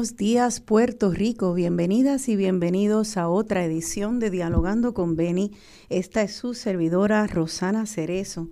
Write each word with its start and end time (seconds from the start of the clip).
Buenos 0.00 0.16
días 0.16 0.60
Puerto 0.60 1.10
Rico, 1.12 1.52
bienvenidas 1.52 2.30
y 2.30 2.34
bienvenidos 2.34 3.18
a 3.18 3.28
otra 3.28 3.66
edición 3.66 4.18
de 4.18 4.30
Dialogando 4.30 4.94
con 4.94 5.14
Beni. 5.14 5.52
Esta 5.90 6.22
es 6.22 6.32
su 6.32 6.54
servidora 6.54 7.26
Rosana 7.26 7.84
Cerezo. 7.84 8.48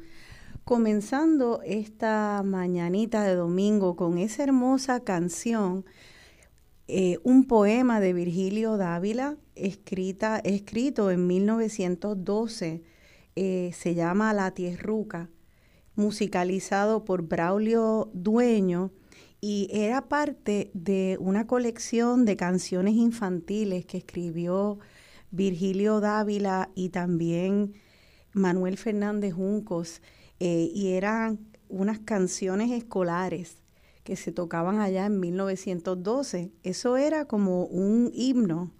Comenzando 0.64 1.62
esta 1.64 2.42
mañanita 2.44 3.22
de 3.22 3.34
domingo 3.34 3.96
con 3.96 4.18
esa 4.18 4.42
hermosa 4.42 5.00
canción, 5.00 5.86
eh, 6.86 7.16
un 7.22 7.46
poema 7.46 7.98
de 7.98 8.12
Virgilio 8.12 8.76
Dávila, 8.76 9.38
escrita, 9.54 10.40
escrito 10.40 11.10
en 11.10 11.26
1912, 11.26 12.82
eh, 13.36 13.70
se 13.72 13.94
llama 13.94 14.34
La 14.34 14.50
Tierruca, 14.50 15.30
musicalizado 15.94 17.06
por 17.06 17.22
Braulio 17.22 18.10
Dueño 18.12 18.92
y 19.40 19.68
era 19.70 20.08
parte 20.08 20.70
de 20.74 21.16
una 21.20 21.46
colección 21.46 22.24
de 22.24 22.36
canciones 22.36 22.94
infantiles 22.94 23.86
que 23.86 23.98
escribió 23.98 24.78
Virgilio 25.30 26.00
Dávila 26.00 26.70
y 26.74 26.88
también 26.88 27.74
Manuel 28.32 28.76
Fernández 28.76 29.34
Juncos, 29.34 30.02
eh, 30.40 30.70
y 30.74 30.92
eran 30.92 31.38
unas 31.68 31.98
canciones 31.98 32.70
escolares 32.70 33.58
que 34.04 34.16
se 34.16 34.32
tocaban 34.32 34.80
allá 34.80 35.06
en 35.06 35.20
1912. 35.20 36.50
Eso 36.62 36.96
era 36.96 37.26
como 37.26 37.64
un 37.64 38.10
himno 38.14 38.72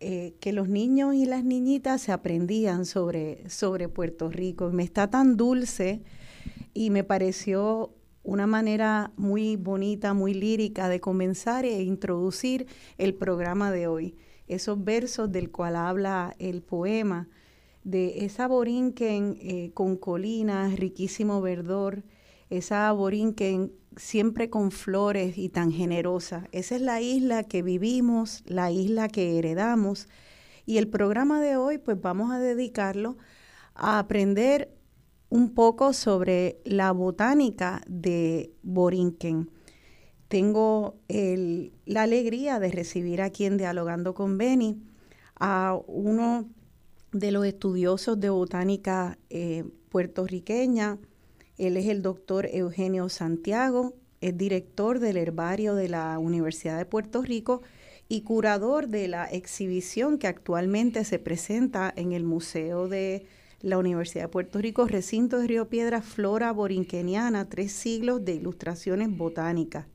eh, 0.00 0.34
que 0.40 0.52
los 0.52 0.68
niños 0.68 1.14
y 1.14 1.24
las 1.24 1.44
niñitas 1.44 2.02
se 2.02 2.12
aprendían 2.12 2.84
sobre, 2.84 3.48
sobre 3.48 3.88
Puerto 3.88 4.28
Rico. 4.28 4.70
Me 4.70 4.82
está 4.82 5.08
tan 5.08 5.36
dulce 5.36 6.02
y 6.74 6.90
me 6.90 7.04
pareció 7.04 7.94
una 8.26 8.48
manera 8.48 9.12
muy 9.16 9.54
bonita, 9.56 10.12
muy 10.12 10.34
lírica 10.34 10.88
de 10.88 11.00
comenzar 11.00 11.64
e 11.64 11.82
introducir 11.82 12.66
el 12.98 13.14
programa 13.14 13.70
de 13.70 13.86
hoy. 13.86 14.16
Esos 14.48 14.82
versos 14.82 15.30
del 15.30 15.50
cual 15.50 15.76
habla 15.76 16.34
el 16.38 16.62
poema, 16.62 17.28
de 17.84 18.24
esa 18.24 18.48
borinquen 18.48 19.38
eh, 19.40 19.70
con 19.74 19.96
colinas, 19.96 20.76
riquísimo 20.76 21.40
verdor, 21.40 22.02
esa 22.50 22.90
borinquen 22.90 23.72
siempre 23.96 24.50
con 24.50 24.72
flores 24.72 25.38
y 25.38 25.48
tan 25.48 25.70
generosa. 25.70 26.48
Esa 26.50 26.74
es 26.74 26.82
la 26.82 27.00
isla 27.00 27.44
que 27.44 27.62
vivimos, 27.62 28.42
la 28.46 28.72
isla 28.72 29.08
que 29.08 29.38
heredamos. 29.38 30.08
Y 30.64 30.78
el 30.78 30.88
programa 30.88 31.40
de 31.40 31.56
hoy, 31.56 31.78
pues 31.78 32.00
vamos 32.00 32.32
a 32.32 32.40
dedicarlo 32.40 33.16
a 33.76 34.00
aprender 34.00 34.75
un 35.36 35.52
poco 35.52 35.92
sobre 35.92 36.62
la 36.64 36.92
botánica 36.92 37.82
de 37.86 38.54
Borinquen. 38.62 39.50
Tengo 40.28 40.96
la 41.08 42.02
alegría 42.02 42.58
de 42.58 42.70
recibir 42.70 43.20
aquí 43.20 43.44
en 43.44 43.58
Dialogando 43.58 44.14
con 44.14 44.38
Beni 44.38 44.80
a 45.38 45.78
uno 45.88 46.48
de 47.12 47.32
los 47.32 47.44
estudiosos 47.44 48.18
de 48.18 48.30
botánica 48.30 49.18
eh, 49.28 49.64
puertorriqueña. 49.90 50.98
Él 51.58 51.76
es 51.76 51.84
el 51.88 52.00
doctor 52.00 52.48
Eugenio 52.50 53.10
Santiago, 53.10 53.92
es 54.22 54.38
director 54.38 55.00
del 55.00 55.18
herbario 55.18 55.74
de 55.74 55.90
la 55.90 56.18
Universidad 56.18 56.78
de 56.78 56.86
Puerto 56.86 57.20
Rico 57.20 57.60
y 58.08 58.22
curador 58.22 58.88
de 58.88 59.06
la 59.06 59.26
exhibición 59.26 60.16
que 60.16 60.28
actualmente 60.28 61.04
se 61.04 61.18
presenta 61.18 61.92
en 61.94 62.12
el 62.12 62.24
Museo 62.24 62.88
de 62.88 63.26
la 63.62 63.78
Universidad 63.78 64.24
de 64.24 64.28
Puerto 64.28 64.60
Rico, 64.60 64.86
recinto 64.86 65.38
de 65.38 65.46
Río 65.46 65.68
Piedra, 65.68 66.02
Flora 66.02 66.52
Borinqueniana, 66.52 67.48
tres 67.48 67.72
siglos 67.72 68.24
de 68.24 68.34
ilustraciones 68.34 69.16
botánicas. 69.16 69.86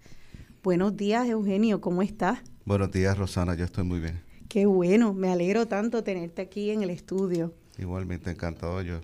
Buenos 0.64 0.98
días, 0.98 1.28
Eugenio, 1.30 1.82
¿cómo 1.82 2.02
estás? 2.02 2.40
Buenos 2.66 2.92
días, 2.92 3.18
Rosana, 3.18 3.56
yo 3.56 3.66
estoy 3.66 3.84
muy 3.84 4.00
bien. 4.00 4.22
Qué 4.50 4.66
bueno, 4.66 5.14
me 5.14 5.30
alegro 5.30 5.68
tanto 5.68 6.04
tenerte 6.04 6.42
aquí 6.42 6.72
en 6.72 6.84
el 6.84 6.90
estudio. 6.90 7.54
Igualmente 7.78 8.32
encantado 8.32 8.82
yo. 8.82 9.00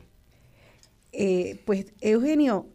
Eh, 1.13 1.61
pues, 1.65 1.85
Eugenio, 2.01 2.67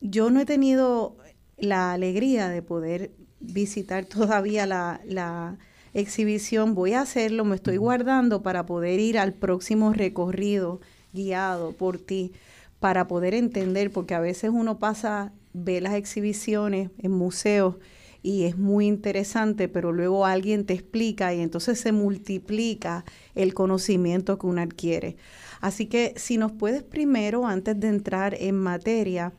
yo 0.00 0.30
no 0.30 0.40
he 0.40 0.46
tenido 0.46 1.16
la 1.58 1.92
alegría 1.92 2.48
de 2.48 2.62
poder 2.62 3.12
visitar 3.40 4.04
todavía 4.06 4.66
la, 4.66 5.00
la 5.04 5.58
exhibición. 5.92 6.74
Voy 6.74 6.94
a 6.94 7.02
hacerlo, 7.02 7.44
me 7.44 7.56
estoy 7.56 7.76
guardando 7.76 8.42
para 8.42 8.64
poder 8.64 8.98
ir 9.00 9.18
al 9.18 9.34
próximo 9.34 9.92
recorrido 9.92 10.80
guiado 11.12 11.72
por 11.72 11.98
ti 11.98 12.32
para 12.78 13.06
poder 13.08 13.34
entender, 13.34 13.90
porque 13.90 14.14
a 14.14 14.20
veces 14.20 14.50
uno 14.52 14.78
pasa, 14.78 15.32
ve 15.52 15.80
las 15.80 15.94
exhibiciones 15.94 16.90
en 16.98 17.12
museos 17.12 17.76
y 18.22 18.44
es 18.44 18.58
muy 18.58 18.86
interesante, 18.86 19.68
pero 19.68 19.92
luego 19.92 20.26
alguien 20.26 20.66
te 20.66 20.74
explica 20.74 21.32
y 21.34 21.40
entonces 21.40 21.80
se 21.80 21.92
multiplica 21.92 23.04
el 23.34 23.54
conocimiento 23.54 24.38
que 24.38 24.46
uno 24.46 24.60
adquiere. 24.60 25.16
Así 25.60 25.86
que 25.86 26.14
si 26.16 26.36
nos 26.38 26.52
puedes 26.52 26.82
primero, 26.82 27.46
antes 27.46 27.78
de 27.78 27.88
entrar 27.88 28.34
en 28.38 28.56
materia, 28.56 29.32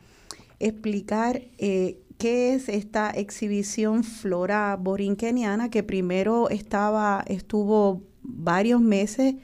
explicar 0.60 1.42
eh, 1.58 2.00
qué 2.18 2.54
es 2.54 2.70
esta 2.70 3.10
exhibición 3.10 4.04
Flora 4.04 4.78
Borinqueniana 4.80 5.70
que 5.70 5.84
primero 5.84 6.50
estaba, 6.50 7.24
estuvo 7.28 8.04
varios 8.22 8.82
meses 8.82 9.36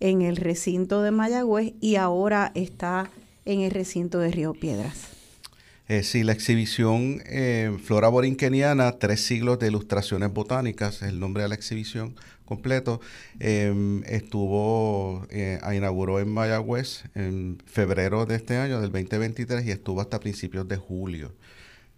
en 0.00 0.22
el 0.22 0.36
recinto 0.36 1.02
de 1.02 1.10
Mayagüez 1.10 1.74
y 1.80 1.96
ahora 1.96 2.52
está 2.54 3.10
en 3.44 3.60
el 3.60 3.70
recinto 3.70 4.18
de 4.18 4.30
Río 4.30 4.54
Piedras. 4.54 5.16
Eh, 5.88 6.02
sí, 6.02 6.24
la 6.24 6.32
exhibición 6.32 7.22
eh, 7.26 7.76
Flora 7.84 8.08
Borinqueniana, 8.08 8.98
tres 8.98 9.24
siglos 9.24 9.60
de 9.60 9.68
ilustraciones 9.68 10.32
botánicas, 10.32 10.96
es 10.96 11.10
el 11.10 11.20
nombre 11.20 11.44
de 11.44 11.48
la 11.48 11.54
exhibición 11.54 12.16
completo, 12.44 13.00
em, 13.38 14.02
estuvo, 14.04 15.26
eh, 15.30 15.60
inauguró 15.74 16.18
en 16.18 16.28
Mayagüez 16.28 17.04
en 17.14 17.58
febrero 17.66 18.26
de 18.26 18.34
este 18.34 18.56
año, 18.56 18.80
del 18.80 18.90
2023, 18.90 19.64
y 19.64 19.70
estuvo 19.70 20.00
hasta 20.00 20.18
principios 20.18 20.66
de 20.66 20.76
julio. 20.76 21.32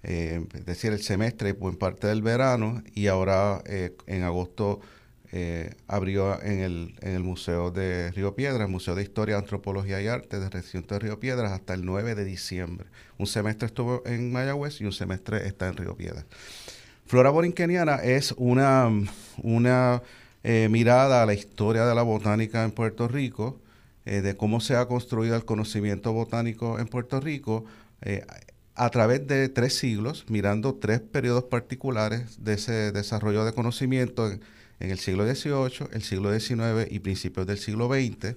Eh, 0.03 0.47
es 0.55 0.67
decir, 0.67 0.93
el 0.93 1.03
semestre, 1.03 1.57
en 1.59 1.77
parte 1.77 2.07
del 2.09 2.21
verano, 2.23 2.83
y 2.95 3.07
ahora 3.07 3.63
en 4.07 4.23
agosto 4.23 4.81
eh, 5.31 5.75
abrió 5.87 6.43
en 6.43 6.61
el, 6.61 6.95
en 7.03 7.15
el 7.15 7.23
Museo 7.23 7.71
de 7.71 8.11
Río 8.13 8.35
Piedras, 8.35 8.69
Museo 8.69 8.95
de 8.95 9.03
Historia, 9.03 9.37
Antropología 9.37 10.01
y 10.01 10.07
Arte 10.07 10.41
del 10.41 10.51
recinto 10.51 10.95
de 10.95 11.01
Río 11.01 11.21
Piedras 11.21 11.53
hasta 11.53 11.75
el 11.75 11.85
9 11.85 12.15
de 12.15 12.25
diciembre. 12.25 12.87
Un 13.19 13.27
semestre 13.27 13.67
estuvo 13.67 14.03
en 14.07 14.33
Mayagüez 14.33 14.81
y 14.81 14.87
un 14.87 14.93
semestre 14.93 15.47
está 15.47 15.69
en 15.69 15.77
Río 15.77 15.95
Piedras. 15.97 16.25
Flora 17.05 17.29
Borinqueniana 17.29 17.97
es 17.97 18.33
una, 18.39 18.91
una 19.43 20.03
eh, 20.45 20.69
mirada 20.71 21.23
a 21.23 21.27
la 21.27 21.35
historia 21.35 21.85
de 21.85 21.95
la 21.95 22.03
botánica 22.03 22.65
en 22.65 22.71
Puerto 22.71 23.07
Rico, 23.07 23.61
eh, 24.07 24.23
de 24.23 24.35
cómo 24.35 24.61
se 24.61 24.77
ha 24.77 24.87
construido 24.87 25.37
el 25.37 25.45
conocimiento 25.45 26.15
botánico 26.15 26.79
en 26.79 26.87
Puerto 26.87 27.21
Rico 27.21 27.67
a 28.77 28.91
través 28.91 29.27
de 29.27 29.49
tres 29.49 29.77
siglos, 29.77 30.25
mirando 30.29 30.77
tres 30.77 31.01
periodos 31.01 31.45
particulares 31.45 32.43
de 32.45 32.55
ese 32.55 32.93
desarrollo 32.93 33.45
de 33.45 33.53
conocimiento 33.53 34.31
en 34.31 34.41
el 34.81 34.99
siglo 34.99 35.27
XVIII, 35.27 35.89
el 35.93 36.03
siglo 36.03 36.39
XIX 36.39 36.91
y 36.91 37.01
principios 37.01 37.47
del 37.47 37.59
siglo 37.59 37.89
XX, 37.89 38.37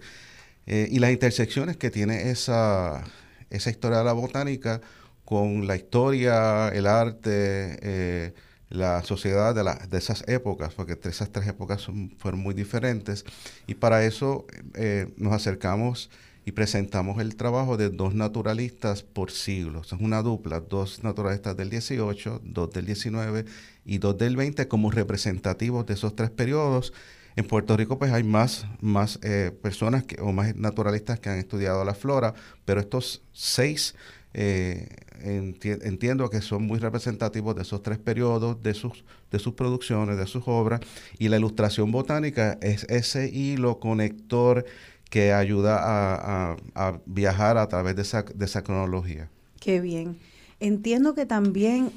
eh, 0.67 0.87
y 0.91 0.99
las 0.99 1.11
intersecciones 1.11 1.77
que 1.77 1.89
tiene 1.89 2.29
esa, 2.31 3.03
esa 3.49 3.69
historia 3.69 3.99
de 3.99 4.05
la 4.05 4.13
botánica 4.13 4.81
con 5.25 5.67
la 5.67 5.75
historia, 5.75 6.69
el 6.69 6.87
arte, 6.87 7.79
eh, 7.81 8.33
la 8.69 9.03
sociedad 9.03 9.53
de, 9.53 9.63
de, 9.89 9.97
esas 9.97 10.23
épocas, 10.27 10.73
porque 10.73 10.97
esas 11.09 11.31
tres 11.31 11.47
épocas 11.47 11.87
fueron 12.17 12.39
muy 12.39 12.53
diferentes, 12.53 13.25
y 13.67 13.75
para 13.75 14.05
eso 14.05 14.45
eh, 14.75 15.13
nos 15.17 15.33
acercamos 15.33 16.09
y 16.45 16.53
presentamos 16.53 17.21
el 17.21 17.35
trabajo 17.35 17.77
de 17.77 17.89
dos 17.89 18.15
naturalistas 18.15 19.03
por 19.03 19.31
siglos. 19.31 19.93
Es 19.93 19.99
una 19.99 20.21
dupla, 20.21 20.59
dos 20.59 21.03
naturalistas 21.03 21.55
del 21.55 21.69
18, 21.69 22.41
dos 22.43 22.71
del 22.71 22.85
19 22.85 23.45
y 23.85 23.97
dos 23.97 24.17
del 24.17 24.35
20 24.35 24.67
como 24.67 24.91
representativos 24.91 25.85
de 25.85 25.93
esos 25.93 26.15
tres 26.15 26.29
periodos. 26.29 26.93
En 27.35 27.47
Puerto 27.47 27.77
Rico 27.77 27.97
pues 27.97 28.11
hay 28.11 28.23
más, 28.23 28.65
más 28.81 29.19
eh, 29.23 29.51
personas 29.61 30.03
que, 30.03 30.19
o 30.21 30.31
más 30.33 30.55
naturalistas 30.55 31.19
que 31.19 31.29
han 31.29 31.37
estudiado 31.37 31.83
la 31.85 31.93
flora, 31.93 32.33
pero 32.65 32.81
estos 32.81 33.21
seis 33.31 33.95
eh, 34.33 34.87
entiendo 35.23 36.29
que 36.29 36.41
son 36.41 36.63
muy 36.63 36.79
representativos 36.79 37.55
de 37.55 37.63
esos 37.63 37.83
tres 37.83 37.99
periodos, 37.99 38.61
de 38.63 38.73
sus, 38.73 39.03
de 39.29 39.39
sus 39.39 39.53
producciones, 39.53 40.17
de 40.17 40.25
sus 40.25 40.43
obras, 40.47 40.81
y 41.19 41.27
la 41.27 41.37
ilustración 41.37 41.91
botánica 41.91 42.57
es 42.61 42.85
ese 42.85 43.29
hilo 43.29 43.79
conector 43.79 44.65
que 45.09 45.33
ayuda 45.33 45.79
a, 45.81 46.99
viajar 47.05 47.57
a 47.57 47.67
través 47.67 47.97
de 47.97 48.01
esa, 48.03 48.23
de 48.23 48.45
esa 48.45 48.63
cronología. 48.63 49.29
Qué 49.59 49.81
bien. 49.81 50.17
Entiendo 50.61 51.13
que 51.13 51.25
también, 51.25 51.91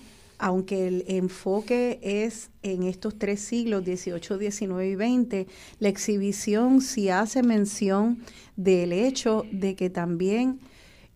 aunque 0.44 0.86
el 0.86 1.04
enfoque 1.08 1.98
es 2.02 2.50
en 2.62 2.82
estos 2.82 3.18
tres 3.18 3.40
siglos, 3.40 3.82
18, 3.82 4.36
19 4.36 4.88
y 4.90 4.94
20, 4.94 5.46
la 5.78 5.88
exhibición 5.88 6.82
sí 6.82 7.08
hace 7.08 7.42
mención 7.42 8.22
del 8.54 8.92
hecho 8.92 9.46
de 9.50 9.74
que 9.74 9.88
también 9.88 10.60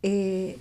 eh, 0.02 0.56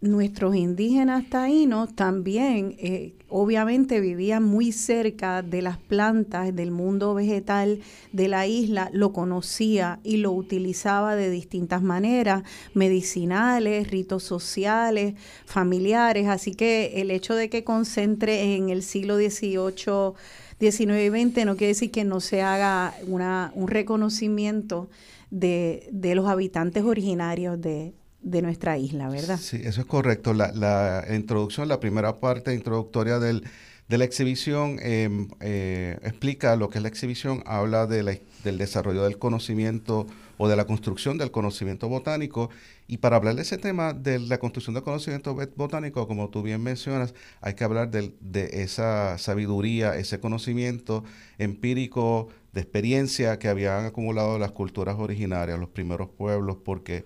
nuestros 0.00 0.56
indígenas 0.56 1.28
taínos 1.28 1.94
también 1.94 2.74
eh, 2.78 3.12
obviamente 3.28 4.00
vivían 4.00 4.42
muy 4.42 4.72
cerca 4.72 5.42
de 5.42 5.60
las 5.60 5.76
plantas 5.76 6.54
del 6.56 6.70
mundo 6.70 7.12
vegetal 7.14 7.80
de 8.12 8.28
la 8.28 8.46
isla, 8.46 8.88
lo 8.92 9.12
conocía 9.12 10.00
y 10.02 10.16
lo 10.16 10.32
utilizaba 10.32 11.16
de 11.16 11.30
distintas 11.30 11.82
maneras, 11.82 12.44
medicinales, 12.72 13.90
ritos 13.90 14.22
sociales, 14.22 15.14
familiares, 15.44 16.28
así 16.28 16.54
que 16.54 17.00
el 17.02 17.10
hecho 17.10 17.34
de 17.34 17.50
que 17.50 17.62
concentre 17.62 18.56
en 18.56 18.70
el 18.70 18.82
siglo 18.82 19.16
XVIII, 19.16 20.14
XIX 20.58 20.80
y 20.80 21.08
XX 21.08 21.46
no 21.46 21.56
quiere 21.56 21.68
decir 21.68 21.90
que 21.90 22.04
no 22.04 22.20
se 22.20 22.42
haga 22.42 22.94
una, 23.06 23.52
un 23.54 23.68
reconocimiento 23.68 24.88
de, 25.30 25.88
de 25.92 26.14
los 26.14 26.26
habitantes 26.26 26.84
originarios 26.84 27.60
de, 27.60 27.94
de 28.22 28.42
nuestra 28.42 28.76
isla, 28.78 29.08
¿verdad? 29.08 29.38
Sí, 29.38 29.60
eso 29.64 29.80
es 29.80 29.86
correcto. 29.86 30.34
La, 30.34 30.52
la 30.52 31.04
introducción, 31.14 31.68
la 31.68 31.80
primera 31.80 32.20
parte 32.20 32.54
introductoria 32.54 33.18
del, 33.18 33.44
de 33.90 33.98
la 33.98 34.04
exhibición 34.04 34.78
em, 34.82 35.28
eh, 35.40 35.98
explica 36.04 36.54
lo 36.54 36.70
que 36.70 36.78
es 36.78 36.82
la 36.82 36.88
exhibición, 36.88 37.42
habla 37.44 37.88
de 37.88 38.22
del 38.44 38.56
desarrollo 38.56 39.02
del 39.02 39.18
conocimiento 39.18 40.06
o 40.38 40.48
de 40.48 40.54
la 40.56 40.64
construcción 40.64 41.18
del 41.18 41.32
conocimiento 41.32 41.88
botánico. 41.88 42.50
Y 42.86 42.98
para 42.98 43.16
hablar 43.16 43.34
de 43.34 43.42
ese 43.42 43.58
tema 43.58 43.92
de 43.92 44.20
la 44.20 44.38
construcción 44.38 44.74
del 44.74 44.84
conocimiento 44.84 45.36
botánico, 45.56 46.06
como 46.06 46.30
tú 46.30 46.42
bien 46.42 46.62
mencionas, 46.62 47.14
hay 47.40 47.54
que 47.54 47.64
hablar 47.64 47.90
de 47.90 48.50
esa 48.52 49.18
sabiduría, 49.18 49.96
ese 49.96 50.20
conocimiento 50.20 51.02
empírico 51.36 52.28
de 52.52 52.60
experiencia 52.60 53.38
que 53.38 53.48
habían 53.48 53.84
acumulado 53.84 54.38
las 54.38 54.52
culturas 54.52 54.96
originarias, 54.98 55.58
los 55.58 55.68
primeros 55.68 56.08
pueblos, 56.08 56.58
porque 56.64 57.04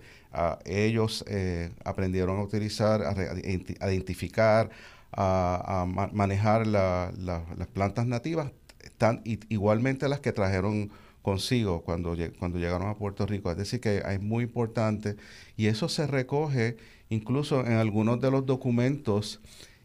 ellos 0.65 1.23
eh, 1.27 1.71
aprendieron 1.83 2.39
a 2.39 2.43
utilizar, 2.43 3.01
a, 3.03 3.91
identificar, 3.91 4.69
a, 5.11 5.85
manejar 6.11 6.67
las 6.67 7.67
plantas 7.73 8.05
nativas, 8.05 8.51
tan, 8.97 9.21
igualmente 9.23 10.07
las 10.09 10.19
que 10.19 10.31
trajeron 10.31 10.91
consigo 11.21 11.81
cuando, 11.81 12.15
cuando 12.37 12.59
llegaron 12.59 12.87
a 12.87 12.95
Puerto 12.95 13.25
Rico. 13.25 13.49
Es 13.49 13.57
decir, 13.57 13.79
que 13.79 13.97
es 13.97 14.21
muy 14.21 14.43
importante 14.43 15.15
y 15.57 15.67
eso 15.67 15.89
se 15.89 16.05
recoge 16.05 16.77
incluso 17.09 17.65
en 17.65 17.73
algunos 17.73 18.21
de 18.21 18.31
los 18.31 18.45
documentos 18.45 19.41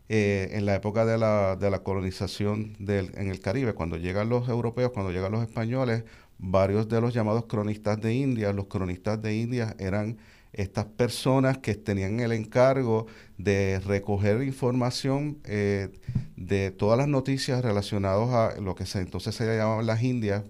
eh, 0.08 0.50
en 0.52 0.66
la 0.66 0.74
época 0.74 1.04
de 1.04 1.16
la, 1.18 1.56
de 1.56 1.70
la 1.70 1.84
colonización 1.84 2.76
en 2.80 3.30
el 3.30 3.40
Caribe, 3.40 3.74
cuando 3.74 3.96
llegan 3.96 4.28
los 4.28 4.48
europeos, 4.48 4.90
cuando 4.92 5.12
llegan 5.12 5.30
los 5.30 5.42
españoles, 5.42 6.04
varios 6.38 6.88
de 6.88 7.00
los 7.00 7.14
llamados 7.14 7.46
cronistas 7.46 8.00
de 8.00 8.14
India, 8.14 8.52
los 8.52 8.66
cronistas 8.66 9.22
de 9.22 9.36
India 9.36 9.76
eran 9.78 10.18
estas 10.52 10.84
personas 10.86 11.58
que 11.58 11.74
tenían 11.74 12.20
el 12.20 12.32
encargo 12.32 13.06
de 13.38 13.80
recoger 13.80 14.42
información 14.42 15.38
eh, 15.44 15.90
de 16.36 16.70
todas 16.70 16.98
las 16.98 17.08
noticias 17.08 17.62
relacionadas 17.62 18.28
a 18.30 18.60
lo 18.60 18.74
que 18.74 18.84
entonces 18.94 19.34
se 19.34 19.44
llamaban 19.56 19.86
las 19.86 20.02
Indias, 20.02 20.44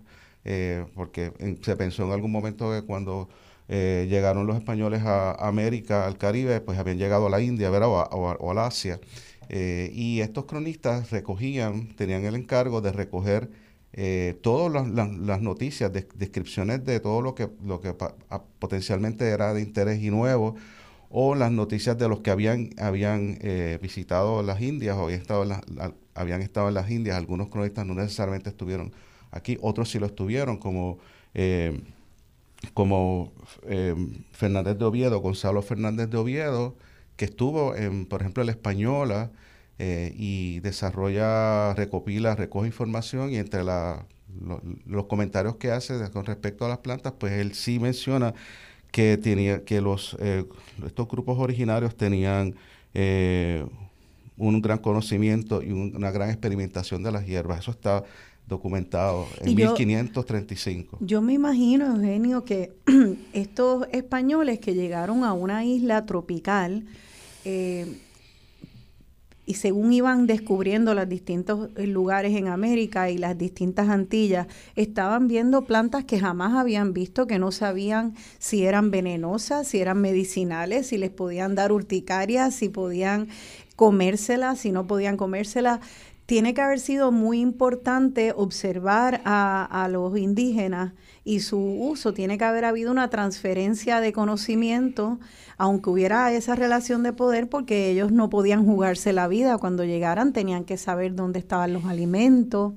eh, 0.45 0.87
porque 0.95 1.33
se 1.63 1.77
pensó 1.77 2.05
en 2.05 2.13
algún 2.13 2.33
momento 2.33 2.71
que 2.73 2.83
cuando 2.83 3.29
eh, 3.69 4.07
llegaron 4.09 4.47
los 4.47 4.57
españoles 4.57 5.03
a, 5.05 5.33
América, 5.47 6.07
al 6.07 6.17
Caribe, 6.19 6.61
pues 6.61 6.79
habían 6.79 6.99
llegado 6.99 7.27
a 7.27 7.31
la 7.31 7.41
India 7.41 7.71
O, 7.71 7.99
a, 7.99 8.37
o, 8.37 8.59
a, 8.59 8.67
Asia. 8.67 8.99
y 9.51 10.21
estos 10.21 10.47
cronistas 10.47 11.11
recogían, 11.11 11.89
tenían 11.97 12.25
el 12.25 12.37
encargo 12.37 12.81
de 12.81 12.93
recoger 12.93 13.51
eh, 13.93 14.39
todas 14.41 14.87
las, 14.89 15.41
noticias, 15.41 15.93
descripciones 15.93 16.85
de 16.85 17.01
todo 17.01 17.23
lo 17.23 17.35
que, 17.35 17.49
lo 17.65 17.81
que 17.81 17.95
potencialmente 18.59 19.29
era 19.29 19.53
de 19.53 19.63
interés 19.63 20.01
y 20.01 20.11
nuevo, 20.11 20.55
o 21.11 21.35
las 21.35 21.51
noticias 21.51 21.99
de 21.99 22.09
los 22.09 22.21
que 22.21 22.31
habían, 22.31 22.71
habían 22.79 23.39
eh, 23.41 23.79
visitado 23.83 24.43
las 24.45 24.61
Indias 24.61 24.97
o 24.97 25.05
habían 25.05 25.21
estado, 25.21 25.43
en 25.43 25.49
las, 25.49 25.63
habían 26.15 26.41
estado 26.41 26.69
en 26.69 26.75
las 26.75 26.89
Indias. 26.89 27.17
Algunos 27.17 27.49
cronistas 27.49 27.85
no 27.85 27.95
necesariamente 27.95 28.51
estuvieron 28.51 28.93
aquí, 29.33 29.59
otros 29.61 29.91
sí 29.91 29.99
lo 29.99 30.07
estuvieron, 30.07 30.59
como, 30.59 30.99
eh, 31.35 31.81
como 32.75 33.33
Fernández 34.33 34.79
de 34.79 34.85
Oviedo, 34.85 35.19
Gonzalo 35.19 35.63
Fernández 35.63 36.09
de 36.11 36.17
Oviedo, 36.17 36.77
que 37.17 37.25
estuvo 37.25 37.75
en, 37.75 38.07
por 38.07 38.21
ejemplo, 38.21 38.43
en 38.43 38.47
la 38.47 38.53
Española, 38.53 39.31
eh, 39.83 40.13
y 40.15 40.61
desarrolla, 40.61 41.73
recopila, 41.73 42.35
recoge 42.35 42.67
información 42.67 43.33
y 43.33 43.37
entre 43.37 43.63
los 43.65 45.07
comentarios 45.07 45.57
que 45.57 45.71
hace 45.71 45.95
con 46.11 46.27
respecto 46.27 46.67
a 46.67 46.69
las 46.69 46.81
plantas, 46.81 47.15
pues 47.19 47.33
él 47.33 47.55
sí 47.55 47.79
menciona 47.79 48.35
que 48.91 49.17
tenía 49.17 49.65
que 49.65 49.81
los 49.81 50.19
eh, 50.21 50.45
estos 50.85 51.09
grupos 51.09 51.39
originarios 51.39 51.97
tenían 51.97 52.57
eh, 52.93 53.65
un 54.37 54.61
gran 54.61 54.77
conocimiento 54.81 55.63
y 55.63 55.73
una 55.73 56.11
gran 56.11 56.29
experimentación 56.29 57.03
de 57.03 57.13
las 57.13 57.25
hierbas. 57.25 57.61
Eso 57.61 57.71
está 57.71 58.05
documentado 58.47 59.29
en 59.41 59.55
1535. 59.55 60.99
Yo 61.01 61.23
me 61.23 61.33
imagino, 61.33 61.87
Eugenio, 61.87 62.45
que 62.45 62.75
estos 63.33 63.87
españoles 63.93 64.59
que 64.59 64.75
llegaron 64.75 65.25
a 65.25 65.33
una 65.33 65.65
isla 65.65 66.05
tropical, 66.05 66.85
y 69.47 69.55
según 69.55 69.93
iban 69.93 70.27
descubriendo 70.27 70.95
los 70.95 71.09
distintos 71.09 71.71
eh, 71.77 71.87
lugares 71.87 72.37
en 72.37 72.49
América 72.49 73.11
y 73.11 73.19
las 73.19 73.37
distintas 73.37 73.89
Antillas, 73.89 74.47
estaban 74.77 75.29
viendo 75.29 75.65
plantas 75.65 76.05
que 76.05 76.21
jamás 76.21 76.55
habían 76.55 76.93
visto, 76.93 77.27
que 77.27 77.39
no 77.39 77.51
sabían 77.51 78.15
si 78.39 78.65
eran 78.65 78.91
venenosas, 78.91 79.67
si 79.67 79.81
eran 79.81 80.01
medicinales, 80.01 80.89
si 80.89 80.99
les 80.99 81.11
podían 81.11 81.55
dar 81.55 81.73
urticaria, 81.73 82.51
si 82.51 82.69
podían 82.69 83.29
comérselas, 83.81 84.59
si 84.59 84.73
no 84.73 84.87
podían 84.87 85.17
comérselas. 85.17 85.81
Tiene 86.27 86.53
que 86.53 86.61
haber 86.61 86.81
sido 86.81 87.13
muy 87.13 87.41
importante 87.41 88.35
observar 88.37 89.23
a, 89.25 89.65
a 89.65 89.89
los 89.89 90.19
indígenas 90.19 90.93
y 91.25 91.41
su 91.41 91.59
uso. 91.59 92.13
Tiene 92.13 92.37
que 92.37 92.45
haber 92.45 92.67
habido 92.67 92.91
una 92.91 93.09
transferencia 93.09 94.03
de 94.03 94.13
conocimiento, 94.13 95.19
aunque 95.57 95.89
hubiera 95.89 96.31
esa 96.31 96.57
relación 96.57 97.03
de 97.03 97.15
poder, 97.15 97.49
porque 97.49 97.91
ellos 97.91 98.13
no 98.13 98.29
podían 98.29 98.67
jugarse 98.67 99.15
la 99.15 99.29
vida. 99.29 99.57
Cuando 99.57 99.83
llegaran 99.83 100.35
tenían 100.35 100.65
que 100.65 100.77
saber 100.77 101.15
dónde 101.15 101.39
estaban 101.39 101.73
los 101.73 101.87
alimentos. 101.87 102.75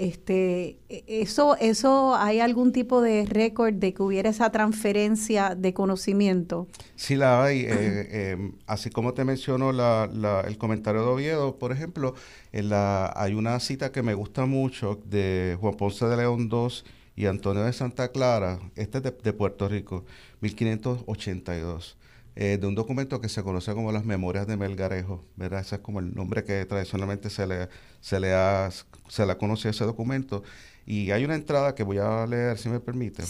Este, 0.00 0.78
e, 0.88 1.04
eso, 1.06 1.58
eso, 1.58 2.16
¿hay 2.16 2.40
algún 2.40 2.72
tipo 2.72 3.02
de 3.02 3.26
récord 3.26 3.74
de 3.74 3.92
que 3.92 4.02
hubiera 4.02 4.30
esa 4.30 4.50
transferencia 4.50 5.54
de 5.54 5.74
conocimiento? 5.74 6.68
Sí 6.96 7.16
la 7.16 7.44
hay. 7.44 7.66
Eh, 7.68 8.30
em, 8.32 8.52
así 8.66 8.88
como 8.88 9.12
te 9.12 9.26
mencionó 9.26 9.72
la, 9.72 10.08
el 10.46 10.56
comentario 10.56 11.02
de 11.02 11.08
Oviedo, 11.08 11.58
por 11.58 11.70
ejemplo, 11.70 12.14
en 12.50 12.70
la, 12.70 13.12
hay 13.14 13.34
una 13.34 13.60
cita 13.60 13.92
que 13.92 14.02
me 14.02 14.14
gusta 14.14 14.46
mucho 14.46 14.98
de 15.04 15.58
Juan 15.60 15.74
Ponce 15.74 16.06
de 16.06 16.16
León 16.16 16.48
II 16.50 16.68
y 17.14 17.26
Antonio 17.26 17.62
de 17.64 17.74
Santa 17.74 18.08
Clara, 18.08 18.58
este 18.76 18.98
es 18.98 19.04
de, 19.04 19.32
Puerto 19.34 19.68
Rico, 19.68 20.06
1582, 20.40 21.98
eh, 22.36 22.58
de 22.60 22.66
un 22.66 22.74
documento 22.74 23.20
que 23.20 23.28
se 23.28 23.42
conoce 23.42 23.74
como 23.74 23.92
las 23.92 24.04
Memorias 24.04 24.46
de 24.46 24.56
Melgarejo, 24.56 25.24
¿verdad? 25.36 25.60
Ese 25.60 25.76
es 25.76 25.80
como 25.80 26.00
el 26.00 26.14
nombre 26.14 26.44
que 26.44 26.64
tradicionalmente 26.64 27.30
se 27.30 27.46
le, 27.46 27.68
se 28.00 28.20
le, 28.20 28.32
ha, 28.32 28.70
se 29.08 29.26
le 29.26 29.36
conoce 29.36 29.68
a 29.68 29.70
ese 29.72 29.84
documento. 29.84 30.42
Y 30.86 31.10
hay 31.10 31.24
una 31.24 31.34
entrada 31.34 31.74
que 31.74 31.82
voy 31.82 31.98
a 31.98 32.26
leer, 32.26 32.58
si 32.58 32.68
me 32.68 32.80
permite, 32.80 33.22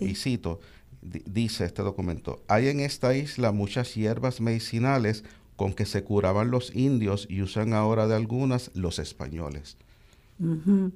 y 0.00 0.14
cito, 0.14 0.60
dice 1.00 1.64
este 1.64 1.82
documento, 1.82 2.42
hay 2.48 2.68
en 2.68 2.80
esta 2.80 3.14
isla 3.14 3.52
muchas 3.52 3.94
hierbas 3.94 4.40
medicinales 4.40 5.24
con 5.56 5.72
que 5.72 5.86
se 5.86 6.02
curaban 6.04 6.50
los 6.50 6.74
indios 6.74 7.26
y 7.28 7.42
usan 7.42 7.72
ahora 7.72 8.06
de 8.06 8.16
algunas 8.16 8.70
los 8.74 8.98
españoles 8.98 9.76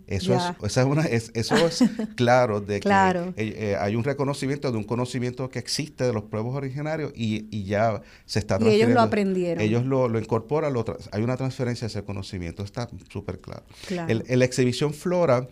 eso, 0.07 0.35
es, 0.63 0.77
una, 0.77 1.03
eso 1.03 1.55
es 1.67 1.85
claro 2.17 2.63
de 2.63 2.81
que 2.81 2.89
eh, 2.89 3.33
eh, 3.37 3.77
hay 3.79 3.95
un 3.95 4.03
reconocimiento 4.03 4.73
de 4.73 4.79
un 4.79 4.85
conocimiento 4.85 5.51
que 5.51 5.59
existe 5.59 6.05
de 6.05 6.15
los 6.15 6.25
pueblos 6.25 6.55
originarios 6.55 7.13
y, 7.15 7.65
ya 7.65 8.01
se 8.25 8.39
está. 8.39 8.59
Y 8.61 8.69
ellos 8.69 8.91
lo 8.91 9.03
aprendieron. 9.03 9.63
Ellos 9.63 9.85
lo, 9.85 10.19
incorporan, 10.19 10.75
hay 11.13 11.23
una 11.23 11.37
transferencia 11.37 11.87
de 11.87 11.91
ese 11.91 12.05
conocimiento, 12.05 12.63
está 12.63 12.89
súper 13.11 13.41
claro. 13.41 13.65
en 13.89 14.39
la 14.39 14.45
exhibición 14.45 14.95
Flora 14.95 15.47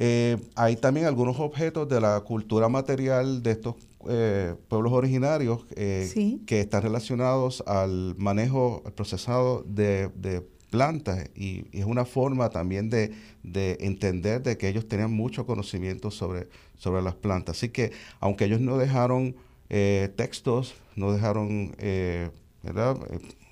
eh, 0.00 0.36
hay 0.54 0.76
también 0.76 1.06
algunos 1.06 1.40
objetos 1.40 1.88
de 1.88 2.00
la 2.00 2.20
cultura 2.20 2.68
material 2.68 3.42
de 3.42 3.50
estos 3.52 3.76
pueblos 4.68 4.92
originarios 4.92 5.66
que 5.66 6.60
están 6.60 6.82
relacionados 6.82 7.62
al 7.66 8.14
manejo, 8.16 8.82
al 8.86 8.92
procesado 8.92 9.64
de, 9.66 10.08
de 10.14 10.46
plantas 10.70 11.28
y, 11.34 11.66
es 11.72 11.84
una 11.84 12.04
forma 12.04 12.50
también 12.50 12.90
de, 12.90 13.12
entender 13.80 14.42
de 14.42 14.56
que 14.56 14.68
ellos 14.68 14.86
tenían 14.88 15.12
mucho 15.12 15.46
conocimiento 15.46 16.10
sobre, 16.10 16.48
sobre 16.76 17.02
las 17.02 17.14
plantas. 17.14 17.56
Así 17.56 17.70
que 17.70 17.92
aunque 18.20 18.44
ellos 18.44 18.60
no 18.60 18.78
dejaron 18.78 19.34
eh, 19.70 20.10
textos, 20.16 20.74
no 20.96 21.12
dejaron 21.12 21.74
eh, 21.78 22.30
eh, 22.64 22.94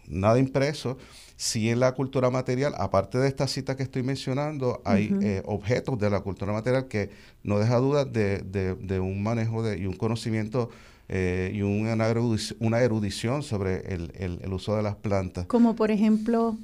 nada 0.09 0.39
impreso, 0.39 0.97
sí 1.37 1.69
en 1.69 1.81
la 1.81 1.93
cultura 1.93 2.31
material, 2.31 2.75
aparte 2.79 3.19
de 3.19 3.29
esta 3.29 3.47
cita 3.47 3.77
que 3.77 3.83
estoy 3.83 4.03
mencionando, 4.03 4.81
hay 4.85 5.43
objetos 5.45 5.99
de 5.99 6.09
la 6.09 6.21
cultura 6.21 6.53
material 6.53 6.89
que 6.89 7.11
no 7.43 7.59
deja 7.59 7.77
dudas 7.77 8.11
de, 8.11 8.99
un 9.01 9.23
manejo 9.23 9.63
de, 9.63 9.79
y 9.79 9.87
un 9.87 9.95
conocimiento 9.95 10.71
y 11.09 11.61
una, 11.61 12.09
erudición, 12.09 12.75
erudición 12.75 13.43
sobre 13.43 13.95
el, 13.95 14.13
el, 14.17 14.53
uso 14.53 14.75
de 14.77 14.83
las 14.83 14.97
plantas. 14.97 15.47
Como 15.47 15.77
por 15.77 15.91
ejemplo... 15.91 16.57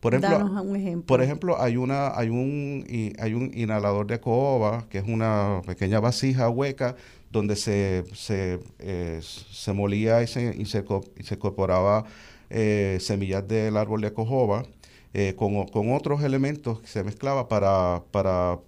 Por 0.00 0.14
ejemplo, 0.14 0.64
Por 1.06 1.22
ejemplo, 1.22 1.60
hay 1.60 1.76
una, 1.76 2.16
hay 2.16 2.28
un, 2.28 2.84
hay 3.18 3.34
un 3.34 3.50
inhalador 3.54 4.06
de 4.06 4.20
coba, 4.20 4.86
que 4.88 4.98
es 4.98 5.04
una 5.06 5.62
pequeña 5.66 6.00
vasija 6.00 6.48
hueca 6.48 6.96
donde 7.30 7.56
se, 7.56 8.04
se, 8.14 8.60
eh, 8.78 9.20
se 9.22 9.72
molía 9.72 10.22
y 10.22 10.26
se, 10.28 10.54
y 10.56 10.64
se, 10.66 10.84
incorporaba 11.32 12.04
eh, 12.48 12.98
semillas 13.00 13.46
del 13.48 13.76
árbol 13.76 14.02
de 14.02 14.12
cojoba 14.12 14.64
eh, 15.12 15.34
con, 15.36 15.66
con, 15.66 15.92
otros 15.92 16.22
elementos 16.22 16.80
que 16.80 16.86
se 16.86 17.02
mezclaba 17.02 17.48
para, 17.48 18.02
para 18.12 18.58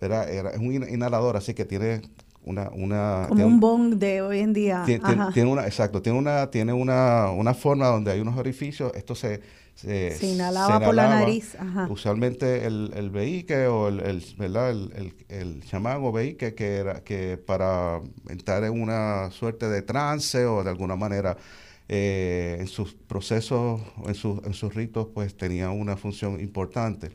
era, 0.00 0.24
era, 0.28 0.50
es 0.50 0.58
un 0.58 0.72
inhalador, 0.72 1.36
así 1.36 1.54
que 1.54 1.64
tiene 1.64 2.02
una, 2.44 2.70
una 2.70 3.26
como 3.28 3.46
un 3.46 3.60
bong 3.60 3.94
de 3.96 4.22
hoy 4.22 4.40
en 4.40 4.52
día. 4.52 4.82
Tiene, 4.86 5.50
una, 5.50 5.66
exacto, 5.66 6.00
tiene 6.00 6.18
una, 6.18 6.50
tiene 6.50 6.72
una, 6.72 7.30
una 7.30 7.54
forma 7.54 7.86
donde 7.88 8.10
hay 8.10 8.20
unos 8.20 8.38
orificios. 8.38 8.92
Esto 8.94 9.14
se, 9.14 9.40
se, 9.78 10.18
inhalaba, 10.26 10.80
por 10.80 10.94
la 10.94 11.08
nariz. 11.08 11.56
Usualmente 11.88 12.66
el, 12.66 12.90
el 12.96 13.10
o 13.68 13.88
el, 13.88 14.00
el, 14.00 14.24
¿verdad? 14.36 14.70
el, 14.70 15.14
el, 15.28 15.64
chamán 15.64 16.00
o 16.02 16.12
que 16.12 16.54
era 16.58 17.04
que 17.04 17.36
para 17.36 18.00
entrar 18.28 18.64
en 18.64 18.80
una 18.80 19.30
suerte 19.30 19.68
de 19.68 19.82
trance 19.82 20.44
o 20.46 20.64
de 20.64 20.70
alguna 20.70 20.96
manera 20.96 21.36
eh, 21.88 22.56
en 22.58 22.66
sus 22.66 22.94
procesos, 22.94 23.80
en, 24.04 24.16
sus, 24.16 24.44
en 24.44 24.52
sus 24.52 24.74
ritos, 24.74 25.08
pues 25.14 25.36
tenía 25.36 25.70
una 25.70 25.96
función 25.96 26.40
importante. 26.40 27.10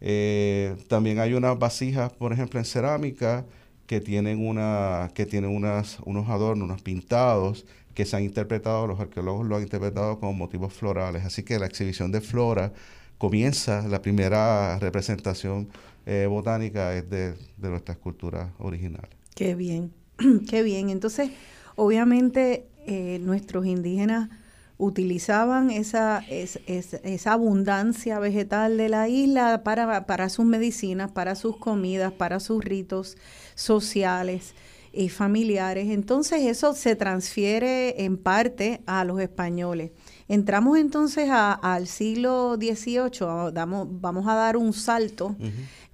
Eh, 0.00 0.76
también 0.88 1.18
hay 1.18 1.34
unas 1.34 1.58
vasijas, 1.58 2.10
por 2.14 2.32
ejemplo, 2.32 2.58
en 2.58 2.64
cerámica 2.64 3.44
que 3.86 4.00
tienen, 4.00 4.46
una, 4.46 5.10
que 5.14 5.26
tienen 5.26 5.54
unas, 5.54 5.98
unos 6.06 6.30
adornos, 6.30 6.64
unos 6.64 6.80
pintados 6.80 7.66
que 7.98 8.06
se 8.06 8.16
han 8.16 8.22
interpretado, 8.22 8.86
los 8.86 9.00
arqueólogos 9.00 9.44
lo 9.44 9.56
han 9.56 9.62
interpretado 9.62 10.20
como 10.20 10.32
motivos 10.32 10.72
florales. 10.72 11.24
Así 11.24 11.42
que 11.42 11.58
la 11.58 11.66
exhibición 11.66 12.12
de 12.12 12.20
flora 12.20 12.72
comienza, 13.18 13.88
la 13.88 14.00
primera 14.02 14.78
representación 14.78 15.68
eh, 16.06 16.26
botánica 16.30 16.94
es 16.94 17.10
de, 17.10 17.32
de 17.32 17.68
nuestra 17.68 17.94
escultura 17.94 18.52
original. 18.60 19.08
Qué 19.34 19.56
bien, 19.56 19.92
qué 20.48 20.62
bien. 20.62 20.90
Entonces, 20.90 21.32
obviamente 21.74 22.68
eh, 22.86 23.18
nuestros 23.20 23.66
indígenas 23.66 24.30
utilizaban 24.76 25.72
esa, 25.72 26.22
esa, 26.28 27.32
abundancia 27.32 28.20
vegetal 28.20 28.76
de 28.76 28.90
la 28.90 29.08
isla 29.08 29.64
para, 29.64 30.06
para 30.06 30.28
sus 30.28 30.44
medicinas, 30.44 31.10
para 31.10 31.34
sus 31.34 31.56
comidas, 31.56 32.12
para 32.12 32.38
sus 32.38 32.64
ritos 32.64 33.16
sociales 33.56 34.54
y 34.92 35.08
familiares. 35.08 35.88
Entonces 35.90 36.42
eso 36.42 36.74
se 36.74 36.96
transfiere 36.96 38.04
en 38.04 38.16
parte 38.16 38.82
a 38.86 39.04
los 39.04 39.20
españoles. 39.20 39.92
Entramos 40.28 40.78
entonces 40.78 41.28
al 41.30 41.86
siglo 41.86 42.56
XVIII, 42.56 43.52
damos, 43.52 43.88
vamos 43.90 44.26
a 44.26 44.34
dar 44.34 44.56
un 44.56 44.72
salto 44.72 45.36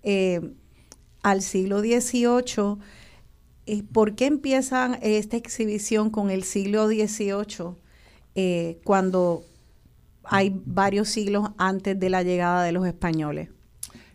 eh, 0.03 0.41
al 1.23 1.43
siglo 1.43 1.81
XVIII. 1.81 2.79
¿Por 3.93 4.15
qué 4.15 4.27
empiezan 4.27 4.99
esta 5.03 5.37
exhibición 5.37 6.11
con 6.11 6.31
el 6.31 6.45
siglo 6.45 6.87
XVIII 6.87 7.77
eh, 8.35 8.81
cuando 8.85 9.45
hay 10.25 10.61
varios 10.65 11.09
siglos 11.09 11.51
antes 11.57 11.99
de 11.99 12.11
la 12.11 12.23
llegada 12.23 12.65
de 12.65 12.73
los 12.73 12.87
españoles? 12.87 13.49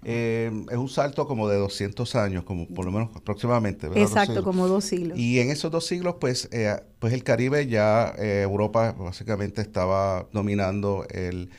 Eh, 0.04 0.50
es 0.70 0.78
un 0.78 0.88
salto 0.88 1.28
como 1.28 1.50
de 1.50 1.58
200 1.58 2.16
años, 2.16 2.44
como 2.44 2.68
por 2.68 2.86
lo 2.86 2.92
menos 2.92 3.10
aproximadamente. 3.16 3.88
Exacto, 3.96 4.44
como 4.44 4.68
dos 4.68 4.86
siglos. 4.86 5.18
Y 5.18 5.40
en 5.40 5.50
esos 5.50 5.72
dos 5.72 5.86
siglos, 5.86 6.16
pues, 6.20 6.48
eh, 6.52 6.76
pues 7.00 7.14
el 7.14 7.24
Caribe 7.24 7.68
ya, 7.68 8.14
eh, 8.18 8.42
Europa 8.44 8.94
básicamente 8.98 9.62
estaba 9.62 10.28
dominando 10.32 11.06
el, 11.10 11.50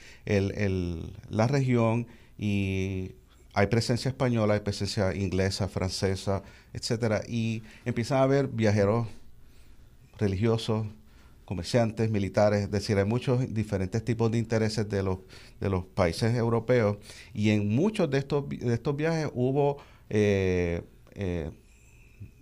la 1.29 1.47
región 1.47 2.07
y 2.39 3.13
hay 3.53 3.67
presencia 3.67 4.09
española, 4.09 4.55
hay 4.55 4.61
presencia 4.61 5.15
inglesa, 5.15 5.69
francesa, 5.69 6.43
etcétera, 6.73 7.23
y 7.29 7.63
empiezan 7.85 8.19
a 8.19 8.23
haber 8.23 8.49
viajeros 8.49 9.07
religiosos, 10.19 10.87
comerciantes, 11.51 12.09
militares, 12.13 12.63
es 12.63 12.71
decir, 12.71 12.97
hay 12.97 13.05
muchos 13.05 13.53
diferentes 13.53 14.05
tipos 14.05 14.31
de 14.31 14.39
intereses 14.39 14.89
de 14.89 15.03
los, 15.03 15.19
de 15.59 15.69
los 15.69 15.85
países 15.85 16.33
europeos. 16.37 16.99
Y 17.35 17.51
en 17.51 17.67
muchos 17.75 18.09
de 18.09 18.19
estos, 18.19 18.49
de 18.49 18.73
estos 18.73 18.95
viajes 18.95 19.29
hubo 19.35 19.79
eh, 20.11 20.83
eh, 21.17 21.51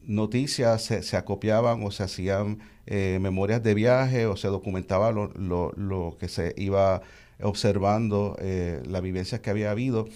noticias, 0.03 0.83
se, 0.83 1.17
acopiaban 1.17 1.83
o 1.85 1.91
se 1.91 2.03
hacían 2.03 2.59
eh, 2.85 3.17
memorias 3.19 3.63
de 3.63 3.73
viaje 3.73 4.27
o 4.27 4.37
se 4.37 4.49
documentaba 4.49 5.11
lo, 5.11 5.29
lo, 5.29 5.73
lo 5.75 6.19
que 6.21 6.29
se 6.29 6.53
iba 6.59 7.01
observando, 7.41 8.37
las 8.85 9.01
vivencias 9.01 9.41
que 9.41 9.49
había 9.49 9.71
habido, 9.71 10.07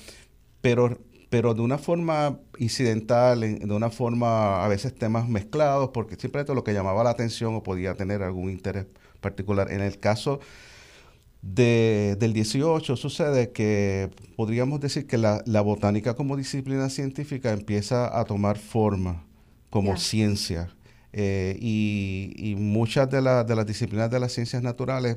pero 0.60 0.98
pero 1.32 1.54
de 1.54 1.62
una 1.62 1.78
forma 1.78 2.38
incidental, 2.58 3.40
de 3.40 3.74
una 3.74 3.88
forma 3.88 4.62
a 4.62 4.68
veces 4.68 4.94
temas 4.94 5.30
mezclados, 5.30 5.88
porque 5.94 6.16
siempre 6.16 6.42
esto 6.42 6.54
lo 6.54 6.62
que 6.62 6.74
llamaba 6.74 7.02
la 7.04 7.08
atención 7.08 7.54
o 7.54 7.62
podía 7.62 7.94
tener 7.94 8.22
algún 8.22 8.50
interés 8.50 8.84
particular. 9.22 9.72
En 9.72 9.80
el 9.80 9.98
caso 9.98 10.40
del 11.40 12.34
18 12.34 12.96
sucede 12.96 13.50
que 13.50 14.10
podríamos 14.36 14.80
decir 14.80 15.06
que 15.06 15.16
la, 15.16 15.40
botánica 15.62 16.12
como 16.12 16.36
disciplina 16.36 16.90
científica 16.90 17.54
empieza 17.54 18.20
a 18.20 18.26
tomar 18.26 18.58
forma 18.58 19.24
como 19.70 19.96
ciencia. 19.96 20.68
Eh, 21.14 21.56
y, 21.62 22.56
muchas 22.58 23.08
de, 23.08 23.22
de 23.22 23.56
las 23.56 23.66
disciplinas 23.66 24.10
de 24.10 24.20
las 24.20 24.32
ciencias 24.32 24.62
naturales 24.62 25.16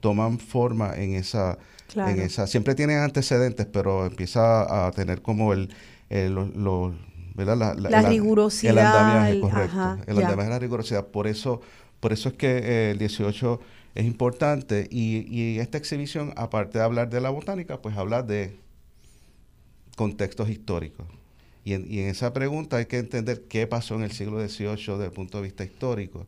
toman 0.00 0.38
forma 0.38 0.94
en 0.96 1.12
esa, 1.12 1.58
en 1.94 2.20
esa, 2.20 2.46
siempre 2.46 2.74
tienen 2.74 2.98
antecedentes, 2.98 3.66
pero 3.66 4.06
empieza 4.06 4.86
a 4.86 4.90
tener 4.92 5.22
como 5.22 5.52
el, 5.52 5.70
La, 7.90 8.02
rigurosidad. 8.02 8.72
El 8.72 8.78
andamiaje, 8.78 9.40
correcto. 9.40 9.98
el 10.06 10.16
andamiaje 10.18 10.44
de 10.44 10.50
la 10.50 10.58
rigurosidad. 10.58 11.06
Por 11.06 11.26
eso, 11.26 11.60
por 12.00 12.12
eso 12.12 12.28
es 12.28 12.34
que 12.34 12.58
eh, 12.58 12.90
el 12.92 12.98
18 12.98 13.60
es 13.94 14.06
importante 14.06 14.88
y, 14.90 15.26
y, 15.28 15.58
esta 15.58 15.78
exhibición, 15.78 16.32
aparte 16.36 16.78
de 16.78 16.84
hablar 16.84 17.10
de 17.10 17.20
la 17.20 17.30
botánica, 17.30 17.80
pues 17.80 17.96
habla 17.96 18.22
de 18.22 18.56
contextos 19.96 20.48
históricos. 20.48 21.06
Y 21.64 21.74
en, 21.74 21.86
y 21.90 22.00
en 22.00 22.08
esa 22.08 22.32
pregunta 22.32 22.76
hay 22.76 22.86
que 22.86 22.98
entender 22.98 23.44
qué 23.48 23.66
pasó 23.66 23.94
en 23.94 24.02
el 24.02 24.12
siglo 24.12 24.40
XVIII 24.46 24.76
desde 24.76 25.04
el 25.06 25.12
punto 25.12 25.38
de 25.38 25.44
vista 25.44 25.64
histórico 25.64 26.26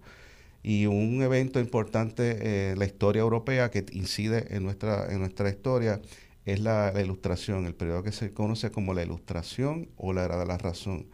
y 0.63 0.87
un 0.87 1.23
evento 1.23 1.59
importante 1.61 2.71
en 2.71 2.79
la 2.79 2.85
historia 2.85 3.21
europea 3.21 3.71
que 3.71 3.85
incide 3.93 4.55
en 4.55 4.63
nuestra, 4.63 5.13
en 5.13 5.19
nuestra 5.19 5.49
historia 5.49 6.01
es 6.45 6.61
la, 6.61 6.93
ilustración, 7.01 7.67
el 7.67 7.75
periodo 7.75 8.03
que 8.03 8.13
se 8.13 8.33
conoce 8.33 8.71
como 8.71 8.95
la 8.95 9.03
ilustración 9.03 9.89
o 9.97 10.13
la 10.13 10.25
era 10.25 10.39
de 10.39 10.47
la 10.47 10.59
razón. 10.59 11.07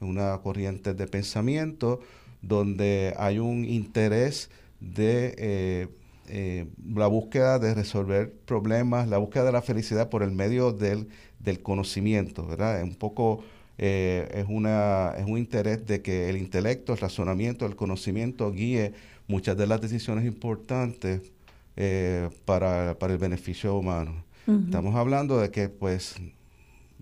Una 0.00 0.38
corriente 0.42 0.94
de 0.94 1.06
pensamiento 1.06 2.00
donde 2.42 3.14
hay 3.16 3.38
un 3.38 3.64
interés 3.64 4.50
de 4.80 5.34
eh, 5.38 5.88
eh, 6.28 6.66
la 6.94 7.06
búsqueda 7.06 7.58
de 7.58 7.74
resolver 7.74 8.32
problemas, 8.44 9.08
la 9.08 9.18
búsqueda 9.18 9.44
de 9.44 9.52
la 9.52 9.62
felicidad 9.62 10.10
por 10.10 10.22
el 10.22 10.32
medio 10.32 10.72
del, 10.72 11.08
del 11.38 11.62
conocimiento, 11.62 12.46
¿verdad? 12.46 12.82
Un 12.82 12.94
poco 12.94 13.42
eh, 13.78 14.28
es, 14.34 14.46
una, 14.48 15.14
es 15.16 15.24
un 15.26 15.38
interés 15.38 15.86
de 15.86 16.02
que 16.02 16.28
el 16.28 16.36
intelecto, 16.36 16.92
el 16.92 16.98
razonamiento, 16.98 17.66
el 17.66 17.76
conocimiento 17.76 18.52
guíe 18.52 18.92
muchas 19.26 19.56
de 19.56 19.66
las 19.66 19.80
decisiones 19.80 20.24
importantes 20.24 21.32
eh, 21.76 22.30
para, 22.44 22.92
el 22.92 23.18
beneficio 23.18 23.76
humano. 23.76 24.24
Estamos 24.46 24.94
hablando 24.94 25.38
de 25.38 25.50
que, 25.50 25.70
pues, 25.70 26.16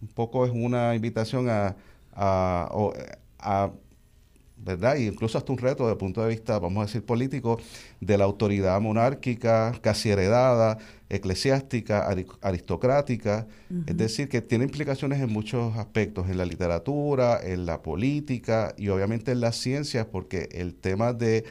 un 0.01 0.09
poco 0.15 0.47
es 0.47 0.53
una 0.55 0.95
invitación 0.95 1.49
a, 1.49 1.75
a, 2.15 3.71
¿verdad? 4.65 4.97
Y 4.97 5.07
incluso 5.07 5.39
hasta 5.39 5.53
un 5.53 5.59
reto 5.59 5.85
desde 5.85 5.93
el 5.93 5.99
punto 5.99 6.23
de 6.23 6.29
vista, 6.29 6.59
vamos 6.59 6.83
a 6.83 6.87
decir, 6.87 7.05
político, 7.05 7.59
de 8.01 8.17
la 8.17 8.25
autoridad 8.25 8.81
monárquica, 8.81 9.73
casi 9.81 10.11
heredada, 10.11 10.79
eclesiástica, 11.09 12.09
aristocrática, 12.41 13.47
es 13.87 13.97
decir, 13.97 14.29
que 14.29 14.41
tiene 14.41 14.65
implicaciones 14.65 15.21
en 15.21 15.31
muchos 15.31 15.77
aspectos, 15.77 16.31
en 16.31 16.39
la 16.39 16.47
literatura, 16.47 17.41
en 17.43 17.67
la 17.67 17.83
política 17.83 18.75
y 18.79 18.89
obviamente 18.89 19.33
en 19.33 19.41
las 19.41 19.57
ciencias, 19.57 20.07
porque 20.07 20.49
el 20.53 20.75
tema 20.75 21.13
de, 21.13 21.45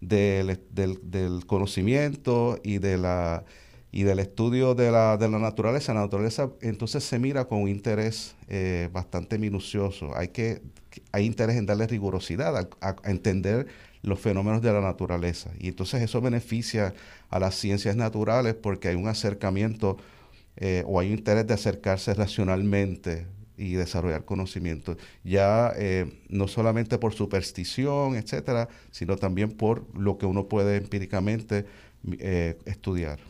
del, 0.00 0.58
del, 0.72 1.46
conocimiento 1.46 2.58
y 2.62 2.78
de 2.78 2.98
la 2.98 3.44
y 3.92 4.02
del 4.02 4.18
estudio 4.18 4.74
de 4.74 4.90
la, 4.90 5.16
de 5.16 5.28
la 5.28 5.38
naturaleza, 5.38 5.94
la 5.94 6.00
naturaleza 6.00 6.50
entonces 6.62 7.04
se 7.04 7.16
mira 7.20 7.44
con 7.44 7.62
un 7.62 7.68
interés 7.68 8.34
eh, 8.48 8.88
bastante 8.92 9.38
minucioso. 9.38 10.10
Hay 10.16 10.28
que 10.28 10.62
hay 11.12 11.24
interés 11.24 11.56
en 11.56 11.66
darle 11.66 11.86
rigurosidad, 11.86 12.68
a 12.80 12.96
entender 13.04 13.66
los 14.04 14.20
fenómenos 14.20 14.62
de 14.62 14.72
la 14.72 14.80
naturaleza. 14.80 15.50
Y 15.58 15.68
entonces 15.68 16.02
eso 16.02 16.20
beneficia 16.20 16.94
a 17.30 17.38
las 17.38 17.54
ciencias 17.54 17.96
naturales 17.96 18.54
porque 18.54 18.88
hay 18.88 18.94
un 18.94 19.08
acercamiento 19.08 19.96
eh, 20.56 20.84
o 20.86 21.00
hay 21.00 21.08
un 21.08 21.18
interés 21.18 21.46
de 21.46 21.54
acercarse 21.54 22.12
racionalmente 22.14 23.26
y 23.56 23.74
desarrollar 23.74 24.24
conocimiento. 24.24 24.96
Ya 25.24 25.72
eh, 25.76 26.20
no 26.28 26.48
solamente 26.48 26.98
por 26.98 27.14
superstición, 27.14 28.14
etcétera, 28.14 28.68
sino 28.90 29.16
también 29.16 29.52
por 29.52 29.86
lo 29.98 30.18
que 30.18 30.26
uno 30.26 30.48
puede 30.48 30.76
empíricamente 30.76 31.64
eh, 32.18 32.58
estudiar. 32.66 33.20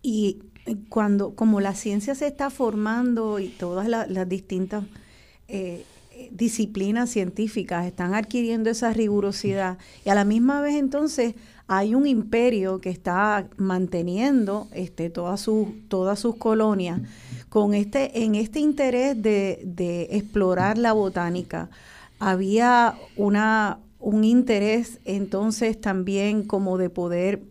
Y 0.00 0.42
cuando, 0.88 1.34
como 1.34 1.60
la 1.60 1.74
ciencia 1.74 2.14
se 2.14 2.28
está 2.28 2.50
formando 2.50 3.40
y 3.40 3.48
todas 3.48 3.88
las 3.88 4.28
distintas 4.28 4.84
disciplinas 6.30 7.10
científicas 7.10 7.86
están 7.86 8.14
adquiriendo 8.14 8.70
esa 8.70 8.92
rigurosidad 8.92 9.78
y 10.04 10.10
a 10.10 10.14
la 10.14 10.24
misma 10.24 10.60
vez 10.60 10.76
entonces 10.76 11.34
hay 11.68 11.94
un 11.94 12.06
imperio 12.06 12.80
que 12.80 12.88
está 12.88 13.46
manteniendo 13.58 14.68
este, 14.72 15.10
todas, 15.10 15.40
sus, 15.42 15.68
todas 15.88 16.18
sus 16.18 16.36
colonias 16.36 17.00
con 17.50 17.74
este, 17.74 18.24
en 18.24 18.34
este 18.34 18.60
interés 18.60 19.20
de, 19.22 19.60
de 19.64 20.08
explorar 20.12 20.78
la 20.78 20.92
botánica. 20.92 21.68
Había 22.18 22.94
una, 23.16 23.80
un 24.00 24.24
interés 24.24 24.98
entonces 25.04 25.78
también 25.78 26.42
como 26.42 26.78
de 26.78 26.88
poder 26.88 27.42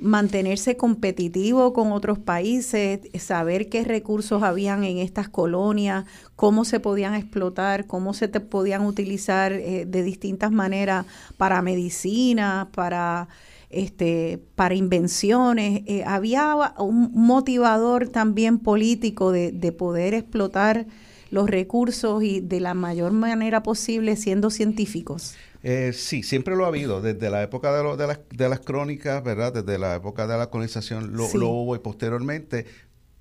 mantenerse 0.00 0.76
competitivo 0.76 1.72
con 1.72 1.92
otros 1.92 2.18
países, 2.18 3.00
saber 3.18 3.68
qué 3.68 3.84
recursos 3.84 4.42
habían 4.42 4.84
en 4.84 4.98
estas 4.98 5.28
colonias, 5.28 6.04
cómo 6.36 6.64
se 6.64 6.80
podían 6.80 7.14
explotar, 7.14 7.86
cómo 7.86 8.14
se 8.14 8.28
te 8.28 8.40
podían 8.40 8.84
utilizar 8.84 9.52
eh, 9.52 9.84
de 9.86 10.02
distintas 10.02 10.50
maneras 10.52 11.06
para 11.36 11.62
medicina, 11.62 12.68
para 12.74 13.28
este, 13.70 14.42
para 14.56 14.74
invenciones. 14.74 15.82
Eh, 15.86 16.02
había 16.04 16.56
un 16.78 17.12
motivador 17.14 18.08
también 18.08 18.58
político 18.58 19.32
de, 19.32 19.52
de 19.52 19.72
poder 19.72 20.14
explotar 20.14 20.86
los 21.30 21.48
recursos 21.48 22.22
y 22.24 22.40
de 22.40 22.60
la 22.60 22.74
mayor 22.74 23.12
manera 23.12 23.62
posible 23.62 24.16
siendo 24.16 24.50
científicos. 24.50 25.36
Eh, 25.62 25.92
sí, 25.92 26.22
siempre 26.22 26.56
lo 26.56 26.64
ha 26.64 26.68
habido, 26.68 27.02
desde 27.02 27.28
la 27.28 27.42
época 27.42 27.72
de, 27.72 27.96
de, 27.96 28.06
las, 28.06 28.20
de, 28.30 28.48
las, 28.48 28.60
crónicas, 28.60 29.22
¿verdad? 29.22 29.52
Desde 29.52 29.78
la 29.78 29.94
época 29.96 30.26
de 30.26 30.38
la 30.38 30.48
colonización 30.48 31.14
lo, 31.14 31.26
hubo 31.26 31.76
y 31.76 31.78
posteriormente, 31.80 32.64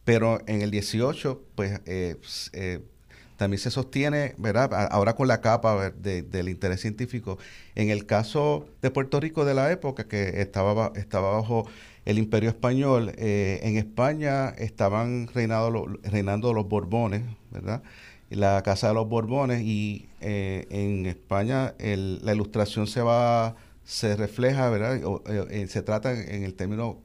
pero 0.06 0.40
en 0.48 0.62
el 0.62 0.72
18, 0.72 1.42
pues 1.56 1.82
eh, 1.86 2.16
eh, 2.54 2.80
también 3.36 3.60
se 3.60 3.72
sostiene, 3.72 4.36
¿verdad? 4.38 4.88
Ahora 4.92 5.16
con 5.16 5.28
la 5.28 5.42
capa 5.42 5.92
del 5.92 6.50
interés 6.50 6.82
científico. 6.82 7.38
En 7.76 7.90
el 7.90 8.06
caso 8.06 8.68
de 8.82 8.92
Puerto 8.92 9.20
Rico 9.20 9.44
de 9.46 9.54
la 9.54 9.72
época, 9.72 10.08
que 10.08 10.42
estaba, 10.42 10.92
estaba 10.96 11.32
bajo 11.32 11.68
el 12.06 12.18
imperio 12.18 12.50
español, 12.50 13.14
en 13.18 13.78
España 13.78 14.50
estaban 14.50 15.28
reinando 15.28 16.54
los 16.54 16.68
Borbones, 16.68 17.24
¿verdad? 17.52 17.82
La 18.30 18.62
Casa 18.64 18.90
de 18.90 18.94
los 18.94 19.08
Borbones 19.08 19.62
y 19.62 20.08
eh, 20.22 20.68
en 20.70 21.06
España 21.06 21.74
la 21.80 22.34
ilustración 22.34 22.88
se 22.88 23.02
va 23.02 23.56
se 23.84 24.16
refleja, 24.16 24.70
¿verdad? 24.70 24.98
Eh, 24.98 25.46
eh, 25.50 25.68
se 25.68 25.82
trata 25.82 26.14
en 26.14 26.44
el 26.44 26.54
término 26.54 27.00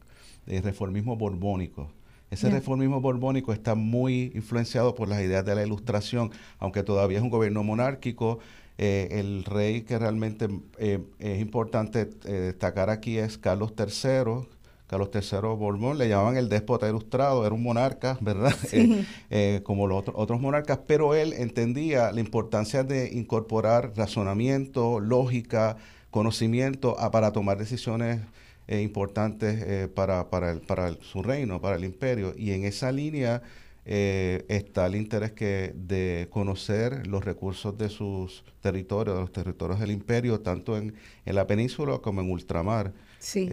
de 0.45 0.61
reformismo 0.61 1.17
borbónico. 1.17 1.91
Ese 2.31 2.51
reformismo 2.51 3.01
borbónico 3.01 3.53
está 3.53 3.75
muy 3.75 4.33
influenciado 4.35 4.95
por 4.95 5.09
las 5.09 5.23
ideas 5.23 5.45
de 5.45 5.55
la 5.55 5.65
ilustración, 5.65 6.33
aunque 6.59 6.83
todavía 6.83 7.19
es 7.19 7.23
un 7.23 7.31
gobierno 7.31 7.63
monárquico. 7.63 8.41
el 8.77 9.45
rey 9.45 9.83
que 9.83 9.99
realmente 9.99 10.49
es 10.79 11.41
importante 11.41 12.07
destacar 12.07 12.91
aquí 12.91 13.19
es 13.19 13.39
Carlos 13.39 13.73
III, 13.79 14.47
Carlos 14.95 15.11
III 15.13 15.57
Borbón, 15.57 15.99
le 15.99 16.09
llamaban 16.09 16.37
el 16.37 16.49
déspota 16.49 16.89
ilustrado, 16.89 17.45
era 17.45 17.53
un 17.53 17.65
monarca, 17.65 18.17
¿verdad? 18.21 18.55
Eh, 18.73 19.05
eh, 19.31 19.61
como 19.65 19.87
los 19.87 20.05
otros 20.15 20.41
monarcas, 20.41 20.79
pero 20.87 21.15
él 21.15 21.33
entendía 21.33 22.13
la 22.13 22.21
importancia 22.21 22.85
de 22.85 23.09
incorporar 23.13 23.93
razonamiento, 23.97 25.01
lógica, 25.01 25.77
conocimiento 26.11 26.97
para 27.11 27.33
tomar 27.33 27.59
decisiones 27.59 28.21
eh, 28.69 28.83
importantes 28.83 29.89
para, 29.91 30.31
para, 30.31 30.61
para 30.61 30.93
su 31.01 31.23
reino, 31.23 31.61
para 31.61 31.77
el 31.77 31.85
imperio. 31.85 32.33
Y 32.37 32.53
en 32.53 32.65
esa 32.65 32.93
línea 32.93 33.43
está 33.85 34.87
el 34.87 34.95
interés 34.97 35.33
que, 35.33 35.73
de 35.75 36.29
conocer 36.31 37.07
los 37.07 37.25
recursos 37.25 37.77
de 37.77 37.89
sus 37.89 38.45
territorios, 38.61 39.17
de 39.17 39.21
los 39.23 39.33
territorios 39.33 39.81
del 39.81 39.91
imperio, 39.91 40.41
tanto 40.41 40.77
en, 40.77 40.95
en 41.25 41.35
la 41.35 41.47
península 41.47 41.99
como 41.99 42.21
en 42.21 42.31
ultramar. 42.31 42.93
Sí 43.19 43.49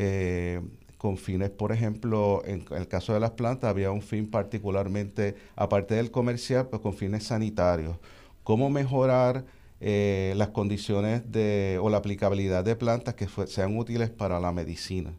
con 1.02 1.18
fines, 1.18 1.50
por 1.50 1.72
ejemplo, 1.72 2.44
en, 2.46 2.64
el 2.70 2.88
caso 2.88 3.16
de 3.16 3.20
las 3.20 3.32
plantas 3.32 3.72
había 3.72 3.90
un 3.90 4.04
fin 4.04 4.30
particularmente, 4.30 5.34
aparte 5.56 5.96
del 5.96 6.12
comercial, 6.12 6.68
pues 6.68 6.80
con 6.80 6.94
fines 6.94 7.24
sanitarios. 7.24 7.98
¿Cómo 8.44 8.70
mejorar 8.70 9.44
eh, 9.80 10.36
las 10.38 10.50
condiciones 10.50 11.32
de, 11.32 11.80
o 11.82 11.90
la 11.90 11.98
aplicabilidad 11.98 12.64
de 12.64 12.76
plantas 12.76 13.16
que 13.16 13.28
sean 13.48 13.80
útiles 13.80 14.12
para 14.12 14.40
la 14.40 14.52
medicina? 14.52 15.12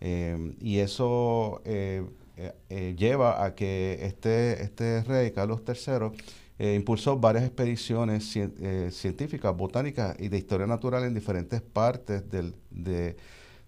Eh, 0.00 0.56
y 0.60 0.78
eso 0.78 1.62
eh, 1.66 2.04
lleva 2.98 3.44
a 3.44 3.54
que 3.54 4.00
este, 4.02 4.60
este 4.60 5.04
rey, 5.04 5.30
Carlos 5.30 5.60
III, 5.64 6.74
impulsó 6.74 7.16
varias 7.16 7.44
expediciones 7.44 8.36
científicas, 8.90 9.56
botánicas 9.56 10.16
y 10.18 10.26
de 10.26 10.38
historia 10.38 10.66
natural 10.66 11.04
en 11.04 11.14
diferentes 11.14 11.60
partes 11.60 12.28
del, 12.28 12.56
de, 12.72 13.14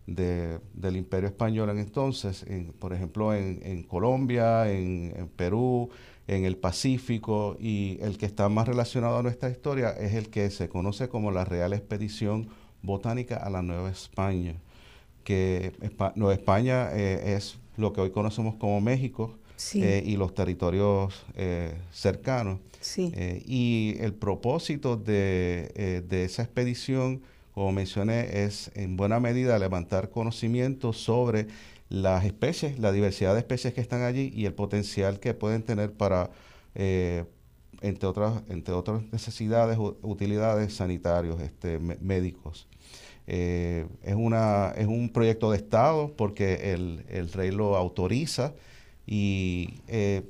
del 0.06 0.96
Imperio 0.96 1.28
Español 1.28 1.70
en 1.70 1.78
entonces, 1.78 2.44
por 2.78 2.92
ejemplo, 2.92 3.34
en, 3.34 3.82
Colombia, 3.84 4.70
en, 4.70 5.30
Perú, 5.36 5.88
en 6.26 6.44
el 6.44 6.56
Pacífico, 6.56 7.56
y 7.58 7.98
el 8.00 8.18
que 8.18 8.26
está 8.26 8.48
más 8.48 8.68
relacionado 8.68 9.18
a 9.18 9.22
nuestra 9.22 9.48
historia 9.48 9.90
es 9.90 10.14
el 10.14 10.28
que 10.28 10.50
se 10.50 10.68
conoce 10.68 11.08
como 11.08 11.30
la 11.30 11.44
Real 11.44 11.72
Expedición 11.72 12.48
Botánica 12.82 13.36
a 13.36 13.48
la 13.48 13.62
Nueva 13.62 13.90
España, 13.90 14.56
que 15.24 15.72
Nueva 16.16 16.34
España 16.34 16.90
eh, 16.92 17.34
es 17.36 17.56
lo 17.78 17.92
que 17.92 18.02
hoy 18.02 18.10
conocemos 18.10 18.56
como 18.56 18.80
México 18.82 19.34
eh, 19.74 20.02
y 20.04 20.16
los 20.16 20.34
territorios 20.34 21.24
eh, 21.34 21.74
cercanos. 21.90 22.58
y 22.98 23.96
el 24.00 24.12
propósito 24.12 24.98
de, 24.98 26.02
de 26.06 26.24
esa 26.24 26.42
expedición 26.42 27.22
como 27.54 27.70
mencioné, 27.72 28.44
es 28.44 28.72
en 28.74 28.96
buena 28.96 29.20
medida 29.20 29.58
levantar 29.58 30.10
conocimiento 30.10 30.92
sobre 30.92 31.46
las 31.88 32.24
especies, 32.24 32.80
la 32.80 32.90
diversidad 32.90 33.34
de 33.34 33.40
especies 33.40 33.72
que 33.74 33.80
están 33.80 34.02
allí 34.02 34.32
y 34.34 34.46
el 34.46 34.54
potencial 34.54 35.20
que 35.20 35.34
pueden 35.34 35.62
tener 35.62 35.92
para, 35.92 36.30
eh, 36.74 37.24
entre, 37.80 38.08
otras, 38.08 38.42
entre 38.48 38.74
otras 38.74 39.02
necesidades, 39.12 39.78
utilidades 39.78 40.74
sanitarios, 40.74 41.40
este, 41.40 41.78
médicos. 41.78 42.66
Eh, 43.28 43.86
es, 44.02 44.14
una, 44.16 44.72
es 44.76 44.86
un 44.86 45.08
proyecto 45.08 45.52
de 45.52 45.56
Estado 45.56 46.12
porque 46.16 46.72
el, 46.72 47.04
el 47.08 47.32
rey 47.32 47.52
lo 47.52 47.76
autoriza 47.76 48.52
y 49.06 49.80
eh, 49.86 50.22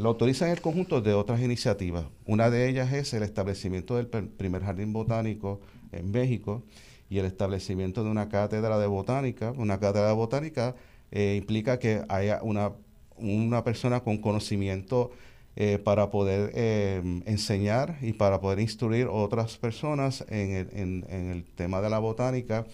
lo 0.00 0.08
autoriza 0.08 0.46
en 0.46 0.52
el 0.52 0.60
conjunto 0.62 1.02
de 1.02 1.12
otras 1.12 1.40
iniciativas. 1.40 2.06
Una 2.24 2.48
de 2.48 2.68
ellas 2.68 2.92
es 2.94 3.12
el 3.12 3.24
establecimiento 3.24 3.96
del 3.96 4.06
primer 4.06 4.62
jardín 4.62 4.92
botánico 4.92 5.60
en 5.92 6.10
México 6.10 6.62
y 7.10 7.18
el 7.18 7.26
establecimiento 7.26 8.04
de 8.04 8.10
una 8.10 8.28
cátedra 8.28 8.78
de 8.78 8.86
botánica. 8.86 9.52
Una 9.56 9.80
cátedra 9.80 10.08
de 10.08 10.14
botánica 10.14 10.76
eh, 11.10 11.34
implica 11.36 11.78
que 11.78 12.02
haya 12.08 12.40
una, 12.42 12.72
una 13.16 13.64
persona 13.64 14.00
con 14.00 14.18
conocimiento 14.18 15.10
eh, 15.56 15.78
para 15.78 16.10
poder 16.10 16.52
eh, 16.54 17.02
enseñar 17.26 17.98
y 18.00 18.12
para 18.12 18.40
poder 18.40 18.60
instruir 18.60 19.08
otras 19.10 19.58
personas 19.58 20.24
en 20.28 20.52
el, 20.52 20.68
en, 20.72 21.30
el 21.30 21.44
tema 21.44 21.80
de 21.80 21.90
la 21.90 21.98
botánica, 21.98 22.64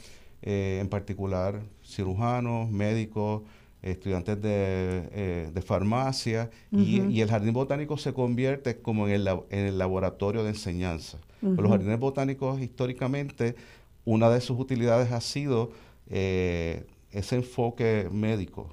en 0.42 0.88
particular 0.88 1.62
cirujanos, 1.82 2.70
médicos, 2.70 3.42
estudiantes 3.82 4.40
de, 4.40 5.50
de 5.52 5.62
farmacia, 5.62 6.50
y, 6.70 7.00
y, 7.02 7.20
el 7.20 7.30
jardín 7.30 7.52
botánico 7.52 7.96
se 7.96 8.12
convierte 8.12 8.76
como 8.80 9.08
en 9.08 9.14
el, 9.14 9.28
en 9.50 9.66
el 9.66 9.78
laboratorio 9.78 10.44
de 10.44 10.50
enseñanza. 10.50 11.18
Los 11.42 11.68
jardines 11.68 11.98
botánicos 11.98 12.60
históricamente, 12.60 13.54
una 14.04 14.30
de 14.30 14.40
sus 14.40 14.58
utilidades 14.58 15.12
ha 15.12 15.20
sido 15.20 15.70
eh, 16.08 16.86
ese 17.10 17.36
enfoque 17.36 18.08
médico. 18.10 18.72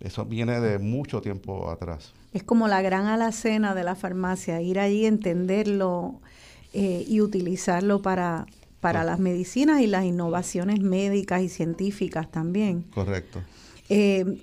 Eso 0.00 0.24
viene 0.24 0.60
de 0.60 0.78
mucho 0.78 1.20
tiempo 1.20 1.70
atrás. 1.70 2.12
Es 2.32 2.42
como 2.42 2.66
la 2.66 2.80
gran 2.82 3.06
alacena 3.06 3.74
de 3.74 3.84
la 3.84 3.94
farmacia, 3.94 4.60
ir 4.62 4.78
allí, 4.78 5.04
entenderlo 5.04 6.20
eh, 6.72 7.04
y 7.06 7.20
utilizarlo 7.20 8.02
para, 8.02 8.46
para 8.80 9.04
las 9.04 9.18
medicinas 9.18 9.80
y 9.80 9.86
las 9.86 10.04
innovaciones 10.04 10.80
médicas 10.80 11.42
y 11.42 11.48
científicas 11.48 12.30
también. 12.30 12.82
Correcto. 12.94 13.40
Eh, 13.88 14.40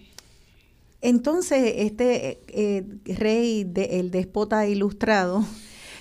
entonces, 1.02 1.74
este 1.78 2.40
rey, 3.18 3.64
de, 3.64 4.00
el 4.00 4.12
déspota 4.12 4.68
ilustrado, 4.68 5.46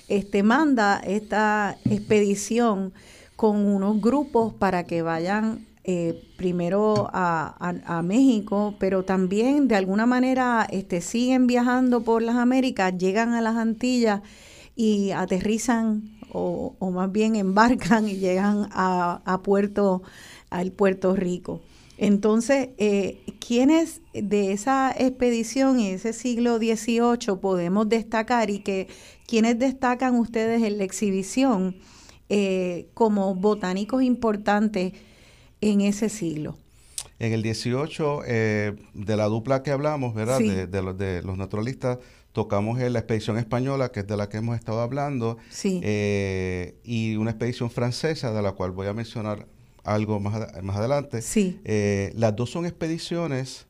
este, 0.09 0.43
manda 0.43 0.99
esta 0.99 1.77
expedición 1.85 2.93
con 3.35 3.65
unos 3.65 4.01
grupos 4.01 4.53
para 4.53 4.83
que 4.85 5.01
vayan 5.01 5.65
eh, 5.85 6.21
primero 6.35 7.09
a, 7.13 8.01
México, 8.03 8.75
pero 8.79 9.05
también 9.05 9.67
de 9.67 9.75
alguna 9.75 10.05
manera 10.05 10.67
este, 10.69 11.01
siguen 11.01 11.47
viajando 11.47 12.01
por 12.01 12.21
las 12.21 12.35
Américas, 12.35 12.97
llegan 12.97 13.33
a 13.33 13.41
las 13.41 13.55
Antillas 13.55 14.21
y 14.75 15.11
aterrizan 15.11 16.17
o, 16.31 16.75
más 16.93 17.11
bien 17.11 17.35
embarcan 17.35 18.07
y 18.07 18.17
llegan 18.17 18.67
a, 18.71 19.39
Puerto, 19.43 20.03
al 20.49 20.71
Puerto 20.71 21.15
Rico. 21.15 21.61
Entonces, 22.01 22.69
eh, 22.77 23.19
¿quiénes 23.45 24.01
de 24.13 24.53
esa 24.53 24.95
expedición 24.97 25.81
y 25.81 25.89
ese 25.89 26.13
siglo 26.13 26.57
XVIII 26.57 27.35
podemos 27.41 27.89
destacar 27.89 28.49
y 28.49 28.59
que 28.59 28.87
¿Quiénes 29.27 29.59
destacan 29.59 30.15
ustedes 30.15 30.63
en 30.63 30.79
la 30.79 30.85
exhibición 30.85 31.75
eh, 32.29 32.87
como 32.95 33.35
botánicos 33.35 34.01
importantes 34.01 34.93
en 35.61 35.81
ese 35.81 36.09
siglo? 36.09 36.57
En 37.19 37.33
el 37.33 37.43
18, 37.43 38.21
eh, 38.25 38.75
de 38.95 39.17
la 39.17 39.25
dupla 39.25 39.61
que 39.61 39.69
hablamos, 39.69 40.15
¿verdad? 40.15 40.39
De, 40.39 40.81
los, 40.81 40.97
de 40.97 41.21
los 41.21 41.37
naturalistas, 41.37 41.99
tocamos 42.31 42.79
en 42.79 42.93
la 42.93 42.99
expedición 42.99 43.37
española, 43.37 43.91
que 43.91 43.99
es 43.99 44.07
de 44.07 44.17
la 44.17 44.29
que 44.29 44.37
hemos 44.37 44.55
estado 44.57 44.81
hablando, 44.81 45.37
sí. 45.51 45.79
Y 46.83 47.15
una 47.17 47.29
expedición 47.29 47.69
francesa, 47.69 48.33
de 48.33 48.41
la 48.41 48.53
cual 48.53 48.71
voy 48.71 48.87
a 48.87 48.93
mencionar 48.93 49.45
algo 49.83 50.19
más, 50.19 50.61
más 50.63 50.77
adelante. 50.77 51.21
Sí. 51.21 51.59
las 52.15 52.35
dos 52.35 52.49
son 52.49 52.65
expediciones, 52.65 53.67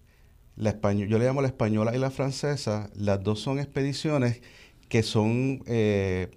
la 0.56 0.74
yo 0.94 1.18
le 1.18 1.26
llamo 1.26 1.42
la 1.42 1.48
española 1.48 1.96
y 1.96 2.00
la 2.00 2.12
francesa, 2.12 2.90
las 2.96 3.24
dos 3.24 3.40
son 3.40 3.60
expediciones 3.60 4.42
que 4.90 5.04
son 5.04 5.64
eh, 5.68 6.32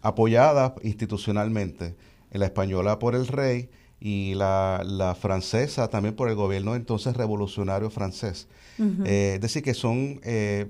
apoyadas 0.00 0.72
institucionalmente. 0.82 1.96
La 2.30 2.46
española 2.46 2.98
por 2.98 3.14
el 3.14 3.26
rey 3.26 3.68
y 4.00 4.34
la, 4.34 5.16
francesa 5.20 5.88
también 5.88 6.16
por 6.16 6.28
el 6.28 6.34
gobierno 6.34 6.74
entonces 6.74 7.16
revolucionario 7.16 7.90
francés. 7.90 8.48
Eh, 8.78 9.32
es 9.34 9.40
decir, 9.40 9.62
que 9.62 9.74
son 9.74 10.20
eh, 10.24 10.66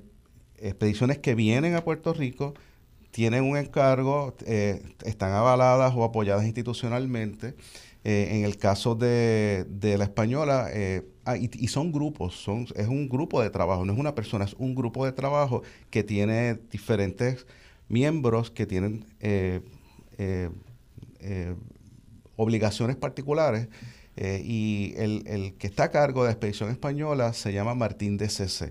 expediciones 0.58 1.18
que 1.18 1.34
vienen 1.34 1.74
a 1.74 1.84
Puerto 1.84 2.12
Rico, 2.12 2.54
tienen 3.14 3.44
un 3.44 3.56
encargo, 3.56 4.34
están 5.04 5.32
avaladas 5.32 5.94
o 5.94 6.02
apoyadas 6.02 6.44
institucionalmente. 6.44 7.54
en 8.02 8.44
el 8.44 8.58
caso 8.58 8.96
de, 8.96 9.64
de 9.70 9.96
la 9.96 10.04
española, 10.04 10.68
Ah, 11.26 11.38
y, 11.38 11.68
son 11.68 11.90
grupos, 11.90 12.46
es 12.76 12.86
un 12.86 13.08
grupo 13.08 13.40
de 13.40 13.48
trabajo, 13.48 13.86
no 13.86 13.94
es 13.94 13.98
una 13.98 14.14
persona, 14.14 14.44
es 14.44 14.52
un 14.58 14.74
grupo 14.74 15.06
de 15.06 15.12
trabajo 15.12 15.62
que 15.88 16.04
tiene 16.04 16.58
diferentes 16.70 17.46
miembros 17.88 18.50
que 18.50 18.66
tienen 18.66 19.06
eh, 19.20 19.62
eh, 20.18 20.50
eh, 21.20 21.54
obligaciones 22.36 22.96
particulares. 22.96 23.68
y 24.16 24.92
el, 24.96 25.54
que 25.58 25.66
está 25.66 25.84
a 25.84 25.90
cargo 25.90 26.22
de 26.22 26.28
la 26.28 26.32
expedición 26.32 26.70
española 26.70 27.32
se 27.32 27.54
llama 27.54 27.74
Martín 27.74 28.18
de 28.18 28.28
CC. 28.28 28.70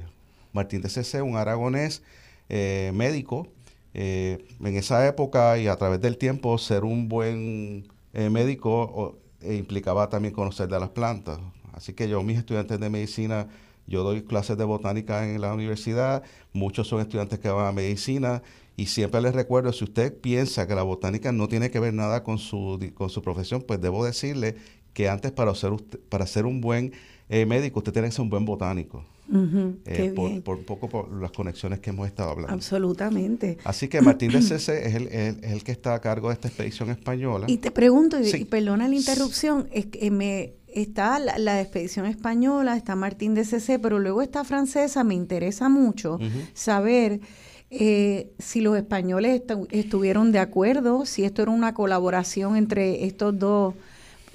Martín 0.52 0.82
de 0.84 0.90
CC, 0.90 1.24
un 1.24 1.38
aragonés 1.38 2.04
médico. 2.50 3.48
En 3.94 4.76
esa 4.76 5.08
época 5.08 5.58
y 5.58 5.68
a 5.68 5.76
través 5.76 6.02
del 6.02 6.18
tiempo, 6.18 6.58
ser 6.58 6.84
un 6.84 7.08
buen 7.08 7.88
médico 8.14 9.20
implicaba 9.42 10.10
también 10.10 10.34
conocer 10.34 10.68
de 10.68 10.80
las 10.80 10.90
plantas. 10.90 11.40
Así 11.74 11.94
que 11.94 12.08
yo, 12.08 12.22
mis 12.24 12.38
estudiantes 12.38 12.80
de 12.80 12.90
medicina, 12.90 13.48
yo 13.88 14.04
doy 14.04 14.24
clases 14.24 14.58
de 14.58 14.64
botánica 14.64 15.28
en 15.28 15.42
la 15.42 15.54
universidad, 15.54 16.24
muchos 16.54 16.88
son 16.88 17.02
estudiantes 17.02 17.40
que 17.40 17.50
van 17.50 17.68
a 17.68 17.72
medicina 17.72 18.42
y 18.76 18.88
siempre 18.88 19.22
les 19.22 19.36
recuerdo, 19.36 19.72
si 19.74 19.84
usted 19.84 20.20
piensa 20.20 20.68
que 20.68 20.76
la 20.76 20.84
botánica 20.84 21.32
no 21.32 21.48
tiene 21.48 21.70
que 21.70 21.80
ver 21.80 21.94
nada 21.94 22.24
con 22.24 22.38
su, 22.38 22.80
con 22.96 23.10
su 23.10 23.22
profesión, 23.22 23.62
pues 23.62 23.82
debo 23.82 24.04
decirle 24.06 24.56
que 24.94 25.10
antes 25.10 25.32
para 25.32 25.54
ser, 25.56 25.74
para 26.10 26.26
ser 26.26 26.46
un 26.46 26.62
buen 26.62 26.94
eh, 27.30 27.46
médico, 27.46 27.80
usted 27.80 27.94
tiene 27.94 28.08
que 28.08 28.14
ser 28.14 28.24
un 28.24 28.30
buen 28.30 28.46
botánico. 28.46 29.04
Eh, 29.32 30.14
por, 30.44 30.58
un 30.58 30.66
poco 30.66 30.90
por 30.90 31.12
las 31.22 31.32
conexiones 31.32 31.80
que 31.80 31.92
hemos 31.92 32.08
estado 32.08 32.32
hablando. 32.32 32.54
Absolutamente. 32.54 33.58
Así 33.64 33.88
que 33.88 34.02
Martín 34.02 34.32
de 34.32 34.42
Cese 34.42 34.86
es 34.86 34.96
el, 34.96 35.08
el, 35.08 35.64
que 35.64 35.72
está 35.72 35.96
a 35.96 36.02
cargo 36.02 36.28
de 36.28 36.34
esta 36.34 36.48
expedición 36.50 36.90
española. 36.90 37.46
Y 37.50 37.58
te 37.58 37.72
pregunto, 37.72 38.18
y, 38.20 38.46
perdona 38.46 38.88
la 38.88 38.96
interrupción, 38.96 39.68
es 39.72 39.88
que 39.88 40.12
me 40.12 40.56
está 40.68 41.20
la, 41.20 41.62
expedición 41.62 42.06
española, 42.06 42.76
está 42.76 42.96
Martín 42.96 43.34
de 43.34 43.46
Cese, 43.46 43.80
pero 43.80 44.00
luego 44.00 44.22
está 44.22 44.44
francesa, 44.44 45.04
me 45.04 45.14
interesa 45.14 45.70
mucho 45.70 46.20
saber 46.54 47.22
eh, 47.70 48.32
si 48.40 48.62
los 48.62 48.76
españoles 48.78 49.42
estuvieron 49.72 50.32
de 50.32 50.40
acuerdo, 50.40 51.06
si 51.06 51.24
esto 51.24 51.44
era 51.44 51.52
una 51.52 51.74
colaboración 51.74 52.56
entre 52.56 53.06
estos 53.06 53.38
dos 53.38 53.74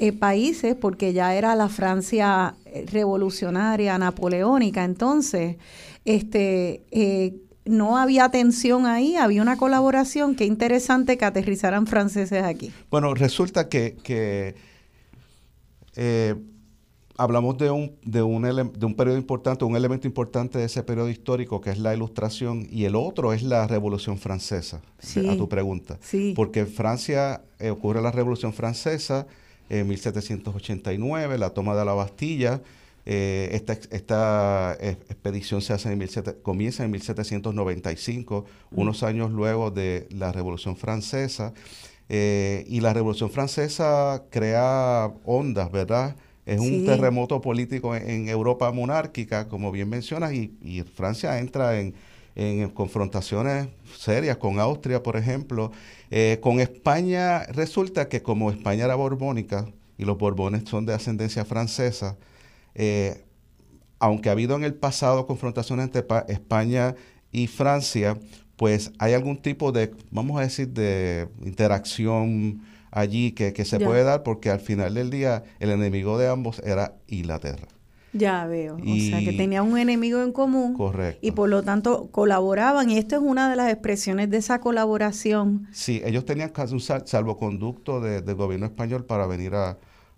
eh, 0.01 0.13
países, 0.13 0.77
porque 0.77 1.13
ya 1.13 1.35
era 1.35 1.57
la 1.57 1.69
Francia 1.69 2.55
eh, 2.67 2.87
revolucionaria, 2.89 3.99
napoleónica, 3.99 4.85
entonces, 4.85 5.57
este, 6.05 6.85
eh, 6.93 7.35
no 7.65 7.99
había 7.99 8.29
tensión 8.29 8.87
ahí, 8.87 9.17
había 9.17 9.43
una 9.43 9.57
colaboración, 9.57 10.37
qué 10.37 10.45
interesante 10.45 11.19
que 11.19 11.25
aterrizaran 11.25 11.89
franceses 11.89 12.45
aquí. 12.45 12.71
Bueno, 12.93 13.13
resulta 13.13 13.69
que, 13.69 13.97
que 14.05 14.55
hablamos 17.17 17.59
de 17.59 17.73
un, 17.73 17.97
de, 18.05 18.23
un 18.23 18.43
de 18.43 18.87
un 18.87 18.95
periodo 18.95 19.19
importante, 19.19 19.65
un 19.65 19.75
elemento 19.75 20.07
importante 20.07 20.61
de 20.61 20.67
ese 20.67 20.85
periodo 20.85 21.11
histórico 21.11 21.61
que 21.61 21.71
es 21.71 21.79
la 21.81 21.93
ilustración 21.93 22.69
y 22.71 22.85
el 22.85 22.95
otro 22.95 23.33
es 23.33 23.43
la 23.43 23.67
Revolución 23.67 24.17
Francesa, 24.17 24.81
a 25.29 25.37
tu 25.37 25.49
pregunta. 25.49 25.99
Sí. 26.01 26.35
Porque 26.37 26.61
en 26.61 26.69
Francia 26.69 27.43
ocurre 27.69 28.01
la 28.01 28.13
Revolución 28.13 28.53
Francesa, 28.53 29.27
en 29.69 29.89
1789, 29.89 31.39
la 31.39 31.51
toma 31.51 31.77
de 31.77 31.85
la 31.85 31.93
Bastilla. 31.95 32.61
Eh, 33.11 33.49
esta, 33.53 33.73
esta 33.73 34.77
expedición 34.81 35.63
se 35.63 35.73
hace 35.73 35.91
en 35.91 36.07
comienza 36.43 36.85
en 36.85 36.91
1795, 36.91 38.45
mm. 38.71 38.81
unos 38.81 39.03
años 39.03 39.31
luego 39.31 39.71
de 39.71 40.07
la 40.11 40.31
Revolución 40.33 40.77
Francesa. 40.77 41.55
Eh, 42.11 42.65
y 42.67 42.81
la 42.81 42.93
Revolución 42.95 43.31
Francesa 43.31 44.25
crea 44.31 45.13
ondas, 45.25 45.71
¿verdad? 45.71 46.17
Es 46.47 46.61
un 46.61 46.87
terremoto 46.87 47.43
político 47.43 47.95
en, 47.95 48.29
Europa 48.29 48.73
monárquica, 48.73 49.49
como 49.49 49.71
bien 49.71 49.91
mencionas, 49.91 50.33
y, 50.33 50.83
Francia 50.95 51.39
entra 51.41 51.79
en, 51.79 51.95
confrontaciones 52.74 53.68
serias 53.96 54.37
con 54.37 54.61
Austria, 54.61 55.03
por 55.03 55.16
ejemplo. 55.16 55.72
Eh, 56.11 56.38
con 56.40 56.61
España 56.61 57.44
resulta 57.44 58.09
que 58.09 58.22
como 58.22 58.51
España 58.51 58.85
era 58.85 58.94
borbónica 58.94 59.66
y 59.96 60.05
los 60.05 60.16
borbones 60.16 60.68
son 60.68 60.87
de 60.87 60.94
ascendencia 60.94 61.44
francesa, 61.44 62.16
eh, 62.74 63.24
aunque 63.98 64.29
ha 64.29 64.33
habido 64.33 64.57
en 64.57 64.64
el 64.64 64.74
pasado 64.74 65.27
confrontaciones 65.27 65.87
entre 65.87 66.07
España 66.29 66.94
y 67.33 67.48
Francia, 67.48 68.16
pues 68.57 68.92
hay 68.98 69.14
algún 69.14 69.38
tipo 69.42 69.72
de, 69.72 69.92
vamos 70.11 70.38
a 70.38 70.42
decir, 70.42 70.68
de 70.68 71.29
interacción 71.44 72.62
allí 72.90 73.33
que, 73.33 73.53
se 73.64 73.81
puede 73.81 74.05
dar 74.05 74.22
porque 74.22 74.51
al 74.51 74.61
final 74.61 74.94
del 74.94 75.11
día 75.11 75.44
el 75.59 75.70
enemigo 75.70 76.18
de 76.18 76.29
ambos 76.29 76.61
era 76.61 76.94
Inglaterra. 77.09 77.78
Ya 78.12 78.47
veo, 78.47 78.77
o 78.77 78.97
sea 78.97 79.21
que 79.21 79.35
tenía 79.35 79.62
un 79.62 79.77
enemigo 79.77 80.23
en 80.23 80.33
común 80.33 80.75
correcto. 80.75 81.18
y 81.21 81.33
por 81.33 81.49
lo 81.49 81.62
tanto 81.62 82.09
colaboraban 82.11 82.88
y 82.90 82.97
esto 82.97 83.16
es 83.16 83.23
una 83.23 83.51
de 83.51 83.57
las 83.57 83.71
expresiones 83.71 84.31
de 84.31 84.38
esa 84.38 84.61
colaboración. 84.61 85.68
Sí, 85.73 86.01
ellos 86.05 86.25
tenían 86.25 86.49
casi 86.49 86.73
un 86.75 86.81
salvoconducto 86.81 88.01
del 88.01 88.35
gobierno 88.35 88.66
español 88.66 89.05
para 89.05 89.27
venir 89.27 89.55
a, 89.55 89.77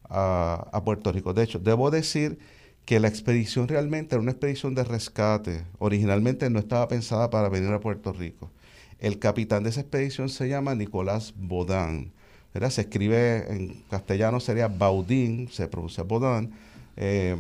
a 0.09 0.85
Puerto 0.85 1.11
Rico. 1.12 1.35
De 1.35 1.42
hecho, 1.42 1.59
debo 1.59 1.90
decir 1.90 2.38
que 2.85 2.98
la 2.98 3.09
expedición 3.09 3.68
realmente 3.68 4.14
era 4.14 4.22
una 4.22 4.33
expedición 4.33 4.74
de 4.74 4.85
rescate. 4.85 5.64
Originalmente 5.79 6.50
no 6.50 6.59
estaba 6.59 6.88
pensada 6.88 7.31
para 7.31 7.48
venir 7.48 7.70
a 7.72 7.81
Puerto 7.81 8.12
Rico. 8.12 8.50
El 8.98 9.18
capitán 9.18 9.62
de 9.62 9.70
esa 9.70 9.81
expedición 9.81 10.29
se 10.29 10.48
llama 10.48 10.74
Nicolás 10.74 11.33
Baudin. 11.37 12.12
Se 12.53 12.81
escribe 12.81 13.50
en 13.53 13.83
castellano, 13.88 14.40
sería 14.40 14.68
Baudin, 14.68 15.48
se 15.50 15.68
pronuncia 15.68 16.03
Baudin, 16.03 16.50
eh, 16.96 17.37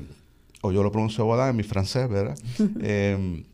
o 0.62 0.72
yo 0.72 0.82
lo 0.82 0.92
pronuncio 0.92 1.26
Baudin 1.26 1.50
en 1.50 1.56
mi 1.56 1.62
francés, 1.62 2.08
¿verdad? 2.08 2.38
Em, 2.82 3.44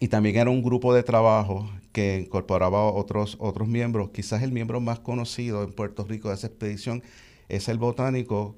y 0.00 0.08
también 0.08 0.36
era 0.36 0.50
un 0.50 0.62
grupo 0.62 0.92
de 0.92 1.02
trabajo 1.02 1.70
que 1.92 2.24
incorporaba 2.26 2.84
otros, 2.84 3.36
otros 3.38 3.68
miembros. 3.68 4.10
Quizás 4.10 4.42
el 4.42 4.50
miembro 4.50 4.80
más 4.80 4.98
conocido 4.98 5.62
en 5.62 5.72
Puerto 5.72 6.04
Rico 6.04 6.28
de 6.28 6.34
esa 6.34 6.48
expedición 6.48 7.02
es 7.48 7.68
el 7.68 7.78
botánico 7.78 8.56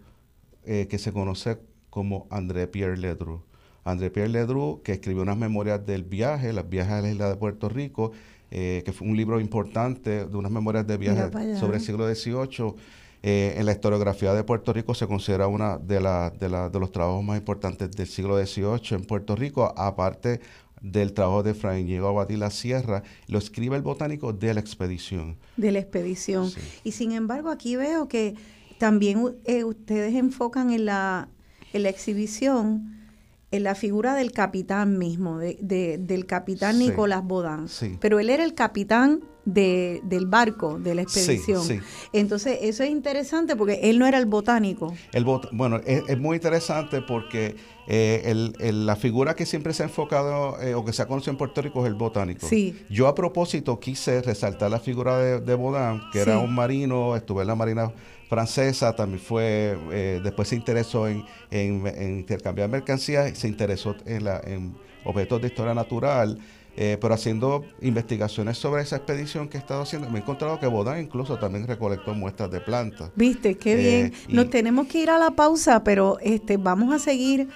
eh, 0.64 0.86
que 0.88 0.98
se 0.98 1.12
conoce 1.12 1.58
como 1.90 2.26
André 2.30 2.66
Pierre 2.66 2.96
Ledru. 2.96 3.42
André 3.84 4.10
Pierre 4.10 4.30
Ledru, 4.30 4.80
que 4.82 4.92
escribió 4.92 5.22
unas 5.22 5.36
memorias 5.36 5.84
del 5.84 6.04
viaje, 6.04 6.52
las 6.52 6.68
viajes 6.68 6.92
a 6.94 7.00
la 7.02 7.10
isla 7.10 7.28
de 7.28 7.36
Puerto 7.36 7.68
Rico, 7.68 8.12
eh, 8.50 8.82
que 8.84 8.92
fue 8.92 9.06
un 9.06 9.16
libro 9.16 9.40
importante 9.40 10.24
de 10.24 10.36
unas 10.36 10.50
memorias 10.50 10.86
de 10.86 10.96
viaje 10.96 11.30
sobre 11.58 11.76
el 11.76 11.82
siglo 11.82 12.08
XVIII. 12.12 12.74
Eh, 13.26 13.54
en 13.56 13.64
la 13.64 13.72
historiografía 13.72 14.34
de 14.34 14.44
Puerto 14.44 14.70
Rico 14.74 14.94
se 14.94 15.06
considera 15.06 15.46
una 15.46 15.78
de, 15.78 15.98
de, 15.98 16.70
de, 16.70 16.78
los 16.78 16.92
trabajos 16.92 17.24
más 17.24 17.38
importantes 17.38 17.90
del 17.90 18.06
siglo 18.06 18.36
XVIII 18.36 18.98
en 18.98 19.04
Puerto 19.06 19.34
Rico, 19.34 19.72
aparte 19.78 20.42
del 20.82 21.14
trabajo 21.14 21.42
de 21.42 21.54
Fray 21.54 21.84
Diego 21.84 22.08
Abadí 22.08 22.36
La 22.36 22.50
Sierra, 22.50 23.02
lo 23.26 23.38
escribe 23.38 23.76
el 23.76 23.82
botánico 23.82 24.34
de 24.34 24.52
la 24.52 24.60
expedición. 24.60 25.38
De 25.56 25.72
la 25.72 25.78
expedición. 25.78 26.52
Y 26.84 26.92
sin 26.92 27.12
embargo, 27.12 27.48
aquí 27.48 27.76
veo 27.76 28.08
que 28.08 28.34
también 28.76 29.34
eh, 29.46 29.64
ustedes 29.64 30.14
enfocan 30.14 30.70
en 30.70 30.84
la, 30.84 31.30
en 31.72 31.84
la 31.84 31.88
exhibición 31.88 32.94
en 33.50 33.62
la 33.62 33.74
figura 33.74 34.14
del 34.14 34.32
capitán 34.32 34.98
mismo, 34.98 35.38
de, 35.38 35.96
del 35.98 36.26
capitán 36.26 36.78
Nicolás 36.78 37.24
Bodán. 37.24 37.68
Pero 38.00 38.18
él 38.18 38.28
era 38.28 38.44
el 38.44 38.52
capitán 38.52 39.22
de, 39.44 40.00
del 40.04 40.26
barco, 40.26 40.78
de 40.78 40.94
la 40.94 41.02
expedición. 41.02 41.82
Entonces, 42.12 42.58
eso 42.62 42.82
es 42.82 42.90
interesante 42.90 43.56
porque 43.56 43.80
él 43.82 43.98
no 43.98 44.06
era 44.06 44.18
el 44.18 44.26
botánico. 44.26 44.94
El 45.12 45.24
bueno, 45.24 45.80
es, 45.84 46.18
muy 46.18 46.36
interesante 46.36 47.02
porque 47.02 47.56
eh, 47.86 48.52
la 48.72 48.96
figura 48.96 49.34
que 49.34 49.46
siempre 49.46 49.74
se 49.74 49.82
ha 49.82 49.86
enfocado 49.86 50.60
eh, 50.60 50.74
o 50.74 50.84
que 50.84 50.92
se 50.92 51.02
ha 51.02 51.06
conocido 51.06 51.32
en 51.32 51.38
Puerto 51.38 51.60
Rico 51.62 51.82
es 51.84 51.88
el 51.88 51.94
botánico. 51.94 52.46
Yo 52.88 53.08
a 53.08 53.14
propósito 53.14 53.78
quise 53.78 54.22
resaltar 54.22 54.70
la 54.70 54.80
figura 54.80 55.18
de, 55.18 55.40
de 55.40 55.64
que 56.12 56.20
era 56.20 56.38
un 56.38 56.54
marino, 56.54 57.16
estuve 57.16 57.42
en 57.42 57.48
la 57.48 57.54
Marina 57.54 57.92
francesa, 58.28 58.96
también 58.96 59.20
fue, 59.20 59.78
eh, 59.92 60.20
después 60.22 60.48
se 60.48 60.56
interesó 60.56 61.06
en, 61.06 61.24
intercambiar 61.50 62.68
mercancías, 62.68 63.36
se 63.38 63.48
interesó 63.48 63.94
en, 64.06 64.24
la, 64.24 64.40
en 64.44 64.74
objetos 65.04 65.40
de 65.40 65.48
historia 65.48 65.74
natural, 65.74 66.38
eh, 66.76 66.98
pero 67.00 67.14
haciendo 67.14 67.64
investigaciones 67.80 68.58
sobre 68.58 68.82
esa 68.82 68.96
expedición 68.96 69.48
que 69.48 69.56
he 69.56 69.60
estado 69.60 69.82
haciendo, 69.82 70.10
me 70.10 70.18
he 70.18 70.22
encontrado 70.22 70.58
que 70.58 70.66
Bodán 70.66 71.00
incluso 71.00 71.38
también 71.38 71.66
recolectó 71.66 72.14
muestras 72.14 72.50
de 72.50 72.60
plantas. 72.60 73.10
Viste, 73.14 73.56
qué 73.56 73.76
bien. 73.76 74.06
Eh, 74.06 74.12
Nos 74.28 74.50
tenemos 74.50 74.86
que 74.86 74.98
ir 74.98 75.10
a 75.10 75.18
la 75.18 75.30
pausa, 75.30 75.84
pero 75.84 76.18
este 76.20 76.56
vamos 76.56 76.92
a 76.92 76.98
seguir 76.98 77.48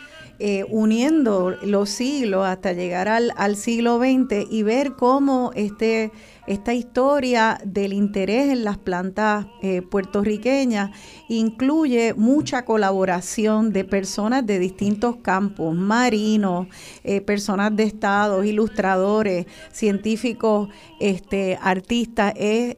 uniendo 0.71 1.57
los 1.63 1.91
siglos 1.91 2.47
hasta 2.47 2.73
llegar 2.73 3.09
al, 3.09 3.33
al 3.37 3.57
siglo 3.57 3.99
XX 3.99 4.47
y 4.49 4.63
ver 4.63 4.93
cómo 4.93 5.51
este 5.57 6.13
esta 6.49 6.73
historia 6.73 7.61
del 7.63 7.93
interés 7.93 8.51
en 8.51 8.65
las 8.65 8.79
plantas 8.79 9.47
eh, 9.61 9.83
puertorriqueñas 9.83 10.93
incluye 11.29 12.15
mucha 12.15 12.65
colaboración 12.65 13.71
de 13.75 13.85
personas 13.85 14.47
de 14.47 14.59
distintos 14.59 15.17
campos, 15.17 15.77
marinos, 15.77 16.69
eh, 17.05 17.21
personas 17.21 17.77
de 17.77 17.83
estados, 17.83 18.47
ilustradores, 18.47 19.45
científicos, 19.73 20.71
este, 21.01 21.59
artistas. 21.61 22.33
Es, 22.37 22.77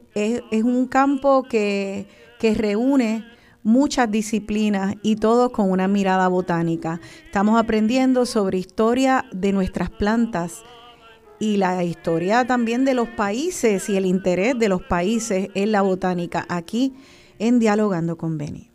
un 0.51 0.87
campo 0.87 1.43
que, 1.43 2.07
que 2.39 2.53
reúne 2.53 3.23
muchas 3.63 4.09
disciplinas 4.09 4.95
y 5.01 5.17
todos 5.17 5.51
con 5.51 5.69
una 5.69 5.87
mirada 5.87 6.27
botánica. 6.27 6.99
Estamos 7.25 7.59
aprendiendo 7.59 8.25
sobre 8.25 8.57
historia 8.57 9.25
de 9.31 9.51
nuestras 9.51 9.89
plantas 9.89 10.63
y 11.39 11.57
la 11.57 11.83
historia 11.83 12.45
también 12.45 12.85
de 12.85 12.93
los 12.93 13.09
países 13.09 13.89
y 13.89 13.97
el 13.97 14.05
interés 14.05 14.57
de 14.57 14.69
los 14.69 14.83
países 14.83 15.49
en 15.55 15.71
la 15.71 15.81
botánica 15.81 16.45
aquí 16.49 16.93
en 17.39 17.59
Dialogando 17.59 18.17
con 18.17 18.37
Beni. 18.37 18.70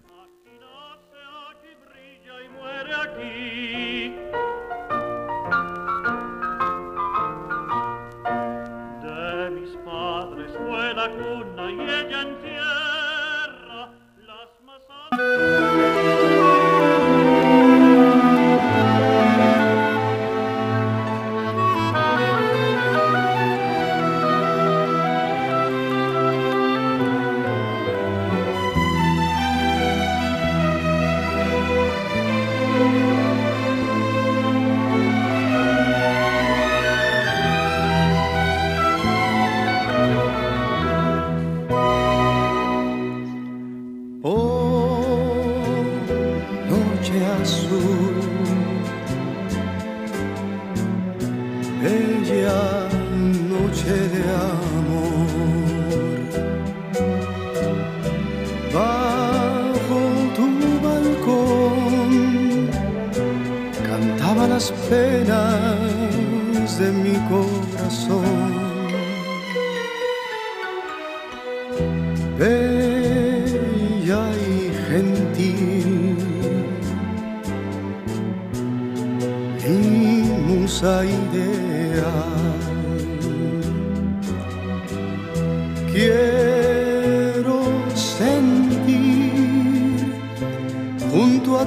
Quiero 85.93 87.59
sentir 87.95 88.87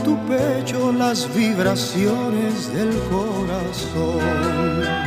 tu 0.04 0.16
pecho 0.26 0.94
las 0.94 1.28
vibraciones 1.36 2.72
del 2.74 2.94
corazón. 3.10 4.99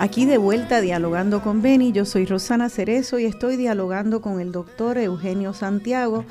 Aquí 0.00 0.26
de 0.26 0.38
vuelta 0.38 0.80
dialogando 0.80 1.42
con 1.42 1.60
Beni, 1.60 1.90
yo 1.90 2.04
soy 2.04 2.24
Rosana 2.24 2.68
Cerezo 2.68 3.18
y 3.18 3.24
estoy 3.24 3.56
dialogando 3.56 4.20
con 4.20 4.40
el 4.40 4.52
doctor 4.52 4.96
Eugenio 4.96 5.52
Santiago, 5.52 6.24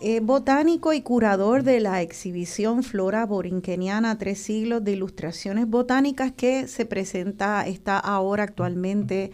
eh, 0.00 0.20
botánico 0.20 0.94
y 0.94 1.02
curador 1.02 1.62
de 1.62 1.80
la 1.80 2.00
exhibición 2.00 2.82
Flora 2.82 3.26
Borinqueniana, 3.26 4.16
tres 4.16 4.40
siglos 4.40 4.82
de 4.82 4.92
ilustraciones 4.92 5.68
botánicas 5.68 6.32
que 6.32 6.68
se 6.68 6.86
presenta, 6.86 7.66
está 7.66 7.98
ahora 7.98 8.44
actualmente 8.44 9.30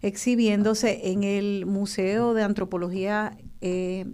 exhibiéndose 0.00 1.10
en 1.10 1.22
el 1.22 1.66
Museo 1.66 2.32
de 2.32 2.44
Antropología 2.44 3.36
eh, 3.60 4.06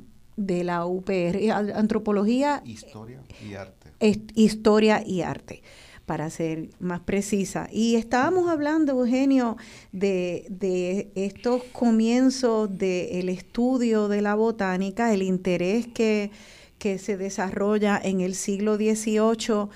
de 0.47 0.65
la 0.65 0.87
UPR, 0.87 1.51
Antropología, 1.75 2.63
Historia 2.65 3.21
y 3.45 3.55
Arte. 3.55 3.91
Historia 4.35 5.03
y 5.07 5.23
Arte 5.23 5.63
para 6.07 6.29
ser 6.31 6.71
más 6.81 7.01
precisa. 7.01 7.69
Y 7.71 7.95
estábamos 7.95 8.51
hablando, 8.51 8.93
Eugenio, 8.93 9.57
de, 9.93 10.47
de 10.51 11.11
estos 11.15 11.63
comienzos 11.73 12.77
del 12.77 13.29
estudio 13.29 14.09
de 14.09 14.21
la 14.21 14.35
botánica, 14.35 15.15
el 15.15 15.23
interés 15.23 15.87
que, 15.87 16.31
que 16.79 16.99
se 16.99 17.17
desarrolla 17.17 18.01
en 18.03 18.21
el 18.21 18.35
siglo 18.35 18.77
XVIII. 18.77 19.69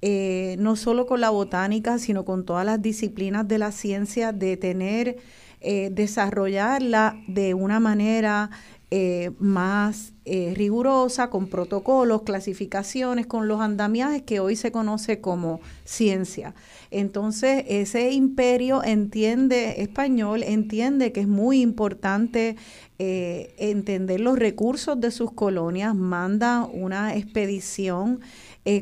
Eh, 0.00 0.56
no 0.60 0.76
solo 0.76 1.06
con 1.06 1.20
la 1.20 1.30
botánica, 1.30 1.98
sino 1.98 2.24
con 2.24 2.44
todas 2.44 2.64
las 2.64 2.80
disciplinas 2.80 3.48
de 3.48 3.58
la 3.58 3.72
ciencia, 3.72 4.32
de 4.32 4.56
tener, 4.56 5.16
eh, 5.60 5.90
desarrollarla 5.92 7.20
de 7.26 7.54
una 7.54 7.80
manera 7.80 8.50
eh, 8.90 9.32
más 9.38 10.14
eh, 10.24 10.54
rigurosa, 10.56 11.28
con 11.28 11.48
protocolos, 11.48 12.22
clasificaciones, 12.22 13.26
con 13.26 13.46
los 13.46 13.60
andamiajes 13.60 14.22
que 14.22 14.40
hoy 14.40 14.56
se 14.56 14.72
conoce 14.72 15.20
como 15.20 15.60
ciencia. 15.84 16.54
Entonces, 16.90 17.64
ese 17.68 18.12
imperio 18.12 18.82
entiende, 18.82 19.82
español, 19.82 20.42
entiende 20.42 21.12
que 21.12 21.20
es 21.20 21.28
muy 21.28 21.60
importante 21.60 22.56
eh, 22.98 23.54
entender 23.58 24.20
los 24.20 24.38
recursos 24.38 24.98
de 24.98 25.10
sus 25.10 25.32
colonias, 25.32 25.94
manda 25.94 26.64
una 26.64 27.14
expedición 27.14 28.20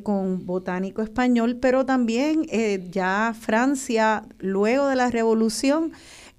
con 0.02 0.46
botánico 0.46 1.00
español, 1.00 1.58
pero 1.60 1.86
también 1.86 2.44
ya 2.90 3.36
Francia, 3.38 4.24
luego 4.40 4.88
de 4.88 4.96
la 4.96 5.12
revolución, 5.12 5.92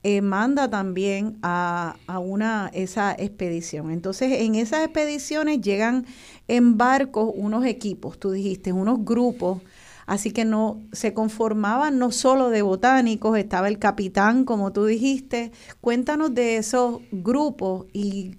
eh, 0.10 0.22
manda 0.22 0.70
también 0.70 1.38
a, 1.42 1.98
una 2.08 2.72
esa 2.74 3.12
expedición. 3.12 3.92
Entonces, 3.92 4.40
en 4.40 4.56
esas 4.56 4.86
expediciones 4.86 5.60
llegan 5.60 6.06
en 6.48 6.78
barcos 6.78 7.34
unos 7.36 7.66
equipos, 7.66 8.18
tú 8.18 8.32
dijiste, 8.32 8.72
unos 8.72 9.04
grupos. 9.04 9.62
Así 10.06 10.32
que 10.32 10.46
no 10.46 10.80
se 10.94 11.14
conformaban 11.14 12.00
no 12.00 12.14
solo 12.14 12.50
de 12.50 12.62
botánicos, 12.62 13.38
estaba 13.38 13.68
el 13.68 13.80
capitán, 13.80 14.46
como 14.46 14.72
tú 14.72 14.86
dijiste. 14.86 15.52
Cuéntanos 15.82 16.34
de 16.34 16.56
esos 16.56 17.02
grupos 17.12 17.88
y 17.92 18.38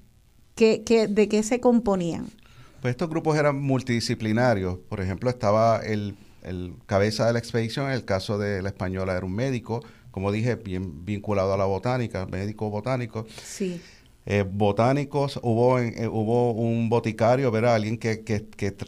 qué, 0.55 1.07
de 1.11 1.29
qué 1.29 1.43
se 1.43 1.61
componían. 1.61 2.29
Pues 2.81 2.93
estos 2.93 3.11
grupos 3.11 3.37
eran 3.37 3.61
multidisciplinarios. 3.61 4.79
Por 4.89 5.03
ejemplo, 5.03 5.29
estaba 5.29 5.81
el, 5.81 6.17
el 6.45 6.73
cabeza 6.87 7.27
de 7.27 7.35
la 7.35 7.39
expedición, 7.41 7.89
en 7.89 7.93
el 7.93 8.07
caso 8.07 8.39
de 8.39 8.63
la 8.63 8.71
española 8.71 9.15
era 9.15 9.27
un 9.27 9.35
médico, 9.35 9.85
como 10.19 10.33
dije, 10.33 10.57
bien 10.57 11.05
vinculado 11.05 11.55
a 11.55 11.57
la 11.57 11.65
botánica, 11.65 12.27
médico 12.27 12.71
botánico. 12.71 13.25
Sí. 13.41 13.81
Eh, 14.27 14.43
botánicos, 14.43 15.39
hubo, 15.45 15.79
eh, 15.79 16.09
hubo 16.09 16.51
un 16.55 16.89
boticario, 16.89 17.53
¿verdad? 17.53 17.77
Alguien 17.77 17.99
que, 17.99 18.25
que, 18.25 18.45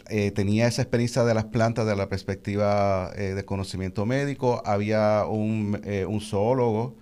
eh, 0.08 0.32
tenía 0.32 0.66
esa 0.66 0.82
experiencia 0.82 1.22
de 1.22 1.32
las 1.34 1.44
plantas 1.44 1.86
de 1.86 1.94
la 1.94 2.08
perspectiva 2.08 3.12
de 3.12 3.44
conocimiento 3.44 4.06
médico, 4.06 4.60
había 4.66 5.24
un, 5.24 5.80
un 6.08 6.20
zoólogo, 6.20 6.96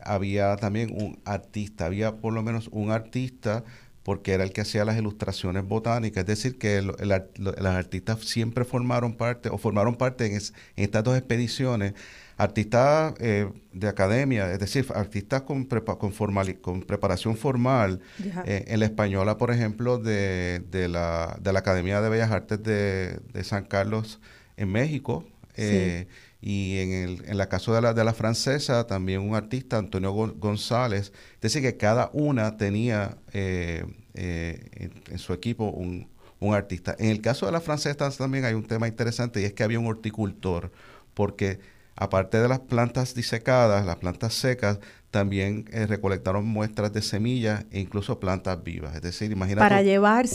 había 0.00 0.56
también 0.56 0.90
un 0.90 1.20
artista, 1.24 1.86
había 1.86 2.16
por 2.16 2.32
lo 2.32 2.42
menos 2.42 2.68
un 2.72 2.90
artista 2.90 3.62
porque 4.02 4.32
era 4.32 4.42
el 4.42 4.52
que 4.52 4.62
hacía 4.62 4.84
las 4.84 4.98
ilustraciones 4.98 5.64
botánicas, 5.64 6.22
es 6.22 6.26
decir, 6.26 6.58
que 6.58 6.82
las 6.82 7.76
artistas 7.76 8.18
siempre 8.24 8.64
formaron 8.64 9.14
parte 9.14 9.48
o 9.48 9.58
formaron 9.58 9.94
parte 9.94 10.26
en, 10.26 10.32
en 10.32 10.40
estas 10.74 11.04
dos 11.04 11.16
expediciones 11.16 11.94
artistas 12.42 13.14
eh, 13.20 13.48
de 13.72 13.88
academia, 13.88 14.52
es 14.52 14.58
decir, 14.58 14.86
artistas 14.94 15.42
con, 15.42 15.64
con, 15.64 16.12
con 16.60 16.82
preparación 16.82 17.36
formal, 17.36 18.00
eh, 18.44 18.64
en 18.66 18.80
la 18.80 18.86
española, 18.86 19.38
por 19.38 19.50
ejemplo, 19.50 19.98
de, 19.98 20.62
de, 20.70 20.88
la, 20.88 21.38
de 21.40 21.52
la 21.52 21.60
Academia 21.60 22.00
de 22.00 22.08
Bellas 22.08 22.30
Artes 22.30 22.62
de, 22.62 23.44
San 23.44 23.64
Carlos 23.64 24.20
en 24.56 24.70
México. 24.70 25.24
Eh, 25.56 26.06
y 26.40 26.78
en, 26.78 26.92
el, 26.92 27.24
en 27.26 27.38
la 27.38 27.48
caso 27.48 27.72
de 27.72 27.80
la, 27.80 27.94
de 27.94 28.02
la 28.02 28.14
francesa, 28.14 28.86
también 28.86 29.20
un 29.20 29.36
artista, 29.36 29.78
Antonio 29.78 30.12
González. 30.12 31.12
Es 31.34 31.40
decir, 31.40 31.62
que 31.62 31.76
cada 31.76 32.10
una 32.12 32.56
tenía 32.56 33.18
en, 33.32 33.94
en, 34.14 35.18
su 35.18 35.32
equipo 35.32 35.66
un, 35.70 36.08
un 36.40 36.54
artista. 36.54 36.96
En 36.98 37.10
el 37.10 37.20
caso 37.20 37.46
de 37.46 37.52
la 37.52 37.60
francesa 37.60 38.10
también 38.10 38.44
hay 38.44 38.54
un 38.54 38.66
tema 38.66 38.88
interesante 38.88 39.40
y 39.40 39.44
es 39.44 39.52
que 39.52 39.62
había 39.62 39.78
un 39.78 39.86
horticultor, 39.86 40.72
porque 41.14 41.60
aparte 42.02 42.38
de 42.40 42.48
las 42.48 42.60
plantas 42.60 43.14
disecadas, 43.14 43.86
las 43.86 43.96
plantas 43.96 44.34
secas, 44.34 44.78
también 45.12 45.66
eh, 45.72 45.86
recolectaron 45.86 46.46
muestras 46.46 46.90
de 46.94 47.02
semillas 47.02 47.66
e 47.70 47.80
incluso 47.80 48.18
plantas 48.18 48.64
vivas. 48.64 48.96
Es 48.96 49.02
decir, 49.02 49.30
imagínate 49.30 49.60
Para 49.60 49.82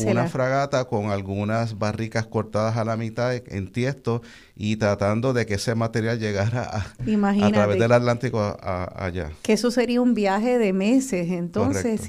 una 0.06 0.28
fragata 0.28 0.86
con 0.86 1.10
algunas 1.10 1.80
barricas 1.80 2.28
cortadas 2.28 2.78
a 2.78 2.86
la 2.86 2.96
mitad 2.96 3.34
en 3.34 3.72
tiesto 3.72 4.22
y 4.56 4.76
tratando 4.76 5.34
de 5.34 5.48
que 5.48 5.56
ese 5.56 5.74
material 5.74 6.20
llegara 6.20 6.70
a, 6.70 7.52
través 7.52 7.80
del 7.80 7.92
Atlántico 7.92 8.56
allá. 8.62 9.32
Que 9.42 9.54
eso 9.54 9.72
sería 9.72 10.00
un 10.00 10.14
viaje 10.14 10.60
de 10.60 10.74
meses, 10.74 11.32
entonces, 11.32 12.00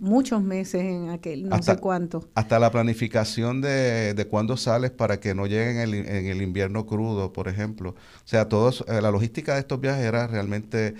muchos 0.00 0.42
meses 0.42 0.82
en 0.82 1.10
aquel, 1.10 1.48
no 1.48 1.62
sé 1.62 1.76
cuánto. 1.76 2.28
Hasta 2.34 2.58
la 2.58 2.72
planificación 2.72 3.60
de, 3.60 4.14
de 4.14 4.26
cuándo 4.26 4.56
sales 4.56 4.90
para 4.90 5.20
que 5.20 5.32
no 5.32 5.46
lleguen 5.46 5.76
en 5.76 5.80
el, 5.80 5.94
en 5.94 6.26
el 6.26 6.42
invierno 6.42 6.86
crudo, 6.86 7.32
por 7.32 7.46
ejemplo. 7.46 7.90
O 7.90 8.28
sea, 8.28 8.48
todos, 8.48 8.84
eh, 8.88 9.00
la 9.00 9.12
logística 9.12 9.54
de 9.54 9.60
estos 9.60 9.80
viajes 9.80 10.04
era 10.04 10.26
realmente 10.26 10.94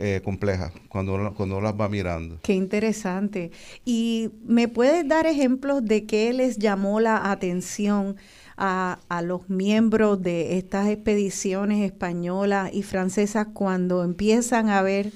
eh, 0.00 0.20
compleja 0.22 0.72
cuando 0.88 1.34
cuando 1.34 1.60
las 1.60 1.74
va 1.74 1.88
mirando. 1.88 2.38
Qué 2.42 2.54
interesante. 2.54 3.50
¿Y 3.84 4.30
me 4.46 4.68
puedes 4.68 5.06
dar 5.08 5.26
ejemplos 5.26 5.84
de 5.84 6.06
qué 6.06 6.32
les 6.32 6.58
llamó 6.58 7.00
la 7.00 7.30
atención 7.30 8.16
a, 8.56 9.00
a 9.08 9.22
los 9.22 9.50
miembros 9.50 10.22
de 10.22 10.56
estas 10.56 10.88
expediciones 10.88 11.84
españolas 11.84 12.70
y 12.72 12.82
francesas 12.82 13.48
cuando 13.52 14.04
empiezan 14.04 14.68
a 14.68 14.82
ver 14.82 15.10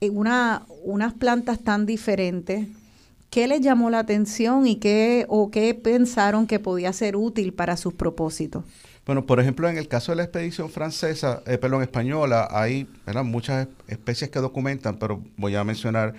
eh, 0.00 0.10
una, 0.10 0.66
unas 0.82 1.14
plantas 1.14 1.60
tan 1.60 1.86
diferentes? 1.86 2.68
¿Qué 3.30 3.46
les 3.46 3.60
llamó 3.60 3.90
la 3.90 4.00
atención 4.00 4.66
y 4.66 4.76
qué 4.76 5.24
o 5.28 5.52
qué 5.52 5.72
pensaron 5.74 6.48
que 6.48 6.58
podía 6.58 6.92
ser 6.92 7.14
útil 7.14 7.52
para 7.52 7.76
sus 7.76 7.94
propósitos? 7.94 8.64
Bueno, 9.06 9.24
por 9.24 9.38
ejemplo, 9.38 9.68
en 9.68 9.78
el 9.78 9.86
caso 9.86 10.10
de 10.10 10.16
la 10.16 10.24
expedición 10.24 10.68
francesa, 10.68 11.40
eh, 11.46 11.56
perdón, 11.56 11.82
española, 11.82 12.48
hay 12.50 12.88
muchas 13.24 13.68
especies 13.86 14.30
que 14.30 14.40
documentan, 14.40 14.98
pero 14.98 15.22
voy 15.36 15.54
a 15.54 15.62
mencionar 15.62 16.14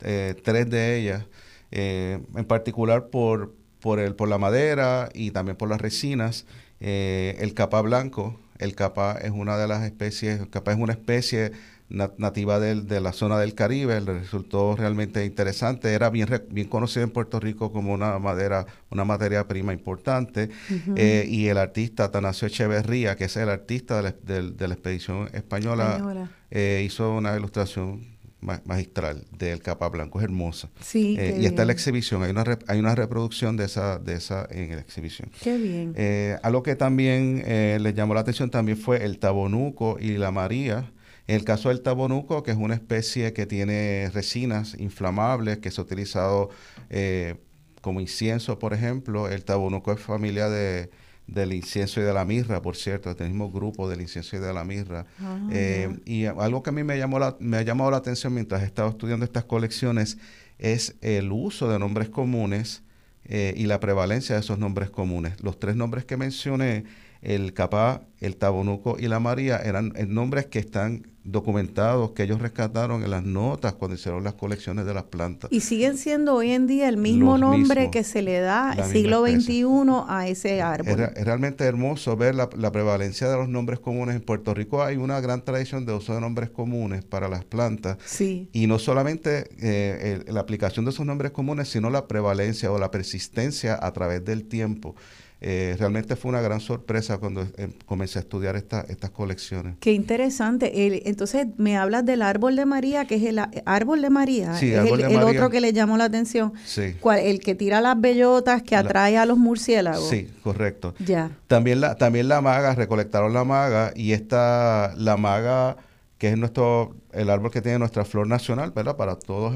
eh, 0.00 0.34
tres 0.44 0.68
de 0.68 0.98
ellas, 0.98 1.24
eh, 1.70 2.18
en 2.34 2.44
particular 2.44 3.10
por, 3.10 3.54
por, 3.80 4.00
el, 4.00 4.16
por 4.16 4.28
la 4.28 4.38
madera 4.38 5.08
y 5.14 5.30
también 5.30 5.56
por 5.56 5.68
las 5.68 5.80
resinas. 5.80 6.46
el 6.80 7.54
capa 7.54 7.80
blanco 7.80 8.38
El 8.58 8.74
capá 8.74 9.18
es 9.22 9.30
una 9.30 9.56
de 9.56 9.68
las 9.68 9.84
especies, 9.84 10.40
el 10.40 10.50
capá 10.50 10.72
es 10.72 10.78
una 10.78 10.94
especie 10.94 11.52
nativa 11.88 12.58
de 12.58 13.00
la 13.00 13.12
zona 13.12 13.38
del 13.38 13.54
Caribe, 13.54 14.00
le 14.00 14.18
resultó 14.20 14.74
realmente 14.76 15.24
interesante, 15.24 15.92
era 15.92 16.10
bien, 16.10 16.28
bien 16.50 16.68
conocido 16.68 17.04
en 17.04 17.10
Puerto 17.10 17.38
Rico 17.38 17.72
como 17.72 17.92
una 17.92 18.18
madera, 18.18 18.66
una 18.90 19.04
materia 19.04 19.46
prima 19.46 19.72
importante, 19.72 20.50
eh, 20.96 21.26
y 21.28 21.46
el 21.46 21.58
artista 21.58 22.10
Tanasio 22.10 22.48
Echeverría, 22.48 23.16
que 23.16 23.24
es 23.24 23.36
el 23.36 23.48
artista 23.48 24.02
de 24.02 24.42
la, 24.68 24.74
expedición 24.74 25.28
española, 25.32 26.28
eh, 26.50 26.82
hizo 26.84 27.14
una 27.14 27.36
ilustración 27.36 28.16
magistral 28.64 29.24
del 29.36 29.60
capa 29.60 29.88
blanco, 29.88 30.18
es 30.18 30.24
hermosa. 30.24 30.68
Sí, 30.80 31.16
eh, 31.18 31.38
y 31.40 31.46
está 31.46 31.62
en 31.62 31.68
la 31.68 31.72
exhibición, 31.72 32.22
hay 32.22 32.30
una, 32.30 32.44
hay 32.66 32.78
una 32.78 32.94
reproducción 32.94 33.56
de 33.56 33.64
esa, 33.64 33.98
de 33.98 34.14
esa 34.14 34.46
en 34.50 34.74
la 34.74 34.80
exhibición. 34.80 35.30
Qué 35.40 35.56
bien. 35.56 35.94
algo 36.42 36.64
que 36.64 36.74
también 36.74 37.44
les 37.80 37.94
llamó 37.94 38.14
la 38.14 38.20
atención 38.20 38.50
también 38.50 38.76
fue 38.76 39.04
el 39.04 39.20
tabonuco 39.20 39.98
y 40.00 40.18
la 40.18 40.32
María, 40.32 40.90
en 41.26 41.36
el 41.36 41.44
caso 41.44 41.70
del 41.70 41.82
tabonuco, 41.82 42.42
que 42.42 42.52
es 42.52 42.56
una 42.56 42.74
especie 42.74 43.32
que 43.32 43.46
tiene 43.46 44.10
resinas 44.12 44.74
inflamables, 44.78 45.58
que 45.58 45.70
se 45.70 45.80
ha 45.80 45.84
utilizado 45.84 46.50
eh, 46.90 47.36
como 47.80 48.00
incienso, 48.00 48.58
por 48.58 48.74
ejemplo, 48.74 49.28
el 49.28 49.44
tabonuco 49.44 49.92
es 49.92 50.00
familia 50.00 50.48
de, 50.48 50.90
del 51.26 51.52
incienso 51.52 52.00
y 52.00 52.04
de 52.04 52.12
la 52.12 52.24
mirra, 52.24 52.62
por 52.62 52.76
cierto, 52.76 53.14
del 53.14 53.28
mismo 53.28 53.50
grupo 53.50 53.88
del 53.88 54.00
incienso 54.00 54.36
y 54.36 54.38
de 54.38 54.52
la 54.52 54.64
mirra. 54.64 55.06
Ah, 55.20 55.48
eh, 55.52 55.98
y 56.04 56.26
algo 56.26 56.62
que 56.62 56.70
a 56.70 56.72
mí 56.72 56.84
me, 56.84 56.98
llamó 56.98 57.18
la, 57.18 57.36
me 57.40 57.58
ha 57.58 57.62
llamado 57.62 57.90
la 57.90 57.96
atención 57.98 58.34
mientras 58.34 58.62
he 58.62 58.66
estado 58.66 58.90
estudiando 58.90 59.24
estas 59.24 59.44
colecciones 59.44 60.18
es 60.58 60.96
el 61.00 61.32
uso 61.32 61.68
de 61.68 61.78
nombres 61.78 62.08
comunes 62.08 62.82
eh, 63.24 63.54
y 63.56 63.66
la 63.66 63.80
prevalencia 63.80 64.36
de 64.36 64.40
esos 64.40 64.58
nombres 64.58 64.90
comunes. 64.90 65.42
Los 65.42 65.58
tres 65.58 65.76
nombres 65.76 66.04
que 66.04 66.16
mencioné, 66.16 66.84
el 67.22 67.52
capá, 67.52 68.02
el 68.20 68.36
tabonuco 68.36 68.96
y 68.98 69.08
la 69.08 69.20
maría, 69.20 69.58
eran 69.58 69.92
nombres 70.08 70.46
que 70.46 70.58
están 70.58 71.16
documentados 71.26 72.12
que 72.12 72.22
ellos 72.22 72.40
rescataron 72.40 73.02
en 73.02 73.10
las 73.10 73.24
notas 73.24 73.74
cuando 73.74 73.96
hicieron 73.96 74.22
las 74.22 74.34
colecciones 74.34 74.86
de 74.86 74.94
las 74.94 75.04
plantas. 75.04 75.50
Y 75.52 75.60
siguen 75.60 75.98
siendo 75.98 76.34
hoy 76.34 76.52
en 76.52 76.66
día 76.66 76.88
el 76.88 76.96
mismo 76.96 77.36
nombre 77.36 77.90
que 77.90 78.04
se 78.04 78.22
le 78.22 78.38
da 78.38 78.74
el 78.74 78.84
siglo 78.84 79.26
XXI 79.26 79.64
a 80.08 80.28
ese 80.28 80.62
árbol. 80.62 81.00
Es, 81.00 81.24
realmente 81.24 81.64
hermoso 81.64 82.16
ver 82.16 82.36
la, 82.36 82.48
prevalencia 82.48 83.28
de 83.28 83.36
los 83.36 83.48
nombres 83.48 83.80
comunes. 83.80 84.14
En 84.14 84.22
Puerto 84.22 84.54
Rico 84.54 84.84
hay 84.84 84.96
una 84.96 85.20
gran 85.20 85.44
tradición 85.44 85.84
de 85.84 85.94
uso 85.94 86.14
de 86.14 86.20
nombres 86.20 86.50
comunes 86.50 87.04
para 87.04 87.28
las 87.28 87.44
plantas. 87.44 87.98
Sí. 88.04 88.48
Y 88.52 88.68
no 88.68 88.78
solamente 88.78 89.48
eh, 89.60 90.22
la 90.28 90.40
aplicación 90.40 90.84
de 90.84 90.92
esos 90.92 91.04
nombres 91.04 91.32
comunes, 91.32 91.68
sino 91.68 91.90
la 91.90 92.06
prevalencia 92.06 92.70
o 92.70 92.78
la 92.78 92.90
persistencia 92.92 93.78
a 93.80 93.92
través 93.92 94.24
del 94.24 94.44
tiempo. 94.44 94.94
Eh, 95.42 95.76
realmente 95.78 96.16
fue 96.16 96.30
una 96.30 96.40
gran 96.40 96.60
sorpresa 96.60 97.18
cuando 97.18 97.42
eh, 97.42 97.68
comencé 97.84 98.18
a 98.18 98.22
estudiar 98.22 98.56
estas 98.56 99.10
colecciones. 99.12 99.76
Qué 99.80 99.92
interesante. 99.92 100.72
entonces, 101.08 101.46
me 101.58 101.76
hablas 101.76 102.06
del 102.06 102.22
árbol 102.22 102.56
de 102.56 102.64
María, 102.64 103.04
que 103.04 103.16
es 103.16 103.22
el 103.22 103.40
árbol 103.66 104.00
de 104.00 104.08
María. 104.08 104.54
Sí, 104.54 104.72
es 104.72 104.90
el, 104.90 105.22
otro 105.22 105.50
que 105.50 105.60
le 105.60 105.74
llamó 105.74 105.98
la 105.98 106.04
atención. 106.04 106.54
Sí. 106.64 106.96
el 107.20 107.40
que 107.40 107.54
tira 107.54 107.82
las 107.82 108.00
bellotas, 108.00 108.62
que 108.62 108.76
atrae 108.76 109.18
a 109.18 109.26
los 109.26 109.36
murciélagos. 109.36 110.08
Sí, 110.08 110.28
correcto. 110.42 110.94
Ya. 111.04 111.30
También 111.48 111.82
la, 111.82 111.96
también 111.96 112.28
la 112.28 112.40
maga, 112.40 112.74
recolectaron 112.74 113.34
la 113.34 113.44
maga, 113.44 113.92
y 113.94 114.12
esta, 114.12 114.94
la 114.96 115.18
maga, 115.18 115.76
que 116.16 116.30
es 116.30 116.38
nuestro, 116.38 116.96
el 117.12 117.28
árbol 117.28 117.50
que 117.50 117.60
tiene 117.60 117.78
nuestra 117.78 118.06
flor 118.06 118.26
nacional, 118.26 118.70
¿verdad? 118.70 118.96
Para 118.96 119.16
todos 119.16 119.54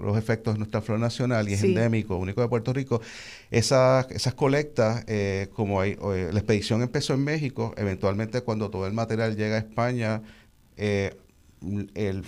los 0.00 0.16
efectos 0.16 0.54
de 0.54 0.58
nuestra 0.58 0.80
flor 0.80 0.98
nacional 0.98 1.48
y 1.48 1.54
es 1.54 1.62
endémico, 1.62 2.16
único 2.16 2.40
de 2.40 2.48
Puerto 2.48 2.72
Rico, 2.72 3.00
esas, 3.50 4.10
esas 4.10 4.34
colectas, 4.34 5.04
eh, 5.06 5.48
como 5.52 5.80
hay, 5.80 5.92
eh, 5.92 6.30
la 6.32 6.38
expedición 6.38 6.82
empezó 6.82 7.14
en 7.14 7.24
México, 7.24 7.74
eventualmente 7.76 8.40
cuando 8.42 8.70
todo 8.70 8.86
el 8.86 8.92
material 8.92 9.36
llega 9.36 9.56
a 9.56 9.58
España, 9.58 10.22
eh, 10.76 11.16
el, 11.94 12.24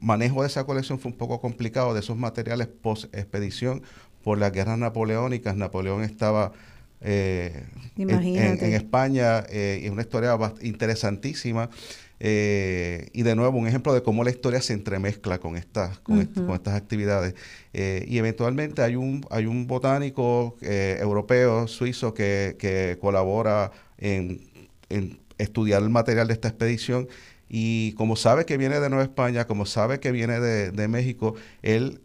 manejo 0.00 0.42
de 0.42 0.48
esa 0.48 0.64
colección 0.64 0.98
fue 0.98 1.10
un 1.10 1.16
poco 1.16 1.40
complicado 1.40 1.94
de 1.94 2.00
esos 2.00 2.16
materiales 2.16 2.68
post-expedición 2.68 3.82
por 4.22 4.38
las 4.38 4.52
guerras 4.52 4.78
napoleónicas. 4.78 5.56
Napoleón 5.56 6.04
estaba... 6.04 6.52
en, 7.00 7.68
en, 7.96 8.74
España 8.74 9.44
y 9.50 9.86
es 9.86 9.90
una 9.90 10.02
historia 10.02 10.38
interesantísima 10.60 11.70
eh, 12.26 13.10
y 13.12 13.22
de 13.22 13.36
nuevo, 13.36 13.58
un 13.58 13.68
ejemplo 13.68 13.92
de 13.92 14.02
cómo 14.02 14.24
la 14.24 14.30
historia 14.30 14.62
se 14.62 14.72
entremezcla 14.72 15.38
con 15.38 15.58
estas, 15.58 15.98
con, 15.98 16.20
estas 16.20 16.72
actividades. 16.74 17.34
Eh, 17.74 18.06
y 18.08 18.16
eventualmente 18.16 18.80
hay 18.80 18.96
un, 18.96 19.26
hay 19.28 19.44
un 19.44 19.66
botánico 19.66 20.56
eh, 20.62 20.96
europeo, 21.02 21.68
suizo, 21.68 22.14
que, 22.14 22.56
que 22.58 22.96
colabora 22.98 23.72
en, 23.98 24.40
en, 24.88 25.20
estudiar 25.36 25.82
el 25.82 25.90
material 25.90 26.28
de 26.28 26.32
esta 26.32 26.48
expedición. 26.48 27.08
Y 27.46 27.92
como 27.92 28.16
sabe 28.16 28.46
que 28.46 28.56
viene 28.56 28.80
de 28.80 28.88
Nueva 28.88 29.04
España, 29.04 29.46
como 29.46 29.66
sabe 29.66 30.00
que 30.00 30.10
viene 30.10 30.40
de, 30.40 30.70
de 30.70 30.88
México, 30.88 31.34
él 31.60 32.00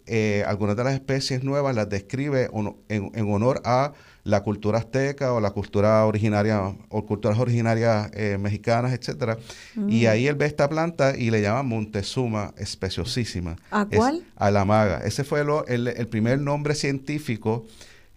algunas 0.46 0.76
de 0.76 0.84
las 0.84 0.96
especies 0.96 1.46
nuevas 1.46 1.74
las 1.78 1.88
describe 1.88 2.50
en, 2.90 3.12
en 3.16 3.34
honor 3.34 3.62
a 3.64 3.94
la 4.30 4.44
cultura 4.44 4.78
azteca 4.78 5.34
o 5.34 5.40
la 5.40 5.52
cultura 5.52 6.06
originaria 6.06 6.62
o 6.90 7.06
culturas 7.06 7.40
originarias 7.40 8.10
eh, 8.14 8.38
mexicanas, 8.40 8.94
etcétera. 8.94 9.38
Y 9.76 10.06
mm. 10.06 10.08
ahí 10.10 10.28
él 10.28 10.36
ve 10.36 10.46
esta 10.46 10.70
planta 10.70 11.18
y 11.18 11.32
le 11.32 11.42
llama 11.42 11.64
Montezuma 11.64 12.54
especiosísima. 12.58 13.58
¿A 13.72 13.86
cuál? 13.86 14.24
a 14.36 14.52
la 14.52 14.66
maga. 14.66 15.00
Ese 15.00 15.24
fue 15.24 15.44
el, 15.68 15.88
el 15.88 16.08
primer 16.08 16.40
nombre 16.40 16.76
científico 16.76 17.66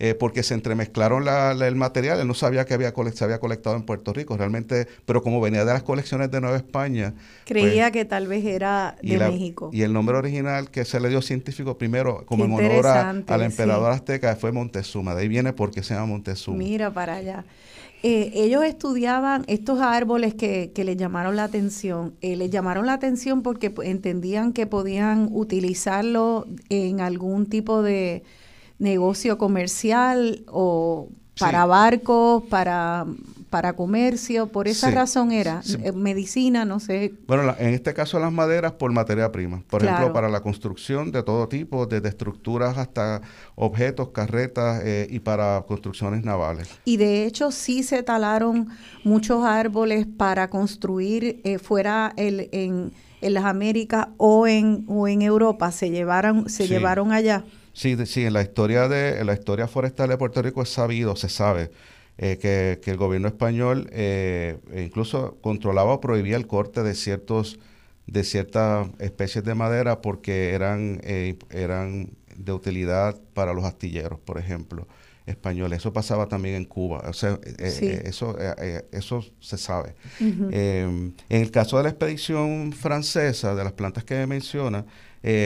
eh, 0.05 0.17
porque 0.17 0.43
se 0.43 0.55
entremezclaron 0.55 1.29
el 1.63 1.77
material. 1.77 2.19
Él 2.19 2.27
no 2.27 2.35
sabía 2.35 2.65
que 2.65 2.75
había 2.75 2.93
se 3.15 3.23
había 3.23 3.39
colectado 3.39 3.77
en 3.77 3.85
Puerto 3.85 4.13
Rico, 4.13 4.37
realmente, 4.37 4.89
pero 5.07 5.23
como 5.23 5.41
venía 5.41 5.65
de 5.65 5.73
las 5.73 5.85
colecciones 5.85 6.29
de 6.29 6.41
Nueva 6.41 6.57
España. 6.57 7.15
Creía 7.45 7.85
pues, 7.85 7.93
que 7.93 8.05
tal 8.05 8.27
vez 8.27 8.45
era 8.45 8.97
de 9.01 9.17
México. 9.17 9.71
Y 9.73 9.83
el 9.83 9.93
nombre 9.93 10.17
original 10.17 10.73
que 10.73 10.85
se 10.85 10.99
le 10.99 11.09
dio 11.09 11.23
científico 11.23 11.79
primero, 11.79 12.27
como 12.27 12.47
en 12.47 12.53
honor 12.53 12.85
al 12.85 13.43
emperador 13.43 13.93
azteca, 13.93 14.35
fue 14.35 14.51
Montezuma. 14.51 15.15
De 15.15 15.23
ahí 15.23 15.29
viene 15.29 15.53
porque 15.53 15.85
se 15.85 15.95
llama 15.95 16.07
Montezuma. 16.07 16.59
Mira 16.59 16.93
para 16.93 17.15
allá. 17.15 17.45
Eh, 18.03 18.33
ellos 18.35 18.65
estudiaban 18.65 19.45
estos 19.47 19.81
árboles 19.81 20.35
que, 20.35 20.73
que 20.75 20.83
les 20.83 20.97
llamaron 20.97 21.37
la 21.37 21.45
atención. 21.45 22.15
Eh, 22.23 22.35
les 22.35 22.51
llamaron 22.51 22.87
la 22.87 22.95
atención 22.95 23.43
porque 23.43 23.71
pues, 23.71 23.89
entendían 23.89 24.53
que 24.53 24.67
podían 24.67 25.29
utilizarlo 25.31 26.49
en 26.71 27.01
algún 27.01 27.47
tipo 27.47 27.83
de 27.83 28.25
negocio 28.83 29.39
comercial 29.39 30.45
o 30.49 31.09
para 31.39 31.65
barcos, 31.67 32.43
para, 32.51 33.07
para 33.49 33.75
comercio, 33.75 34.49
por 34.49 34.69
esa 34.69 34.91
razón 34.91 35.33
era, 35.33 35.63
eh, 35.83 35.93
medicina, 35.93 36.65
no 36.65 36.79
sé. 36.79 37.15
Bueno, 37.27 37.55
en 37.59 37.75
este 37.75 37.95
caso 37.95 38.19
las 38.19 38.33
maderas 38.33 38.73
por 38.73 38.93
materia 38.93 39.31
prima, 39.31 39.63
por 39.69 39.85
ejemplo, 39.85 40.13
para 40.13 40.29
la 40.29 40.41
construcción 40.43 41.13
de 41.13 41.23
todo 41.23 41.49
tipo, 41.49 41.87
desde 41.87 42.09
estructuras 42.09 42.77
hasta 42.77 43.23
objetos, 43.55 44.09
carretas 44.09 44.83
eh, 44.85 45.07
y 45.09 45.21
para 45.21 45.63
construcciones 45.67 46.25
navales. 46.25 46.69
Y 46.85 46.97
de 46.97 47.25
hecho 47.25 47.51
sí 47.51 47.83
se 47.85 48.03
talaron 48.03 48.69
muchos 49.05 49.45
árboles 49.45 50.07
para 50.07 50.51
construir 50.51 51.41
eh, 51.45 51.59
fuera 51.59 52.13
el, 52.17 52.49
en, 52.53 52.93
en 53.21 53.35
las 53.35 53.45
Américas 53.45 54.09
o 54.19 54.47
en, 54.47 54.85
o 54.89 55.07
en 55.07 55.23
Europa, 55.23 55.71
se, 55.71 55.91
llevaron, 55.91 56.49
se 56.49 56.67
llevaron 56.67 57.13
allá. 57.13 57.45
Sí, 57.73 57.97
sí, 58.07 58.25
en 58.25 58.35
la 58.35 58.43
historia 58.43 58.89
de 58.89 59.25
la 59.25 59.33
historia 59.33 59.67
forestal 59.67 60.11
de 60.11 60.19
Puerto 60.19 60.43
Rico 60.43 60.63
es 60.63 60.69
sabido, 60.69 61.17
se 61.17 61.29
sabe 61.29 61.71
eh, 62.19 62.39
que, 62.39 62.91
el 62.91 62.97
gobierno 62.99 63.29
español 63.29 63.89
eh, 63.91 64.59
incluso 64.77 65.39
controlaba 65.41 65.95
o 65.95 66.01
prohibía 66.01 66.37
el 66.37 66.47
corte 66.47 66.83
de 66.83 66.95
ciertos 66.95 67.59
de 68.07 68.25
ciertas 68.25 68.89
especies 68.99 69.45
de 69.45 69.55
madera 69.55 70.03
porque 70.03 70.51
eran 70.51 71.01
eh, 71.05 71.37
eran 71.51 72.11
de 72.37 72.53
utilidad 72.53 73.19
para 73.33 73.55
los 73.55 73.65
astilleros, 73.65 74.21
por 74.21 74.39
ejemplo, 74.39 74.87
españoles. 75.25 75.79
Eso 75.79 75.93
pasaba 75.93 76.27
también 76.27 76.57
en 76.57 76.65
Cuba. 76.65 77.03
O 77.09 77.13
sea, 77.13 77.39
eso 77.59 78.37
eso 78.91 79.25
se 79.41 79.57
sabe. 79.59 79.95
en 80.21 81.15
el 81.29 81.51
caso 81.51 81.79
de 81.79 81.85
la 81.85 81.89
expedición 81.91 82.73
francesa 82.73 83.55
de 83.55 83.65
las 83.65 83.73
plantas 83.73 84.05
que 84.05 84.27
menciona, 84.27 84.85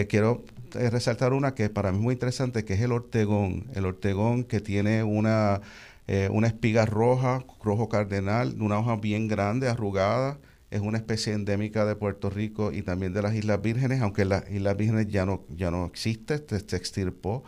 quiero 0.08 0.44
eh, 0.74 0.90
resaltar 0.90 1.32
una 1.32 1.54
que 1.54 1.68
para 1.70 1.92
mí 1.92 1.98
es 1.98 2.02
muy 2.02 2.12
interesante, 2.14 2.64
que 2.64 2.74
es 2.74 2.80
el 2.80 2.92
ortegón. 2.92 3.66
El 3.74 3.86
ortegón 3.86 4.44
que 4.44 4.60
tiene 4.60 5.02
una, 5.02 5.60
eh, 6.06 6.28
una 6.32 6.46
espiga 6.46 6.86
roja, 6.86 7.44
rojo 7.62 7.88
cardenal, 7.88 8.60
una 8.60 8.78
hoja 8.78 8.96
bien 8.96 9.28
grande, 9.28 9.68
arrugada. 9.68 10.38
Es 10.70 10.80
una 10.80 10.98
especie 10.98 11.32
endémica 11.32 11.84
de 11.84 11.94
Puerto 11.94 12.28
Rico 12.28 12.72
y 12.72 12.82
también 12.82 13.12
de 13.12 13.22
las 13.22 13.34
Islas 13.34 13.62
Vírgenes, 13.62 14.02
aunque 14.02 14.24
las 14.24 14.50
Islas 14.50 14.76
Vírgenes 14.76 15.06
ya 15.08 15.24
no, 15.24 15.44
ya 15.54 15.70
no 15.70 15.86
existe, 15.86 16.38
se, 16.38 16.76
extirpó. 16.76 17.44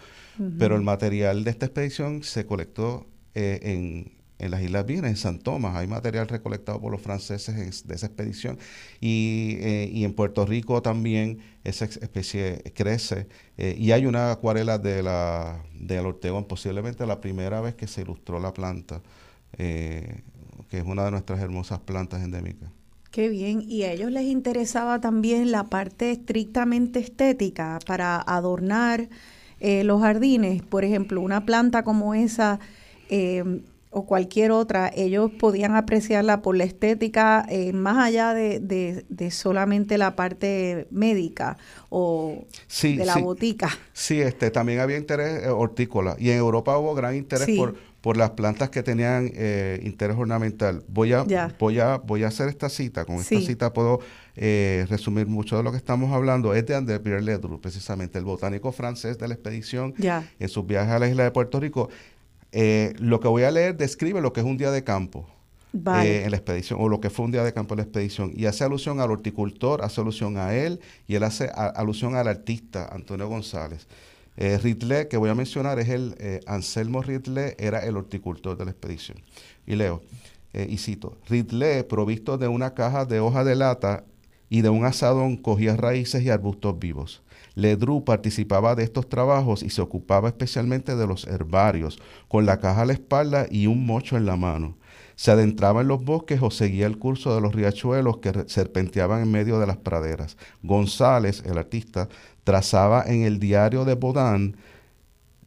Pero 0.57 0.77
el 0.77 0.83
material 0.83 1.43
de 1.43 1.51
esta 1.51 1.67
expedición 1.67 2.23
se 2.23 2.47
colectó 2.47 3.09
eh, 3.35 3.59
en, 3.63 4.18
en 4.39 4.51
las 4.51 4.63
Islas 4.63 4.87
Vírgenes, 4.87 5.11
en 5.11 5.17
San 5.17 5.39
Tomás. 5.39 5.77
Hay 5.77 5.87
material 5.87 6.29
recolectado 6.29 6.81
por 6.81 6.93
los 6.93 7.03
franceses 7.03 7.87
de 7.87 7.95
esa 7.95 8.07
expedición. 8.07 8.59
Y, 9.01 9.57
eh, 9.61 9.91
y, 9.93 10.05
en 10.05 10.15
Puerto 10.15 10.47
Rico 10.47 10.81
también 10.81 11.41
esa 11.65 11.85
especie 11.87 12.63
crece. 12.75 13.27
Eh, 13.57 13.75
y 13.79 13.93
hay 13.93 14.07
una 14.07 14.31
acuarela 14.31 14.79
de 14.79 15.03
la, 15.03 15.65
del 15.75 16.07
Ortegón, 16.07 16.47
posiblemente 16.47 17.05
la 17.07 17.21
primera 17.21 17.61
vez 17.61 17.75
que 17.75 17.87
se 17.87 18.03
ilustró 18.03 18.39
la 18.39 18.53
planta. 18.53 19.03
Eh, 19.57 20.23
que 20.69 20.79
es 20.79 20.85
una 20.85 21.05
de 21.05 21.11
nuestras 21.11 21.41
hermosas 21.41 21.81
plantas 21.81 22.23
endémicas. 22.23 22.71
Qué 23.11 23.31
bien. 23.31 23.63
¿Y 23.67 23.85
a 23.85 23.93
ellos 23.93 24.13
les 24.13 24.25
interesaba 24.25 25.01
también 25.01 25.51
la 25.51 25.65
parte 25.65 26.11
estrictamente 26.11 27.01
estética 27.01 27.79
para 27.87 28.21
adornar 28.21 29.09
los 29.61 30.03
jardines? 30.03 30.63
Por 30.63 30.85
ejemplo, 30.85 31.23
una 31.23 31.47
planta 31.47 31.85
como 31.85 32.15
esa 32.15 32.61
o 33.91 34.07
cualquier 34.07 34.51
otra, 34.51 34.91
ellos 34.95 35.31
podían 35.39 35.75
apreciarla 35.75 36.43
por 36.43 36.57
la 36.57 36.65
estética 36.65 37.47
eh, 37.49 37.73
más 37.73 37.99
allá 37.99 38.35
de, 38.35 38.61
de, 38.61 39.31
solamente 39.31 39.99
la 39.99 40.17
parte 40.17 40.87
médica 40.91 41.57
o 41.89 42.45
de 42.83 43.05
la 43.05 43.17
botica. 43.17 43.71
Sí, 43.93 44.21
este, 44.21 44.51
también 44.51 44.81
había 44.81 44.99
interés 44.99 45.47
hortícola 45.49 46.17
y 46.19 46.31
en 46.31 46.39
Europa 46.39 46.77
hubo 46.79 46.95
gran 46.95 47.15
interés 47.15 47.49
por 47.57 47.75
por 48.01 48.17
las 48.17 48.31
plantas 48.31 48.71
que 48.71 48.83
tenían 48.83 49.31
eh, 49.35 49.81
interés 49.83 50.17
ornamental. 50.17 50.85
Voy 50.89 51.13
a, 51.13 51.25
voy, 51.59 51.81
a, 51.81 51.97
voy 51.99 52.23
a 52.23 52.29
hacer 52.29 52.49
esta 52.49 52.69
cita. 52.69 53.05
Con 53.05 53.17
esta 53.17 53.41
cita 53.41 53.73
puedo 53.73 54.01
eh, 54.37 54.87
resumir 54.89 55.27
mucho 55.27 55.57
de 55.57 55.63
lo 55.65 55.73
que 55.73 55.77
estamos 55.77 56.13
hablando. 56.13 56.55
Es 56.55 56.65
de 56.67 56.77
André 56.77 57.01
Pierre 57.01 57.23
Ledru, 57.23 57.61
precisamente, 57.61 58.19
el 58.19 58.25
botánico 58.25 58.71
francés 58.73 59.19
de 59.19 59.27
la 59.27 59.35
expedición 59.35 59.95
en 59.99 60.49
sus 60.49 60.67
viajes 60.67 60.93
a 60.93 60.99
la 60.99 61.09
isla 61.09 61.25
de 61.25 61.33
Puerto 61.33 61.59
Rico. 61.59 61.89
Eh, 62.53 62.95
lo 62.99 63.21
que 63.21 63.29
voy 63.29 63.43
a 63.43 63.51
leer 63.51 63.77
describe 63.77 64.21
lo 64.21 64.33
que 64.33 64.41
es 64.41 64.47
un 64.47 64.57
día 64.57 64.71
de 64.71 64.85
campo. 64.85 65.27
en 65.71 66.31
la 66.31 66.37
expedición, 66.37 66.81
o 66.81 66.89
lo 66.89 66.99
que 66.99 67.11
fue 67.11 67.27
un 67.27 67.31
día 67.31 67.45
de 67.45 67.53
campo 67.53 67.75
en 67.75 67.79
la 67.79 67.83
expedición, 67.85 68.33
y 68.35 68.47
hace 68.47 68.65
alusión 68.65 69.01
al 69.01 69.11
horticultor, 69.11 69.85
hace 69.85 70.01
alusión 70.01 70.39
a 70.39 70.55
él, 70.55 70.81
y 71.07 71.15
él 71.15 71.23
hace 71.23 71.51
alusión 71.55 72.17
al 72.17 72.27
artista 72.27 72.89
Antonio 72.91 73.29
González. 73.29 73.87
Eh, 74.41 74.57
Ridley, 74.57 75.09
que 75.09 75.17
voy 75.17 75.31
a 75.31 75.35
mencionar, 75.35 75.81
es 75.81 75.89
el 75.89 76.15
eh, 76.21 76.41
Anselmo 76.47 77.03
Ridley, 77.03 77.55
era 77.59 77.81
el 77.81 77.97
horticultor 77.97 78.57
de 78.57 78.67
la 78.67 78.71
expedición. 78.71 79.19
Y 79.67 79.75
leo, 79.75 80.01
eh, 80.53 80.67
y 80.71 80.79
cito, 80.79 81.19
Ridley, 81.29 81.83
provisto 81.83 82.39
de 82.39 82.47
una 82.47 82.73
caja 82.73 83.05
de 83.05 83.19
hoja 83.19 83.43
de 83.43 83.57
lata 83.57 84.05
y 84.49 84.61
de 84.61 84.69
un 84.69 84.85
asadón, 84.85 85.37
cogía 85.37 85.77
raíces 85.77 86.23
y 86.23 86.31
arbustos 86.31 86.79
vivos. 86.79 87.21
Ledru 87.59 88.05
participaba 88.05 88.77
de 88.77 88.85
estos 88.85 89.09
trabajos 89.09 89.65
y 89.65 89.71
se 89.71 89.83
ocupaba 89.83 90.29
especialmente 90.29 90.95
de 90.95 91.09
los 91.09 91.27
herbarios, 91.27 91.99
con 92.29 92.47
la 92.47 92.61
caja 92.61 92.83
a 92.83 92.85
la 92.85 92.93
espalda 92.93 93.49
y 93.51 93.67
un 93.67 93.85
mocho 93.85 94.17
en 94.17 94.27
la 94.27 94.37
mano. 94.37 94.77
Se 95.17 95.33
adentraba 95.33 95.81
en 95.81 95.89
los 95.89 96.05
bosques 96.05 96.41
o 96.41 96.53
seguía 96.53 96.87
el 96.87 96.99
curso 96.99 97.35
de 97.35 97.41
los 97.41 97.53
riachuelos 97.53 98.19
que 98.19 98.45
serpenteaban 98.47 99.23
en 99.23 99.33
medio 99.33 99.59
de 99.59 99.67
las 99.67 99.77
praderas. 99.77 100.37
González, 100.63 101.43
el 101.45 101.59
artista, 101.59 102.09
trazaba 102.45 103.03
en 103.05 103.23
el 103.25 103.41
diario 103.41 103.85
de 103.85 103.95
Bodán 103.95 104.57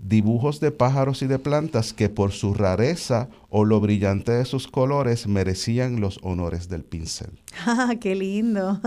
dibujos 0.04 0.60
de 0.60 0.72
pájaros 0.72 1.22
y 1.22 1.28
de 1.28 1.39
plantas 1.39 1.93
que 1.93 2.10
por 2.10 2.32
su 2.32 2.54
rareza 2.54 3.30
o 3.49 3.66
lo 3.66 3.80
brillante 3.80 4.32
de 4.32 4.45
sus 4.45 4.68
colores 4.68 5.28
merecían 5.28 5.99
los 5.99 6.20
honores 6.24 6.70
del 6.70 6.84
pincel. 6.84 7.30
¡Ah, 7.66 7.95
qué 7.99 8.16
lindo! 8.16 8.80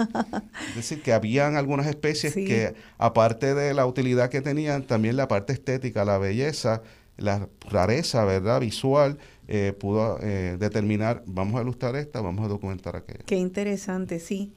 es 0.70 0.76
decir, 0.76 1.02
que 1.02 1.12
habían 1.12 1.56
algunas 1.56 1.86
especies 1.86 2.34
que, 2.34 2.74
aparte 2.98 3.54
de 3.54 3.74
la 3.74 3.86
utilidad 3.86 4.30
que 4.30 4.40
tenían, 4.40 4.84
también 4.84 5.16
la 5.16 5.28
parte 5.28 5.52
estética, 5.52 6.04
la 6.04 6.18
belleza, 6.18 6.82
la 7.16 7.48
rareza, 7.70 8.24
¿verdad?, 8.24 8.60
visual, 8.60 9.18
eh, 9.46 9.74
pudo 9.78 10.18
eh, 10.22 10.56
determinar, 10.58 11.22
vamos 11.26 11.60
a 11.60 11.62
ilustrar 11.62 11.96
esta, 11.96 12.20
vamos 12.20 12.44
a 12.44 12.48
documentar 12.48 12.96
aquella. 12.96 13.24
Qué 13.26 13.36
interesante, 13.36 14.18
sí. 14.18 14.52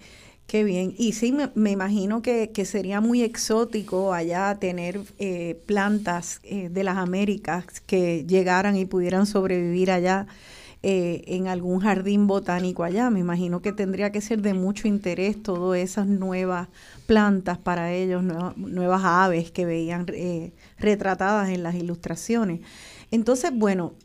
Qué 0.47 0.63
bien. 0.63 0.95
Y 0.97 1.11
sí, 1.11 1.35
me, 1.55 1.71
imagino 1.71 2.21
que, 2.21 2.49
sería 2.63 3.01
muy 3.01 3.21
exótico 3.21 4.13
allá 4.13 4.55
tener 4.55 5.01
eh, 5.19 5.61
plantas 5.65 6.39
eh, 6.43 6.69
de 6.69 6.85
las 6.85 6.95
Américas 6.95 7.81
que 7.85 8.25
llegaran 8.25 8.77
y 8.77 8.85
pudieran 8.85 9.25
sobrevivir 9.25 9.91
allá 9.91 10.25
eh, 10.83 11.23
en 11.27 11.49
algún 11.49 11.81
jardín 11.81 12.27
botánico 12.27 12.85
allá. 12.85 13.09
Me 13.09 13.19
imagino 13.19 13.61
que 13.61 13.73
tendría 13.73 14.13
que 14.13 14.21
ser 14.21 14.41
de 14.41 14.53
mucho 14.53 14.87
interés 14.87 15.43
todas 15.43 15.81
esas 15.81 16.07
nuevas 16.07 16.69
plantas 17.07 17.57
para 17.57 17.91
ellos, 17.91 18.23
nuevas, 18.23 19.01
aves 19.03 19.51
que 19.51 19.65
veían 19.65 20.05
retratadas 20.79 21.49
en 21.49 21.61
las 21.61 21.75
ilustraciones. 21.75 22.61
Entonces, 23.11 23.51
bueno, 23.53 23.95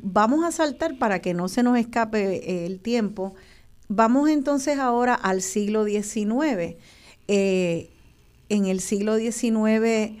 vamos 0.00 0.44
a 0.44 0.52
saltar 0.52 0.96
para 0.96 1.20
que 1.20 1.34
no 1.34 1.48
se 1.48 1.64
nos 1.64 1.76
escape 1.76 2.66
el 2.66 2.78
tiempo 2.78 3.34
Vamos 3.94 4.30
entonces 4.30 4.78
ahora 4.78 5.12
al 5.12 5.42
siglo 5.42 5.84
XIX. 5.84 6.76
Eh, 7.28 7.90
en 8.48 8.64
el 8.64 8.80
siglo 8.80 9.18
XIX, 9.18 10.16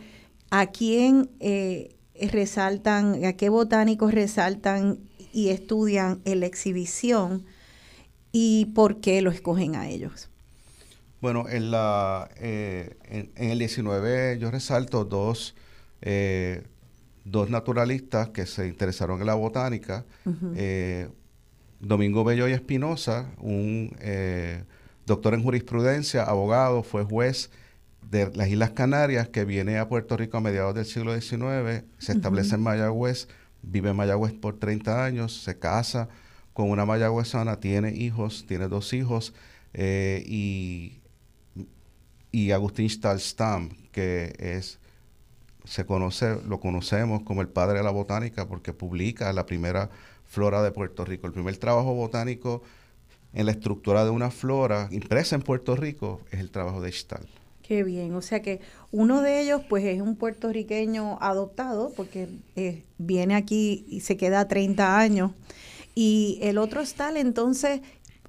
¿a 0.50 0.66
quién 0.66 1.30
eh, 1.40 1.96
resaltan, 2.30 3.24
a 3.24 3.32
qué 3.32 3.48
botánicos 3.48 4.12
resaltan 4.12 4.98
y 5.32 5.48
estudian 5.48 6.20
en 6.26 6.40
la 6.40 6.46
exhibición 6.46 7.46
y 8.30 8.66
por 8.74 9.00
qué 9.00 9.22
lo 9.22 9.30
escogen 9.30 9.74
a 9.74 9.88
ellos? 9.88 10.28
Bueno, 11.22 11.48
en, 11.48 11.70
la, 11.70 12.28
eh, 12.36 12.98
en, 13.04 13.50
el 13.50 13.58
19 13.58 14.38
yo 14.38 14.50
resalto 14.50 15.06
dos, 15.06 15.54
dos 17.24 17.48
naturalistas 17.48 18.28
que 18.28 18.44
se 18.44 18.68
interesaron 18.68 19.18
en 19.20 19.26
la 19.28 19.34
botánica. 19.34 20.04
Domingo 21.82 22.22
Bello 22.22 22.48
y 22.48 22.52
Espinosa, 22.52 23.28
un 23.38 23.96
eh, 24.00 24.62
doctor 25.04 25.34
en 25.34 25.42
jurisprudencia, 25.42 26.22
abogado, 26.22 26.84
fue 26.84 27.02
juez 27.02 27.50
de 28.08 28.30
las 28.36 28.48
Islas 28.48 28.70
Canarias, 28.70 29.28
que 29.28 29.44
viene 29.44 29.78
a 29.78 29.88
Puerto 29.88 30.16
Rico 30.16 30.36
a 30.36 30.40
mediados 30.40 30.76
del 30.76 30.84
siglo 30.84 31.12
XIX, 31.12 31.84
se 31.98 32.12
establece 32.12 32.54
en 32.54 32.62
Mayagüez, 32.62 33.26
vive 33.62 33.90
en 33.90 33.96
Mayagüez 33.96 34.32
por 34.32 34.60
30 34.60 35.04
años, 35.04 35.42
se 35.42 35.58
casa 35.58 36.08
con 36.52 36.70
una 36.70 36.84
mayagüezana, 36.84 37.58
tiene 37.58 37.92
hijos, 37.92 38.44
tiene 38.46 38.68
dos 38.68 38.92
hijos, 38.92 39.34
eh, 39.74 40.22
y, 40.24 41.00
y 42.30 42.52
Agustín 42.52 42.88
Stahlstam, 42.88 43.70
que 43.90 44.34
es 44.38 44.78
se 45.64 45.86
conoce, 45.86 46.40
lo 46.46 46.60
conocemos 46.60 47.22
como 47.22 47.40
el 47.40 47.48
padre 47.48 47.78
de 47.78 47.84
la 47.84 47.90
botánica 47.90 48.46
porque 48.48 48.72
publica 48.72 49.32
la 49.32 49.46
primera 49.46 49.90
flora 50.32 50.62
de 50.62 50.72
Puerto 50.72 51.04
Rico. 51.04 51.26
El 51.26 51.34
primer 51.34 51.58
trabajo 51.58 51.92
botánico 51.92 52.62
en 53.34 53.44
la 53.44 53.52
estructura 53.52 54.02
de 54.04 54.10
una 54.10 54.30
flora 54.30 54.88
impresa 54.90 55.36
en 55.36 55.42
Puerto 55.42 55.76
Rico 55.76 56.22
es 56.30 56.40
el 56.40 56.50
trabajo 56.50 56.80
de 56.80 56.90
Stahl. 56.90 57.28
Qué 57.62 57.84
bien, 57.84 58.14
o 58.14 58.22
sea 58.22 58.40
que 58.40 58.60
uno 58.90 59.20
de 59.20 59.42
ellos 59.42 59.60
pues 59.68 59.84
es 59.84 60.00
un 60.00 60.16
puertorriqueño 60.16 61.18
adoptado 61.20 61.92
porque 61.94 62.28
eh, 62.56 62.82
viene 62.96 63.34
aquí 63.34 63.84
y 63.86 64.00
se 64.00 64.16
queda 64.16 64.48
30 64.48 64.98
años 64.98 65.32
y 65.94 66.38
el 66.40 66.56
otro 66.56 66.84
Stahl 66.84 67.18
entonces 67.18 67.82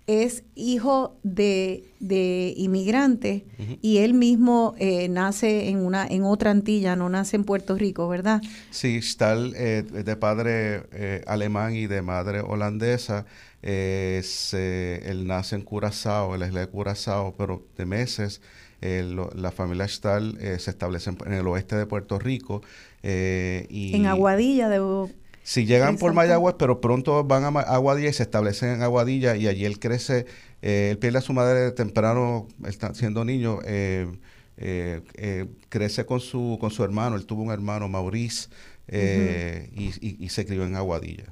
es 0.06 0.44
hijo 0.56 1.18
de, 1.24 1.86
de 2.00 2.54
inmigrantes 2.58 3.44
y 3.82 4.00
él 4.00 4.14
mismo 4.14 4.76
eh, 4.78 5.08
nace 5.08 5.70
en 5.70 5.80
una 5.80 6.06
en 6.06 6.24
otra 6.24 6.52
Antilla, 6.52 6.96
no 6.96 7.08
nace 7.10 7.38
en 7.38 7.46
Puerto 7.46 7.78
Rico, 7.78 8.10
¿verdad? 8.10 8.42
Sí, 8.70 9.02
Stahl 9.02 9.54
eh, 9.56 9.84
de 9.84 10.16
padre 10.18 10.84
eh, 10.92 11.24
alemán 11.26 11.76
y 11.76 11.88
de 11.88 12.02
madre 12.02 12.42
holandesa. 12.42 13.26
él 13.62 15.26
nace 15.26 15.56
en 15.56 15.62
Curazao, 15.62 16.34
en 16.34 16.42
la 16.42 16.48
isla 16.48 16.60
de 16.60 16.68
Curazao, 16.68 17.34
pero 17.38 17.66
de 17.78 17.86
meses 17.86 18.42
la 18.82 19.52
familia 19.52 19.88
Stahl 19.88 20.38
se 20.60 20.70
establece 20.70 21.10
en, 21.10 21.32
el 21.32 21.48
oeste 21.48 21.78
de 21.78 21.86
Puerto 21.86 22.20
Rico. 22.20 22.62
y, 23.02 23.96
en 23.96 24.08
Aguadilla, 24.08 24.68
debo 24.68 25.10
si 25.44 25.66
llegan 25.66 25.98
por 25.98 26.14
Mayagüez, 26.14 26.56
pero 26.58 26.80
pronto 26.80 27.22
van 27.26 27.44
a 27.44 27.60
Aguadilla 27.60 28.10
y 28.10 28.14
se 28.14 28.24
establecen 28.24 28.70
en 28.70 28.82
Aguadilla 28.82 29.36
y 29.36 29.48
allí 29.48 29.66
él 29.66 29.78
crece, 29.78 30.26
eh, 30.62 30.90
él 30.92 30.98
pierde 30.98 31.18
a 31.18 31.22
su 31.22 31.34
madre 31.34 31.72
temprano, 31.72 32.48
está 32.66 32.94
siendo 32.96 33.26
niño, 33.26 33.60
eh, 33.66 34.08
eh, 34.56 35.48
crece 35.68 36.06
con 36.06 36.22
su, 36.22 36.58
con 36.62 36.72
su 36.72 36.84
hermano, 36.86 37.18
él 37.18 37.26
tuvo 37.26 37.44
un 37.44 37.52
hermano, 37.52 37.90
Maurice, 37.90 38.48
y, 38.88 40.30
se 40.30 40.46
crió 40.46 40.64
en 40.64 40.78
Aguadilla. 40.78 41.26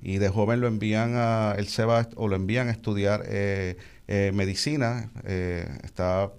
Y 0.00 0.18
de 0.18 0.28
joven 0.28 0.60
lo 0.60 0.68
envían 0.68 1.14
a, 1.16 1.54
él 1.58 1.66
se 1.66 1.84
va, 1.84 2.08
o 2.14 2.28
lo 2.28 2.36
envían 2.36 2.68
a 2.68 2.70
estudiar 2.70 3.26
medicina, 4.06 5.10
está, 5.82 6.30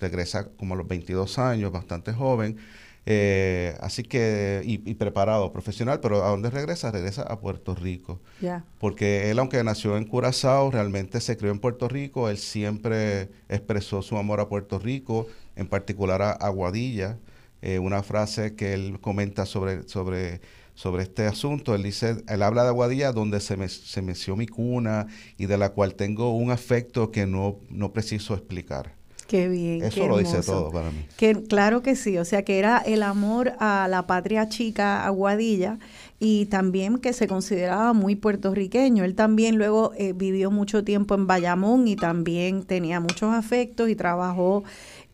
regresa 0.00 0.48
como 0.56 0.74
a 0.74 0.78
los 0.78 0.88
22 0.88 1.38
años, 1.38 1.70
bastante 1.72 2.14
joven, 2.14 2.56
eh, 3.06 3.76
así 3.80 4.02
que, 4.02 4.62
y, 4.64 4.78
preparado 4.94 5.52
profesional, 5.52 6.00
pero 6.00 6.24
¿a 6.24 6.30
dónde 6.30 6.50
regresa? 6.50 6.90
Regresa 6.90 7.22
a 7.22 7.38
Puerto 7.38 7.74
Rico. 7.74 8.20
Porque 8.78 9.30
él, 9.30 9.38
aunque 9.38 9.62
nació 9.62 9.96
en 9.96 10.04
Curazao, 10.04 10.70
realmente 10.70 11.20
se 11.20 11.36
crió 11.36 11.52
en 11.52 11.58
Puerto 11.58 11.88
Rico, 11.88 12.28
él 12.30 12.38
siempre 12.38 13.30
expresó 13.48 14.00
su 14.02 14.16
amor 14.16 14.40
a 14.40 14.48
Puerto 14.48 14.78
Rico, 14.78 15.26
en 15.56 15.66
particular 15.66 16.22
a 16.22 16.32
Aguadilla. 16.32 17.18
Eh, 17.60 17.78
una 17.78 18.02
frase 18.02 18.54
que 18.54 18.74
él 18.74 18.98
comenta 19.00 19.46
sobre, 19.46 19.88
sobre, 19.88 20.40
sobre 20.74 21.02
este 21.02 21.26
asunto, 21.26 21.74
él 21.74 21.82
dice, 21.82 22.22
él 22.28 22.42
habla 22.42 22.62
de 22.62 22.68
Aguadilla 22.68 23.12
donde 23.12 23.40
se, 23.40 23.56
me, 23.56 23.68
se 23.68 24.02
meció 24.02 24.36
mi 24.36 24.46
cuna 24.46 25.06
y 25.38 25.46
de 25.46 25.56
la 25.56 25.70
cual 25.70 25.94
tengo 25.94 26.34
un 26.34 26.50
afecto 26.50 27.10
que 27.10 27.26
no, 27.26 27.60
no 27.70 27.92
preciso 27.92 28.34
explicar. 28.34 28.92
Qué 29.26 29.48
bien. 29.48 29.82
Eso 29.82 30.06
lo 30.06 30.18
dice 30.18 30.42
todo 30.42 30.70
para 30.70 30.90
mí. 30.90 31.06
Que, 31.16 31.42
claro 31.42 31.82
que 31.82 31.96
sí, 31.96 32.18
o 32.18 32.24
sea 32.24 32.44
que 32.44 32.58
era 32.58 32.78
el 32.78 33.02
amor 33.02 33.52
a 33.58 33.88
la 33.88 34.06
patria 34.06 34.48
chica 34.48 35.06
aguadilla 35.06 35.78
y 36.20 36.46
también 36.46 36.98
que 36.98 37.12
se 37.12 37.26
consideraba 37.26 37.92
muy 37.92 38.16
puertorriqueño. 38.16 39.04
Él 39.04 39.14
también 39.14 39.56
luego 39.56 39.92
eh, 39.96 40.12
vivió 40.12 40.50
mucho 40.50 40.84
tiempo 40.84 41.14
en 41.14 41.26
Bayamón 41.26 41.88
y 41.88 41.96
también 41.96 42.64
tenía 42.64 43.00
muchos 43.00 43.32
afectos 43.34 43.88
y 43.88 43.96
trabajó 43.96 44.64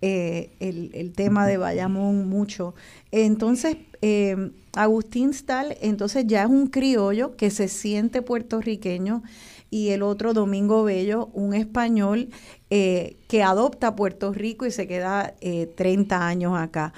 eh, 0.03 0.51
el, 0.61 0.91
el, 0.95 1.13
tema 1.13 1.47
de 1.47 1.57
Bayamón 1.57 2.29
mucho. 2.29 2.75
Entonces, 3.13 3.77
eh, 4.03 4.51
Agustín 4.75 5.35
Stahl, 5.35 5.77
entonces 5.81 6.27
ya 6.27 6.43
es 6.43 6.49
un 6.49 6.69
criollo 6.69 7.37
que 7.37 7.51
se 7.51 7.69
siente 7.69 8.23
puertorriqueño 8.23 9.23
y 9.69 9.91
el 9.91 10.03
otro 10.03 10.33
Domingo 10.33 10.85
Bello, 10.85 11.31
un 11.33 11.55
español 11.55 12.29
eh, 12.71 13.17
que 13.29 13.43
adopta 13.43 13.97
Puerto 13.97 14.33
Rico 14.33 14.67
y 14.67 14.71
se 14.71 14.87
queda 14.87 15.35
30 15.75 16.27
años 16.27 16.57
acá. 16.57 16.93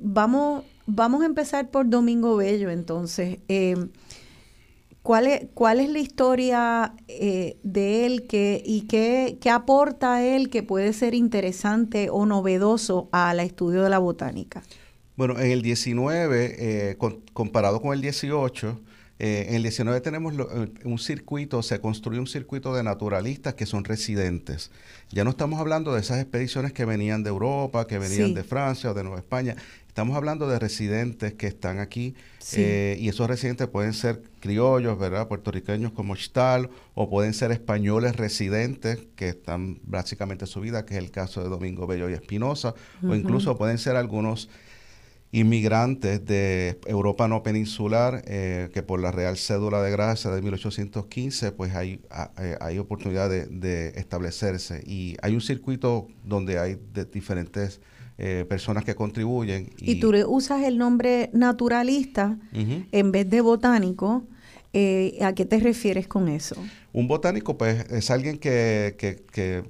Vamos, 0.00 0.64
vamos 0.86 1.22
a 1.22 1.26
empezar 1.26 1.70
por 1.70 1.88
Domingo 1.88 2.36
Bello, 2.36 2.70
entonces. 2.70 3.38
¿Cuál 5.02 5.26
es, 5.26 5.46
¿Cuál 5.54 5.80
es 5.80 5.88
la 5.88 5.98
historia 5.98 6.94
eh, 7.08 7.56
de 7.62 8.04
él 8.04 8.26
que, 8.26 8.62
y 8.64 8.82
qué, 8.82 9.38
qué, 9.40 9.48
aporta 9.48 10.22
él 10.22 10.50
que 10.50 10.62
puede 10.62 10.92
ser 10.92 11.14
interesante 11.14 12.10
o 12.10 12.26
novedoso 12.26 13.08
al 13.10 13.40
estudio 13.40 13.82
de 13.82 13.88
la 13.88 13.98
botánica? 13.98 14.62
Bueno, 15.16 15.38
en 15.38 15.50
el 15.50 15.62
19, 15.62 16.90
eh, 16.90 16.98
comparado 17.32 17.80
con 17.80 17.94
el 17.94 18.02
18, 18.02 18.78
eh, 19.22 19.48
en 19.50 19.56
el 19.56 19.62
19 19.62 20.00
tenemos 20.00 20.32
un 20.82 20.98
circuito, 20.98 21.62
se 21.62 21.78
construye 21.78 22.18
un 22.18 22.26
circuito 22.26 22.74
de 22.74 22.82
naturalistas 22.82 23.52
que 23.52 23.66
son 23.66 23.84
residentes. 23.84 24.70
Ya 25.10 25.24
no 25.24 25.30
estamos 25.30 25.60
hablando 25.60 25.92
de 25.92 26.00
esas 26.00 26.20
expediciones 26.20 26.72
que 26.72 26.86
venían 26.86 27.22
de 27.22 27.28
Europa, 27.28 27.86
que 27.86 27.98
venían 27.98 28.32
de 28.32 28.44
Francia 28.44 28.90
o 28.90 28.94
de 28.94 29.02
Nueva 29.02 29.18
España. 29.18 29.56
Estamos 29.88 30.16
hablando 30.16 30.48
de 30.48 30.58
residentes 30.58 31.34
que 31.34 31.48
están 31.48 31.80
aquí 31.80 32.14
eh, 32.54 32.96
y 32.98 33.10
esos 33.10 33.28
residentes 33.28 33.68
pueden 33.68 33.92
ser 33.92 34.22
criollos, 34.40 34.98
¿verdad? 34.98 35.28
Puertorriqueños 35.28 35.92
como 35.92 36.16
Chtal 36.16 36.70
o 36.94 37.10
pueden 37.10 37.34
ser 37.34 37.52
españoles 37.52 38.16
residentes 38.16 39.00
que 39.16 39.28
están 39.28 39.80
básicamente 39.82 40.46
su 40.46 40.62
vida, 40.62 40.86
que 40.86 40.94
es 40.94 40.98
el 40.98 41.10
caso 41.10 41.42
de 41.42 41.50
Domingo 41.50 41.86
Bello 41.86 42.08
y 42.08 42.14
Espinosa, 42.14 42.74
o 43.06 43.14
incluso 43.14 43.58
pueden 43.58 43.76
ser 43.76 43.96
algunos 43.96 44.48
inmigrantes 45.32 46.24
de 46.24 46.80
Europa 46.86 47.28
no 47.28 47.42
peninsular 47.42 48.22
eh, 48.26 48.68
que 48.74 48.82
por 48.82 49.00
la 49.00 49.12
Real 49.12 49.36
Cédula 49.36 49.80
de 49.80 49.90
Gracia 49.90 50.30
de 50.30 50.42
1815 50.42 51.52
pues 51.52 51.74
hay, 51.74 52.00
eh, 52.38 52.56
hay 52.60 52.78
oportunidad 52.78 53.30
de, 53.30 53.46
de, 53.46 53.90
establecerse 53.90 54.82
y 54.84 55.16
hay 55.22 55.34
un 55.34 55.40
circuito 55.40 56.08
donde 56.24 56.58
hay 56.58 56.78
de 56.92 57.04
diferentes 57.04 57.80
eh, 58.22 58.44
personas 58.46 58.84
que 58.84 58.94
contribuyen. 58.94 59.70
Y, 59.78 59.98
tú 59.98 60.12
usas 60.28 60.62
el 60.64 60.76
nombre 60.76 61.30
naturalista 61.32 62.36
en 62.52 63.12
vez 63.12 63.30
de 63.30 63.40
botánico. 63.40 64.24
Eh, 64.74 65.16
¿A 65.22 65.34
qué 65.34 65.46
te 65.46 65.58
refieres 65.58 66.06
con 66.06 66.28
eso? 66.28 66.54
Un 66.92 67.08
botánico, 67.08 67.56
pues, 67.56 67.90
es 67.90 68.10
alguien 68.10 68.36
que, 68.36 68.94
que, 68.98 69.64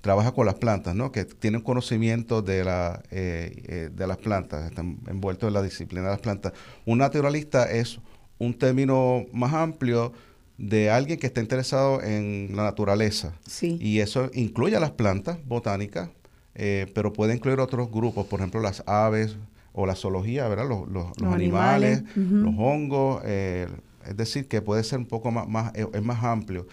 trabaja 0.00 0.32
con 0.32 0.46
las 0.46 0.56
plantas, 0.56 0.94
¿no? 0.94 1.12
Que 1.12 1.24
tiene 1.24 1.62
conocimiento 1.62 2.42
de, 2.42 2.64
la, 2.64 3.02
eh, 3.10 3.90
de 3.92 4.06
las 4.06 4.18
plantas, 4.18 4.66
está 4.66 4.82
envuelto 4.82 5.48
en 5.48 5.54
la 5.54 5.62
disciplina 5.62 6.04
de 6.04 6.10
las 6.10 6.20
plantas. 6.20 6.52
Un 6.84 6.98
naturalista 6.98 7.70
es 7.70 7.98
un 8.38 8.54
término 8.54 9.24
más 9.32 9.52
amplio 9.54 10.12
de 10.58 10.90
alguien 10.90 11.18
que 11.18 11.26
está 11.26 11.40
interesado 11.40 12.02
en 12.02 12.50
la 12.54 12.64
naturaleza. 12.64 13.34
Sí. 13.46 13.78
Y 13.80 14.00
eso 14.00 14.30
incluye 14.34 14.76
a 14.76 14.80
las 14.80 14.90
plantas 14.92 15.38
botánicas, 15.46 16.10
eh, 16.54 16.86
pero 16.94 17.12
puede 17.12 17.34
incluir 17.34 17.60
otros 17.60 17.90
grupos, 17.90 18.26
por 18.26 18.40
ejemplo, 18.40 18.60
las 18.60 18.82
aves 18.86 19.36
o 19.72 19.86
la 19.86 19.94
zoología, 19.94 20.48
¿verdad? 20.48 20.68
Los, 20.68 20.88
los, 20.88 21.32
animales, 21.32 22.04
los 22.14 22.54
hongos, 22.58 23.22
eh, 23.24 23.68
es 24.06 24.16
decir, 24.16 24.48
que 24.48 24.62
puede 24.62 24.84
ser 24.84 24.98
un 24.98 25.06
poco 25.06 25.30
más, 25.30 25.48
más 25.48 25.74
eh, 25.74 25.86
es 25.92 26.02
más 26.02 26.22
amplio. 26.24 26.66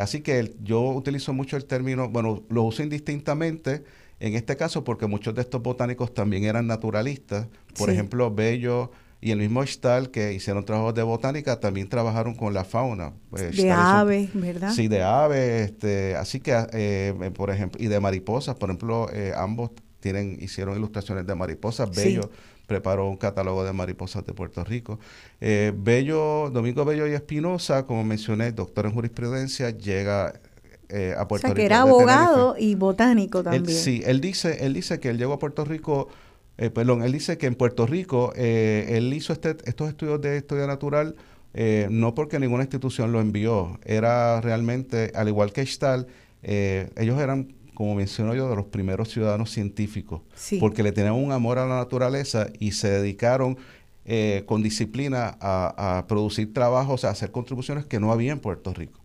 así 0.00 0.20
que 0.20 0.54
yo 0.62 0.82
utilizo 0.82 1.32
mucho 1.32 1.56
el 1.56 1.64
término, 1.64 2.08
bueno, 2.08 2.42
lo 2.48 2.62
uso 2.62 2.82
indistintamente 2.82 3.84
en 4.20 4.34
este 4.34 4.56
caso 4.56 4.84
porque 4.84 5.06
muchos 5.06 5.34
de 5.34 5.42
estos 5.42 5.62
botánicos 5.62 6.12
también 6.12 6.44
eran 6.44 6.66
naturalistas. 6.66 7.46
Por 7.76 7.90
ejemplo, 7.90 8.34
Bello 8.34 8.90
y 9.20 9.30
el 9.30 9.38
mismo 9.38 9.64
Stahl, 9.64 10.10
que 10.10 10.32
hicieron 10.32 10.64
trabajos 10.64 10.94
de 10.94 11.02
botánica, 11.02 11.60
también 11.60 11.88
trabajaron 11.88 12.34
con 12.34 12.52
la 12.54 12.64
fauna. 12.64 13.12
Pues, 13.30 13.56
de 13.56 13.70
aves, 13.70 14.30
¿verdad? 14.34 14.72
Sí, 14.72 14.88
de 14.88 15.02
aves. 15.02 15.70
Este, 15.70 16.16
así 16.16 16.40
que, 16.40 16.66
eh, 16.72 17.30
por 17.34 17.50
ejemplo, 17.50 17.82
y 17.82 17.86
de 17.86 18.00
mariposas. 18.00 18.56
Por 18.56 18.70
ejemplo, 18.70 19.08
eh, 19.12 19.32
ambos 19.36 19.70
tienen 20.00 20.38
hicieron 20.40 20.76
ilustraciones 20.76 21.26
de 21.26 21.34
mariposas. 21.34 21.90
Bello 21.94 22.30
preparó 22.68 23.08
un 23.08 23.16
catálogo 23.16 23.64
de 23.64 23.72
mariposas 23.72 24.24
de 24.24 24.32
Puerto 24.32 24.62
Rico. 24.62 25.00
Eh, 25.40 25.72
Bello, 25.76 26.50
Domingo 26.50 26.84
Bello 26.84 27.08
y 27.08 27.14
Espinosa, 27.14 27.84
como 27.84 28.04
mencioné, 28.04 28.52
doctor 28.52 28.86
en 28.86 28.92
jurisprudencia, 28.92 29.70
llega 29.70 30.34
a 31.18 31.28
Puerto 31.28 31.48
o 31.48 31.50
sea, 31.50 31.54
que 31.54 31.66
era 31.66 31.82
abogado 31.82 32.54
y 32.58 32.74
botánico 32.76 33.42
también. 33.42 33.66
sí, 33.66 34.02
él 34.06 34.22
dice, 34.22 34.64
él 34.64 34.72
dice 34.72 34.98
que 35.00 35.10
él 35.10 35.18
llegó 35.18 35.34
a 35.34 35.38
Puerto 35.38 35.66
Rico 35.66 36.08
eh, 36.58 36.70
perdón, 36.70 37.04
él 37.04 37.12
dice 37.12 37.38
que 37.38 37.46
en 37.46 37.54
Puerto 37.54 37.86
Rico 37.86 38.32
eh, 38.34 38.86
él 38.90 39.14
hizo 39.14 39.32
este, 39.32 39.56
estos 39.64 39.88
estudios 39.88 40.20
de 40.20 40.36
historia 40.36 40.66
natural 40.66 41.14
eh, 41.54 41.86
no 41.88 42.14
porque 42.14 42.40
ninguna 42.40 42.64
institución 42.64 43.12
lo 43.12 43.20
envió, 43.20 43.78
era 43.84 44.40
realmente, 44.40 45.12
al 45.14 45.28
igual 45.28 45.52
que 45.52 45.64
Stahl, 45.64 46.06
ellos 46.42 47.20
eran, 47.20 47.54
como 47.78 47.94
menciono 47.94 48.34
yo, 48.34 48.50
de 48.50 48.56
los 48.56 48.64
primeros 48.64 49.08
ciudadanos 49.08 49.52
científicos, 49.52 50.22
porque 50.58 50.82
le 50.82 50.90
tenían 50.90 51.14
un 51.14 51.30
amor 51.30 51.60
a 51.60 51.66
la 51.68 51.76
naturaleza 51.76 52.48
y 52.58 52.72
se 52.72 52.90
dedicaron 52.90 53.56
con 54.46 54.64
disciplina 54.64 55.36
a, 55.40 55.98
a, 55.98 56.06
producir 56.08 56.52
trabajos, 56.52 57.04
a 57.04 57.10
hacer 57.10 57.30
contribuciones 57.30 57.86
que 57.86 58.00
no 58.00 58.10
había 58.10 58.32
en 58.32 58.40
Puerto 58.40 58.74
Rico. 58.74 58.98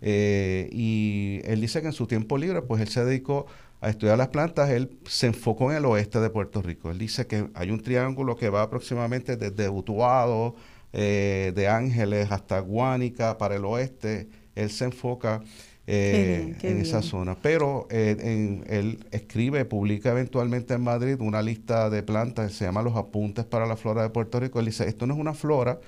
y 0.00 1.40
él 1.42 1.60
dice 1.60 1.80
que 1.80 1.88
en 1.88 1.92
su 1.92 2.06
tiempo 2.06 2.38
libre, 2.38 2.62
pues 2.62 2.82
él 2.82 2.88
se 2.88 3.04
dedicó 3.04 3.46
a 3.80 3.90
estudiar 3.90 4.16
las 4.16 4.28
plantas, 4.28 4.70
él 4.70 4.96
se 5.08 5.26
enfocó 5.26 5.72
en 5.72 5.78
el 5.78 5.84
oeste 5.84 6.20
de 6.20 6.30
Puerto 6.30 6.62
Rico. 6.62 6.92
Él 6.92 6.98
dice 6.98 7.26
que 7.26 7.48
hay 7.52 7.72
un 7.72 7.82
triángulo 7.82 8.36
que 8.36 8.48
va 8.48 8.62
aproximadamente 8.62 9.36
desde 9.36 9.68
Utuado, 9.68 10.54
eh, 10.92 11.50
de 11.56 11.66
Ángeles 11.66 12.30
hasta 12.30 12.60
Guánica 12.60 13.36
para 13.36 13.56
el 13.56 13.64
oeste. 13.64 14.28
Él 14.54 14.70
se 14.70 14.84
enfoca 14.84 15.42
eh, 15.86 16.56
en 16.62 16.80
esa 16.80 17.02
zona. 17.02 17.36
Pero 17.40 17.86
eh, 17.90 18.62
él 18.68 19.04
escribe, 19.10 19.64
publica 19.64 20.10
eventualmente 20.10 20.74
en 20.74 20.82
Madrid 20.82 21.16
una 21.20 21.42
lista 21.42 21.90
de 21.90 22.02
plantas, 22.02 22.52
se 22.52 22.64
llama 22.64 22.82
Los 22.82 22.96
Apuntes 22.96 23.44
para 23.44 23.66
la 23.66 23.76
Flora 23.76 24.02
de 24.02 24.10
Puerto 24.10 24.40
Rico. 24.40 24.60
Él 24.60 24.66
dice, 24.66 24.88
esto 24.88 25.06
no 25.06 25.14
es 25.14 25.20
una 25.20 25.34
flora, 25.34 25.78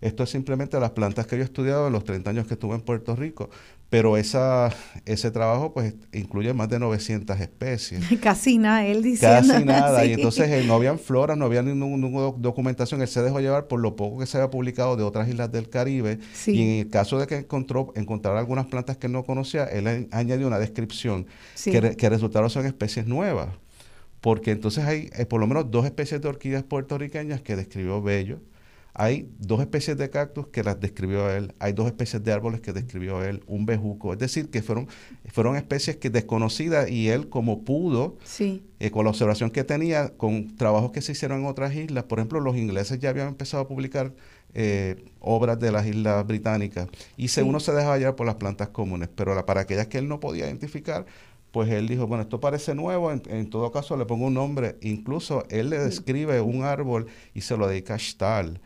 esto 0.00 0.24
es 0.24 0.30
simplemente 0.30 0.78
las 0.78 0.90
plantas 0.90 1.26
que 1.26 1.36
yo 1.36 1.42
he 1.42 1.44
estudiado 1.44 1.86
en 1.86 1.92
los 1.92 2.04
30 2.04 2.28
años 2.28 2.46
que 2.46 2.54
estuve 2.54 2.74
en 2.74 2.82
Puerto 2.82 3.16
Rico. 3.16 3.48
Pero 3.88 4.16
esa, 4.16 4.74
ese 5.04 5.30
trabajo 5.30 5.72
pues 5.72 5.94
incluye 6.12 6.52
más 6.52 6.68
de 6.68 6.78
900 6.78 7.40
especies. 7.40 8.04
Casi 8.20 8.58
nada, 8.58 8.84
él 8.84 9.02
diciendo. 9.02 9.52
Casi 9.52 9.64
nada. 9.64 10.04
Y 10.04 10.12
entonces 10.12 10.50
eh, 10.50 10.64
no 10.66 10.74
habían 10.74 10.98
flora, 10.98 11.34
no 11.34 11.46
había 11.46 11.62
ninguna 11.62 12.32
documentación. 12.36 13.00
Él 13.00 13.08
se 13.08 13.22
dejó 13.22 13.40
llevar 13.40 13.68
por 13.68 13.80
lo 13.80 13.96
poco 13.96 14.18
que 14.18 14.26
se 14.26 14.36
había 14.36 14.50
publicado 14.50 14.96
de 14.96 15.04
otras 15.04 15.28
islas 15.28 15.50
del 15.50 15.70
Caribe. 15.70 16.18
Y 16.46 16.62
en 16.62 16.80
el 16.80 16.90
caso 16.90 17.18
de 17.18 17.26
que 17.26 17.36
encontró 17.36 17.92
encontrar 17.94 18.36
algunas 18.36 18.66
plantas 18.66 18.98
que 18.98 19.06
él 19.06 19.12
no 19.12 19.24
conocía, 19.24 19.64
él 19.64 20.08
añadió 20.10 20.46
una 20.46 20.58
descripción 20.58 21.26
que, 21.62 21.96
que 21.96 22.08
resultaron 22.10 22.50
son 22.50 22.66
especies 22.66 23.06
nuevas. 23.06 23.48
Porque 24.20 24.50
entonces 24.50 24.84
hay 24.84 25.10
eh, 25.16 25.24
por 25.24 25.40
lo 25.40 25.46
menos 25.46 25.70
dos 25.70 25.86
especies 25.86 26.20
de 26.20 26.28
orquídeas 26.28 26.64
puertorriqueñas 26.64 27.40
que 27.40 27.56
describió 27.56 28.02
Bello 28.02 28.40
hay 28.98 29.28
dos 29.38 29.60
especies 29.60 29.98
de 29.98 30.08
cactus 30.08 30.46
que 30.48 30.64
las 30.64 30.80
describió 30.80 31.30
él, 31.30 31.54
hay 31.58 31.74
dos 31.74 31.86
especies 31.86 32.24
de 32.24 32.32
árboles 32.32 32.62
que 32.62 32.72
describió 32.72 33.22
él, 33.22 33.42
un 33.46 33.66
bejuco, 33.66 34.14
es 34.14 34.18
decir, 34.18 34.48
que 34.48 34.62
fueron, 34.62 34.88
fueron 35.26 35.54
especies 35.56 35.96
que 35.96 36.08
desconocidas 36.08 36.90
y 36.90 37.10
él 37.10 37.28
como 37.28 37.62
pudo, 37.62 38.16
eh, 38.40 38.90
con 38.90 39.04
la 39.04 39.10
observación 39.10 39.50
que 39.50 39.64
tenía, 39.64 40.16
con 40.16 40.56
trabajos 40.56 40.92
que 40.92 41.02
se 41.02 41.12
hicieron 41.12 41.40
en 41.40 41.46
otras 41.46 41.74
islas, 41.74 42.04
por 42.04 42.18
ejemplo, 42.18 42.40
los 42.40 42.56
ingleses 42.56 42.98
ya 42.98 43.10
habían 43.10 43.28
empezado 43.28 43.64
a 43.64 43.68
publicar 43.68 44.14
eh, 44.54 45.04
obras 45.20 45.60
de 45.60 45.72
las 45.72 45.86
islas 45.86 46.26
británicas 46.26 46.88
y 47.18 47.28
según 47.28 47.50
uno 47.50 47.60
se 47.60 47.72
dejaba 47.72 47.98
llevar 47.98 48.16
por 48.16 48.26
las 48.26 48.36
plantas 48.36 48.68
comunes, 48.68 49.10
pero 49.14 49.44
para 49.44 49.60
aquellas 49.60 49.88
que 49.88 49.98
él 49.98 50.08
no 50.08 50.20
podía 50.20 50.46
identificar, 50.46 51.04
pues 51.50 51.70
él 51.70 51.86
dijo, 51.86 52.06
bueno, 52.06 52.22
esto 52.22 52.40
parece 52.40 52.74
nuevo, 52.74 53.12
en, 53.12 53.50
todo 53.50 53.70
caso 53.72 53.94
le 53.98 54.06
pongo 54.06 54.26
un 54.28 54.34
nombre, 54.34 54.76
incluso 54.80 55.44
él 55.50 55.68
le 55.68 55.78
describe 55.78 56.40
un 56.40 56.64
árbol 56.64 57.08
y 57.34 57.42
se 57.42 57.58
lo 57.58 57.68
dedica 57.68 57.94
a 57.94 57.98
Stahl. 57.98 58.58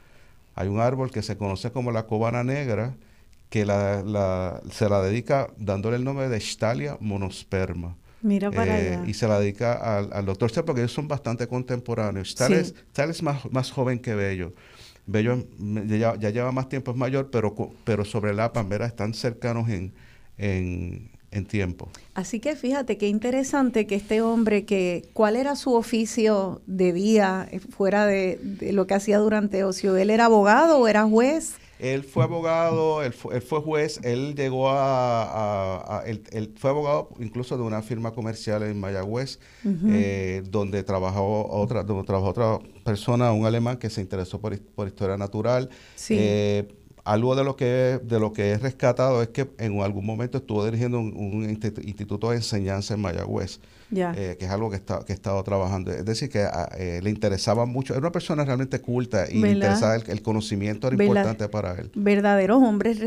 Hay 0.60 0.68
un 0.68 0.78
árbol 0.78 1.10
que 1.10 1.22
se 1.22 1.38
conoce 1.38 1.72
como 1.72 1.90
la 1.90 2.06
cobana 2.06 2.44
negra, 2.44 2.94
que 3.48 3.64
la, 3.64 4.60
se 4.70 4.90
la 4.90 5.00
dedica 5.00 5.48
dándole 5.56 5.96
el 5.96 6.04
nombre 6.04 6.28
de 6.28 6.38
Stalia 6.38 6.98
monosperma. 7.00 7.96
Mira 8.20 8.50
para 8.50 8.78
eh, 8.78 8.96
allá. 8.96 9.08
Y 9.08 9.14
se 9.14 9.26
la 9.26 9.40
dedica 9.40 9.72
al, 9.96 10.26
doctor 10.26 10.52
porque 10.66 10.82
ellos 10.82 10.92
son 10.92 11.08
bastante 11.08 11.46
contemporáneos. 11.46 12.32
Stahl 12.32 12.52
es, 13.08 13.22
más, 13.22 13.50
más 13.50 13.70
joven 13.70 14.00
que 14.00 14.14
Bello. 14.14 14.52
Bello 15.06 15.46
ya, 15.58 16.14
lleva 16.16 16.52
más 16.52 16.68
tiempo, 16.68 16.90
es 16.90 16.96
mayor, 16.98 17.30
pero, 17.30 17.56
pero 17.84 18.04
sobre 18.04 18.34
la 18.34 18.52
Pambera 18.52 18.84
están 18.84 19.14
cercanos 19.14 19.70
en, 19.70 19.94
en, 20.36 21.10
en 21.32 21.46
tiempo. 21.46 21.88
Así 22.14 22.40
que 22.40 22.56
fíjate 22.56 22.98
qué 22.98 23.08
interesante 23.08 23.86
que 23.86 23.94
este 23.94 24.20
hombre, 24.20 24.64
que 24.64 25.08
¿cuál 25.12 25.36
era 25.36 25.56
su 25.56 25.74
oficio 25.74 26.60
de 26.66 26.92
día 26.92 27.48
eh, 27.50 27.60
fuera 27.60 28.06
de, 28.06 28.38
lo 28.72 28.86
que 28.86 28.94
hacía 28.94 29.18
durante 29.18 29.64
ocio? 29.64 29.96
¿Él 29.96 30.10
era 30.10 30.26
abogado 30.26 30.78
o 30.78 30.88
era 30.88 31.04
juez? 31.04 31.54
Él 31.78 32.04
fue 32.04 32.24
abogado, 32.24 33.02
él 33.02 33.14
fue, 33.14 33.40
juez, 33.62 34.00
él 34.02 34.34
llegó 34.34 34.68
a, 34.68 36.02
él, 36.04 36.52
fue 36.58 36.68
abogado 36.68 37.08
incluso 37.20 37.56
de 37.56 37.62
una 37.62 37.80
firma 37.80 38.12
comercial 38.12 38.64
en 38.64 38.78
Mayagüez, 38.78 39.38
eh, 39.64 40.42
donde 40.50 40.82
trabajó 40.82 41.48
otra, 41.50 41.82
donde 41.82 42.04
trabajó 42.04 42.28
otra 42.28 42.58
persona, 42.84 43.32
un 43.32 43.46
alemán 43.46 43.78
que 43.78 43.88
se 43.88 44.02
interesó 44.02 44.42
por, 44.42 44.52
historia 44.52 45.16
natural. 45.16 45.70
Sí. 45.94 46.16
Eh, 46.18 46.68
algo 47.04 47.34
de 47.34 47.44
lo 47.44 47.56
que 47.56 48.00
de 48.02 48.20
lo 48.20 48.32
que 48.32 48.50
he 48.50 48.58
rescatado 48.58 49.22
es 49.22 49.28
que 49.28 49.48
en 49.58 49.80
algún 49.80 50.04
momento 50.04 50.38
estuvo 50.38 50.64
dirigiendo 50.64 50.98
un, 50.98 51.48
instituto 51.50 52.30
de 52.30 52.36
enseñanza 52.36 52.94
en 52.94 53.00
Mayagüez, 53.00 53.60
eh, 53.92 54.36
que 54.38 54.44
es 54.44 54.50
algo 54.50 54.70
que, 54.70 54.76
está, 54.76 55.04
que 55.04 55.12
he 55.12 55.14
estado 55.14 55.42
trabajando. 55.42 55.90
Es 55.92 56.04
decir, 56.04 56.28
que 56.28 56.42
ah, 56.42 56.68
eh, 56.78 57.00
le 57.02 57.10
interesaba 57.10 57.66
mucho, 57.66 57.94
era 57.94 58.00
una 58.00 58.12
persona 58.12 58.44
realmente 58.44 58.80
culta 58.80 59.30
y 59.30 59.40
le 59.40 59.52
interesaba 59.52 59.96
el, 59.96 60.22
conocimiento 60.22 60.88
era 60.88 61.02
importante 61.02 61.48
para 61.48 61.74
él. 61.74 61.90
Verdaderos 61.94 62.62
hombres 62.62 62.98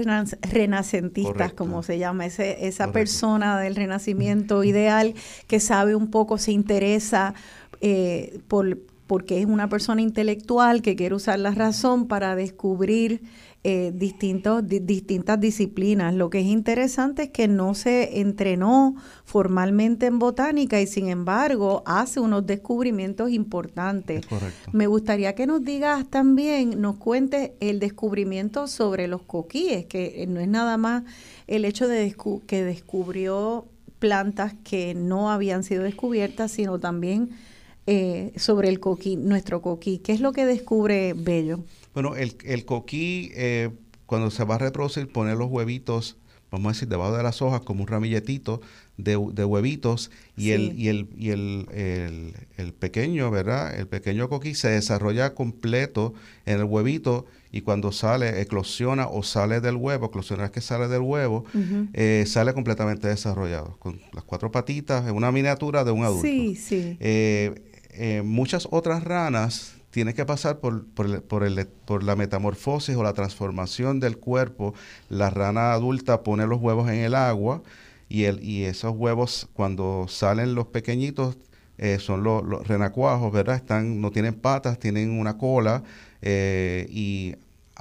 renacentistas, 0.42 1.54
como 1.54 1.84
se 1.84 2.00
llama, 2.00 2.26
ese, 2.26 2.68
esa 2.68 2.92
persona 2.92 3.60
del 3.60 3.76
renacimiento 3.76 4.64
ideal 4.64 5.14
que 5.48 5.60
sabe 5.60 5.96
un 5.96 6.10
poco, 6.10 6.38
se 6.38 6.52
interesa 6.52 7.34
eh, 7.82 8.40
por 8.48 8.78
porque 9.08 9.40
es 9.40 9.46
una 9.46 9.68
persona 9.70 10.02
intelectual 10.02 10.82
que 10.82 10.96
quiere 10.96 11.14
usar 11.14 11.38
la 11.38 11.52
razón 11.52 12.08
para 12.08 12.36
descubrir 12.36 13.22
eh, 13.66 13.94
distintos, 13.96 14.62
distintas 14.68 15.40
disciplinas. 15.40 16.14
Lo 16.14 16.30
que 16.30 16.42
es 16.42 16.48
interesante 16.48 17.24
es 17.24 17.30
que 17.30 17.48
no 17.48 17.76
se 17.76 18.20
entrenó 18.20 18.96
formalmente 19.24 20.08
en 20.08 20.20
botánica 20.20 20.82
y 20.82 20.88
sin 20.88 21.08
embargo 21.08 21.82
hace 21.86 22.20
unos 22.20 22.46
descubrimientos 22.46 23.32
importantes. 23.32 24.26
Me 24.74 24.88
gustaría 24.88 25.34
que 25.34 25.48
nos 25.48 25.64
digas 25.64 26.10
también, 26.10 26.82
nos 26.82 26.98
cuentes 26.98 27.52
el 27.62 27.80
descubrimiento 27.80 28.68
sobre 28.68 29.08
los 29.08 29.22
coquíes, 29.22 29.86
que 29.86 30.26
no 30.28 30.42
es 30.42 30.50
nada 30.50 30.76
más 30.76 31.04
el 31.48 31.64
hecho 31.64 31.88
de 31.88 32.14
que 32.46 32.64
descubrió 32.66 33.70
plantas 34.00 34.56
que 34.66 34.94
no 34.94 35.32
habían 35.32 35.64
sido 35.64 35.84
descubiertas, 35.84 36.52
sino 36.52 36.82
también 36.82 37.30
eh, 37.86 38.32
sobre 38.38 38.70
el 38.70 38.80
coquí, 38.80 39.16
nuestro 39.16 39.62
coquí. 39.62 40.00
¿Qué 40.00 40.14
es 40.14 40.20
lo 40.20 40.32
que 40.32 40.46
descubre 40.46 41.14
Bello? 41.14 41.64
Bueno, 41.94 42.16
el, 42.16 42.36
el 42.46 42.66
coquí, 42.66 43.32
eh, 43.36 43.70
cuando 44.06 44.32
se 44.32 44.44
va 44.44 44.56
a 44.56 44.58
reproducir, 44.60 45.12
pone 45.12 45.36
los 45.36 45.50
huevitos, 45.50 46.18
vamos 46.52 46.70
a 46.70 46.74
decir, 46.74 46.88
debajo 46.88 47.16
de 47.18 47.24
las 47.24 47.42
hojas, 47.42 47.62
como 47.62 47.82
un 47.82 47.88
ramilletito 47.88 48.62
de, 48.98 49.16
huevitos, 49.16 50.12
y, 50.38 50.52
el, 50.52 50.80
y, 50.80 50.88
el, 50.90 51.10
y 51.18 51.32
el, 51.32 52.34
el, 52.58 52.74
pequeño, 52.74 53.32
¿verdad? 53.32 53.78
El 53.78 53.88
pequeño 53.88 54.30
coquí 54.30 54.54
se 54.54 54.70
desarrolla 54.70 55.34
completo 55.34 56.14
en 56.46 56.60
el 56.60 56.66
huevito 56.66 57.26
y 57.52 57.62
cuando 57.62 57.92
sale, 57.92 58.42
eclosiona 58.42 59.08
o 59.08 59.24
sale 59.24 59.62
del 59.62 59.76
huevo, 59.76 60.08
eclosiona 60.08 60.46
es 60.46 60.52
que 60.52 60.62
sale 60.62 60.88
del 60.88 61.02
huevo, 61.02 61.44
eh, 61.94 62.24
sale 62.28 62.54
completamente 62.54 63.08
desarrollado, 63.08 63.78
con 63.80 64.00
las 64.14 64.24
cuatro 64.24 64.52
patitas, 64.52 65.08
en 65.08 65.16
una 65.16 65.32
miniatura 65.32 65.84
de 65.84 65.92
un 65.92 66.04
adulto. 66.04 66.28
Sí, 66.28 66.56
sí. 66.56 66.98
Eh, 67.00 67.73
muchas 68.24 68.68
otras 68.72 69.04
ranas 69.04 69.76
tiene 69.94 70.16
que 70.16 70.26
pasar 70.26 70.60
por, 70.60 70.86
por, 70.88 71.22
por, 71.22 71.44
el, 71.44 71.68
por, 71.68 72.04
la 72.04 72.16
metamorfosis 72.16 72.96
o 72.96 73.04
la 73.04 73.14
transformación 73.14 74.00
del 74.00 74.18
cuerpo. 74.18 74.74
La 75.08 75.30
rana 75.30 75.74
adulta 75.74 76.24
pone 76.24 76.48
los 76.48 76.60
huevos 76.60 76.90
en 76.90 76.96
el 76.96 77.14
agua 77.14 77.62
y, 78.10 78.24
el, 78.24 78.44
y 78.44 78.64
esos 78.64 78.96
huevos 78.96 79.48
cuando 79.54 80.08
salen 80.10 80.56
los 80.56 80.68
pequeñitos 80.68 81.38
eh, 81.78 82.00
son 82.00 82.24
los, 82.24 82.68
renacuajos, 82.68 83.32
¿verdad? 83.32 83.56
Están, 83.56 84.00
no 84.00 84.12
tienen 84.12 84.36
patas, 84.36 84.80
tienen 84.80 85.12
una 85.12 85.38
cola 85.38 85.84
eh, 86.22 86.88
y 86.90 87.23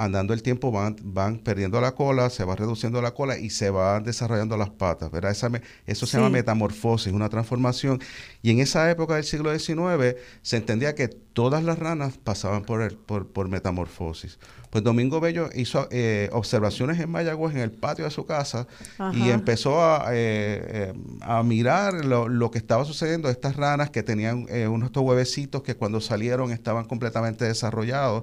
andando 0.05 0.35
el 0.35 0.43
tiempo 0.43 0.73
van, 0.73 0.97
van 1.03 1.39
perdiendo 1.39 1.81
la 1.81 1.93
cola, 1.93 2.29
se 2.29 2.45
va 2.45 2.57
reduciendo 2.57 3.01
la 3.01 3.13
cola 3.13 3.39
y 3.39 3.51
se 3.51 3.71
van 3.71 4.03
desarrollando 4.03 4.57
las 4.57 4.71
patas, 4.71 5.11
¿verdad? 5.11 5.31
Esa 5.31 5.51
eso 5.87 6.07
se 6.07 6.17
llama 6.17 6.31
metamorfosis, 6.31 7.13
una 7.13 7.29
transformación. 7.29 8.01
Y 8.43 8.51
en 8.51 8.59
esa 8.59 8.91
época 8.91 9.15
del 9.15 9.25
siglo 9.25 9.57
XIX 9.57 10.17
se 10.43 10.57
entendía 10.57 10.95
que 10.95 11.09
todas 11.09 11.63
las 11.63 11.79
ranas 11.79 12.19
pasaban 12.19 12.65
por, 12.65 12.83
el, 12.83 12.97
por, 12.97 13.29
por 13.29 13.49
metamorfosis. 13.49 14.39
Pues 14.73 14.83
Domingo 14.83 15.21
Bello 15.21 15.51
hizo 15.55 15.87
eh, 15.91 16.31
observaciones 16.33 16.99
en 16.99 17.11
Mayagüez, 17.11 17.55
en 17.55 17.61
el 17.61 17.73
patio 17.73 18.07
de 18.07 18.11
su 18.11 18.25
casa, 18.25 18.67
y 19.13 19.29
empezó 19.29 19.85
a, 19.85 20.07
eh, 20.13 20.15
eh, 20.15 20.95
a 21.21 21.43
mirar 21.43 22.07
lo, 22.07 22.51
que 22.51 22.57
estaba 22.57 22.87
sucediendo. 22.87 23.29
Estas 23.29 23.57
ranas 23.57 23.91
que 23.91 24.03
tenían 24.03 24.47
unos 24.71 24.87
estos 24.87 25.03
huevecitos 25.03 25.63
que 25.63 25.77
cuando 25.77 26.01
salieron 26.01 26.53
estaban 26.53 26.87
completamente 26.87 27.45
desarrollados. 27.45 28.23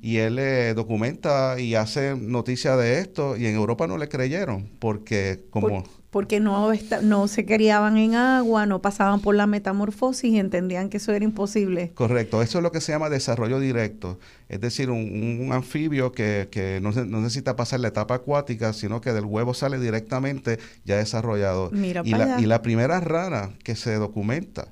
Y 0.00 0.18
él 0.18 0.38
documenta 0.94 1.58
y 1.58 1.74
hace 1.74 2.14
noticia 2.16 2.76
de 2.76 3.00
esto, 3.00 3.36
y 3.36 3.46
en 3.46 3.56
Europa 3.56 3.88
no 3.88 3.98
le 3.98 4.08
creyeron, 4.08 4.70
porque 4.78 5.44
como 5.50 5.84
porque 6.10 6.38
no, 6.38 6.72
no 7.02 7.26
se 7.26 7.44
criaban 7.44 7.96
en 7.96 8.14
agua, 8.14 8.66
no 8.66 8.80
pasaban 8.80 9.18
por 9.18 9.34
la 9.34 9.48
metamorfosis 9.48 10.30
y 10.30 10.38
entendían 10.38 10.88
que 10.88 10.98
eso 10.98 11.10
era 11.10 11.24
imposible. 11.24 11.90
Correcto, 11.92 12.40
eso 12.40 12.58
es 12.58 12.62
lo 12.62 12.70
que 12.70 12.80
se 12.80 12.92
llama 12.92 13.10
desarrollo 13.10 13.58
directo, 13.58 14.20
es 14.48 14.60
decir, 14.60 14.90
un, 14.90 15.48
anfibio 15.50 16.12
que, 16.12 16.78
no, 16.80 16.92
necesita 16.92 17.56
pasar 17.56 17.80
la 17.80 17.88
etapa 17.88 18.14
acuática, 18.14 18.72
sino 18.72 19.00
que 19.00 19.12
del 19.12 19.24
huevo 19.24 19.54
sale 19.54 19.80
directamente 19.80 20.60
ya 20.84 20.98
desarrollado. 20.98 21.72
y, 21.74 22.12
la, 22.12 22.40
y 22.40 22.46
la 22.46 22.62
primera 22.62 23.00
rana 23.00 23.50
que 23.64 23.74
se 23.74 23.96
documenta 23.96 24.68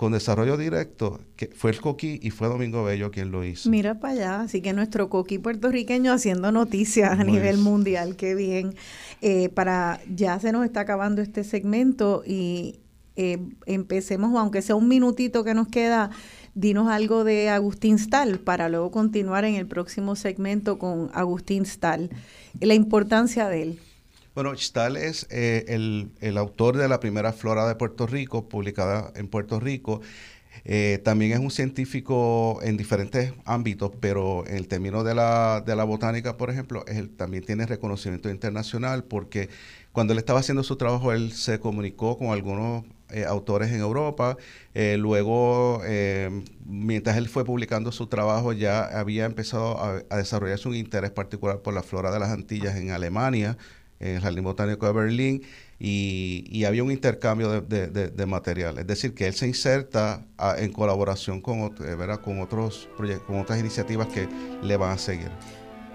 con 0.00 0.12
desarrollo 0.12 0.56
directo, 0.56 1.20
que 1.36 1.48
fue 1.48 1.72
el 1.72 1.80
Coquí 1.82 2.20
y 2.22 2.30
fue 2.30 2.48
Domingo 2.48 2.82
Bello 2.82 3.10
quien 3.10 3.30
lo 3.30 3.44
hizo. 3.44 3.68
Mira 3.68 4.00
para 4.00 4.14
allá, 4.14 4.40
así 4.40 4.62
que 4.62 4.72
nuestro 4.72 5.10
Coquí 5.10 5.36
puertorriqueño 5.36 6.10
haciendo 6.10 6.50
noticias 6.52 7.20
a 7.20 7.22
nivel 7.22 7.58
mundial, 7.58 8.16
qué 8.16 8.34
bien. 8.34 8.74
Eh, 9.20 9.50
para 9.50 10.00
ya 10.08 10.40
se 10.40 10.52
nos 10.52 10.64
está 10.64 10.80
acabando 10.80 11.20
este 11.20 11.44
segmento 11.44 12.22
y 12.24 12.80
eh, 13.16 13.36
empecemos, 13.66 14.34
aunque 14.40 14.62
sea 14.62 14.74
un 14.74 14.88
minutito 14.88 15.44
que 15.44 15.52
nos 15.52 15.68
queda, 15.68 16.08
dinos 16.54 16.88
algo 16.88 17.22
de 17.22 17.50
Agustín 17.50 17.98
Stahl 17.98 18.38
para 18.38 18.70
luego 18.70 18.90
continuar 18.90 19.44
en 19.44 19.56
el 19.56 19.66
próximo 19.66 20.16
segmento 20.16 20.78
con 20.78 21.10
Agustín 21.12 21.66
Stahl, 21.66 22.08
la 22.58 22.72
importancia 22.72 23.50
de 23.50 23.62
él. 23.64 23.80
Bueno, 24.34 24.56
Stahl 24.56 24.96
es 24.96 25.26
eh, 25.30 25.64
el, 26.20 26.38
autor 26.38 26.76
de 26.76 26.88
la 26.88 27.00
primera 27.00 27.32
flora 27.32 27.66
de 27.66 27.74
Puerto 27.74 28.06
Rico, 28.06 28.48
publicada 28.48 29.12
en 29.16 29.26
Puerto 29.26 29.58
Rico. 29.58 30.02
Eh, 30.64 31.00
también 31.04 31.32
es 31.32 31.40
un 31.40 31.50
científico 31.50 32.60
en 32.62 32.76
diferentes 32.76 33.32
ámbitos, 33.44 33.90
pero 34.00 34.46
en 34.46 34.56
el 34.56 34.68
término 34.68 35.02
de 35.02 35.14
la, 35.16 35.62
de 35.66 35.74
la 35.74 35.84
botánica, 35.84 36.36
por 36.36 36.50
ejemplo, 36.50 36.84
él 36.86 37.10
también 37.10 37.44
tiene 37.44 37.66
reconocimiento 37.66 38.30
internacional 38.30 39.02
porque 39.04 39.48
cuando 39.92 40.12
él 40.12 40.18
estaba 40.20 40.40
haciendo 40.40 40.62
su 40.62 40.76
trabajo, 40.76 41.12
él 41.12 41.32
se 41.32 41.58
comunicó 41.58 42.16
con 42.16 42.28
algunos 42.28 42.84
eh, 43.10 43.24
autores 43.24 43.72
en 43.72 43.80
Europa. 43.80 44.36
luego, 44.98 45.82
mientras 46.66 47.16
él 47.16 47.28
fue 47.28 47.44
publicando 47.44 47.90
su 47.90 48.06
trabajo, 48.06 48.52
ya 48.52 48.84
había 48.84 49.24
empezado 49.24 49.78
a, 49.78 50.02
a, 50.08 50.16
desarrollarse 50.18 50.68
un 50.68 50.76
interés 50.76 51.10
particular 51.10 51.62
por 51.62 51.74
la 51.74 51.82
flora 51.82 52.12
de 52.12 52.20
las 52.20 52.30
Antillas 52.30 52.76
en 52.76 52.90
Alemania, 52.90 53.56
en 54.00 54.16
el 54.16 54.20
Jardín 54.20 54.44
Botánico 54.44 54.86
de 54.86 54.92
Berlín 54.92 55.42
y, 55.78 56.64
había 56.64 56.82
un 56.82 56.90
intercambio 56.90 57.60
de, 57.60 58.26
material. 58.26 58.78
Es 58.78 58.86
decir, 58.86 59.14
que 59.14 59.26
él 59.26 59.34
se 59.34 59.46
inserta 59.46 60.24
en 60.58 60.72
colaboración 60.72 61.40
con, 61.40 61.74
eh, 61.84 62.18
con, 62.22 62.40
otros 62.40 62.88
con 63.26 63.40
otras 63.40 63.58
iniciativas 63.60 64.08
que 64.08 64.28
le 64.62 64.76
van 64.76 64.92
a 64.92 64.98
seguir. 64.98 65.30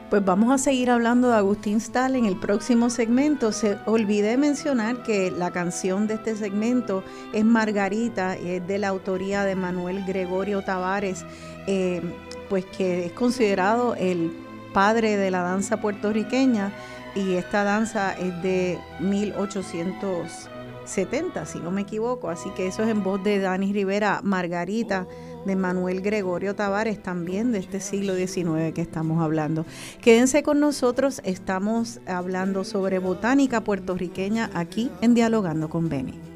Pues 0.10 0.24
vamos 0.24 0.52
a 0.54 0.60
seguir 0.60 0.92
hablando 0.92 1.30
de 1.30 1.36
Agustín 1.36 1.82
Stahl 1.82 2.16
en 2.16 2.26
el 2.26 2.40
próximo 2.40 2.92
segmento. 2.92 3.52
Se 3.52 3.78
olvidé 3.86 4.38
mencionar 4.38 5.02
que 5.02 5.32
la 5.32 5.52
canción 5.52 6.08
de 6.08 6.14
este 6.16 6.36
segmento 6.36 7.04
es 7.34 7.44
Margarita, 7.44 8.36
es 8.36 8.66
de 8.68 8.78
la 8.78 8.90
autoría 8.90 9.44
de 9.44 9.56
Manuel 9.56 10.06
Gregorio 10.06 10.62
Tavares, 10.62 11.26
eh, 11.66 12.02
pues 12.50 12.66
que 12.66 13.08
es 13.08 13.12
considerado 13.14 13.96
el 13.96 14.32
padre 14.74 15.18
de 15.18 15.32
la 15.32 15.42
danza 15.42 15.82
puertorriqueña 15.82 16.72
y 17.16 17.34
esta 17.36 17.64
danza 17.64 18.14
es 18.14 18.42
de 18.44 18.78
1870, 19.00 21.46
si 21.46 21.60
no 21.60 21.72
me 21.72 21.82
equivoco, 21.82 22.30
así 22.30 22.50
que 22.52 22.68
eso 22.68 22.84
es 22.84 22.90
en 22.90 23.04
voz 23.04 23.24
de 23.24 23.40
Dani 23.40 23.74
Rivera, 23.74 24.20
Margarita, 24.22 25.08
de 25.46 25.56
Manuel 25.56 26.02
Gregorio 26.02 26.54
Tavares, 26.56 27.02
también 27.02 27.54
de 27.54 27.60
este 27.60 27.80
siglo 27.80 28.16
XIX 28.16 28.74
que 28.74 28.82
estamos 28.82 29.24
hablando. 29.24 29.66
Quédense 30.02 30.44
con 30.44 30.60
nosotros, 30.60 31.22
estamos 31.24 32.02
hablando 32.06 32.66
sobre 32.66 33.00
botánica 33.00 33.64
puertorriqueña 33.64 34.52
aquí 34.54 34.92
en 35.02 35.14
Dialogando 35.14 35.70
con 35.70 35.88
Beni. 35.88 36.35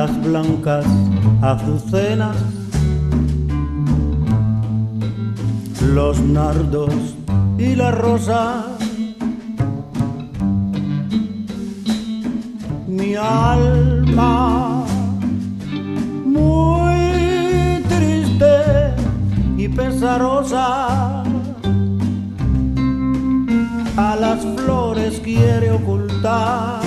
Las 0.00 0.24
blancas 0.24 0.86
azucenas, 1.42 2.34
los 5.94 6.18
nardos 6.20 6.94
y 7.58 7.74
la 7.74 7.90
rosa. 7.90 8.64
Mi 12.88 13.14
alma 13.14 14.86
muy 16.24 17.82
triste 17.92 18.54
y 19.58 19.68
pesarosa 19.68 21.22
a 24.08 24.16
las 24.18 24.40
flores 24.56 25.20
quiere 25.20 25.70
ocultar 25.72 26.79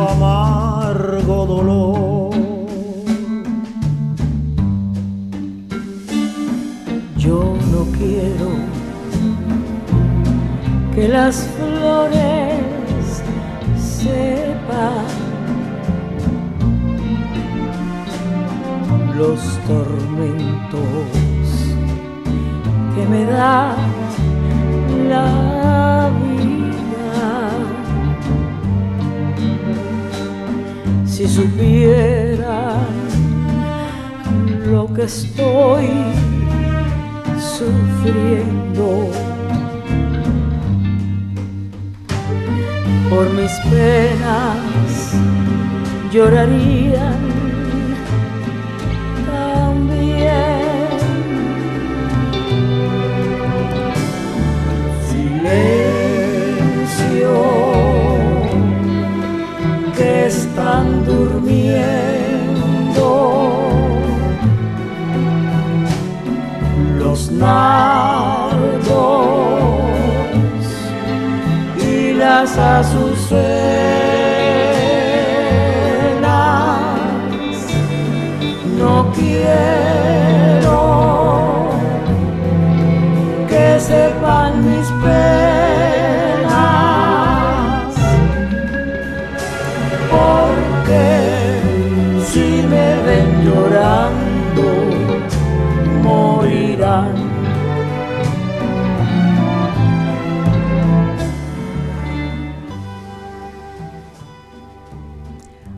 amargo 0.00 1.46
dolor. 1.46 2.34
Yo 7.16 7.56
no 7.72 7.84
quiero 7.98 8.48
que 10.94 11.08
las 11.08 11.36
flores 11.56 13.22
sepan 13.76 15.04
los 19.16 19.40
tormentos 19.66 21.18
que 22.94 23.06
me 23.06 23.24
da 23.24 23.74
la 25.08 25.97
Si 31.18 31.26
supiera 31.26 32.74
lo 34.70 34.86
que 34.94 35.02
estoy 35.02 35.88
sufriendo. 37.40 39.10
Por 43.10 43.30
mis 43.30 43.50
penas, 43.68 45.16
llorarían 46.12 47.27
durmiendo. 61.08 63.06
Los 66.98 67.30
nardos 67.30 68.68
y 71.80 72.12
las 72.14 72.56
azucenas 72.58 73.97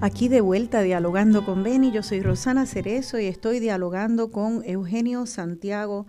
Aquí 0.02 0.28
de 0.28 0.40
vuelta 0.40 0.80
dialogando 0.80 1.44
con 1.44 1.62
Beni, 1.62 1.92
yo 1.92 2.02
soy 2.02 2.22
Rosana 2.22 2.64
Cerezo 2.64 3.18
y 3.20 3.26
estoy 3.26 3.60
dialogando 3.60 4.30
con 4.30 4.62
Eugenio 4.64 5.26
Santiago, 5.26 6.06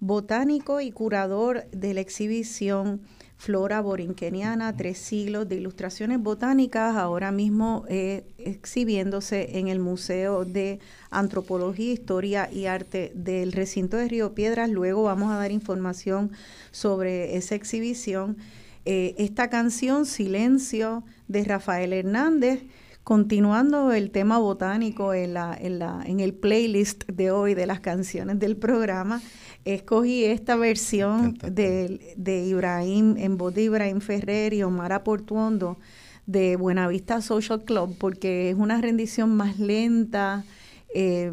botánico 0.00 0.80
y 0.80 0.90
curador 0.90 1.66
de 1.70 1.92
la 1.92 2.00
exhibición 2.00 3.02
Flora 3.36 3.82
Borinqueniana, 3.82 4.74
tres 4.74 4.96
siglos 4.96 5.46
de 5.50 5.56
ilustraciones 5.56 6.18
botánicas, 6.18 6.96
ahora 6.96 7.30
mismo 7.30 7.84
eh, 7.90 8.24
exhibiéndose 8.38 9.58
en 9.58 9.68
el 9.68 9.80
Museo 9.80 10.46
de 10.46 10.80
Antropología, 11.10 11.92
Historia 11.92 12.50
y 12.50 12.64
Arte 12.64 13.12
del 13.14 13.52
recinto 13.52 13.98
de 13.98 14.08
Río 14.08 14.34
Piedras. 14.34 14.70
Luego 14.70 15.02
vamos 15.02 15.30
a 15.30 15.36
dar 15.36 15.52
información 15.52 16.32
sobre 16.70 17.36
esa 17.36 17.54
exhibición. 17.54 18.38
Eh, 18.86 19.14
esta 19.18 19.50
canción, 19.50 20.06
Silencio, 20.06 21.04
de 21.28 21.44
Rafael 21.44 21.92
Hernández, 21.92 22.62
continuando 23.06 23.92
el 23.92 24.10
tema 24.10 24.38
botánico 24.38 25.14
en, 25.14 25.34
la, 25.34 25.56
en, 25.56 25.78
la, 25.78 26.02
en 26.04 26.18
el 26.18 26.34
playlist 26.34 27.04
de 27.06 27.30
hoy 27.30 27.54
de 27.54 27.64
las 27.64 27.78
canciones 27.78 28.40
del 28.40 28.56
programa, 28.56 29.22
escogí 29.64 30.24
esta 30.24 30.56
versión 30.56 31.34
de, 31.34 32.14
de, 32.16 32.44
Ibrahim, 32.46 33.14
en 33.16 33.36
voz 33.36 33.54
de 33.54 33.62
Ibrahim 33.62 34.00
Ferrer 34.00 34.54
y 34.54 34.64
Omar 34.64 34.92
Aportuondo 34.92 35.78
de 36.26 36.56
Buenavista 36.56 37.20
Social 37.20 37.62
Club, 37.62 37.96
porque 37.96 38.50
es 38.50 38.56
una 38.56 38.80
rendición 38.80 39.36
más 39.36 39.60
lenta, 39.60 40.44
eh, 40.92 41.30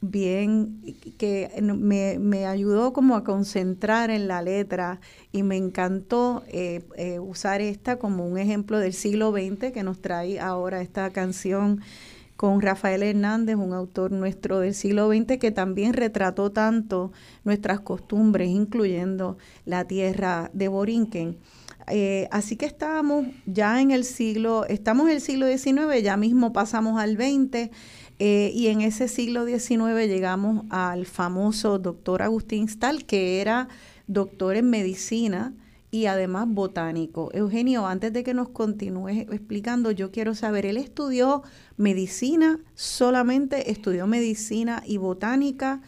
bien, 0.00 0.80
que 1.18 1.50
me, 1.60 2.18
me, 2.18 2.46
ayudó 2.46 2.92
como 2.92 3.16
a 3.16 3.24
concentrar 3.24 4.10
en 4.10 4.28
la 4.28 4.42
letra 4.42 5.00
y 5.32 5.42
me 5.42 5.56
encantó 5.56 6.44
eh, 6.48 6.84
eh, 6.96 7.18
usar 7.18 7.60
esta 7.60 7.98
como 7.98 8.26
un 8.26 8.38
ejemplo 8.38 8.78
del 8.78 8.92
siglo 8.92 9.32
XX 9.32 9.72
que 9.72 9.82
nos 9.82 10.00
trae 10.00 10.38
ahora 10.38 10.82
esta 10.82 11.10
canción 11.10 11.80
con 12.36 12.60
Rafael 12.60 13.02
Hernández, 13.02 13.56
un 13.56 13.72
autor 13.72 14.12
nuestro 14.12 14.60
del 14.60 14.72
siglo 14.72 15.12
XX 15.12 15.38
que 15.38 15.50
también 15.50 15.92
retrató 15.92 16.52
tanto 16.52 17.10
nuestras 17.42 17.80
costumbres, 17.80 18.48
incluyendo 18.48 19.38
la 19.64 19.84
tierra 19.86 20.48
de 20.52 20.68
Borinquen. 20.68 21.36
Eh, 21.88 22.28
así 22.30 22.54
que 22.54 22.66
estábamos 22.66 23.26
ya 23.46 23.80
en 23.80 23.90
el 23.90 24.04
siglo, 24.04 24.64
estamos 24.66 25.08
en 25.08 25.14
el 25.14 25.20
siglo 25.20 25.48
XIX, 25.48 26.00
ya 26.00 26.16
mismo 26.16 26.52
pasamos 26.52 27.00
al 27.00 27.16
XX 27.16 27.70
eh, 28.18 28.50
y 28.54 28.66
en 28.68 28.80
ese 28.80 29.08
siglo 29.08 29.46
XIX 29.46 30.08
llegamos 30.08 30.64
al 30.70 31.06
famoso 31.06 31.78
doctor 31.78 32.22
Agustín 32.22 32.68
Stahl, 32.68 33.04
que 33.04 33.40
era 33.40 33.68
doctor 34.06 34.56
en 34.56 34.70
medicina 34.70 35.54
y 35.90 36.06
además 36.06 36.46
botánico. 36.48 37.30
Eugenio, 37.32 37.86
antes 37.86 38.12
de 38.12 38.24
que 38.24 38.34
nos 38.34 38.48
continúes 38.48 39.26
explicando, 39.30 39.90
yo 39.90 40.10
quiero 40.10 40.34
saber, 40.34 40.66
él 40.66 40.76
estudió 40.76 41.42
medicina, 41.76 42.60
solamente 42.74 43.70
estudió 43.70 44.06
medicina 44.06 44.82
y 44.84 44.98
botánica. 44.98 45.80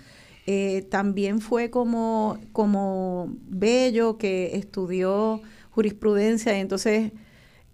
Eh, 0.46 0.86
también 0.90 1.40
fue 1.40 1.70
como, 1.70 2.38
como 2.52 3.34
Bello, 3.48 4.16
que 4.16 4.56
estudió 4.56 5.42
jurisprudencia 5.70 6.56
y 6.56 6.60
entonces 6.60 7.12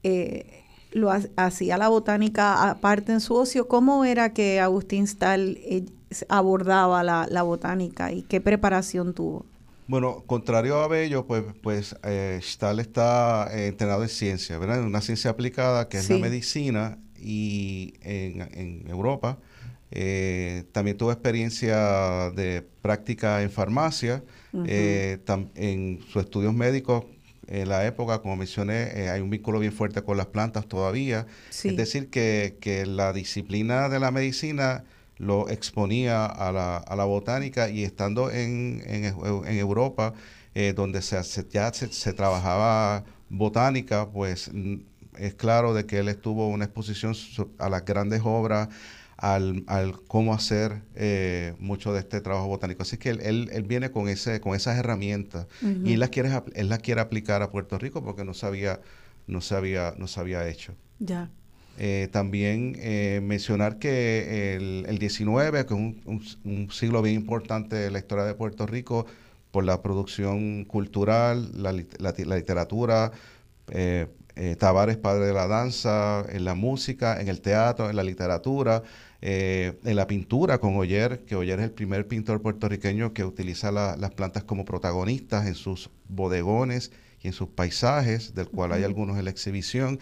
eh, 0.02 0.64
lo 0.96 1.12
hacía 1.36 1.76
la 1.76 1.88
botánica 1.88 2.70
aparte 2.70 3.12
en 3.12 3.20
su 3.20 3.34
ocio. 3.34 3.68
¿Cómo 3.68 4.04
era 4.04 4.32
que 4.32 4.60
Agustín 4.60 5.06
Stahl 5.06 5.58
eh, 5.62 5.84
abordaba 6.28 7.02
la, 7.02 7.42
botánica 7.42 8.12
y 8.12 8.22
qué 8.22 8.40
preparación 8.40 9.12
tuvo? 9.12 9.44
Bueno, 9.88 10.24
contrario 10.26 10.78
a 10.78 10.88
Bello, 10.88 11.26
pues, 11.26 11.44
pues 11.62 11.94
eh, 12.02 12.40
Stahl 12.42 12.80
está 12.80 13.48
eh, 13.52 13.68
entrenado 13.68 14.02
en 14.02 14.08
ciencia, 14.08 14.58
¿verdad? 14.58 14.80
En 14.80 14.86
una 14.86 15.02
ciencia 15.02 15.30
aplicada 15.30 15.88
que 15.88 15.98
es 15.98 16.08
la 16.08 16.16
medicina 16.16 16.98
y 17.18 17.94
en, 18.00 18.88
Europa. 18.88 19.38
también 20.72 20.96
tuvo 20.96 21.12
experiencia 21.12 22.30
de 22.30 22.66
práctica 22.80 23.42
en 23.42 23.50
farmacia. 23.50 24.24
en 24.54 26.00
sus 26.10 26.22
estudios 26.22 26.54
médicos 26.54 27.04
en 27.48 27.68
la 27.68 27.86
época, 27.86 28.20
como 28.20 28.36
mencioné, 28.36 28.90
eh, 28.94 29.10
hay 29.10 29.20
un 29.20 29.30
vínculo 29.30 29.58
bien 29.58 29.72
fuerte 29.72 30.02
con 30.02 30.16
las 30.16 30.26
plantas 30.26 30.66
todavía. 30.66 31.26
Es 31.50 31.76
decir, 31.76 32.10
que, 32.10 32.56
que, 32.60 32.86
la 32.86 33.12
disciplina 33.12 33.88
de 33.88 34.00
la 34.00 34.10
medicina 34.10 34.84
lo 35.18 35.48
exponía 35.48 36.26
a 36.26 36.52
la, 36.52 36.76
a 36.76 36.96
la 36.96 37.04
botánica 37.04 37.68
y 37.68 37.84
estando 37.84 38.30
en, 38.30 38.82
en, 38.86 39.04
en 39.04 39.58
Europa, 39.58 40.12
eh, 40.54 40.72
donde 40.74 41.02
se, 41.02 41.16
ya 41.50 41.72
se, 41.72 41.92
se, 41.92 42.12
trabajaba 42.12 43.04
botánica, 43.28 44.08
pues 44.10 44.50
es 45.18 45.34
claro 45.34 45.74
de 45.74 45.86
que 45.86 45.98
él 45.98 46.08
estuvo 46.08 46.48
una 46.48 46.64
exposición 46.64 47.14
a 47.58 47.68
las 47.68 47.84
grandes 47.84 48.22
obras, 48.24 48.68
al, 49.16 49.64
al 49.66 50.02
cómo 50.02 50.34
hacer 50.34 50.82
eh, 50.94 51.54
mucho 51.58 51.92
de 51.92 52.00
este 52.00 52.20
trabajo 52.20 52.48
botánico. 52.48 52.82
Así 52.82 52.98
que 52.98 53.10
él, 53.10 53.48
él, 53.50 53.62
viene 53.62 53.90
con, 53.90 54.08
ese, 54.08 54.40
con 54.40 54.54
esas 54.54 54.76
herramientas 54.76 55.46
y 55.62 55.94
él 55.94 56.00
las, 56.00 56.10
quiere, 56.10 56.30
él 56.54 56.68
las 56.68 56.80
quiere 56.80 57.00
aplicar 57.00 57.42
a 57.42 57.50
Puerto 57.50 57.78
Rico 57.78 58.04
porque 58.04 58.24
no 58.24 58.34
sabía, 58.34 58.80
no 59.26 59.40
sabía, 59.40 59.94
no 59.96 60.06
se 60.06 60.20
había 60.20 60.46
hecho. 60.48 60.74
Ya. 60.98 61.30
Eh, 61.78 62.08
también 62.10 62.74
eh, 62.78 63.20
mencionar 63.22 63.78
que 63.78 64.56
el, 64.56 64.86
el 64.88 64.98
19, 64.98 65.66
que 65.66 65.74
es 65.74 66.38
un, 66.44 66.70
siglo 66.70 67.02
bien 67.02 67.16
importante 67.16 67.86
en 67.86 67.92
la 67.92 67.98
historia 67.98 68.24
de 68.24 68.34
Puerto 68.34 68.66
Rico 68.66 69.06
por 69.50 69.64
la 69.64 69.82
producción 69.82 70.64
cultural, 70.64 71.50
la, 71.54 71.72
literatura, 71.72 73.12
eh, 73.68 74.06
Tavares, 74.58 74.96
padre 74.96 75.26
de 75.26 75.32
la 75.32 75.46
danza, 75.46 76.24
en 76.30 76.44
la 76.44 76.54
música, 76.54 77.20
en 77.20 77.28
el 77.28 77.40
teatro, 77.40 77.88
en 77.90 77.96
la 77.96 78.02
literatura, 78.02 78.82
en 79.28 79.96
la 79.96 80.06
pintura 80.06 80.58
con 80.58 80.76
Oyer, 80.76 81.24
que 81.24 81.34
Oyer 81.34 81.58
es 81.58 81.64
el 81.64 81.72
primer 81.72 82.06
pintor 82.06 82.40
puertorriqueño 82.42 83.12
que 83.12 83.24
utiliza 83.24 83.72
las 83.72 84.10
plantas 84.12 84.44
como 84.44 84.64
protagonistas 84.64 85.46
en 85.46 85.54
sus 85.54 85.90
bodegones 86.08 86.92
y 87.22 87.28
en 87.28 87.32
sus 87.32 87.48
paisajes, 87.48 88.34
del 88.34 88.48
cual 88.48 88.72
hay 88.72 88.84
algunos 88.84 89.18
en 89.18 89.24
la 89.24 89.30
exhibición. 89.30 89.98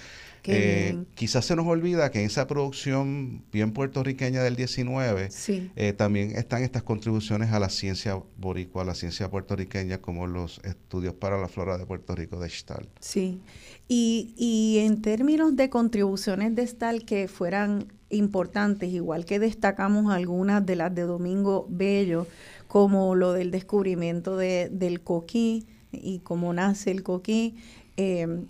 Eh, 0.46 1.04
quizás 1.14 1.46
se 1.46 1.56
nos 1.56 1.66
olvida 1.66 2.10
que 2.10 2.20
en 2.20 2.26
esa 2.26 2.46
producción 2.46 3.42
bien 3.50 3.72
puertorriqueña 3.72 4.42
del 4.42 4.56
19 4.56 5.30
eh, 5.74 5.92
también 5.94 6.36
están 6.36 6.62
estas 6.62 6.82
contribuciones 6.82 7.50
a 7.52 7.58
la 7.58 7.70
ciencia 7.70 8.20
boricua, 8.36 8.82
a 8.82 8.84
la 8.84 8.94
ciencia 8.94 9.30
puertorriqueña, 9.30 10.02
como 10.02 10.26
los 10.26 10.60
estudios 10.64 11.14
para 11.14 11.40
la 11.40 11.48
flora 11.48 11.78
de 11.78 11.86
Puerto 11.86 12.14
Rico 12.14 12.38
de 12.40 12.50
Stahl. 12.50 12.88
Sí, 13.00 13.40
y, 13.88 14.34
y 14.36 14.80
en 14.84 15.00
términos 15.00 15.56
de 15.56 15.70
contribuciones 15.70 16.54
de 16.54 16.66
Stahl 16.66 17.06
que 17.06 17.26
fueran 17.26 17.86
importantes, 18.10 18.90
igual 18.90 19.24
que 19.24 19.38
destacamos 19.38 20.12
algunas 20.12 20.64
de 20.64 20.76
las 20.76 20.94
de 20.94 21.02
Domingo 21.02 21.66
Bello, 21.68 22.26
como 22.68 23.14
lo 23.14 23.32
del 23.32 23.50
descubrimiento 23.50 24.36
de, 24.36 24.68
del 24.70 25.00
coquí 25.00 25.66
y 25.92 26.20
cómo 26.20 26.52
nace 26.52 26.90
el 26.90 27.02
coquí, 27.02 27.56
eh, 27.96 28.44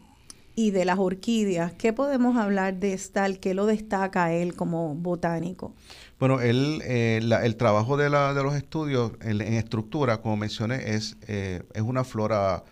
y 0.56 0.70
de 0.70 0.84
las 0.84 0.98
orquídeas. 0.98 1.72
¿Qué 1.72 1.92
podemos 1.92 2.36
hablar 2.36 2.78
de 2.78 2.96
Stahl? 2.96 3.40
¿Qué 3.40 3.54
lo 3.54 3.66
destaca 3.66 4.32
él 4.32 4.54
como 4.54 4.94
botánico? 4.94 5.74
Bueno, 6.20 6.40
él, 6.40 6.80
eh, 6.84 7.20
el 7.42 7.56
trabajo 7.56 7.96
de, 7.96 8.08
la, 8.08 8.34
de 8.34 8.42
los 8.42 8.54
estudios 8.54 9.12
en, 9.20 9.40
estructura, 9.40 10.20
como 10.20 10.36
mencioné, 10.36 10.94
es, 10.94 11.16
eh, 11.26 11.64
es 11.74 11.82
una 11.82 12.04
flora 12.04 12.62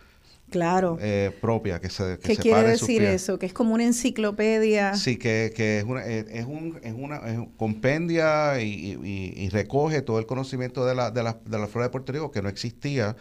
claro. 0.53 0.99
Eh, 1.01 1.37
propia 1.41 1.81
que 1.81 1.91
se 1.91 2.19
¿Qué 2.19 2.37
quiere 2.37 2.63
decir 2.63 3.03
eso? 3.03 3.39
Que 3.39 3.47
es 3.47 3.53
como 3.53 3.75
una 3.75 3.85
enciclopedia. 3.85 4.95
Sí, 4.95 5.17
que, 5.17 5.53
que 5.55 5.79
es, 5.79 5.85
una, 5.85 6.05
es, 6.05 6.47
un, 6.47 6.79
es 6.83 6.95
una 6.97 7.21
compendia 7.57 8.61
y, 8.61 8.99
y, 9.03 9.49
recoge 9.49 10.03
todo 10.03 10.19
el 10.19 10.27
conocimiento 10.27 10.87
de 10.87 10.95
la, 10.95 11.11
de, 11.11 11.23
la, 11.23 11.39
de 11.45 11.59
la 11.59 11.67
flora 11.67 11.89
de 11.89 11.91
Puerto 11.91 12.13
Rico 12.13 12.31
que 12.31 12.43
no 12.43 12.49
existía. 12.49 13.17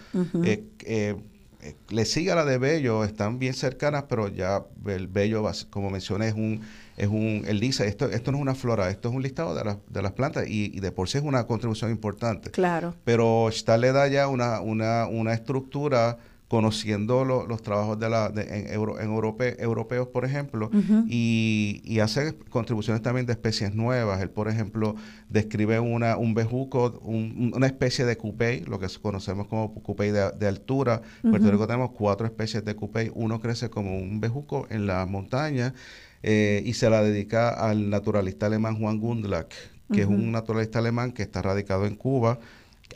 Eh, 1.64 1.76
le 1.90 2.06
sigue 2.06 2.32
a 2.32 2.36
la 2.36 2.44
de 2.44 2.58
Bello, 2.58 3.04
están 3.04 3.38
bien 3.38 3.54
cercanas, 3.54 4.06
pero 4.10 4.28
ya 4.30 4.66
el 4.88 5.08
Bello, 5.08 5.46
como 5.70 5.92
mencioné, 5.92 6.30
es 6.30 6.34
un, 6.34 6.62
es 6.98 7.08
un, 7.08 7.44
él 7.46 7.60
dice, 7.60 7.88
esto, 7.88 8.10
esto 8.10 8.32
no 8.32 8.40
es 8.40 8.42
una 8.42 8.56
flora, 8.56 8.90
esto 8.90 9.10
es 9.10 9.16
un 9.16 9.22
listado 9.22 9.54
de, 9.54 9.78
de 9.88 10.02
las 10.02 10.12
plantas 10.14 10.46
y, 10.48 10.80
de 10.80 10.92
por 10.92 11.08
sí 11.08 11.20
es 11.20 11.24
una 11.24 11.46
contribución 11.46 11.92
importante. 11.92 12.50
Claro. 12.50 12.96
Pero 13.04 13.48
está 13.50 13.78
le 13.78 13.92
da 13.92 14.08
ya 14.08 14.28
una, 14.28 14.60
una, 14.60 15.06
una 15.06 15.34
estructura 15.34 16.18
conociendo 16.52 17.24
los 17.24 17.62
trabajos 17.62 17.98
de 17.98 18.10
la, 18.10 18.30
en, 18.36 18.68
en 18.68 19.56
europeos, 19.58 20.08
por 20.10 20.26
ejemplo, 20.26 20.70
y, 21.08 21.98
hace 22.02 22.36
contribuciones 22.50 23.02
también 23.02 23.26
de 23.26 23.32
especies 23.32 23.74
nuevas. 23.74 24.22
Él, 24.22 24.32
por 24.32 24.50
ejemplo, 24.50 24.98
describe 25.30 25.80
una, 25.80 26.18
un 26.18 26.34
bejuco, 26.34 27.00
una 27.06 27.68
especie 27.68 28.04
de 28.04 28.18
cupey, 28.18 28.66
lo 28.66 28.80
que 28.80 28.88
conocemos 29.02 29.48
como 29.48 29.74
cupey 29.76 30.12
de, 30.12 30.46
altura. 30.46 31.02
En 31.24 31.30
Puerto 31.30 31.50
Rico 31.50 31.68
tenemos 31.68 31.92
cuatro 31.92 32.28
especies 32.28 32.66
de 32.66 32.76
cupey. 32.76 33.10
Uno 33.16 33.40
crece 33.40 33.70
como 33.70 33.98
un 33.98 34.20
bejuco 34.20 34.68
en 34.70 34.88
la 34.88 35.06
montaña 35.06 35.74
eh, 36.22 36.62
y 36.66 36.74
se 36.74 36.90
la 36.90 37.02
dedica 37.02 37.52
al 37.52 37.90
naturalista 37.90 38.48
alemán 38.48 38.78
Juan 38.78 39.00
Gundlach, 39.00 39.54
que 39.94 40.02
es 40.02 40.08
un 40.08 40.34
naturalista 40.34 40.80
alemán 40.80 41.14
que 41.14 41.24
está 41.24 41.42
radicado 41.42 41.86
en 41.86 41.96
Cuba 41.96 42.40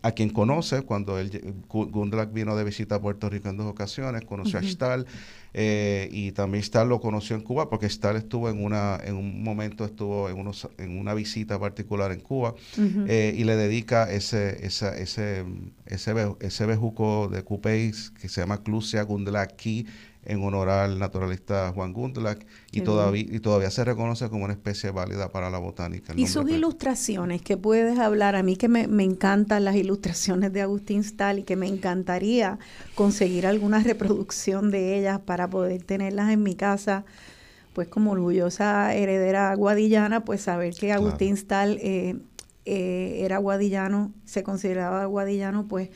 a 0.06 0.12
quien 0.12 0.30
conoce 0.30 0.84
cuando 0.84 1.18
él, 1.18 1.32
Gundlach 1.68 2.32
vino 2.32 2.56
de 2.56 2.64
visita 2.64 2.96
a 2.96 3.02
Puerto 3.02 3.28
Rico 3.28 3.50
en 3.50 3.58
dos 3.58 3.66
ocasiones, 3.66 4.24
conoció 4.24 4.60
a 4.60 4.62
Stahl 4.62 5.08
eh, 5.56 6.10
y 6.12 6.32
también 6.32 6.64
Stahl 6.64 6.88
lo 6.88 7.02
conoció 7.02 7.36
en 7.36 7.42
Cuba 7.42 7.72
porque 7.72 7.90
Stahl 7.90 8.16
estuvo 8.16 8.48
en 8.48 8.64
una 8.64 9.00
en 9.04 9.16
un 9.16 9.42
momento 9.42 9.84
estuvo 9.84 10.30
en 10.30 10.38
unos 10.38 10.70
en 10.78 11.00
una 11.00 11.16
visita 11.16 11.58
particular 11.60 12.12
en 12.12 12.20
Cuba 12.20 12.54
eh, 12.78 13.34
y 13.36 13.46
le 13.46 13.56
dedica 13.56 14.12
ese 14.12 14.64
ese 14.64 15.02
ese 15.02 15.44
ese 16.40 16.66
bejuco 16.68 17.28
de 17.28 17.42
Cupéis 17.42 18.12
que 18.12 18.30
se 18.30 18.42
llama 18.42 18.62
Clusia 18.62 19.02
Gundlach 19.02 19.56
en 20.26 20.44
honor 20.44 20.70
al 20.70 21.00
naturalista 21.00 21.72
Juan 21.74 21.94
Gundlach 21.94 22.40
y 22.72 22.82
todavía, 22.82 23.22
y 23.22 23.40
todavía 23.40 23.70
se 23.70 23.84
reconoce 23.84 24.30
como 24.30 24.46
una 24.46 24.54
especie 24.54 24.92
válida 24.92 25.32
para 25.32 25.50
la 25.50 25.60
botánica. 25.60 26.14
Y 26.16 26.28
sus 26.28 26.50
ilustraciones, 26.50 27.42
que 27.42 27.58
puedes 27.58 28.00
hablar, 28.00 28.36
a 28.36 28.44
mí 28.44 28.56
que 28.56 28.68
me, 28.68 28.84
encantan 29.04 29.64
las 29.64 29.76
ilustraciones 29.76 30.52
de 30.52 30.62
Agustín 30.62 31.04
Stahl 31.04 31.40
y 31.40 31.44
que 31.44 31.56
me 31.56 31.68
encantaría 31.68 32.58
conseguir 32.96 33.46
alguna 33.46 33.80
reproducción 33.84 34.72
de 34.72 34.98
ellas 34.98 35.20
para 35.20 35.50
poder 35.50 35.84
tenerlas 35.84 36.32
en 36.32 36.42
mi 36.42 36.56
casa, 36.56 37.06
pues 37.74 37.88
como 37.88 38.12
orgullosa 38.12 38.94
heredera 38.96 39.54
guadillana, 39.56 40.26
pues 40.26 40.42
saber 40.42 40.74
que 40.74 40.92
Agustín 40.92 41.38
Stahl 41.38 41.78
eh, 41.82 42.16
eh, 42.66 43.20
era 43.20 43.38
guadillano, 43.38 44.12
se 44.26 44.42
consideraba 44.42 45.06
guadillano, 45.06 45.68
pues 45.68 45.90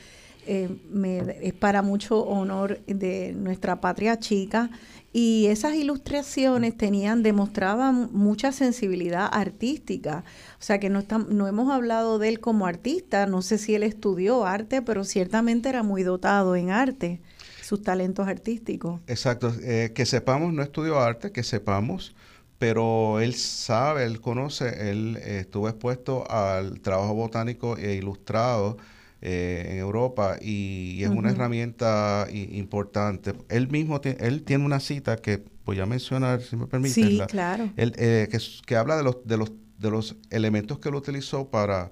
eh, 0.46 0.70
me, 0.90 1.38
es 1.42 1.54
para 1.54 1.82
mucho 1.82 2.24
honor 2.26 2.80
de 2.86 3.34
nuestra 3.34 3.82
patria 3.82 4.20
chica 4.20 4.70
y 5.12 5.48
esas 5.48 5.74
ilustraciones 5.76 6.78
tenían, 6.78 7.24
demostraban 7.24 8.10
mucha 8.14 8.52
sensibilidad 8.52 9.30
artística. 9.32 10.24
O 10.60 10.64
sea 10.64 10.80
que 10.80 10.90
no, 10.90 11.04
no 11.30 11.48
hemos 11.48 11.72
hablado 11.72 12.20
de 12.20 12.30
él 12.30 12.40
como 12.40 12.68
artista, 12.68 13.26
no 13.26 13.42
sé 13.42 13.58
si 13.58 13.76
él 13.76 13.84
estudió 13.84 14.46
arte, 14.46 14.82
pero 14.82 15.04
ciertamente 15.04 15.70
era 15.70 15.84
muy 15.84 16.04
dotado 16.04 16.56
en 16.56 16.70
arte, 16.70 17.22
sus 17.62 17.82
talentos 17.82 18.28
artísticos. 18.28 19.02
Exacto, 19.08 19.54
eh, 19.64 19.92
que 19.96 20.06
sepamos, 20.06 20.54
no 20.54 20.62
estudió 20.62 21.00
arte, 21.00 21.32
que 21.32 21.44
sepamos, 21.44 22.16
pero 22.60 23.20
él 23.20 23.34
sabe, 23.34 24.06
él 24.06 24.22
conoce, 24.22 24.92
él 24.92 25.18
estuvo 25.18 25.70
expuesto 25.70 26.30
al 26.30 26.82
trabajo 26.82 27.16
botánico 27.16 27.78
e 27.78 27.96
ilustrado 27.96 28.78
eh, 29.22 29.68
en 29.72 29.78
Europa 29.78 30.38
y, 30.42 31.04
es 31.04 31.10
una 31.10 31.32
herramienta 31.32 32.28
importante. 32.32 33.34
Él 33.50 33.68
mismo 33.70 34.00
él 34.04 34.44
tiene 34.44 34.66
una 34.66 34.80
cita 34.80 35.18
que 35.18 35.44
voy 35.66 35.80
a 35.80 35.86
mencionar, 35.86 36.42
si 36.42 36.56
me 36.56 36.68
permite. 36.68 36.94
Sí, 36.94 37.22
claro. 37.28 37.70
Eh, 37.76 38.30
que, 38.66 38.76
habla 38.76 38.98
de 38.98 39.04
los, 39.04 39.18
de, 39.26 39.38
los, 39.38 39.52
de 39.78 39.92
los 39.92 40.16
elementos 40.30 40.80
que 40.80 40.90
él 40.90 40.96
utilizó 40.96 41.50
para, 41.50 41.92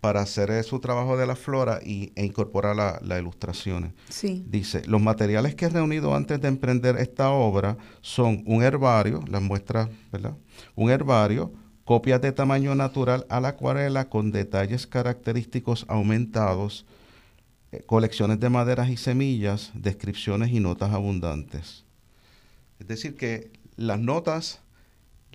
para 0.00 0.20
hacer 0.20 0.62
su 0.64 0.80
trabajo 0.80 1.16
de 1.16 1.26
la 1.26 1.36
flora 1.36 1.80
y, 1.82 2.12
e 2.16 2.24
incorporar 2.24 2.76
las 2.76 3.18
ilustraciones. 3.18 3.92
Sí. 4.10 4.44
Dice, 4.48 4.82
los 4.86 5.00
materiales 5.00 5.54
que 5.54 5.64
he 5.66 5.68
reunido 5.70 6.14
antes 6.14 6.40
de 6.40 6.48
emprender 6.48 6.96
esta 6.96 7.30
obra 7.30 7.78
son 8.02 8.42
un 8.46 8.62
herbario, 8.62 9.24
las 9.28 9.40
muestras, 9.40 9.88
¿verdad? 10.12 10.36
Un 10.74 10.90
herbario, 10.90 11.52
copias 11.84 12.20
de 12.20 12.32
tamaño 12.32 12.74
natural 12.74 13.26
a 13.28 13.40
la 13.40 13.48
acuarela 13.48 14.08
con 14.08 14.32
detalles 14.32 14.86
característicos 14.86 15.84
aumentados, 15.88 16.86
eh, 17.72 17.82
colecciones 17.86 18.40
de 18.40 18.48
maderas 18.48 18.88
y 18.88 18.96
semillas, 18.96 19.70
descripciones 19.74 20.50
y 20.50 20.60
notas 20.60 20.92
abundantes. 20.92 21.84
Es 22.78 22.88
decir, 22.88 23.16
que 23.16 23.50
las 23.76 24.00
notas, 24.00 24.60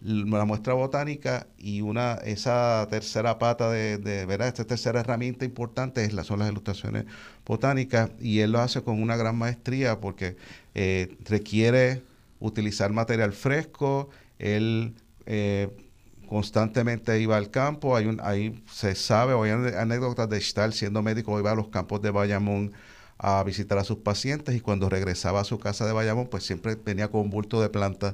la 0.02 0.46
muestra 0.46 0.74
botánica 0.74 1.48
y 1.58 1.82
una 1.82 2.14
esa 2.24 2.88
tercera 2.90 3.38
pata 3.38 3.70
de. 3.70 4.28
Esta 4.48 4.66
tercera 4.66 5.02
herramienta 5.02 5.46
importante 5.46 6.04
es 6.06 6.14
la, 6.14 6.24
son 6.24 6.40
las 6.40 6.50
ilustraciones 6.50 7.06
botánicas 7.46 8.12
y 8.20 8.40
él 8.40 8.54
lo 8.54 8.60
hace 8.60 8.82
con 8.82 9.02
una 9.02 9.18
gran 9.18 9.36
maestría 9.38 10.00
porque 10.00 10.38
eh, 10.74 11.18
requiere 11.26 12.02
utilizar 12.40 12.94
material 12.94 13.34
fresco, 13.34 14.10
él 14.38 14.94
eh, 15.26 15.70
constantemente 16.30 17.20
iba 17.20 17.38
al 17.38 17.50
campo, 17.50 17.96
hay 17.96 18.06
un, 18.06 18.22
ahí 18.22 18.64
se 18.72 18.94
sabe, 18.94 19.34
o 19.34 19.44
hay 19.44 19.52
anécdotas 19.52 20.30
de 20.30 20.38
estar 20.38 20.72
siendo 20.74 21.02
médico, 21.02 21.40
iba 21.40 21.52
a 21.52 21.56
los 21.56 21.70
campos 21.70 22.04
de 22.04 22.12
Bayamón 22.12 22.72
a 23.18 23.44
visitar 23.44 23.80
a 23.80 23.84
sus 23.84 23.98
pacientes 23.98 24.56
y 24.56 24.62
cuando 24.62 24.90
regresaba 24.90 25.42
a 25.42 25.44
su 25.44 25.58
casa 25.58 25.88
de 25.88 25.92
Bayamón, 25.92 26.28
pues 26.28 26.44
siempre 26.44 26.76
venía 26.76 27.08
con 27.08 27.22
un 27.22 27.30
bulto 27.32 27.60
de 27.60 27.70
plantas 27.70 28.14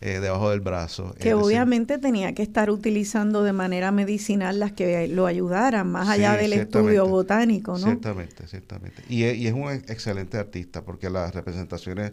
eh, 0.00 0.20
debajo 0.20 0.50
del 0.50 0.60
brazo. 0.60 1.12
Que 1.18 1.34
obviamente 1.34 1.98
tenía 1.98 2.34
que 2.34 2.42
estar 2.44 2.70
utilizando 2.70 3.42
de 3.42 3.52
manera 3.52 3.90
medicinal 3.90 4.60
las 4.60 4.70
que 4.70 5.08
lo 5.08 5.26
ayudaran, 5.26 5.90
más 5.90 6.08
allá 6.08 6.36
del 6.36 6.52
estudio 6.52 7.08
botánico, 7.08 7.72
¿no? 7.72 7.78
Ciertamente, 7.78 8.46
ciertamente. 8.46 9.02
Y, 9.08 9.24
y, 9.24 9.48
es 9.48 9.52
un 9.52 9.72
excelente 9.72 10.38
artista 10.38 10.84
porque 10.84 11.10
las 11.10 11.34
representaciones 11.34 12.12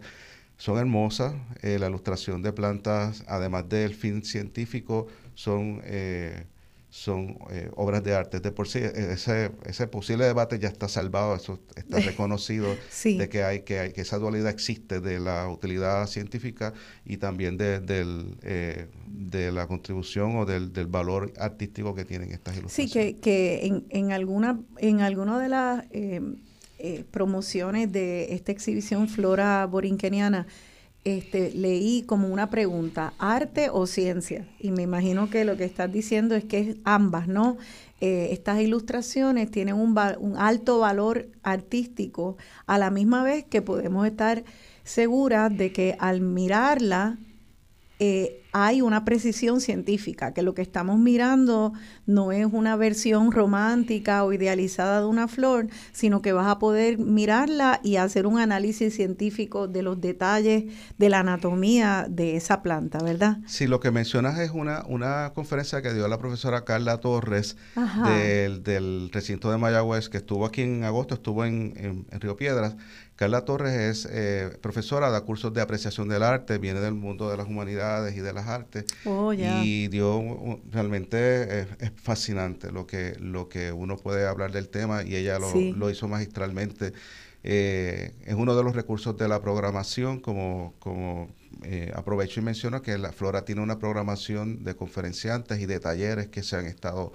son 0.56 0.78
hermosas, 0.78 1.34
eh, 1.62 1.78
la 1.78 1.88
ilustración 1.88 2.42
de 2.42 2.52
plantas, 2.52 3.24
además 3.26 3.68
del 3.68 3.94
fin 3.94 4.24
científico, 4.24 5.06
son, 5.34 5.80
eh, 5.84 6.44
son 6.90 7.38
eh, 7.50 7.70
obras 7.74 8.02
de 8.04 8.14
arte. 8.14 8.40
De 8.40 8.52
por 8.52 8.68
sí, 8.68 8.78
e, 8.78 9.12
ese, 9.12 9.52
ese 9.64 9.86
posible 9.86 10.24
debate 10.24 10.58
ya 10.58 10.68
está 10.68 10.88
salvado, 10.88 11.34
eso 11.34 11.60
está 11.76 12.00
reconocido 12.00 12.68
de 13.04 13.28
que 13.28 13.42
hay, 13.42 13.62
que 13.62 13.80
hay 13.80 13.92
que 13.92 14.02
esa 14.02 14.18
dualidad 14.18 14.50
existe 14.50 15.00
de 15.00 15.20
la 15.20 15.48
utilidad 15.48 16.06
científica 16.06 16.72
y 17.04 17.16
también 17.16 17.56
de, 17.56 17.80
del, 17.80 18.36
eh, 18.42 18.88
de 19.06 19.52
la 19.52 19.66
contribución 19.66 20.36
o 20.36 20.46
del, 20.46 20.72
del, 20.72 20.86
valor 20.86 21.32
artístico 21.38 21.94
que 21.94 22.04
tienen 22.04 22.30
estas 22.32 22.56
ilustraciones. 22.56 22.92
Sí, 22.92 23.16
que, 23.16 23.20
que 23.20 23.66
en, 23.66 23.86
en 23.90 24.12
alguna 24.12 24.60
en 24.78 25.00
alguna 25.00 25.40
de 25.40 25.48
las 25.48 25.84
eh, 26.86 27.04
promociones 27.10 27.90
de 27.92 28.34
esta 28.34 28.52
exhibición 28.52 29.08
Flora 29.08 29.64
Borinqueniana 29.64 30.46
este, 31.04 31.52
leí 31.52 32.02
como 32.02 32.28
una 32.28 32.50
pregunta, 32.50 33.12
¿arte 33.18 33.68
o 33.70 33.86
ciencia? 33.86 34.48
Y 34.58 34.70
me 34.70 34.82
imagino 34.82 35.28
que 35.28 35.44
lo 35.44 35.56
que 35.56 35.64
estás 35.64 35.92
diciendo 35.92 36.34
es 36.34 36.44
que 36.44 36.60
es 36.60 36.76
ambas, 36.84 37.28
¿no? 37.28 37.58
Eh, 38.00 38.28
estas 38.32 38.60
ilustraciones 38.60 39.50
tienen 39.50 39.74
un, 39.74 39.98
un 40.18 40.36
alto 40.36 40.78
valor 40.78 41.28
artístico, 41.42 42.36
a 42.66 42.78
la 42.78 42.90
misma 42.90 43.22
vez 43.22 43.44
que 43.44 43.62
podemos 43.62 44.06
estar 44.06 44.44
seguras 44.82 45.56
de 45.56 45.72
que 45.72 45.96
al 45.98 46.20
mirarla 46.20 47.18
eh, 47.98 48.43
hay 48.56 48.82
una 48.82 49.04
precisión 49.04 49.60
científica, 49.60 50.32
que 50.32 50.42
lo 50.42 50.54
que 50.54 50.62
estamos 50.62 50.96
mirando 50.96 51.72
no 52.06 52.30
es 52.30 52.46
una 52.46 52.76
versión 52.76 53.32
romántica 53.32 54.22
o 54.22 54.32
idealizada 54.32 55.00
de 55.00 55.06
una 55.06 55.26
flor, 55.26 55.66
sino 55.90 56.22
que 56.22 56.32
vas 56.32 56.46
a 56.46 56.60
poder 56.60 56.98
mirarla 56.98 57.80
y 57.82 57.96
hacer 57.96 58.28
un 58.28 58.38
análisis 58.38 58.94
científico 58.94 59.66
de 59.66 59.82
los 59.82 60.00
detalles 60.00 60.72
de 60.96 61.08
la 61.08 61.18
anatomía 61.18 62.06
de 62.08 62.36
esa 62.36 62.62
planta, 62.62 62.98
¿verdad? 63.02 63.38
Sí, 63.46 63.66
lo 63.66 63.80
que 63.80 63.90
mencionas 63.90 64.38
es 64.38 64.52
una, 64.52 64.84
una 64.86 65.32
conferencia 65.34 65.82
que 65.82 65.92
dio 65.92 66.06
la 66.06 66.18
profesora 66.18 66.64
Carla 66.64 66.98
Torres 66.98 67.56
del, 68.04 69.10
recinto 69.10 69.50
de 69.50 69.58
Mayagüez, 69.58 70.08
que 70.08 70.18
estuvo 70.18 70.46
aquí 70.46 70.62
en 70.62 70.84
agosto, 70.84 71.14
estuvo 71.14 71.44
en 71.44 72.06
Río 72.20 72.36
Piedras 72.36 72.76
Carla 73.16 73.44
Torres 73.44 73.72
es 73.74 74.08
eh, 74.10 74.58
profesora, 74.60 75.08
da 75.08 75.20
cursos 75.20 75.54
de 75.54 75.60
apreciación 75.60 76.08
del 76.08 76.24
arte, 76.24 76.58
viene 76.58 76.80
del 76.80 76.94
mundo 76.94 77.30
de 77.30 77.36
las 77.36 77.46
humanidades 77.46 78.16
y 78.16 78.20
de 78.20 78.32
las 78.32 78.48
artes. 78.48 78.86
Oh, 79.04 79.32
y 79.32 79.86
dio 79.86 80.60
realmente 80.72 81.60
es, 81.60 81.92
fascinante 81.96 82.72
lo 82.72 82.86
que, 82.86 83.16
lo 83.20 83.48
que 83.48 83.70
uno 83.70 83.96
puede 83.98 84.26
hablar 84.26 84.50
del 84.50 84.68
tema 84.68 85.04
y 85.04 85.14
ella 85.14 85.38
lo, 85.38 85.90
hizo 85.90 86.08
magistralmente. 86.08 86.92
Eh, 87.44 88.14
es 88.24 88.34
uno 88.34 88.56
de 88.56 88.64
los 88.64 88.74
recursos 88.74 89.16
de 89.16 89.28
la 89.28 89.40
programación, 89.40 90.18
como, 90.18 90.74
como 90.80 91.28
eh, 91.62 91.92
aprovecho 91.94 92.40
y 92.40 92.42
menciono 92.42 92.82
que 92.82 92.98
la 92.98 93.12
Flora 93.12 93.44
tiene 93.44 93.60
una 93.60 93.78
programación 93.78 94.64
de 94.64 94.74
conferenciantes 94.74 95.60
y 95.60 95.66
de 95.66 95.78
talleres 95.78 96.28
que 96.28 96.42
se 96.42 96.56
han 96.56 96.66
estado, 96.66 97.12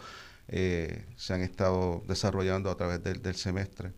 se 0.48 1.34
han 1.34 1.42
estado 1.42 2.04
desarrollando 2.08 2.72
a 2.72 2.78
través 2.78 3.04
del 3.04 3.36
semestre 3.36 3.92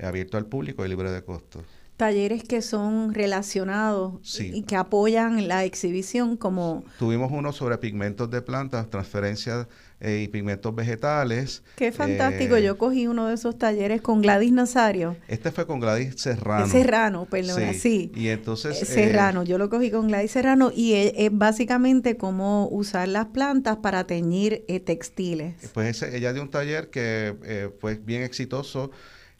abierto 0.00 0.36
al 0.36 0.46
público 0.46 0.84
y 0.84 0.88
libre 0.88 1.10
de 1.10 1.22
costo. 1.24 1.64
Talleres 1.96 2.42
que 2.42 2.62
son 2.62 3.14
relacionados 3.14 4.40
y 4.40 4.62
que 4.62 4.74
apoyan 4.74 5.46
la 5.46 5.64
exhibición 5.64 6.36
como... 6.36 6.84
Tuvimos 6.98 7.30
uno 7.30 7.52
sobre 7.52 7.78
pigmentos 7.78 8.28
de 8.28 8.42
plantas, 8.42 8.90
transferencias 8.90 9.68
eh, 10.00 10.22
y 10.24 10.28
pigmentos 10.28 10.74
vegetales. 10.74 11.62
Qué 11.76 11.92
fantástico, 11.92 12.56
eh, 12.56 12.62
yo 12.62 12.76
cogí 12.76 13.06
uno 13.06 13.28
de 13.28 13.34
esos 13.34 13.56
talleres 13.56 14.00
con 14.00 14.20
Gladys 14.20 14.50
Nazario. 14.50 15.16
Este 15.28 15.52
fue 15.52 15.64
con 15.64 15.78
Gladys 15.78 16.14
Serrano. 16.16 16.66
Serrano, 16.66 17.26
perdón, 17.26 17.62
sí. 17.74 18.10
Y 18.16 18.28
entonces... 18.28 18.82
Eh, 18.82 18.86
Serrano, 18.86 19.44
yo 19.44 19.58
lo 19.58 19.70
cogí 19.70 19.92
con 19.92 20.08
Gladys 20.08 20.32
Serrano 20.32 20.72
y 20.74 20.94
es, 20.94 21.30
básicamente 21.30 22.16
cómo 22.16 22.68
usar 22.72 23.06
las 23.06 23.26
plantas 23.26 23.76
para 23.76 24.08
teñir 24.08 24.64
textiles. 24.84 25.54
Pues 25.72 26.02
ella 26.02 26.32
dio 26.32 26.42
un 26.42 26.50
taller 26.50 26.90
que 26.90 27.70
fue 27.80 27.94
bien 27.94 28.22
exitoso 28.22 28.90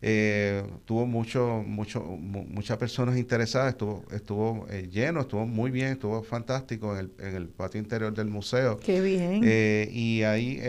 eh, 0.05 0.65
tuvo 0.85 1.07
mucho, 1.07 1.63
mucho, 1.65 2.01
muchas 2.03 2.77
personas 2.77 3.17
interesadas, 3.17 3.69
estuvo, 3.71 4.05
estuvo 4.11 4.67
eh, 4.69 4.89
lleno, 4.91 5.21
estuvo 5.21 5.47
muy 5.47 5.71
bien, 5.71 5.93
estuvo 5.93 6.25
fantástico 6.25 6.99
en 6.99 6.99
el, 6.99 7.13
en 7.21 7.37
el 7.37 7.49
patio 7.49 7.81
interior 7.81 8.13
del 8.13 8.27
museo. 8.27 8.81
Qué 8.81 9.01
bien. 9.01 9.43
Eh, 9.45 9.89
y 9.93 10.25
ahí 10.25 10.61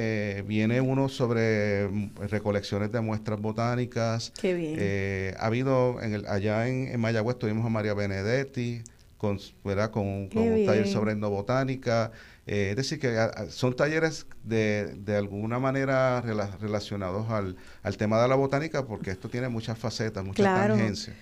viene 0.45 0.81
uno 0.81 1.09
sobre 1.09 1.87
recolecciones 2.29 2.91
de 2.91 3.01
muestras 3.01 3.41
botánicas. 3.41 4.31
Qué 4.39 4.53
bien. 4.53 5.35
ha 5.39 5.47
habido, 5.47 5.99
en 6.03 6.13
el, 6.13 6.27
allá 6.27 6.67
en, 6.67 6.89
en, 6.89 6.99
Mayagüez 6.99 7.39
tuvimos 7.39 7.65
a 7.65 7.69
María 7.69 7.95
Benedetti, 7.95 8.83
con, 9.17 9.39
¿verdad? 9.65 9.89
con, 9.89 10.05
un 10.05 10.29
taller 10.29 10.87
sobre 10.87 11.13
endobotánica. 11.13 12.11
Eh, 12.45 12.71
es 12.71 12.75
decir, 12.75 12.99
que 12.99 13.15
son 13.49 13.75
talleres 13.75 14.27
de, 14.43 14.95
de 14.97 15.15
alguna 15.15 15.59
manera 15.59 16.21
relacionados 16.21 17.29
al, 17.29 17.55
al, 17.83 17.97
tema 17.97 18.21
de 18.21 18.27
la 18.27 18.35
botánica, 18.35 18.85
porque 18.85 19.11
esto 19.11 19.29
tiene 19.29 19.47
muchas 19.47 19.77
facetas, 19.77 20.25
muchas 20.25 20.45
tangencias 20.45 21.15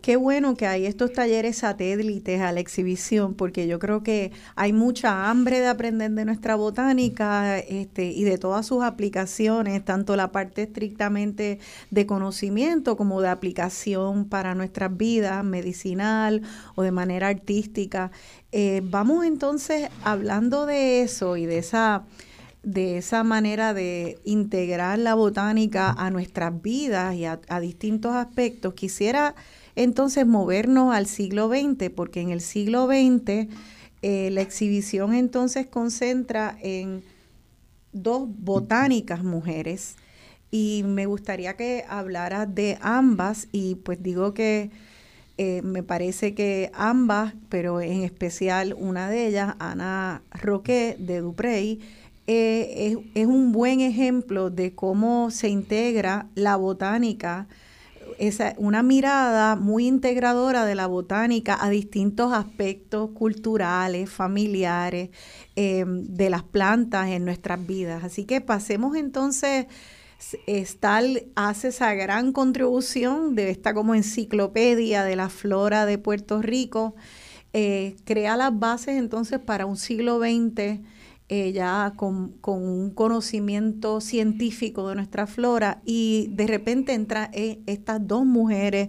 qué 0.00 0.16
bueno 0.16 0.56
que 0.56 0.66
hay 0.66 0.86
estos 0.86 1.12
talleres 1.12 1.58
satélites 1.58 2.40
a 2.40 2.52
la 2.52 2.60
exhibición, 2.60 3.34
porque 3.34 3.66
yo 3.66 3.78
creo 3.78 4.02
que 4.02 4.32
hay 4.56 4.72
mucha 4.72 5.28
hambre 5.28 5.60
de 5.60 5.66
aprender 5.66 6.10
de 6.12 6.24
nuestra 6.24 6.54
botánica 6.54 7.58
este, 7.58 8.06
y 8.06 8.24
de 8.24 8.38
todas 8.38 8.66
sus 8.66 8.82
aplicaciones, 8.82 9.84
tanto 9.84 10.16
la 10.16 10.32
parte 10.32 10.62
estrictamente 10.62 11.58
de 11.90 12.06
conocimiento 12.06 12.96
como 12.96 13.20
de 13.20 13.28
aplicación 13.28 14.28
para 14.28 14.54
nuestras 14.54 14.96
vidas, 14.96 15.44
medicinal 15.44 16.42
o 16.74 16.82
de 16.82 16.90
manera 16.90 17.28
artística. 17.28 18.10
Eh, 18.52 18.80
vamos 18.84 19.26
entonces 19.26 19.90
hablando 20.04 20.64
de 20.64 21.02
eso 21.02 21.36
y 21.36 21.46
de 21.46 21.58
esa 21.58 22.04
de 22.62 22.98
esa 22.98 23.24
manera 23.24 23.72
de 23.72 24.18
integrar 24.24 24.98
la 24.98 25.14
botánica 25.14 25.90
a 25.90 26.10
nuestras 26.10 26.60
vidas 26.60 27.14
y 27.14 27.24
a, 27.24 27.38
distintos 27.60 28.14
aspectos, 28.14 28.74
quisiera 28.74 29.34
entonces 29.76 30.26
movernos 30.26 30.94
al 30.94 31.06
siglo 31.06 31.48
XX, 31.48 31.90
porque 31.94 32.20
en 32.20 32.30
el 32.30 32.40
siglo 32.40 32.86
XX 32.86 33.48
eh, 34.02 34.30
la 34.32 34.42
exhibición 34.42 35.14
entonces 35.14 35.66
concentra 35.66 36.58
en 36.60 37.02
dos 37.92 38.28
botánicas 38.28 39.22
mujeres. 39.22 39.96
Y 40.50 40.82
me 40.84 41.06
gustaría 41.06 41.56
que 41.56 41.84
hablara 41.88 42.44
de 42.44 42.78
ambas 42.80 43.48
y 43.52 43.76
pues 43.76 44.02
digo 44.02 44.34
que 44.34 44.70
eh, 45.38 45.62
me 45.62 45.84
parece 45.84 46.34
que 46.34 46.72
ambas, 46.74 47.34
pero 47.48 47.80
en 47.80 48.02
especial 48.02 48.74
una 48.76 49.08
de 49.08 49.28
ellas, 49.28 49.54
Ana 49.60 50.22
Roque 50.32 50.96
de 50.98 51.20
Duprey, 51.20 51.78
eh, 52.26 52.96
es, 53.14 53.26
un 53.26 53.52
buen 53.52 53.80
ejemplo 53.80 54.50
de 54.50 54.74
cómo 54.74 55.30
se 55.30 55.48
integra 55.48 56.26
la 56.34 56.56
botánica, 56.56 57.46
esa, 58.18 58.54
una 58.58 58.82
mirada 58.82 59.54
muy 59.54 59.86
integradora 59.86 60.64
de 60.66 60.74
la 60.74 60.88
botánica 60.88 61.56
a 61.58 61.70
distintos 61.70 62.32
aspectos 62.32 63.10
culturales, 63.10 64.10
familiares, 64.10 65.10
eh, 65.54 65.84
de 65.86 66.30
las 66.30 66.42
plantas 66.42 67.08
en 67.10 67.24
nuestras 67.24 67.64
vidas. 67.64 68.02
Así 68.02 68.24
que 68.24 68.40
pasemos 68.40 68.96
entonces, 68.96 69.66
Stal 70.18 71.26
hace 71.36 71.68
esa 71.68 71.94
gran 71.94 72.32
contribución 72.32 73.34
de 73.34 73.50
esta 73.50 73.72
como 73.72 73.94
enciclopedia 73.94 75.04
de 75.04 75.16
la 75.16 75.28
flora 75.28 75.86
de 75.86 75.98
Puerto 75.98 76.42
Rico, 76.42 76.96
eh, 77.52 77.96
crea 78.04 78.36
las 78.36 78.58
bases 78.58 78.98
entonces 78.98 79.38
para 79.38 79.64
un 79.64 79.76
siglo 79.76 80.18
XX 80.18 80.80
eh, 81.30 81.52
ya 81.52 81.92
con, 81.94 82.38
un 82.42 82.90
conocimiento 82.90 84.00
científico 84.00 84.88
de 84.88 84.94
nuestra 84.94 85.26
flora 85.26 85.82
y 85.84 86.28
de 86.32 86.46
repente 86.46 86.94
entran 86.94 87.28
eh, 87.34 87.60
estas 87.66 88.06
dos 88.06 88.24
mujeres 88.24 88.88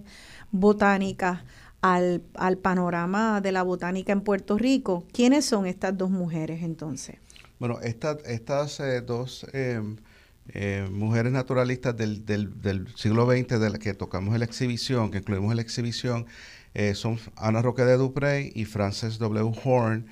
botánicas 0.50 1.40
al, 1.82 2.22
panorama 2.62 3.42
de 3.42 3.52
la 3.52 3.62
botánica 3.62 4.12
en 4.12 4.22
Puerto 4.22 4.56
Rico. 4.56 5.04
¿Quiénes 5.12 5.44
son 5.44 5.66
estas 5.66 5.98
dos 5.98 6.08
mujeres 6.08 6.62
entonces? 6.62 7.16
Bueno, 7.58 7.78
estas 7.82 8.80
eh, 8.80 9.02
dos 9.02 9.44
em, 10.52 10.92
mujeres 10.92 11.32
naturalistas 11.32 11.96
del, 11.96 12.24
del, 12.26 12.88
siglo 12.96 13.26
XX 13.26 13.60
de 13.60 13.70
las 13.70 13.78
que 13.78 13.94
tocamos 13.94 14.34
en 14.34 14.40
la 14.40 14.46
exhibición, 14.46 15.10
que 15.10 15.18
incluimos 15.18 15.50
en 15.50 15.56
la 15.56 15.62
exhibición, 15.62 16.26
son 16.94 17.18
Ana 17.36 17.62
Roque 17.62 17.82
de 17.82 17.96
Duprey 17.96 18.52
y 18.54 18.64
Frances 18.64 19.18
W. 19.18 19.52
Horn 19.64 20.06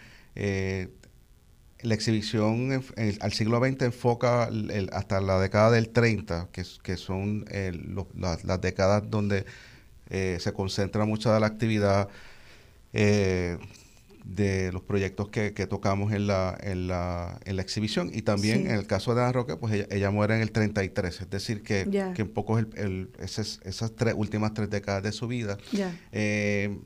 la 1.82 1.94
exhibición 1.94 2.82
al 3.20 3.32
siglo 3.32 3.60
XX 3.60 3.82
enfoca 3.82 4.50
hasta 4.92 5.20
la 5.20 5.38
década 5.38 5.70
del 5.70 5.90
30, 5.90 6.48
que, 6.50 6.64
que 6.82 6.96
son 6.96 7.44
las 8.14 8.60
décadas 8.60 9.08
donde 9.08 9.46
eh, 10.10 10.38
se 10.40 10.52
concentra 10.52 11.04
mucha 11.04 11.32
de 11.34 11.40
la 11.40 11.46
actividad 11.46 12.08
eh, 12.92 13.58
de 14.28 14.70
los 14.72 14.82
proyectos 14.82 15.30
que, 15.30 15.50
tocamos 15.68 16.12
en 16.12 16.26
la, 16.26 16.56
en, 16.60 16.86
la, 16.86 17.40
en 17.44 17.56
la 17.56 17.62
exhibición. 17.62 18.10
Y 18.12 18.22
también 18.22 18.66
en 18.66 18.74
el 18.74 18.86
caso 18.86 19.14
de 19.14 19.22
Ana 19.22 19.32
Roque, 19.32 19.56
pues 19.56 19.86
ella, 19.90 20.10
muere 20.10 20.36
en 20.36 20.42
el 20.42 20.52
33, 20.52 21.22
es 21.22 21.30
decir, 21.30 21.62
que, 21.62 22.12
que 22.14 22.22
un 22.22 22.28
poco 22.28 22.58
es 22.58 22.66
el, 22.76 23.10
esas, 23.18 23.60
tres 23.96 24.14
últimas 24.16 24.52
tres 24.52 24.68
décadas 24.68 25.02
de 25.02 25.12
su 25.12 25.26
vida. 25.26 25.56
Eh, 26.12 26.78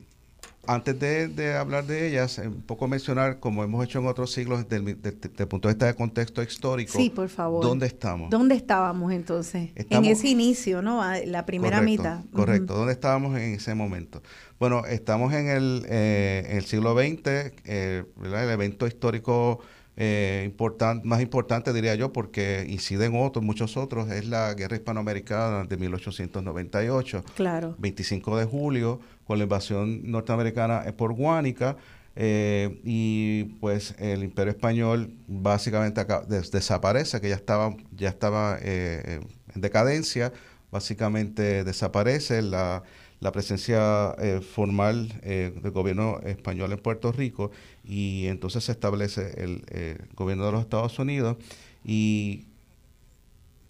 antes 0.65 0.99
de, 0.99 1.55
hablar 1.55 1.85
de 1.85 2.07
ellas, 2.07 2.37
un 2.37 2.61
poco 2.61 2.87
mencionar, 2.87 3.39
como 3.39 3.63
hemos 3.63 3.83
hecho 3.83 3.99
en 3.99 4.07
otros 4.07 4.31
siglos, 4.31 4.67
desde 4.69 5.09
el 5.37 5.47
punto 5.47 5.67
de 5.67 5.73
vista 5.73 5.87
de 5.87 5.93
contexto 5.93 6.41
histórico. 6.41 6.93
Sí, 6.97 7.09
por 7.09 7.29
favor. 7.29 7.63
¿Dónde 7.63 7.87
estamos? 7.87 8.29
¿Dónde 8.29 8.55
estábamos 8.55 9.11
entonces? 9.11 9.71
en 9.75 10.05
ese 10.05 10.29
inicio, 10.29 10.81
¿no? 10.81 11.03
La 11.25 11.45
primera 11.45 11.81
mitad. 11.81 12.21
Correcto. 12.31 12.75
¿Dónde 12.75 12.93
estábamos 12.93 13.37
en 13.37 13.55
ese 13.55 13.75
momento? 13.75 14.21
Bueno, 14.59 14.85
estamos 14.85 15.33
en 15.33 15.49
el, 15.49 15.85
eh, 15.89 16.47
el 16.51 16.65
siglo 16.65 16.93
XX, 16.93 17.51
eh, 17.65 18.05
el 18.23 18.33
evento 18.33 18.87
histórico 18.87 19.59
eh, 19.95 20.51
más 21.03 21.21
importante, 21.21 21.71
diría 21.71 21.95
yo, 21.95 22.11
porque 22.11 22.65
inciden 22.67 23.13
otros, 23.15 23.43
muchos 23.43 23.77
otros, 23.77 24.09
es 24.09 24.25
la 24.25 24.53
Guerra 24.53 24.75
Hispanoamericana 24.75 25.65
de 25.65 25.77
1898. 25.77 27.23
Claro. 27.35 27.75
25 27.77 28.37
de 28.37 28.45
julio, 28.45 28.99
con 29.25 29.37
la 29.37 29.43
invasión 29.43 30.09
norteamericana 30.09 30.83
por 30.97 31.13
Guánica. 31.13 31.77
Eh, 32.15 32.79
y 32.83 33.45
pues 33.59 33.95
el 33.97 34.23
imperio 34.23 34.51
español 34.51 35.15
básicamente 35.27 36.05
desaparece, 36.27 37.19
que 37.19 37.29
ya 37.29 37.35
estaba, 37.35 37.75
ya 37.91 38.09
estaba 38.09 38.57
eh, 38.61 39.21
en 39.55 39.61
decadencia, 39.61 40.31
básicamente 40.71 41.63
desaparece 41.63 42.43
la, 42.43 42.83
la 43.19 43.31
presencia 43.31 44.15
eh, 44.19 44.41
formal 44.41 45.07
del 45.23 45.71
gobierno 45.71 46.19
español 46.23 46.71
en 46.71 46.79
Puerto 46.79 47.11
Rico 47.11 47.51
y 47.83 48.27
entonces 48.27 48.63
se 48.65 48.73
establece 48.73 49.33
el 49.41 49.97
gobierno 50.15 50.45
de 50.45 50.51
los 50.51 50.61
Estados 50.61 50.99
Unidos 50.99 51.37
y 51.83 52.45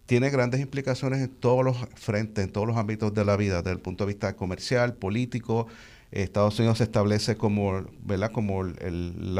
tiene 0.06 0.30
grandes 0.30 0.60
implicaciones 0.60 1.22
en 1.22 1.30
todos 1.30 1.64
los 1.64 1.78
frentes, 1.96 2.44
en 2.44 2.52
todos 2.52 2.68
los 2.68 2.78
ámbitos 2.78 3.14
de 3.14 3.26
la 3.26 3.38
vida, 3.38 3.62
desde 3.62 3.72
el 3.72 3.80
punto 3.80 4.06
de 4.06 4.14
vista 4.14 4.36
comercial, 4.36 4.96
político. 4.96 5.68
Estados 6.12 6.60
Unidos 6.60 6.80
se 6.80 6.84
establece 6.84 7.38
como, 7.38 7.86
¿verdad? 8.04 8.32
como 8.32 8.64
el, 8.64 9.40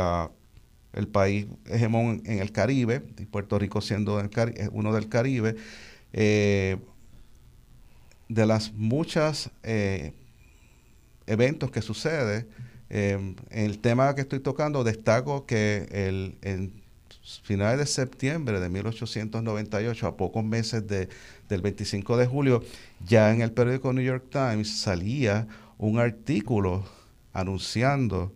país 1.11 1.48
hegemón 1.65 2.22
en 2.26 2.40
el 2.40 2.52
Caribe, 2.52 3.03
y 3.19 3.26
Puerto 3.26 3.60
Rico 3.60 3.81
siendo 3.81 4.22
uno 4.72 4.94
del 4.94 5.10
Caribe. 5.10 5.56
Eh, 6.14 6.77
de 8.30 8.45
las 8.45 8.73
muchas 8.73 9.49
eh, 9.64 10.14
eventos 11.27 11.72
que 11.72 11.81
sucede, 11.81 12.48
eh, 12.90 13.35
en 13.49 13.65
el 13.65 13.80
tema 13.80 14.14
que 14.15 14.22
estoy 14.22 14.40
tocando, 14.40 14.84
destaco 14.84 15.45
que 15.45 15.88
el, 15.91 16.38
en 16.41 16.82
finales 17.43 17.79
de 17.79 17.85
septiembre 17.85 18.59
de 18.59 18.69
1898, 18.69 20.07
a 20.07 20.17
pocos 20.17 20.43
meses 20.43 20.87
de, 20.87 21.09
del 21.49 21.61
25 21.61 22.17
de 22.17 22.25
julio, 22.25 22.63
ya 23.05 23.33
en 23.33 23.41
el 23.41 23.51
periódico 23.51 23.93
New 23.93 24.03
York 24.03 24.25
Times 24.29 24.79
salía 24.79 25.47
un 25.77 25.99
artículo 25.99 26.83
anunciando 27.33 28.31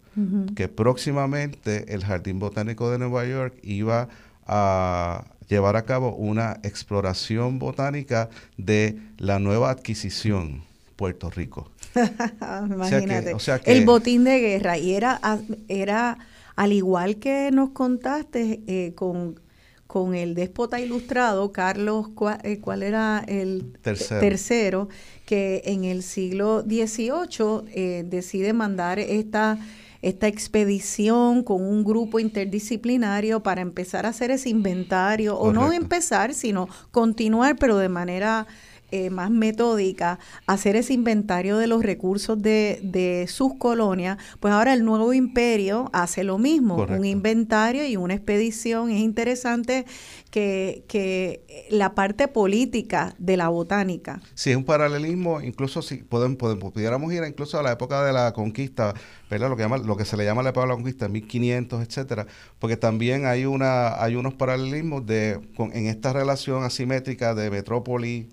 que 0.56 0.68
próximamente 0.68 1.94
el 1.94 2.04
Jardín 2.04 2.40
Botánico 2.40 2.90
de 2.90 2.98
Nueva 2.98 3.24
York 3.26 3.56
iba 3.62 4.10
a 4.48 5.26
llevar 5.48 5.76
a 5.76 5.84
cabo 5.84 6.16
una 6.16 6.60
exploración 6.64 7.60
botánica 7.60 8.30
de 8.58 8.98
la 9.18 9.38
nueva 9.38 9.70
adquisición 9.70 10.64
Puerto 10.96 11.30
Rico. 11.30 11.70
Imagínate. 12.66 13.36
el 13.66 13.86
botín 13.86 14.24
de 14.24 14.40
guerra 14.40 14.78
y 14.80 14.96
era 14.96 15.20
era 15.68 16.18
al 16.58 16.74
igual 16.74 17.18
que 17.18 17.52
nos 17.52 17.70
contaste 17.70 18.62
eh, 18.66 18.94
con, 18.96 19.40
con 19.86 20.16
el 20.16 20.34
déspota 20.34 20.82
ilustrado, 20.82 21.52
Carlos, 21.52 22.08
eh, 22.44 22.60
¿cuál, 22.60 22.82
era 22.84 23.24
el 23.28 23.74
tercero. 23.82 24.90
que 25.26 25.62
en 25.66 25.86
el 25.86 26.02
siglo 26.02 26.64
XVIII 26.64 27.62
eh, 27.74 28.04
decide 28.06 28.52
mandar 28.54 29.00
esta 29.00 29.58
esta 30.04 30.28
expedición 30.28 31.42
con 31.44 31.64
un 31.64 31.84
grupo 31.84 32.20
interdisciplinario 32.20 33.42
para 33.42 33.62
empezar 33.62 34.06
a 34.06 34.10
hacer 34.10 34.30
ese 34.30 34.50
inventario, 34.50 35.38
o 35.38 35.52
no 35.52 35.74
empezar, 35.74 36.36
sino 36.36 36.70
continuar, 36.92 37.56
pero 37.58 37.78
de 37.78 37.90
manera 37.90 38.46
eh, 38.92 39.10
más 39.10 39.30
metódica 39.30 40.18
hacer 40.46 40.78
ese 40.78 40.94
inventario 40.94 41.58
de 41.58 41.68
los 41.68 41.84
recursos 41.84 42.42
de, 42.42 42.80
de, 42.84 43.28
sus 43.28 43.56
colonias, 43.56 44.18
pues 44.40 44.54
ahora 44.54 44.74
el 44.74 44.86
nuevo 44.86 45.14
imperio 45.14 45.90
hace 45.92 46.24
lo 46.24 46.38
mismo, 46.38 46.78
un 46.78 47.04
inventario 47.04 47.86
y 47.86 47.98
una 47.98 48.14
expedición. 48.14 48.90
Es 48.90 49.00
interesante 49.00 49.86
que, 50.32 50.86
que, 50.88 51.68
la 51.70 51.96
parte 51.96 52.30
política 52.30 53.14
de 53.18 53.36
la 53.36 53.50
botánica. 53.50 54.22
Sí, 54.36 54.52
es 54.52 54.56
un 54.56 54.64
paralelismo, 54.64 55.42
incluso 55.42 55.82
si 55.82 55.98
podemos, 55.98 56.38
podemos, 56.38 56.72
pudiéramos 56.72 57.12
ir 57.12 57.24
incluso 57.28 57.60
a 57.60 57.64
la 57.64 57.74
época 57.74 58.04
de 58.06 58.14
la 58.14 58.32
conquista, 58.32 58.94
¿verdad? 59.30 59.50
Lo 59.50 59.58
que, 59.58 59.64
llama, 59.64 59.80
lo 59.80 59.98
que 59.98 60.06
se 60.06 60.16
le 60.16 60.24
llama 60.24 60.44
la 60.44 60.52
época 60.52 60.66
de 60.66 60.70
la 60.70 60.76
conquista, 60.76 61.10
1500, 61.10 61.82
etcétera, 61.86 62.28
porque 62.60 62.78
también 62.78 63.26
hay, 63.26 63.46
una, 63.46 64.02
hay 64.02 64.16
unos 64.16 64.34
paralelismos 64.34 65.06
de, 65.06 65.42
con, 65.58 65.76
en 65.76 65.88
esta 65.88 66.14
relación 66.14 66.64
asimétrica 66.64 67.36
de 67.36 67.50
metrópoli 67.50 68.30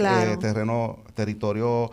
eh, 0.00 0.36
terreno, 0.40 1.02
territorio 1.14 1.90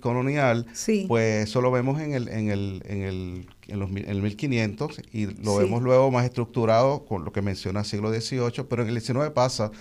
colonial, 0.00 0.66
pues 1.08 1.48
eso 1.48 1.60
lo 1.60 1.72
vemos 1.72 2.00
en 2.00 2.12
el, 2.12 2.28
en 2.28 2.50
el, 2.50 2.82
en 2.86 3.02
el, 3.02 3.46
en 3.66 3.80
los, 3.80 3.90
en 3.90 4.08
el 4.08 4.22
1500 4.22 5.00
y 5.12 5.26
lo 5.42 5.56
vemos 5.56 5.82
luego 5.82 6.10
más 6.10 6.24
estructurado 6.24 7.04
con 7.04 7.24
lo 7.24 7.32
que 7.32 7.42
menciona 7.42 7.80
el 7.80 7.86
siglo 7.86 8.12
XVIII, 8.12 8.64
pero 8.68 8.82
en 8.82 8.88
el 8.88 8.94
19 8.94 9.32
pasa, 9.32 9.72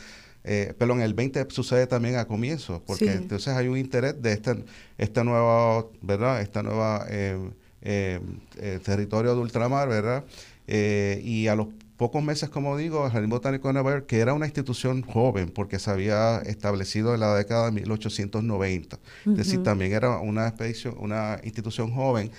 eh, 0.44 0.74
pero 0.78 0.94
en 0.94 1.02
el 1.02 1.14
20 1.14 1.48
sucede 1.50 1.86
también 1.86 2.16
a 2.16 2.26
comienzos, 2.26 2.82
porque 2.86 3.12
entonces 3.12 3.50
hay 3.50 3.68
un 3.68 3.78
interés 3.78 4.20
de 4.22 4.34
esta, 4.34 4.58
esta 4.98 5.24
nueva, 5.24 5.86
¿verdad? 6.02 6.42
Esta 6.42 6.64
nueva 6.64 7.06
eh, 7.10 7.40
eh, 7.82 8.80
territorio 8.84 9.36
de 9.36 9.42
ultramar, 9.42 9.88
¿verdad? 9.88 10.24
y 10.68 11.46
a 11.46 11.56
los 11.56 11.68
pocos 11.98 12.24
meses, 12.24 12.50
como 12.50 12.78
digo, 12.78 13.06
el 13.06 13.12
Jardín 13.12 13.30
Botánico 13.30 13.68
de 13.68 13.74
Nueva 13.74 13.92
York, 13.92 14.06
que 14.06 14.20
era 14.20 14.34
una 14.34 14.46
institución 14.46 15.02
joven, 15.02 15.50
porque 15.50 15.80
se 15.80 15.90
había 15.90 16.40
establecido 16.40 17.14
en 17.14 17.22
la 17.22 17.36
década 17.36 17.66
de 17.66 17.72
1890. 17.72 19.00
Es 19.26 19.38
decir, 19.38 19.64
también 19.64 19.94
era 19.94 20.20
una 20.20 20.48
expedición, 20.48 20.96
una 21.00 21.40
institución 21.44 21.92
joven. 21.92 22.32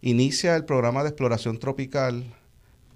Inicia 0.00 0.56
el 0.56 0.64
programa 0.64 1.02
de 1.02 1.10
exploración 1.10 1.58
tropical 1.58 2.24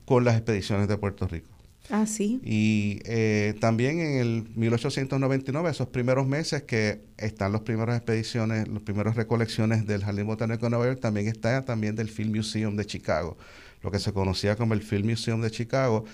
con 0.05 0.25
las 0.25 0.37
expediciones 0.37 0.89
de 0.89 0.97
Puerto 0.97 1.27
Rico. 1.27 1.49
Ah, 1.91 2.07
sí. 2.07 2.41
Y 2.43 3.01
eh, 3.05 3.55
también 3.61 4.01
en 4.01 4.19
el 4.19 4.49
1899, 4.55 5.71
esos 5.71 5.89
primeros 5.89 6.27
meses 6.27 6.63
que 6.63 7.03
están 7.19 7.53
las 7.53 7.61
primeras 7.61 7.97
expediciones, 7.97 8.69
las 8.69 8.83
primeras 8.83 9.17
recolecciones 9.17 9.87
del 9.87 10.03
Jardín 10.03 10.27
Botánico 10.27 10.65
de 10.65 10.71
Nueva 10.71 10.87
York, 10.87 11.01
también 11.01 11.29
está 11.29 11.63
también 11.65 11.95
del 11.95 12.09
Film 12.09 12.35
Museum 12.35 12.77
de 12.77 12.87
Chicago 12.87 13.37
lo 13.85 13.91
que 13.91 13.99
se 13.99 14.13
conocía 14.13 14.57
como 14.57 14.73
el 14.73 14.83
Field 14.83 15.05
Museum 15.05 15.43
de 15.43 15.51
Chicago, 15.51 16.05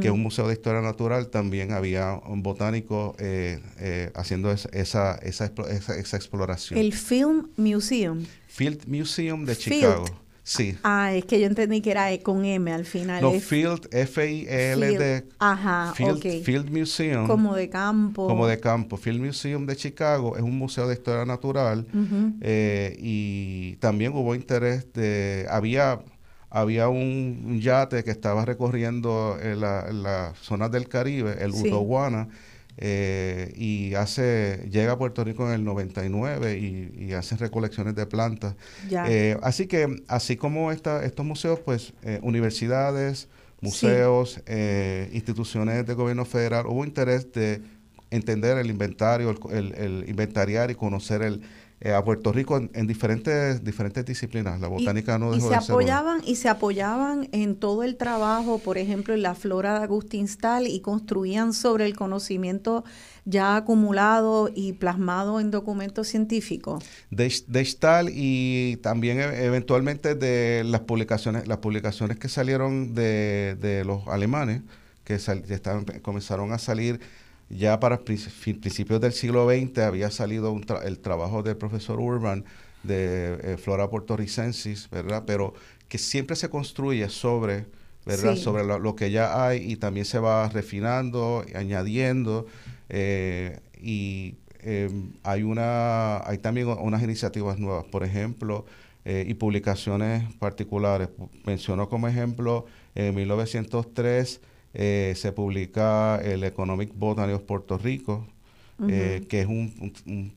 que 0.00 0.08
es 0.08 0.12
un 0.12 0.20
museo 0.20 0.48
de 0.48 0.54
historia 0.54 0.82
natural, 0.82 1.28
también 1.28 1.72
había 1.72 2.14
un 2.14 2.42
botánico 2.42 3.14
eh, 3.18 3.60
eh, 3.78 4.10
haciendo 4.14 4.50
esa, 4.50 4.68
esa, 4.72 5.14
esa, 5.22 6.16
exploración. 6.16 6.78
El 6.78 6.92
Film 6.92 7.48
Museum. 7.56 8.24
Field 8.48 8.86
Museum 8.88 9.44
de 9.44 9.56
Chicago. 9.56 10.04
Sí. 10.44 10.76
Ah, 10.82 11.14
es 11.14 11.24
que 11.24 11.38
yo 11.38 11.46
entendí 11.46 11.80
que 11.80 11.92
era 11.92 12.06
con 12.18 12.44
M 12.44 12.72
al 12.72 12.84
final. 12.84 13.22
No, 13.22 13.32
Field, 13.38 13.88
F-I-L-D. 13.92 15.24
Ajá, 15.38 15.92
Field, 15.94 16.42
Field 16.42 16.70
Museum. 16.70 17.28
Como 17.28 17.54
de 17.54 17.68
campo. 17.68 18.26
Como 18.26 18.48
de 18.48 18.58
campo. 18.58 18.96
Field 18.96 19.20
Museum 19.20 19.66
de 19.66 19.76
Chicago 19.76 20.36
es 20.36 20.42
un 20.42 20.58
museo 20.58 20.88
de 20.88 20.94
historia 20.94 21.24
natural 21.24 21.86
eh, 22.40 22.96
y 22.98 23.76
también 23.76 24.12
hubo 24.12 24.34
interés 24.34 24.92
de... 24.92 25.46
Había 25.48 26.00
había 26.52 26.88
un, 26.88 27.60
yate 27.60 28.04
que 28.04 28.10
estaba 28.10 28.44
recorriendo 28.44 29.38
en 29.42 29.60
la, 29.60 29.90
la 29.90 30.34
zonas 30.40 30.70
del 30.70 30.88
Caribe, 30.88 31.36
el 31.40 31.52
sí. 31.52 31.70
eh, 32.78 33.52
y 33.56 33.94
hace 33.94 34.68
llega 34.70 34.92
a 34.92 34.98
Puerto 34.98 35.24
Rico 35.24 35.46
en 35.46 35.54
el 35.54 35.64
99 35.64 36.58
y, 36.58 37.04
y 37.04 37.12
hace 37.12 37.36
recolecciones 37.36 37.94
de 37.94 38.06
plantas. 38.06 38.54
Eh, 38.90 39.36
así 39.42 39.66
que, 39.66 40.02
así 40.08 40.36
como 40.36 40.72
esta, 40.72 41.04
estos 41.04 41.24
museos, 41.24 41.60
pues 41.60 41.92
eh, 42.02 42.18
universidades, 42.22 43.28
museos, 43.60 44.40
eh, 44.46 45.08
instituciones 45.12 45.86
de 45.86 45.94
gobierno 45.94 46.24
federal, 46.24 46.66
hubo 46.66 46.84
interés 46.84 47.32
de 47.32 47.62
entender 48.10 48.58
el 48.58 48.68
inventario, 48.70 49.34
el, 49.50 49.74
el 49.74 50.04
inventariar 50.08 50.70
y 50.70 50.74
conocer 50.74 51.22
el, 51.22 51.42
eh, 51.84 51.92
a 51.92 52.04
Puerto 52.04 52.30
Rico 52.30 52.56
en, 52.56 52.86
diferentes 52.86 53.64
diferentes 53.64 54.04
disciplinas. 54.04 54.60
La 54.60 54.68
botánica 54.68 55.18
no 55.18 55.32
dejó 55.32 55.48
y 55.48 55.50
se 55.50 55.54
apoyaban 55.56 56.20
y 56.24 56.36
se 56.36 56.48
apoyaban 56.48 57.28
en 57.32 57.56
todo 57.56 57.82
el 57.82 57.96
trabajo, 57.96 58.60
por 58.60 58.78
ejemplo, 58.78 59.14
en 59.14 59.22
la 59.22 59.34
flora 59.34 59.80
de 59.80 59.84
Agustín 59.84 60.28
Stahl 60.28 60.68
y 60.68 60.78
construían 60.78 61.52
sobre 61.52 61.86
el 61.86 61.96
conocimiento 61.96 62.84
ya 63.24 63.56
acumulado 63.56 64.48
y 64.54 64.74
plasmado 64.74 65.40
en 65.40 65.50
documentos 65.50 66.06
científicos. 66.06 66.84
De, 67.10 67.34
de 67.48 67.64
Stahl 67.64 68.10
y 68.12 68.76
también 68.76 69.18
e, 69.18 69.44
eventualmente 69.44 70.14
de 70.14 70.62
las 70.62 70.82
publicaciones 70.82 71.48
las 71.48 71.58
publicaciones 71.58 72.16
que 72.16 72.28
salieron 72.28 72.94
de, 72.94 73.56
de 73.60 73.84
los 73.84 74.06
alemanes 74.06 74.62
que 75.02 75.18
comenzaron 76.00 76.52
a 76.52 76.58
salir 76.58 77.00
ya 77.52 77.78
para 77.80 78.00
principios 78.00 79.00
del 79.00 79.12
siglo 79.12 79.48
XX 79.48 79.78
había 79.78 80.10
salido 80.10 80.58
el 80.84 80.98
trabajo 80.98 81.42
del 81.42 81.56
profesor 81.56 82.00
Urban 82.00 82.44
de 82.82 83.56
flora 83.62 83.88
portoricensis, 83.88 84.88
¿verdad? 84.90 85.24
Pero 85.26 85.54
que 85.88 85.98
siempre 85.98 86.36
se 86.36 86.48
construye 86.48 87.08
sobre, 87.08 87.66
¿verdad? 88.06 88.36
Sobre 88.36 88.64
lo, 88.64 88.96
que 88.96 89.10
ya 89.10 89.46
hay 89.46 89.70
y 89.70 89.76
también 89.76 90.06
se 90.06 90.18
va 90.18 90.48
refinando, 90.48 91.44
añadiendo 91.54 92.46
y 93.82 94.36
em, 94.60 95.12
hay 95.22 95.42
una 95.42 96.26
hay 96.26 96.38
también 96.38 96.68
unas 96.68 97.02
iniciativas 97.02 97.58
nuevas, 97.58 97.84
por 97.84 98.04
ejemplo, 98.04 98.64
eh, 99.04 99.24
y 99.26 99.34
publicaciones 99.34 100.32
particulares. 100.34 101.08
Mencionó 101.44 101.88
como 101.88 102.06
ejemplo, 102.06 102.66
en 102.94 103.14
1903 103.16 104.40
eh, 104.74 105.14
se 105.16 105.32
publica 105.32 106.20
el 106.22 106.44
Economic 106.44 106.92
Botany 106.94 107.32
of 107.32 107.42
Puerto 107.42 107.78
Rico, 107.78 108.26
eh, 108.88 109.24
que 109.28 109.42
es 109.42 109.46
un, 109.46 110.32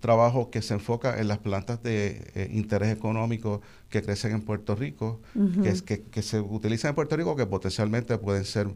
trabajo 0.00 0.50
que 0.50 0.62
se 0.62 0.74
enfoca 0.74 1.20
en 1.20 1.28
las 1.28 1.38
plantas 1.38 1.82
de 1.82 2.48
interés 2.52 2.90
económico 2.90 3.60
que 3.90 4.02
crecen 4.02 4.32
en 4.32 4.40
Puerto 4.40 4.74
Rico, 4.74 5.20
que, 5.62 5.68
es, 5.68 5.82
que, 5.82 6.02
que 6.02 6.22
se 6.22 6.40
utilizan 6.40 6.90
en 6.90 6.94
Puerto 6.94 7.16
Rico, 7.16 7.36
que 7.36 7.44
potencialmente 7.44 8.16
pueden 8.16 8.44
ser 8.44 8.68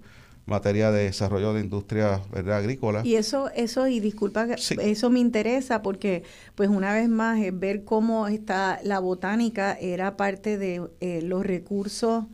materia 0.49 0.91
de 0.91 1.05
desarrollo 1.05 1.53
de 1.53 1.61
industria 1.61 2.23
¿verdad? 2.33 2.59
agrícola. 2.59 3.03
Y 3.05 3.15
eso, 3.15 3.51
eso, 3.55 3.87
y 3.87 4.01
disculpa, 4.01 4.47
eso 4.55 5.11
me 5.11 5.21
interesa 5.21 5.83
porque, 5.83 6.25
pues 6.55 6.71
una 6.71 6.93
vez 6.93 7.09
más, 7.09 7.39
es 7.41 7.57
ver 7.57 7.85
cómo 7.85 8.27
está 8.27 8.81
la 8.83 8.99
botánica 8.99 9.75
era 9.75 10.17
parte 10.17 10.59
de 10.59 10.89
eh, 11.01 11.21
los 11.23 11.45
recursos 11.45 12.25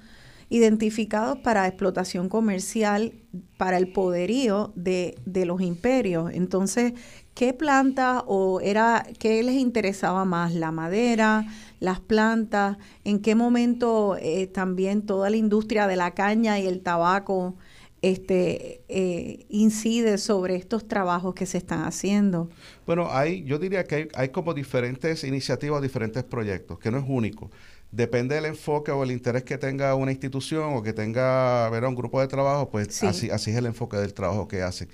identificados 0.48 1.38
para 1.38 1.66
explotación 1.66 2.28
comercial, 2.28 3.12
para 3.56 3.78
el 3.78 3.92
poderío 3.92 4.72
de, 4.76 5.16
de 5.24 5.46
los 5.46 5.60
imperios. 5.60 6.30
Entonces, 6.32 6.92
¿qué 7.34 7.52
planta 7.52 8.22
o 8.26 8.60
era, 8.60 9.06
qué 9.18 9.42
les 9.42 9.56
interesaba 9.56 10.24
más? 10.24 10.54
¿La 10.54 10.70
madera, 10.70 11.46
las 11.80 12.00
plantas? 12.00 12.78
¿En 13.04 13.20
qué 13.20 13.34
momento 13.34 14.16
eh, 14.20 14.46
también 14.46 15.06
toda 15.06 15.30
la 15.30 15.36
industria 15.36 15.86
de 15.86 15.96
la 15.96 16.12
caña 16.12 16.58
y 16.58 16.66
el 16.66 16.80
tabaco 16.80 17.56
este, 18.02 18.82
eh, 18.88 19.46
incide 19.48 20.18
sobre 20.18 20.56
estos 20.56 20.86
trabajos 20.86 21.34
que 21.34 21.46
se 21.46 21.56
están 21.56 21.84
haciendo? 21.84 22.50
Bueno, 22.86 23.08
hay, 23.10 23.44
yo 23.44 23.58
diría 23.58 23.84
que 23.84 24.08
hay, 24.14 24.28
como 24.28 24.52
diferentes 24.52 25.24
iniciativas, 25.24 25.80
diferentes 25.80 26.22
proyectos, 26.22 26.78
que 26.78 26.90
no 26.90 26.98
es 26.98 27.04
único. 27.08 27.50
Depende 27.94 28.34
del 28.34 28.46
enfoque 28.46 28.90
o 28.90 29.04
el 29.04 29.12
interés 29.12 29.44
que 29.44 29.56
tenga 29.56 29.94
una 29.94 30.10
institución 30.10 30.74
o 30.74 30.82
que 30.82 30.92
tenga 30.92 31.68
ver, 31.70 31.84
un 31.84 31.94
grupo 31.94 32.20
de 32.20 32.26
trabajo, 32.26 32.68
pues 32.68 33.02
así, 33.04 33.30
así 33.30 33.50
es 33.50 33.56
el 33.56 33.66
enfoque 33.66 33.96
del 33.96 34.12
trabajo 34.12 34.48
que 34.48 34.62
hacen. 34.62 34.88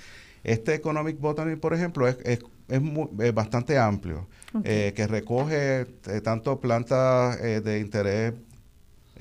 Este 0.45 0.75
Economic 0.75 1.19
Botany, 1.19 1.57
por 1.57 1.73
ejemplo, 1.73 2.09
es, 2.09 2.19
es, 2.25 2.41
es, 2.69 3.35
bastante 3.35 3.79
amplio, 3.79 4.29
eh, 4.65 4.93
que 4.95 5.07
recoge 5.07 5.81
eh, 5.81 6.21
tanto 6.23 6.61
plantas 6.61 7.41
de 7.41 7.81
interés 7.81 8.35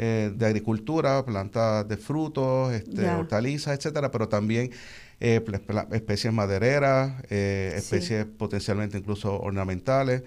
eh, 0.01 0.31
de 0.33 0.45
agricultura, 0.45 1.25
plantas 1.25 1.85
de 1.85 1.97
frutos, 1.97 2.71
este, 2.71 3.05
hortalizas, 3.09 3.77
etcétera, 3.77 4.09
pero 4.09 4.29
también 4.29 4.71
eh, 5.19 5.43
especies 5.91 6.33
madereras, 6.33 7.13
eh, 7.29 7.73
especies 7.75 8.25
potencialmente 8.25 8.97
incluso 8.97 9.39
ornamentales. 9.39 10.23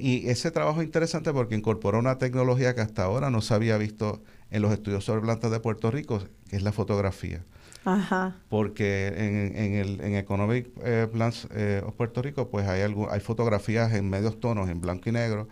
y 0.00 0.28
ese 0.28 0.50
trabajo 0.50 0.80
es 0.80 0.86
interesante 0.86 1.32
porque 1.32 1.54
incorpora 1.54 1.98
una 1.98 2.18
tecnología 2.18 2.74
que 2.74 2.80
hasta 2.80 3.04
ahora 3.04 3.30
no 3.30 3.40
se 3.40 3.54
había 3.54 3.76
visto 3.78 4.22
en 4.50 4.62
los 4.62 4.72
estudios 4.72 5.04
sobre 5.04 5.22
plantas 5.22 5.50
de 5.50 5.60
Puerto 5.60 5.90
Rico, 5.90 6.22
que 6.48 6.56
es 6.56 6.62
la 6.62 6.72
fotografía. 6.72 7.42
Ajá. 7.84 8.36
Porque 8.48 9.08
en, 9.16 9.56
en, 9.56 9.74
el 9.74 10.00
en 10.00 10.16
Economic 10.16 10.68
Plants 11.12 11.48
of 11.84 11.94
Puerto 11.94 12.20
Rico, 12.22 12.48
pues 12.50 12.66
hay, 12.66 12.82
algo, 12.82 13.10
hay 13.10 13.20
fotografías 13.20 13.92
en 13.94 14.10
medios 14.10 14.40
tonos, 14.40 14.68
en 14.68 14.80
blanco 14.80 15.08
y 15.08 15.12
negro, 15.12 15.48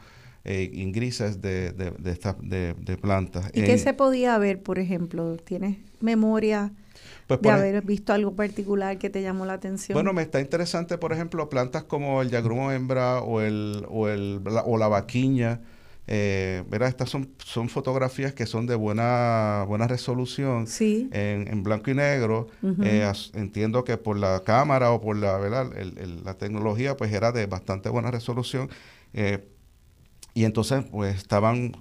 eh, 0.46 0.70
en 0.74 0.92
grises 0.92 1.40
de, 1.40 1.72
de, 1.72 1.90
de, 1.90 2.74
de, 2.74 2.96
plantas. 2.98 3.50
¿Y 3.54 3.62
qué 3.62 3.78
se 3.78 3.94
podía 3.94 4.36
ver, 4.36 4.62
por 4.62 4.78
ejemplo? 4.78 5.38
¿Tienes 5.38 5.78
memoria 6.00 6.70
pues 7.26 7.40
de 7.40 7.50
haber 7.50 7.82
visto 7.82 8.12
algo 8.12 8.34
particular 8.34 8.98
que 8.98 9.10
te 9.10 9.22
llamó 9.22 9.46
la 9.46 9.54
atención? 9.54 9.94
Bueno, 9.94 10.12
me 10.12 10.22
está 10.22 10.40
interesante, 10.40 10.98
por 10.98 11.12
ejemplo, 11.12 11.48
plantas 11.48 11.84
como 11.84 12.22
el 12.22 12.30
yagrumo 12.30 12.72
hembra 12.72 13.20
o, 13.20 13.40
el, 13.40 13.86
o, 13.88 14.08
el, 14.08 14.42
la, 14.44 14.62
o 14.62 14.76
la 14.76 14.88
vaquiña. 14.88 15.60
Eh, 16.06 16.62
Estas 16.70 17.08
son, 17.08 17.30
son 17.38 17.68
fotografías 17.68 18.34
que 18.34 18.44
son 18.44 18.66
de 18.66 18.74
buena, 18.74 19.64
buena 19.66 19.88
resolución 19.88 20.66
sí. 20.66 21.08
en, 21.12 21.48
en, 21.48 21.62
blanco 21.62 21.90
y 21.90 21.94
negro. 21.94 22.48
Eh, 22.82 23.10
entiendo 23.32 23.84
que 23.84 23.96
por 23.96 24.18
la 24.18 24.42
cámara 24.44 24.90
o 24.90 25.00
por 25.00 25.16
la, 25.16 25.38
¿verdad? 25.38 25.70
la 26.24 26.34
tecnología, 26.34 26.96
pues 26.96 27.12
era 27.12 27.32
de 27.32 27.46
bastante 27.46 27.88
buena 27.88 28.10
resolución. 28.10 28.68
Eh, 29.14 29.48
y 30.34 30.44
entonces, 30.44 30.84
pues 30.90 31.16
estaban 31.16 31.72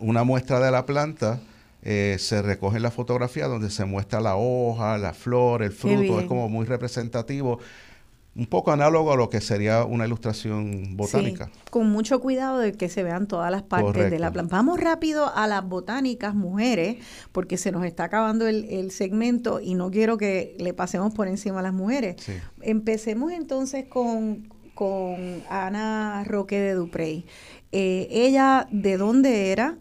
una 0.00 0.24
muestra 0.24 0.60
de 0.60 0.70
la 0.70 0.84
planta, 0.84 1.40
eh, 1.82 2.16
se 2.18 2.42
recoge 2.42 2.78
la 2.80 2.90
fotografía 2.90 3.46
donde 3.46 3.70
se 3.70 3.84
muestra 3.84 4.20
la 4.20 4.36
hoja, 4.36 4.98
la 4.98 5.14
flor, 5.14 5.62
el 5.62 5.72
fruto, 5.72 6.20
es 6.20 6.26
como 6.26 6.48
muy 6.48 6.66
representativo. 6.66 7.58
Un 8.36 8.46
poco 8.46 8.70
análogo 8.70 9.12
a 9.12 9.16
lo 9.16 9.28
que 9.28 9.40
sería 9.40 9.84
una 9.84 10.06
ilustración 10.06 10.96
botánica. 10.96 11.46
Sí, 11.46 11.52
con 11.70 11.90
mucho 11.90 12.20
cuidado 12.20 12.58
de 12.58 12.72
que 12.72 12.88
se 12.88 13.02
vean 13.02 13.26
todas 13.26 13.50
las 13.50 13.62
partes 13.62 14.08
de 14.08 14.18
la 14.20 14.30
planta. 14.30 14.56
Vamos 14.56 14.78
rápido 14.78 15.34
a 15.34 15.48
las 15.48 15.68
botánicas, 15.68 16.34
mujeres, 16.34 16.98
porque 17.32 17.56
se 17.56 17.72
nos 17.72 17.84
está 17.84 18.04
acabando 18.04 18.46
el, 18.46 18.90
segmento 18.92 19.60
y 19.60 19.74
no 19.74 19.90
quiero 19.90 20.16
que 20.16 20.54
le 20.58 20.72
pasemos 20.72 21.12
por 21.12 21.26
encima 21.26 21.58
a 21.58 21.62
las 21.62 21.72
mujeres. 21.72 22.16
Empecemos 22.62 23.32
entonces 23.32 23.86
con, 23.86 24.48
con 24.74 25.42
Ana 25.50 26.22
Roque 26.24 26.60
de 26.60 26.74
Duprey. 26.74 27.26
Eh, 27.72 28.06
ella 28.10 28.68
de 28.70 28.96
dónde 28.96 29.50
era 29.50 29.76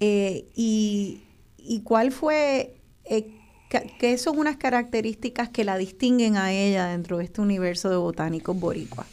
eh, 0.00 0.46
y, 0.54 1.20
cuál 1.84 2.12
fue, 2.12 2.80
eh, 3.04 3.26
qué 3.98 4.18
son 4.18 4.38
unas 4.38 4.56
características 4.56 5.48
que 5.48 5.64
la 5.64 5.76
distinguen 5.76 6.36
a 6.36 6.52
ella 6.52 6.86
dentro 6.86 7.18
de 7.18 7.24
este 7.24 7.40
universo 7.40 7.90
de 7.90 7.96
botánicos 7.96 8.58
boricua. 8.58 9.06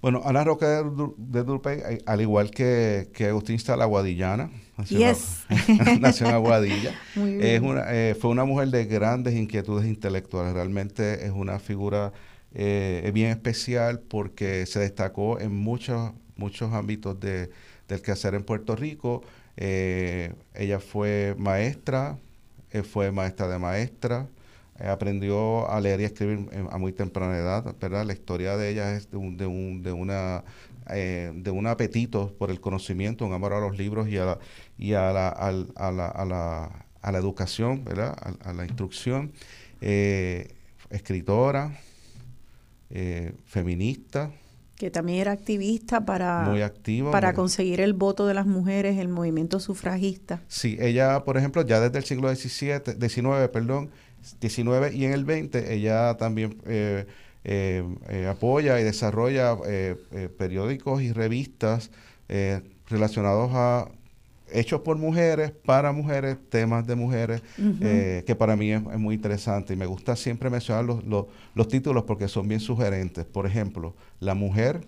Bueno, 0.00 0.20
Ana 0.24 0.44
Roque 0.44 0.66
de, 0.66 1.44
Duprey, 1.44 1.98
al 2.04 2.20
igual 2.20 2.50
que, 2.50 3.08
que 3.14 3.28
Agustín 3.28 3.56
está 3.56 3.76
la 3.76 3.86
Guadillana, 3.86 4.50
nació, 4.76 6.26
en 6.26 6.26
Aguadilla. 6.34 6.94
Es 7.40 7.60
una, 7.62 7.86
fue 8.20 8.30
una 8.30 8.44
mujer 8.44 8.68
de 8.68 8.84
grandes 8.84 9.34
inquietudes 9.34 9.86
intelectuales. 9.86 10.52
Realmente 10.52 11.24
es 11.24 11.30
una 11.30 11.58
figura 11.58 12.12
bien 12.52 13.30
especial 13.30 14.00
porque 14.00 14.66
se 14.66 14.80
destacó 14.80 15.40
en 15.40 15.56
muchos 15.56 16.12
muchos 16.36 16.72
ámbitos 16.72 17.18
de, 17.20 17.50
del 17.88 18.02
quehacer 18.02 18.34
en 18.34 18.44
Puerto 18.44 18.76
Rico. 18.76 19.22
Eh, 19.56 20.32
ella 20.54 20.80
fue 20.80 21.34
maestra, 21.38 22.18
eh, 22.70 22.82
fue 22.82 23.12
maestra 23.12 23.48
de 23.48 23.58
maestra, 23.58 24.28
eh, 24.78 24.88
aprendió 24.88 25.70
a 25.70 25.80
leer 25.80 26.00
y 26.00 26.04
escribir 26.04 26.48
a 26.70 26.78
muy 26.78 26.92
temprana 26.92 27.36
edad, 27.36 27.74
¿verdad? 27.80 28.04
La 28.04 28.12
historia 28.12 28.56
de 28.56 28.70
ella 28.70 28.96
es 28.96 29.10
de 29.10 29.16
un, 29.16 29.36
de 29.36 29.46
un, 29.46 29.82
de 29.82 29.92
una, 29.92 30.44
de 30.86 31.50
un 31.50 31.66
apetito 31.66 32.34
por 32.36 32.50
el 32.50 32.60
conocimiento, 32.60 33.24
un 33.24 33.32
amor 33.32 33.52
a 33.54 33.60
los 33.60 33.78
libros 33.78 34.08
y 34.08 34.18
a 34.18 34.24
la, 34.26 34.38
y 34.76 34.94
a 34.94 35.12
la, 35.12 35.28
a 35.28 35.52
la, 35.52 36.08
a 36.08 36.24
la, 36.24 36.86
a 37.00 37.12
la 37.12 37.18
educación, 37.18 37.84
¿verdad? 37.84 38.16
A, 38.42 38.52
la 38.52 38.64
instrucción. 38.64 39.32
escritora, 40.90 41.78
feminista, 43.46 44.30
que 44.76 44.90
también 44.90 45.20
era 45.20 45.32
activista 45.32 46.04
para, 46.04 46.52
para 47.12 47.32
conseguir 47.32 47.80
el 47.80 47.92
voto 47.92 48.26
de 48.26 48.34
las 48.34 48.46
mujeres, 48.46 48.98
el 48.98 49.08
movimiento 49.08 49.60
sufragista. 49.60 50.42
Sí, 50.48 50.76
ella, 50.80 51.24
por 51.24 51.36
ejemplo, 51.36 51.62
ya 51.62 51.80
desde 51.80 51.98
el 51.98 52.04
siglo 52.04 52.34
XVII, 52.34 53.08
XIX, 53.08 53.48
perdón, 53.52 53.90
XIX 54.40 54.92
y 54.92 55.04
en 55.04 55.12
el 55.12 55.24
XX, 55.24 55.70
ella 55.70 56.16
también 56.16 56.58
eh, 56.66 57.06
eh, 57.44 57.84
eh, 58.08 58.26
apoya 58.26 58.80
y 58.80 58.84
desarrolla 58.84 59.56
periódicos 60.38 61.02
y 61.02 61.12
revistas 61.12 61.90
relacionados 62.88 63.50
a 63.54 63.88
hechos 64.54 64.80
por 64.80 64.96
mujeres, 64.96 65.50
para 65.50 65.92
mujeres, 65.92 66.38
temas 66.48 66.86
de 66.86 66.94
mujeres, 66.94 67.42
que 67.56 68.36
para 68.38 68.56
mí 68.56 68.72
es, 68.72 68.82
muy 68.82 69.16
interesante 69.16 69.74
y 69.74 69.76
me 69.76 69.86
gusta 69.86 70.16
siempre 70.16 70.48
mencionar 70.48 70.84
los, 70.84 71.04
los, 71.54 71.68
títulos 71.68 72.04
porque 72.04 72.28
son 72.28 72.48
bien 72.48 72.60
sugerentes. 72.60 73.24
Por 73.24 73.46
ejemplo, 73.46 73.94
La 74.20 74.34
mujer, 74.34 74.86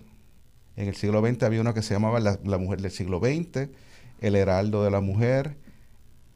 en 0.75 0.87
el 0.87 0.95
siglo 0.95 1.25
XX 1.25 1.43
había 1.43 1.61
una 1.61 1.73
que 1.73 1.81
se 1.81 1.93
llamaba 1.93 2.19
La, 2.19 2.57
mujer 2.57 2.81
del 2.81 2.91
siglo 2.91 3.19
XX, 3.19 3.69
El 4.21 4.35
heraldo 4.35 4.83
de 4.83 4.91
la 4.91 5.01
mujer 5.01 5.57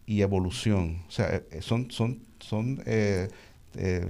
y 0.05 0.21
Evolución. 0.21 1.03
O 1.07 1.11
sea, 1.11 1.35
eh, 1.35 1.61
son, 1.61 1.89
son, 1.89 2.19
son 2.39 2.83
eh, 2.85 3.29
eh, 3.75 4.05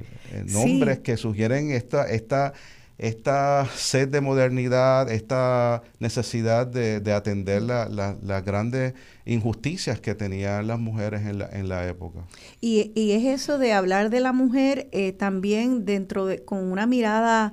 nombres 0.48 1.00
que 1.00 1.16
sugieren 1.16 1.72
esta... 1.72 2.10
esta 2.10 2.54
esta 3.02 3.68
sed 3.76 4.10
de 4.10 4.22
modernidad, 4.22 5.12
esta 5.12 5.82
necesidad 6.00 6.68
de, 6.68 7.14
atender 7.14 7.64
las 7.64 8.46
grandes 8.46 8.94
injusticias 9.26 10.00
que 10.00 10.14
tenían 10.14 10.68
las 10.68 10.80
mujeres 10.80 11.22
en 11.22 11.40
la, 11.40 11.50
en 11.52 11.68
la 11.68 11.88
época. 11.88 12.28
Y, 12.62 12.92
es 12.96 13.26
eso 13.26 13.58
de 13.58 13.74
hablar 13.74 14.12
de 14.12 14.20
la 14.20 14.34
mujer 14.34 14.88
eh, 14.92 15.14
también 15.14 15.84
dentro 15.84 16.28
de, 16.28 16.46
con 16.46 16.72
una 16.72 16.86
mirada 16.86 17.52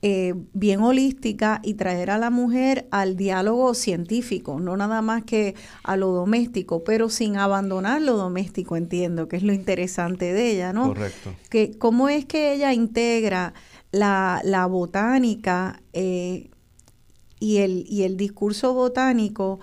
eh, 0.00 0.32
bien 0.52 0.80
holística 0.80 1.60
y 1.62 1.74
traer 1.74 2.10
a 2.10 2.18
la 2.18 2.30
mujer 2.30 2.86
al 2.90 3.16
diálogo 3.16 3.74
científico, 3.74 4.58
no 4.58 4.76
nada 4.76 5.02
más 5.02 5.24
que 5.24 5.54
a 5.82 5.96
lo 5.96 6.12
doméstico, 6.12 6.82
pero 6.82 7.10
sin 7.10 7.36
abandonar 7.36 8.00
lo 8.00 8.16
doméstico, 8.16 8.76
entiendo, 8.76 9.28
que 9.28 9.36
es 9.36 9.42
lo 9.42 9.52
interesante 9.52 10.32
de 10.32 10.52
ella, 10.52 10.72
¿no? 10.72 10.86
Correcto. 10.88 11.34
Que, 11.50 11.76
¿Cómo 11.76 12.08
es 12.08 12.24
que 12.24 12.54
ella 12.54 12.72
integra 12.72 13.54
la, 13.92 14.40
la 14.44 14.66
botánica 14.66 15.80
eh, 15.92 16.50
y, 17.40 17.58
el, 17.58 17.84
y 17.88 18.02
el 18.02 18.16
discurso 18.16 18.74
botánico 18.74 19.60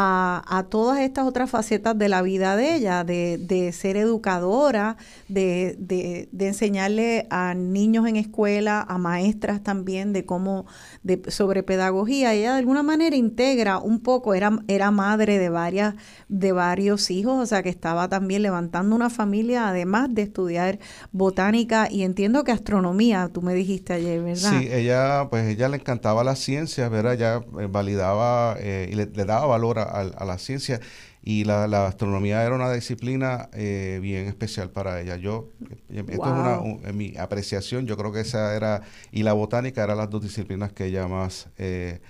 a, 0.00 0.66
todas 0.70 1.00
estas 1.00 1.26
otras 1.26 1.50
facetas 1.50 1.98
de 1.98 2.08
la 2.08 2.22
vida 2.22 2.54
de 2.54 2.76
ella, 2.76 3.02
de, 3.02 3.70
ser 3.72 3.96
educadora, 3.96 4.96
de, 5.26 5.74
de, 5.78 6.46
enseñarle 6.46 7.26
a 7.30 7.54
niños 7.54 8.06
en 8.06 8.14
escuela, 8.14 8.86
a 8.88 8.96
maestras 8.96 9.60
también, 9.62 10.12
de 10.12 10.24
cómo, 10.24 10.66
de, 11.02 11.22
sobre 11.28 11.64
pedagogía. 11.64 12.32
Ella 12.34 12.52
de 12.52 12.58
alguna 12.58 12.84
manera 12.84 13.16
integra 13.16 13.78
un 13.78 13.98
poco, 13.98 14.34
era, 14.34 14.60
era 14.68 14.92
madre 14.92 15.36
de, 15.38 15.48
varias, 15.48 15.94
de 16.28 16.52
varios 16.52 17.10
hijos, 17.10 17.42
o 17.42 17.46
sea 17.46 17.64
que 17.64 17.68
estaba 17.68 18.08
también 18.08 18.42
levantando 18.42 18.94
una 18.94 19.10
familia, 19.10 19.68
además 19.68 20.14
de 20.14 20.22
estudiar 20.22 20.78
botánica 21.10 21.88
y 21.90 22.04
entiendo 22.04 22.44
que 22.44 22.52
astronomía, 22.52 23.30
tú 23.32 23.42
me 23.42 23.52
dijiste 23.52 23.94
ayer, 23.94 24.22
¿verdad? 24.22 24.50
Sí, 24.50 24.68
ella, 24.70 25.26
pues 25.28 25.48
ella 25.48 25.68
le 25.68 25.78
encantaba 25.78 26.22
la 26.22 26.36
ciencia, 26.36 26.88
¿verdad? 26.88 27.14
Ella 27.14 27.40
eh, 27.58 27.66
validaba 27.68 28.54
eh, 28.60 28.88
y 28.92 28.94
le, 28.94 29.06
le 29.06 29.24
daba 29.24 29.46
valor 29.46 29.80
a 29.80 29.87
a, 29.88 30.24
la 30.24 30.38
ciencia 30.38 30.80
y 31.22 31.44
la, 31.44 31.86
astronomía 31.86 32.42
era 32.44 32.54
una 32.54 32.72
disciplina 32.72 33.48
eh, 33.52 33.98
bien 34.00 34.26
especial 34.26 34.70
para 34.70 35.00
ella. 35.00 35.16
Yo, 35.16 35.50
eh, 35.90 36.04
esto 36.08 36.24
es 36.24 36.32
una, 36.32 36.92
mi 36.92 37.16
apreciación, 37.18 37.86
yo 37.86 37.96
creo 37.96 38.12
que 38.12 38.20
esa 38.20 38.56
era, 38.56 38.82
y 39.12 39.22
la 39.22 39.32
botánica 39.32 39.84
eran 39.84 39.98
las 39.98 40.10
dos 40.10 40.22
disciplinas 40.22 40.72
que 40.72 40.86
ella 40.86 41.06
más 41.08 41.48
eh, 41.58 42.00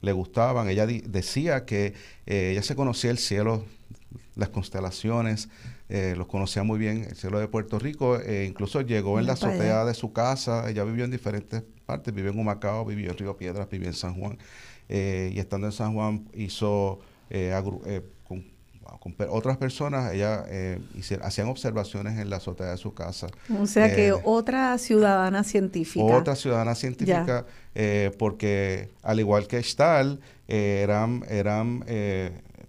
le 0.00 0.12
gustaban. 0.12 0.68
Ella 0.68 0.86
decía 0.86 1.64
que 1.64 1.94
ella 2.26 2.62
se 2.62 2.74
conocía 2.74 3.10
el 3.10 3.18
cielo, 3.18 3.64
las 4.36 4.48
constelaciones, 4.48 5.48
los 5.88 6.26
conocía 6.26 6.62
muy 6.62 6.78
bien, 6.78 7.04
el 7.04 7.16
cielo 7.16 7.38
de 7.38 7.48
Puerto 7.48 7.78
Rico, 7.78 8.18
incluso 8.46 8.80
llegó 8.80 9.18
en 9.20 9.26
la 9.26 9.34
azotea 9.34 9.84
de 9.84 9.94
su 9.94 10.12
casa, 10.12 10.68
ella 10.68 10.84
vivió 10.84 11.04
en 11.04 11.10
diferentes 11.10 11.62
partes, 11.84 12.14
vivió 12.14 12.30
en 12.30 12.38
Humacao, 12.38 12.84
vivió 12.84 13.10
en 13.10 13.18
Río 13.18 13.36
Piedras, 13.36 13.68
vivió 13.68 13.88
en 13.88 13.94
San 13.94 14.14
Juan. 14.14 14.38
Eh, 14.88 15.32
y 15.34 15.38
estando 15.38 15.66
en 15.66 15.72
San 15.72 15.94
Juan 15.94 16.28
hizo 16.34 17.00
eh, 17.30 17.58
eh, 17.86 18.02
con, 18.26 18.44
otras 19.28 19.58
personas, 19.58 20.14
ella 20.14 20.46
hacían 21.22 21.48
observaciones 21.48 22.18
en 22.18 22.30
la 22.30 22.36
azotea 22.36 22.70
de 22.70 22.78
su 22.78 22.94
casa. 22.94 23.26
O 23.60 23.66
sea 23.66 23.94
que 23.94 24.12
otra 24.12 24.78
ciudadana 24.78 25.44
científica. 25.44 26.06
Otra 26.06 26.34
ciudadana 26.34 26.74
científica, 26.74 27.44
porque 28.18 28.90
al 29.02 29.20
igual 29.20 29.46
que 29.46 29.62
Stahl, 29.62 30.20
eran, 30.48 31.22
eran 31.28 31.84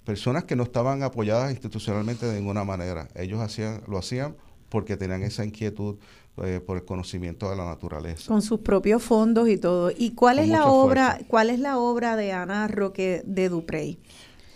personas 0.04 0.44
que 0.44 0.58
no 0.58 0.64
estaban 0.64 1.04
apoyadas 1.04 1.52
institucionalmente 1.52 2.26
de 2.26 2.38
ninguna 2.38 2.66
manera. 2.66 3.08
Ellos 3.16 3.40
hacían, 3.40 3.82
lo 3.88 3.98
hacían 3.98 4.36
porque 4.68 4.98
tenían 4.98 5.24
esa 5.24 5.46
inquietud 5.46 5.98
eh, 6.44 6.60
por 6.66 6.78
el 6.78 6.86
conocimiento 6.86 7.50
de 7.50 7.56
la 7.56 7.66
naturaleza. 7.66 8.28
Con 8.28 8.42
sus 8.42 8.60
propios 8.60 9.02
fondos 9.02 9.48
y 9.48 9.58
todo. 9.58 9.92
¿Y 9.96 10.12
cuál 10.12 10.40
es 10.40 10.50
la 10.50 10.66
obra, 10.68 11.20
cuál 11.28 11.50
es 11.50 11.60
la 11.60 11.78
obra 11.78 12.16
de 12.16 12.34
Ana 12.34 12.68
Roque 12.68 13.24
de 13.26 13.50
Duprey? 13.50 14.00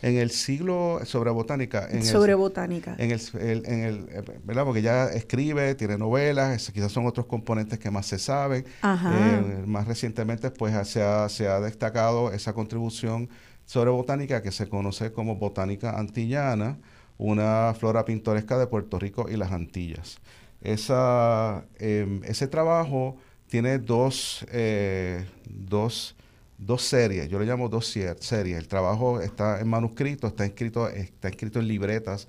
En 0.01 0.15
el 0.15 0.31
siglo 0.31 0.99
sobre 1.03 1.29
botánica. 1.31 1.87
En 1.91 2.05
sobre 2.05 2.33
botánica. 2.33 2.95
En 2.97 3.11
el, 3.11 3.21
en 3.65 3.83
el, 3.83 4.05
¿verdad? 4.43 4.63
Porque 4.63 4.81
ya 4.81 5.07
escribe, 5.07 5.75
tiene 5.75 5.97
novelas, 5.97 6.71
quizás 6.71 6.91
son 6.91 7.05
otros 7.05 7.25
componentes 7.25 7.79
que 7.79 7.91
más 7.91 8.05
se 8.05 8.17
saben. 8.17 8.65
Eh, 8.83 9.63
más 9.65 9.87
recientemente, 9.87 10.51
pues 10.51 10.87
se 10.87 11.01
ha, 11.01 11.27
se 11.27 11.47
ha 11.47 11.59
destacado 11.59 12.31
esa 12.31 12.53
contribución 12.53 13.29
sobre 13.65 13.91
botánica 13.91 14.41
que 14.41 14.51
se 14.51 14.67
conoce 14.69 15.11
como 15.11 15.35
botánica 15.35 15.99
antillana, 15.99 16.79
una 17.17 17.73
flora 17.77 18.05
pintoresca 18.05 18.57
de 18.57 18.67
Puerto 18.67 18.97
Rico 18.99 19.27
y 19.29 19.35
las 19.35 19.51
Antillas. 19.51 20.19
Esa, 20.61 21.65
em, 21.79 22.21
ese 22.23 22.47
trabajo 22.47 23.17
tiene 23.47 23.79
dos, 23.79 24.45
eh, 24.51 25.25
dos, 25.45 26.15
dos, 26.57 26.81
series, 26.83 27.29
yo 27.29 27.39
le 27.39 27.45
llamo 27.45 27.69
dos 27.69 27.87
series. 27.87 28.57
El 28.57 28.67
trabajo 28.67 29.21
está 29.21 29.61
en 29.61 29.67
manuscrito, 29.67 30.27
está 30.27 30.45
escrito, 30.45 30.89
está 30.89 31.29
escrito 31.29 31.59
en 31.59 31.67
libretas, 31.67 32.27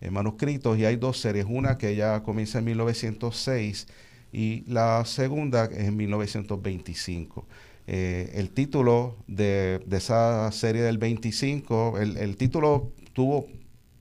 en 0.00 0.12
manuscritos, 0.12 0.78
y 0.78 0.84
hay 0.84 0.96
dos 0.96 1.20
series. 1.20 1.46
Una 1.48 1.76
que 1.78 1.94
ya 1.96 2.22
comienza 2.22 2.58
en 2.58 2.64
1906 2.64 3.86
y 4.32 4.64
la 4.66 5.04
segunda 5.04 5.66
es 5.66 5.88
en 5.88 5.96
1925. 5.96 7.46
Eh, 7.88 8.32
el 8.34 8.50
título 8.50 9.16
de, 9.28 9.80
de, 9.86 9.96
esa 9.98 10.50
serie 10.50 10.82
del 10.82 10.98
25, 10.98 11.98
el, 12.00 12.16
el 12.16 12.36
título 12.36 12.92
tuvo 13.12 13.46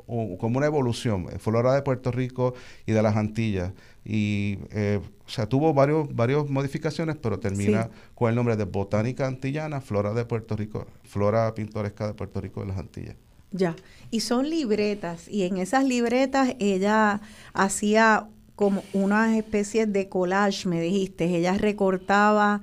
como 0.06 0.58
una 0.58 0.68
evolución, 0.68 1.28
eh, 1.32 1.40
flora 1.40 1.74
de 1.74 1.82
Puerto 1.82 2.12
Rico 2.12 2.54
y 2.86 2.92
de 2.92 3.02
las 3.02 3.16
Antillas. 3.16 3.74
Y, 4.04 4.60
eh, 4.72 5.00
o 5.26 5.30
sea, 5.30 5.48
tuvo 5.48 5.74
varios, 5.74 6.14
varias 6.16 6.48
modificaciones, 6.50 7.16
pero 7.16 7.40
termina 7.40 7.90
con 8.14 8.30
el 8.30 8.36
nombre 8.36 8.56
de 8.56 8.66
Botánica 8.66 9.26
Antillana, 9.26 9.82
Flora 9.82 10.14
de 10.14 10.26
Puerto 10.26 10.56
Rico, 10.56 10.86
Flora 11.04 11.54
Pintoresca 11.56 12.08
de 12.08 12.14
Puerto 12.14 12.40
Rico 12.40 12.62
de 12.62 12.68
las 12.68 12.78
Antillas. 12.78 13.16
Ya, 13.52 13.76
y 14.12 14.20
son 14.20 14.50
libretas, 14.50 15.28
y 15.30 15.44
en 15.44 15.58
esas 15.58 15.86
libretas 15.86 16.56
ella 16.60 17.22
hacía 17.54 18.28
como 18.56 18.84
una 18.94 19.38
especie 19.38 19.86
de 19.86 20.08
collage, 20.10 20.68
me 20.68 20.82
dijiste, 20.82 21.26
ella 21.26 21.58
recortaba 21.58 22.62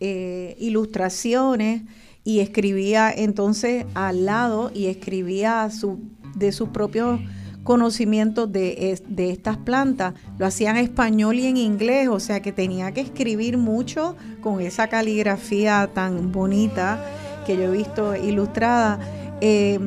eh, 0.00 0.56
ilustraciones 0.58 1.82
y 2.24 2.40
escribía 2.40 3.12
entonces 3.14 3.84
al 3.94 4.24
lado 4.24 4.70
y 4.74 4.86
escribía 4.86 5.70
su 5.70 6.00
de 6.36 6.52
sus 6.52 6.68
propios 6.70 7.20
conocimientos 7.64 8.52
de, 8.52 9.00
de, 9.08 9.30
estas 9.30 9.56
plantas. 9.56 10.14
Lo 10.38 10.46
hacía 10.46 10.70
en 10.70 10.76
español 10.76 11.36
y 11.36 11.46
en 11.46 11.56
inglés, 11.56 12.08
o 12.08 12.20
sea 12.20 12.40
que 12.40 12.52
tenía 12.52 12.92
que 12.92 13.00
escribir 13.00 13.56
mucho 13.56 14.16
con 14.42 14.60
esa 14.60 14.88
caligrafía 14.88 15.90
tan 15.92 16.30
bonita 16.30 17.02
que 17.46 17.56
yo 17.56 17.64
he 17.64 17.70
visto 17.70 18.14
ilustrada. 18.14 19.00
Eh, 19.40 19.78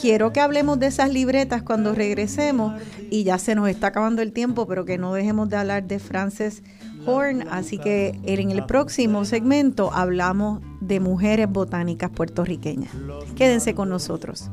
quiero 0.00 0.32
que 0.32 0.40
hablemos 0.40 0.78
de 0.78 0.86
esas 0.86 1.10
libretas 1.10 1.62
cuando 1.62 1.94
regresemos 1.94 2.80
y 3.10 3.24
ya 3.24 3.38
se 3.38 3.54
nos 3.54 3.68
está 3.68 3.88
acabando 3.88 4.22
el 4.22 4.32
tiempo, 4.32 4.66
pero 4.66 4.84
que 4.84 4.98
no 4.98 5.14
dejemos 5.14 5.48
de 5.48 5.56
hablar 5.56 5.84
de 5.84 5.98
Frances 5.98 6.62
Horn, 7.06 7.46
así 7.50 7.78
que 7.78 8.18
en 8.24 8.50
el 8.50 8.64
próximo 8.66 9.24
segmento 9.24 9.92
hablamos 9.92 10.60
de 10.80 11.00
mujeres 11.00 11.48
botánicas 11.50 12.10
puertorriqueñas. 12.10 12.92
Quédense 13.36 13.74
con 13.74 13.88
nosotros. 13.88 14.50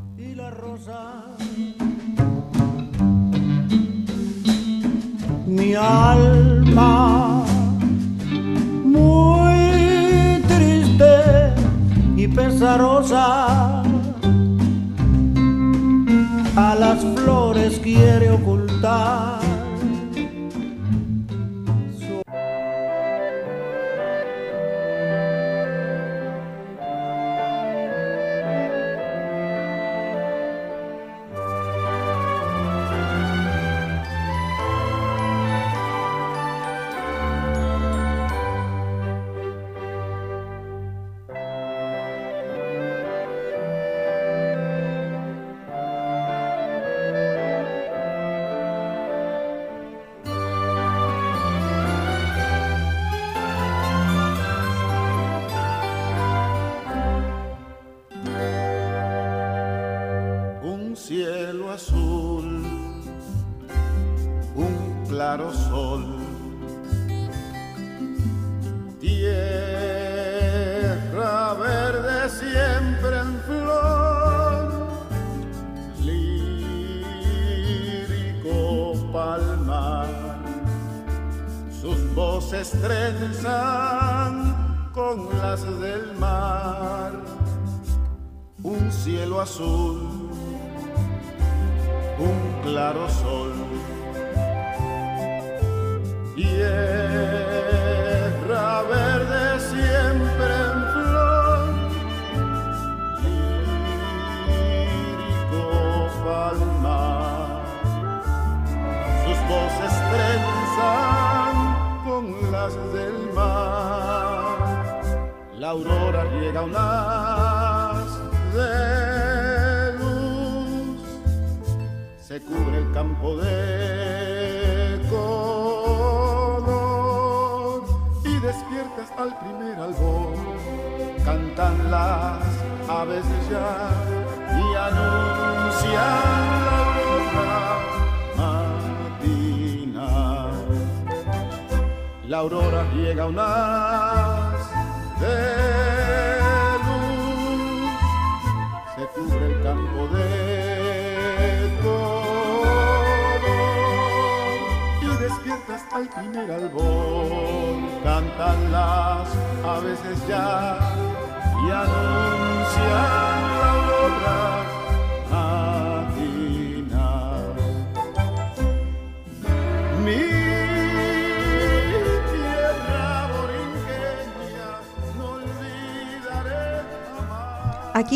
Mi 5.48 5.76
alma 5.76 7.44
muy 8.84 10.42
triste 10.48 11.54
y 12.16 12.28
pesarosa 12.28 13.84
a 16.56 16.76
las 16.76 17.00
flores 17.16 17.80
quiere 17.80 18.30
ocultar 18.32 19.51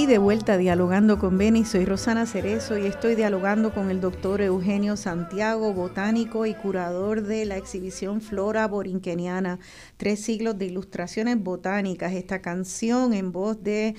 De 0.08 0.20
vuelta 0.20 0.58
dialogando 0.58 1.18
con 1.18 1.36
Beni, 1.36 1.66
soy 1.66 1.84
Rosana 1.84 2.28
Cerezo 2.28 2.78
y 2.78 2.86
estoy 2.86 3.16
dialogando 3.16 3.74
con 3.74 3.90
el 3.90 4.02
doctor 4.02 4.40
Eugenio 4.40 4.98
Santiago, 4.98 5.74
botánico 5.74 6.46
y 6.46 6.54
curador 6.54 7.24
de 7.24 7.46
la 7.46 7.58
exhibición 7.58 8.22
Flora 8.22 8.68
Borinqueniana, 8.68 9.58
tres 9.98 10.20
siglos 10.20 10.60
de 10.60 10.68
ilustraciones 10.68 11.42
botánicas. 11.42 12.14
Esta 12.14 12.40
canción 12.40 13.16
en 13.16 13.32
voz 13.32 13.64
de 13.64 13.96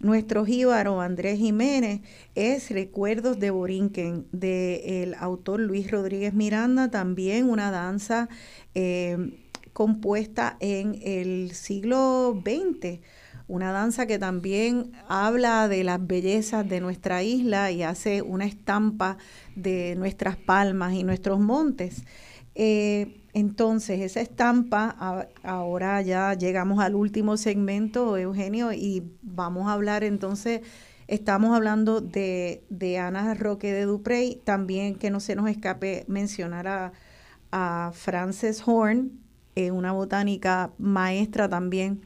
nuestro 0.00 0.44
jíbaro 0.44 1.00
Andrés 1.00 1.38
Jiménez 1.38 2.00
es 2.34 2.70
Recuerdos 2.70 3.38
de 3.38 3.52
Borinquen, 3.52 4.26
del 4.32 5.14
autor 5.14 5.60
Luis 5.60 5.88
Rodríguez 5.88 6.34
Miranda, 6.34 6.90
también 6.90 7.48
una 7.48 7.70
danza 7.70 8.28
eh, 8.74 9.38
compuesta 9.72 10.56
en 10.58 11.00
el 11.04 11.52
siglo 11.52 12.42
XX 12.44 12.98
una 13.46 13.72
danza 13.72 14.06
que 14.06 14.18
también 14.18 14.92
habla 15.08 15.68
de 15.68 15.84
las 15.84 16.04
bellezas 16.04 16.68
de 16.68 16.80
nuestra 16.80 17.22
isla 17.22 17.70
y 17.70 17.82
hace 17.82 18.22
una 18.22 18.46
estampa 18.46 19.18
de 19.54 19.94
nuestras 19.96 20.36
palmas 20.36 20.94
y 20.94 21.04
nuestros 21.04 21.40
montes. 21.40 22.04
Eh, 22.54 23.20
entonces, 23.34 24.00
esa 24.00 24.20
estampa, 24.20 25.28
ahora 25.42 26.00
ya 26.02 26.34
llegamos 26.34 26.78
al 26.78 26.94
último 26.94 27.36
segmento, 27.36 28.16
Eugenio, 28.16 28.72
y 28.72 29.02
vamos 29.22 29.66
a 29.68 29.72
hablar 29.72 30.04
entonces, 30.04 30.60
estamos 31.08 31.54
hablando 31.54 32.00
de, 32.00 32.64
de 32.70 32.98
Ana 32.98 33.34
Roque 33.34 33.72
de 33.72 33.82
Duprey, 33.84 34.40
también 34.44 34.94
que 34.94 35.10
no 35.10 35.18
se 35.18 35.34
nos 35.34 35.50
escape 35.50 36.04
mencionar 36.06 36.68
a, 36.68 36.92
a 37.50 37.90
Frances 37.92 38.62
Horn, 38.64 39.20
eh, 39.56 39.70
una 39.72 39.92
botánica 39.92 40.72
maestra 40.78 41.48
también 41.48 42.02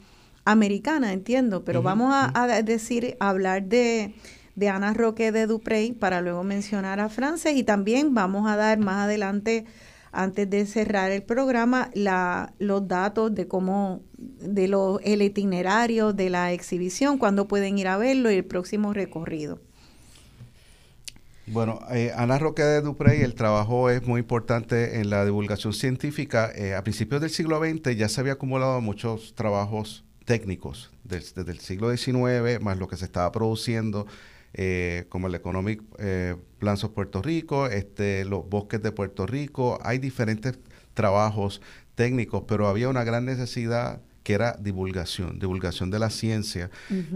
americana, 0.51 1.13
entiendo, 1.13 1.63
pero 1.63 1.81
vamos 1.81 2.13
a, 2.13 2.31
a 2.33 2.61
decir, 2.61 3.15
a 3.19 3.29
hablar 3.29 3.63
de, 3.63 4.15
de 4.55 4.69
Ana 4.69 4.93
Roque 4.93 5.31
de 5.31 5.47
Duprey 5.47 5.93
para 5.93 6.21
luego 6.21 6.43
mencionar 6.43 6.99
a 6.99 7.09
Frances 7.09 7.55
y 7.55 7.63
también 7.63 8.13
vamos 8.13 8.49
a 8.49 8.55
dar 8.55 8.77
más 8.79 9.05
adelante, 9.05 9.65
antes 10.11 10.49
de 10.49 10.65
cerrar 10.65 11.11
el 11.11 11.23
programa, 11.23 11.91
la, 11.93 12.53
los 12.59 12.87
datos 12.87 13.33
de 13.33 13.47
cómo, 13.47 14.01
de 14.17 14.67
lo, 14.67 14.99
el 15.01 15.21
itinerario 15.21 16.13
de 16.13 16.29
la 16.29 16.51
exhibición, 16.51 17.17
cuándo 17.17 17.47
pueden 17.47 17.77
ir 17.77 17.87
a 17.87 17.97
verlo 17.97 18.31
y 18.31 18.35
el 18.35 18.45
próximo 18.45 18.93
recorrido. 18.93 19.61
Bueno, 21.45 21.79
eh, 21.91 22.11
Ana 22.15 22.37
Roque 22.37 22.61
de 22.61 22.81
Duprey, 22.81 23.21
el 23.21 23.33
trabajo 23.33 23.89
es 23.89 24.05
muy 24.05 24.19
importante 24.21 24.99
en 24.99 25.09
la 25.09 25.25
divulgación 25.25 25.73
científica. 25.73 26.51
Eh, 26.53 26.75
a 26.75 26.83
principios 26.83 27.21
del 27.21 27.31
siglo 27.31 27.59
XX 27.59 27.95
ya 27.95 28.07
se 28.07 28.21
había 28.21 28.33
acumulado 28.33 28.81
muchos 28.81 29.33
trabajos 29.33 30.05
técnicos 30.33 30.91
des- 31.03 31.33
desde 31.33 31.51
el 31.51 31.59
siglo 31.59 31.89
XIX, 31.89 32.59
más 32.61 32.77
lo 32.77 32.87
que 32.87 32.97
se 32.97 33.05
estaba 33.05 33.31
produciendo, 33.31 34.05
eh, 34.53 35.05
como 35.09 35.25
el 35.25 35.33
Economic 35.33 35.81
eh, 35.97 36.35
Plans 36.59 36.83
of 36.83 36.91
Puerto 36.91 37.23
Rico, 37.23 37.65
este, 37.65 38.25
los 38.25 38.47
bosques 38.47 38.79
de 38.83 38.91
Puerto 38.91 39.25
Rico. 39.25 39.79
Hay 39.81 39.97
diferentes 39.97 40.59
trabajos 40.93 41.61
técnicos, 41.95 42.43
pero 42.47 42.67
había 42.67 42.89
una 42.89 43.03
gran 43.03 43.25
necesidad 43.25 44.01
que 44.21 44.33
era 44.35 44.55
divulgación, 44.59 45.39
divulgación 45.39 45.89
de 45.89 45.97
la 45.97 46.11
ciencia 46.11 46.69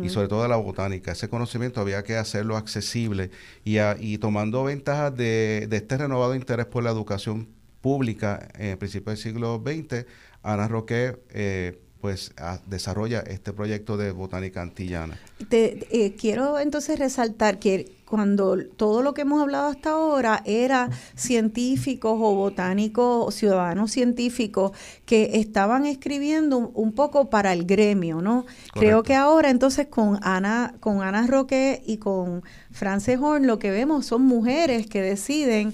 y 0.03 0.09
sobre 0.09 0.27
todo 0.27 0.41
de 0.41 0.49
la 0.49 0.55
botánica. 0.55 1.11
Ese 1.11 1.29
conocimiento 1.29 1.81
había 1.81 2.01
que 2.03 2.15
hacerlo 2.17 2.57
accesible 2.57 3.29
y, 3.63 3.77
a- 3.77 3.95
y 3.99 4.17
tomando 4.17 4.63
ventajas 4.63 5.15
de, 5.15 5.67
de 5.69 5.77
este 5.77 5.97
renovado 5.97 6.33
interés 6.33 6.65
por 6.65 6.83
la 6.83 6.89
educación 6.89 7.47
pública 7.81 8.47
en 8.57 8.69
el 8.71 8.77
principio 8.79 9.11
del 9.11 9.17
siglo 9.19 9.61
XX, 9.63 10.07
Ana 10.41 10.67
Roque 10.67 11.15
eh, 11.29 11.79
pues 12.03 12.33
a- 12.35 12.59
desarrolla 12.65 13.21
este 13.21 13.53
proyecto 13.53 13.95
de 13.95 14.11
botánica 14.11 14.61
antillana. 14.61 15.17
Te, 15.47 15.87
eh, 15.89 16.13
quiero 16.19 16.59
entonces 16.59 16.99
resaltar 16.99 17.59
que 17.59 17.95
cuando 18.03 18.57
todo 18.75 19.01
lo 19.01 19.13
que 19.13 19.21
hemos 19.21 19.41
hablado 19.41 19.67
hasta 19.69 19.91
ahora 19.91 20.43
era 20.45 20.89
científicos 21.15 22.19
o 22.21 22.35
botánicos 22.35 23.25
o 23.25 23.31
ciudadanos 23.31 23.91
científicos 23.91 24.73
que 25.05 25.39
estaban 25.39 25.85
escribiendo 25.85 26.57
un, 26.57 26.71
un 26.73 26.91
poco 26.91 27.29
para 27.29 27.53
el 27.53 27.63
gremio, 27.65 28.21
¿no? 28.21 28.45
Creo 28.73 29.01
que 29.03 29.15
ahora 29.15 29.49
entonces 29.49 29.87
con 29.87 30.19
Ana, 30.23 30.75
con 30.81 31.01
Ana 31.01 31.25
Roque 31.25 31.81
y 31.85 31.97
con 31.99 32.43
Frances 32.71 33.17
Horn 33.17 33.47
lo 33.47 33.59
que 33.59 33.71
vemos 33.71 34.05
son 34.05 34.23
mujeres 34.23 34.87
que 34.87 35.01
deciden 35.01 35.73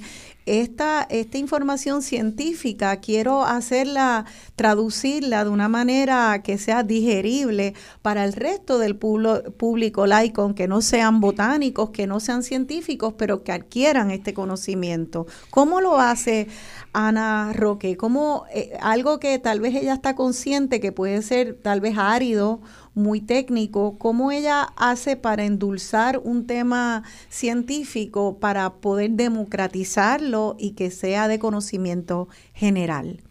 esta, 0.50 1.06
esta 1.10 1.38
información 1.38 2.02
científica 2.02 2.98
quiero 2.98 3.44
hacerla, 3.44 4.26
traducirla 4.56 5.44
de 5.44 5.52
una 5.52 5.68
manera 5.68 6.42
que 6.44 6.58
sea 6.58 6.82
digerible 6.82 7.76
para 8.02 8.26
el 8.26 8.34
resto 8.34 8.80
del 8.80 8.96
público 8.96 10.08
laico, 10.08 10.42
aunque 10.42 10.68
no 10.68 10.82
sean 10.82 11.20
botánicos, 11.22 11.92
que 11.92 12.08
no 12.08 12.20
sean 12.20 12.42
científicos, 12.42 13.14
pero 13.16 13.44
que 13.44 13.52
adquieran 13.52 14.10
este 14.10 14.34
conocimiento. 14.34 15.28
¿Cómo 15.52 15.82
lo 15.82 16.00
hace 16.00 16.48
Ana 16.94 17.54
Roque? 17.54 17.96
¿Cómo 17.96 18.46
eh, 18.52 18.76
algo 18.82 19.20
que 19.20 19.38
tal 19.38 19.60
vez 19.60 19.76
ella 19.76 19.94
está 19.94 20.16
consciente 20.16 20.80
que 20.80 20.92
puede 20.92 21.22
ser 21.22 21.60
tal 21.62 21.80
vez 21.80 21.96
árido, 21.98 22.62
muy 22.94 23.22
técnico, 23.22 23.98
cómo 23.98 24.32
ella 24.32 24.70
hace 24.76 25.16
para 25.16 25.46
endulzar 25.46 26.20
un 26.24 26.48
tema 26.48 27.04
científico 27.30 28.38
para 28.40 28.74
poder 28.74 29.12
democratizarlo 29.12 30.56
y 30.60 30.72
que 30.72 30.92
sea 30.92 31.28
de 31.28 31.40
conocimiento 31.40 32.28
general. 32.54 33.22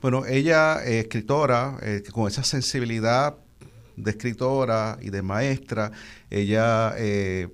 Bueno, 0.00 0.26
ella, 0.26 0.84
eh, 0.84 1.00
escritora, 1.00 1.78
eh, 1.82 2.02
con 2.12 2.28
esa 2.28 2.44
sensibilidad 2.44 3.36
de 3.96 4.10
escritora 4.12 4.98
y 5.00 5.10
de 5.10 5.22
maestra, 5.22 5.90
ella 6.30 6.94
eh, 6.96 7.48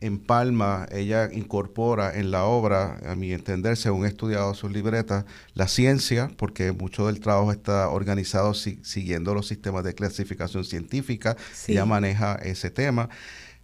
eh, 0.00 0.06
empalma, 0.06 0.86
ella 0.90 1.28
incorpora 1.32 2.18
en 2.18 2.30
la 2.30 2.44
obra, 2.44 2.98
a 3.06 3.14
mi 3.14 3.32
entender, 3.32 3.76
según 3.76 4.04
he 4.04 4.08
estudiado 4.08 4.54
sus 4.54 4.70
libretas, 4.72 5.24
la 5.54 5.68
ciencia, 5.68 6.30
porque 6.36 6.72
mucho 6.72 7.06
del 7.06 7.20
trabajo 7.20 7.52
está 7.52 7.88
organizado 7.88 8.54
si- 8.54 8.78
siguiendo 8.82 9.34
los 9.34 9.46
sistemas 9.48 9.84
de 9.84 9.94
clasificación 9.94 10.64
científica, 10.64 11.36
Sí. 11.54 11.72
ella 11.72 11.84
maneja 11.84 12.34
ese 12.36 12.70
tema. 12.70 13.08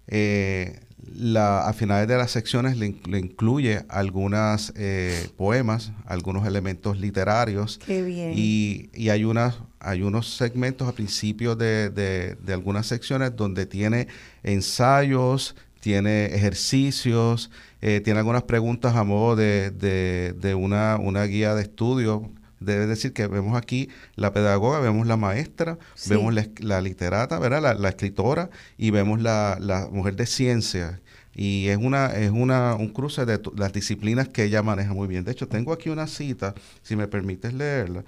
Eh, 0.06 0.80
la, 1.14 1.66
a 1.68 1.72
finales 1.74 2.08
de 2.08 2.16
las 2.16 2.30
secciones 2.30 2.76
le, 2.78 2.86
incluye 3.18 3.84
algunos 3.88 4.72
eh, 4.74 5.28
poemas, 5.36 5.92
algunos 6.06 6.46
elementos 6.46 6.98
literarios. 6.98 7.78
Qué 7.84 8.02
bien. 8.02 8.32
Y, 8.34 8.88
y 8.94 9.10
hay, 9.10 9.24
unas, 9.24 9.56
hay 9.80 10.02
unos 10.02 10.34
segmentos 10.34 10.88
a 10.88 10.92
principios 10.92 11.58
de, 11.58 11.90
de, 11.90 12.52
algunas 12.54 12.86
secciones 12.86 13.36
donde 13.36 13.66
tiene 13.66 14.08
ensayos, 14.42 15.54
tiene 15.84 16.34
ejercicios, 16.34 17.50
eh, 17.82 18.00
tiene 18.02 18.20
algunas 18.20 18.44
preguntas 18.44 18.96
a 18.96 19.04
modo 19.04 19.36
de, 19.36 19.70
de 19.70 20.54
una, 20.54 20.96
una 20.96 21.24
guía 21.24 21.54
de 21.54 21.60
estudio 21.60 22.30
Debe 22.64 22.86
decir 22.86 23.12
que 23.12 23.26
vemos 23.26 23.58
aquí 23.58 23.90
la 24.16 24.32
pedagoga, 24.32 24.80
vemos 24.80 25.06
la 25.06 25.18
maestra, 25.18 25.76
vemos 26.08 26.32
la, 26.32 26.80
literata, 26.80 27.38
¿verdad? 27.38 27.76
La, 27.78 27.88
escritora 27.90 28.48
y 28.78 28.88
vemos 28.88 29.20
la, 29.20 29.58
la, 29.60 29.88
mujer 29.90 30.16
de 30.16 30.24
ciencia. 30.24 31.02
Y 31.34 31.66
es 31.66 31.76
una 31.76 32.06
es 32.06 32.30
una 32.30 32.74
un 32.76 32.88
cruce 32.88 33.26
de 33.26 33.38
las 33.54 33.74
disciplinas 33.74 34.28
que 34.28 34.44
ella 34.44 34.62
maneja 34.62 34.94
muy 34.94 35.08
bien. 35.08 35.24
De 35.24 35.32
hecho, 35.32 35.46
tengo 35.46 35.74
aquí 35.74 35.90
una 35.90 36.06
cita, 36.06 36.54
si 36.80 36.96
me 36.96 37.06
permites 37.06 37.52
leerla, 37.52 38.04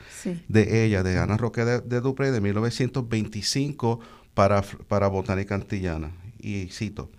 de 0.49 0.87
ella, 0.87 1.03
de 1.03 1.19
Ana 1.19 1.37
Roque 1.37 1.67
de, 1.67 1.81
de 1.81 2.01
Dupré, 2.01 2.31
de 2.31 2.41
1925 2.41 4.01
para, 4.33 4.63
para 4.63 5.09
Botánica 5.09 5.55
Antillana. 5.55 6.13
Y 6.39 6.69
cito, 6.69 7.11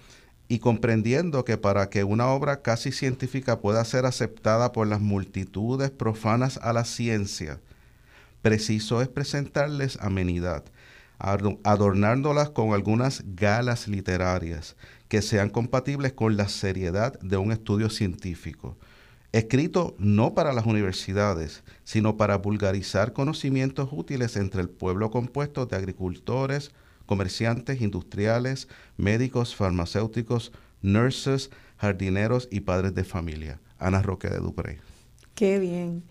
y 0.48 0.60
comprendiendo 0.60 1.44
que 1.44 1.58
para 1.58 1.90
que 1.90 2.04
una 2.04 2.28
obra 2.28 2.62
casi 2.62 2.92
científica 2.92 3.60
pueda 3.60 3.84
ser 3.84 4.06
aceptada 4.06 4.72
por 4.72 4.88
las 4.88 5.02
multitudes 5.02 5.92
profanas 5.92 6.58
a 6.62 6.74
la 6.74 6.86
ciencia, 6.86 7.60
preciso 8.42 9.02
es 9.02 9.10
presentarles 9.10 9.98
amenidad, 10.02 10.64
adornándolas 11.20 12.50
con 12.50 12.74
algunas 12.74 13.24
galas 13.36 13.88
literarias 13.88 14.76
que 15.10 15.22
sean 15.22 15.50
compatibles 15.50 16.14
con 16.14 16.38
la 16.38 16.48
seriedad 16.48 17.20
de 17.20 17.38
un 17.38 17.52
estudio 17.52 17.90
científico, 17.90 18.78
escrito 19.34 19.96
no 19.98 20.34
para 20.34 20.54
las 20.54 20.66
universidades, 20.66 21.64
sino 21.84 22.16
para 22.16 22.38
vulgarizar 22.38 23.14
conocimientos 23.14 23.90
útiles 23.92 24.38
entre 24.38 24.62
el 24.62 24.70
pueblo 24.70 25.12
compuesto 25.12 25.66
de 25.66 25.76
agricultores, 25.76 26.72
comerciantes, 27.08 27.82
industriales, 27.82 28.68
médicos, 28.98 29.56
farmacéuticos, 29.56 30.52
nurses, 30.84 31.50
jardineros 31.78 32.48
y 32.52 32.60
padres 32.60 32.94
de 32.94 33.04
familia. 33.04 33.60
Ana 33.80 34.04
Roque 34.04 34.30
de 34.30 34.38
Dupré. 34.38 34.80
Qué 35.38 35.60
bien. 35.60 36.02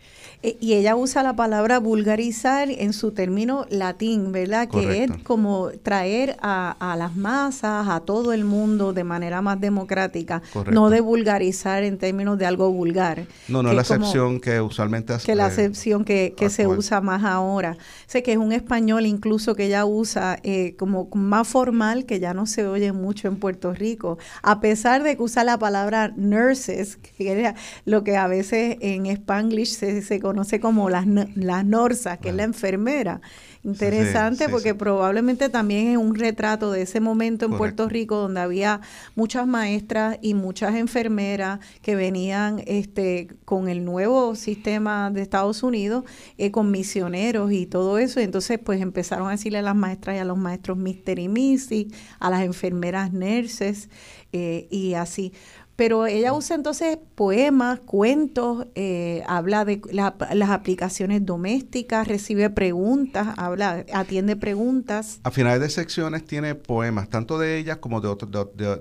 Eh, 0.44 0.57
y 0.61 0.74
ella 0.74 0.94
usa 0.94 1.24
la 1.24 1.35
palabra 1.35 1.81
vulgarizar 1.81 2.70
en 2.70 2.93
su 2.93 3.11
término 3.11 3.66
latín, 3.70 4.31
¿verdad? 4.31 4.69
Que 4.69 5.03
es 5.03 5.11
como 5.24 5.70
traer 5.82 6.36
a, 6.40 6.94
las 6.97 7.16
masas, 7.16 7.89
a 7.89 7.98
todo 7.98 8.32
el 8.32 8.44
mundo 8.44 8.93
de 8.93 9.03
manera 9.03 9.43
más 9.43 9.61
democrática, 9.61 10.43
no 10.70 10.90
de 10.90 11.01
vulgarizar 11.01 11.82
en 11.82 11.98
términos 11.98 12.39
de 12.39 12.47
algo 12.47 12.70
vulgar. 12.70 13.27
No, 13.48 13.65
no 13.65 13.70
es 13.70 13.74
la 13.74 13.82
acepción 13.82 14.39
que 14.39 14.61
usualmente 14.61 15.12
hace. 15.12 15.27
Que 15.27 15.35
la 15.35 15.47
acepción 15.47 16.05
que, 16.05 16.35
se 16.48 16.69
usa 16.69 17.01
más 17.01 17.24
ahora. 17.24 17.77
Sé 18.07 18.23
que 18.23 18.31
es 18.31 18.39
un 18.39 18.53
español 18.53 19.07
incluso 19.07 19.57
que 19.57 19.65
ella 19.65 19.85
usa 19.85 20.39
eh, 20.44 20.77
como 20.78 21.09
más 21.15 21.48
formal, 21.48 22.07
que 22.07 22.20
ya 22.20 22.32
no 22.32 22.47
se 22.47 22.65
oye 22.65 22.93
mucho 22.93 23.27
en 23.27 23.36
Puerto 23.39 23.73
Rico, 23.73 24.19
a 24.43 24.61
pesar 24.61 25.03
de 25.03 25.16
que 25.16 25.23
usa 25.24 25.43
la 25.43 25.59
palabra 25.59 26.12
nurses, 26.16 26.97
que 26.97 27.32
era 27.32 27.57
lo 27.85 28.05
que 28.05 28.16
a 28.16 28.28
veces 28.28 28.77
en 28.81 29.16
Spanglish 29.17 29.75
se, 29.75 30.03
se 30.03 30.21
conoce 30.21 30.61
como 30.61 30.89
las, 30.91 31.07
las 31.35 31.65
norsas, 31.65 32.19
que 32.19 32.31
es 32.31 32.35
la 32.35 32.45
enfermera. 32.45 33.21
Interesante 33.65 34.49
porque 34.49 34.77
probablemente 34.77 35.49
también 35.49 35.89
es 35.89 35.97
un 35.97 36.15
retrato 36.15 36.71
de 36.71 36.83
ese 36.83 37.01
momento 37.01 37.47
en 37.47 37.57
Puerto 37.57 37.89
Rico 37.89 38.17
donde 38.17 38.41
había 38.41 38.81
muchas 39.17 39.45
maestras 39.49 40.19
y 40.23 40.35
muchas 40.35 40.77
enfermeras 40.77 41.59
que 41.83 41.97
venían 41.97 42.63
este 42.67 43.27
con 43.45 43.69
el 43.69 43.85
nuevo 43.85 44.37
sistema 44.37 45.11
de 45.11 45.23
Estados 45.23 45.65
Unidos, 45.65 46.05
eh, 46.39 46.53
con 46.53 46.71
misioneros 46.71 47.51
y 47.51 47.67
todo 47.67 47.99
eso. 47.99 48.21
Y 48.21 48.23
entonces 48.23 48.61
pues 48.63 48.81
empezaron 48.81 49.27
a 49.27 49.33
decirle 49.33 49.59
a 49.59 49.63
las 49.63 49.75
maestras 49.75 50.15
y 50.15 50.19
a 50.21 50.25
los 50.25 50.39
maestros 50.39 50.79
Mister 50.79 51.19
y 51.19 51.27
Missy, 51.27 51.91
a 52.21 52.31
las 52.31 52.43
enfermeras 52.43 53.13
nurses 53.13 53.89
eh, 54.33 54.69
y 54.71 54.95
así. 54.95 55.33
Pero 55.77 56.07
ella 56.07 56.32
usa 56.32 56.57
entonces 56.57 56.98
poemas, 57.15 57.81
cuentos, 57.81 58.66
eh, 58.74 59.23
habla 59.27 59.66
de 59.66 59.82
las 59.93 60.51
aplicaciones 60.51 61.27
domésticas, 61.27 62.09
recibe 62.09 62.48
preguntas, 62.48 63.35
habla, 63.36 63.85
atiende 63.93 64.36
preguntas. 64.36 65.20
A 65.23 65.31
finales 65.31 65.61
de 65.61 65.69
secciones 65.69 66.24
tiene 66.24 66.55
poemas, 66.55 67.11
tanto 67.11 67.39
de 67.39 67.59
ella 67.59 67.77
como 67.77 68.01
de, 68.01 68.09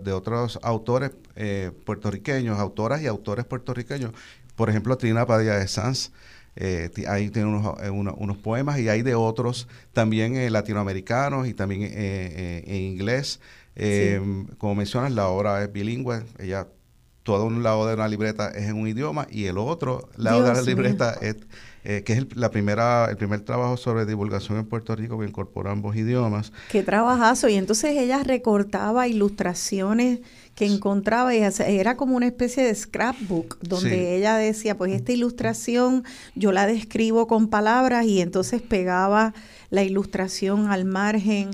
de, 0.02 0.14
otros 0.14 0.58
autores 0.64 1.12
eh, 1.36 1.72
puertorriqueños, 1.84 2.60
autoras 2.60 3.02
y 3.02 3.08
autores 3.08 3.44
puertorriqueños. 3.44 4.14
Por 4.56 4.70
ejemplo, 4.70 4.98
Trina 4.98 5.26
Padilla 5.26 5.58
de 5.58 5.68
Sanz, 5.68 6.12
eh, 6.56 6.90
ahí 7.10 7.30
tiene 7.30 7.50
unos, 7.50 7.76
unos, 8.18 8.38
poemas 8.38 8.80
y 8.80 8.88
hay 8.88 9.02
de 9.02 9.16
otros 9.16 9.68
también 9.92 10.50
latinoamericanos 10.54 11.46
y 11.46 11.54
también 11.54 11.92
en 11.94 12.74
inglés. 12.74 13.42
Como 14.58 14.76
mencionas, 14.76 15.12
la 15.12 15.28
obra 15.28 15.62
es 15.62 15.74
bilingüe, 15.74 16.24
ella 16.40 16.68
todo 17.26 17.46
un 17.46 17.64
lado 17.64 17.88
de 17.88 17.96
una 17.96 18.08
libreta 18.08 18.50
es 18.50 18.70
en 18.70 18.76
un 18.76 18.88
idioma 18.88 19.26
y 19.32 19.46
el 19.46 19.58
otro 19.58 20.10
lado 20.16 20.44
de 20.44 20.54
la 20.54 20.62
libreta 20.62 21.18
es 21.20 21.38
eh, 21.84 22.04
que 22.06 22.14
es 22.14 22.38
la 22.38 22.52
primera 22.52 23.08
el 23.10 23.18
primer 23.18 23.42
trabajo 23.42 23.78
sobre 23.78 24.06
divulgación 24.06 24.60
en 24.60 24.66
Puerto 24.66 24.96
Rico 24.96 25.18
que 25.18 25.26
incorpora 25.26 25.72
ambos 25.72 25.96
idiomas. 25.96 26.54
Qué 26.70 26.84
trabajazo. 26.84 27.50
Y 27.50 27.56
entonces 27.56 27.98
ella 27.98 28.22
recortaba 28.24 29.08
ilustraciones 29.08 30.20
que 30.54 30.68
encontraba 30.68 31.34
y 31.34 31.42
era 31.66 31.98
como 31.98 32.16
una 32.16 32.28
especie 32.28 32.64
de 32.64 32.76
scrapbook 32.76 33.58
donde 33.62 34.16
ella 34.16 34.38
decía, 34.38 34.78
pues 34.78 34.94
esta 34.94 35.12
ilustración 35.12 36.04
yo 36.36 36.52
la 36.52 36.68
describo 36.68 37.26
con 37.26 37.48
palabras 37.48 38.06
y 38.06 38.22
entonces 38.22 38.62
pegaba 38.62 39.34
la 39.72 39.82
ilustración 39.82 40.72
al 40.72 40.86
margen 40.86 41.50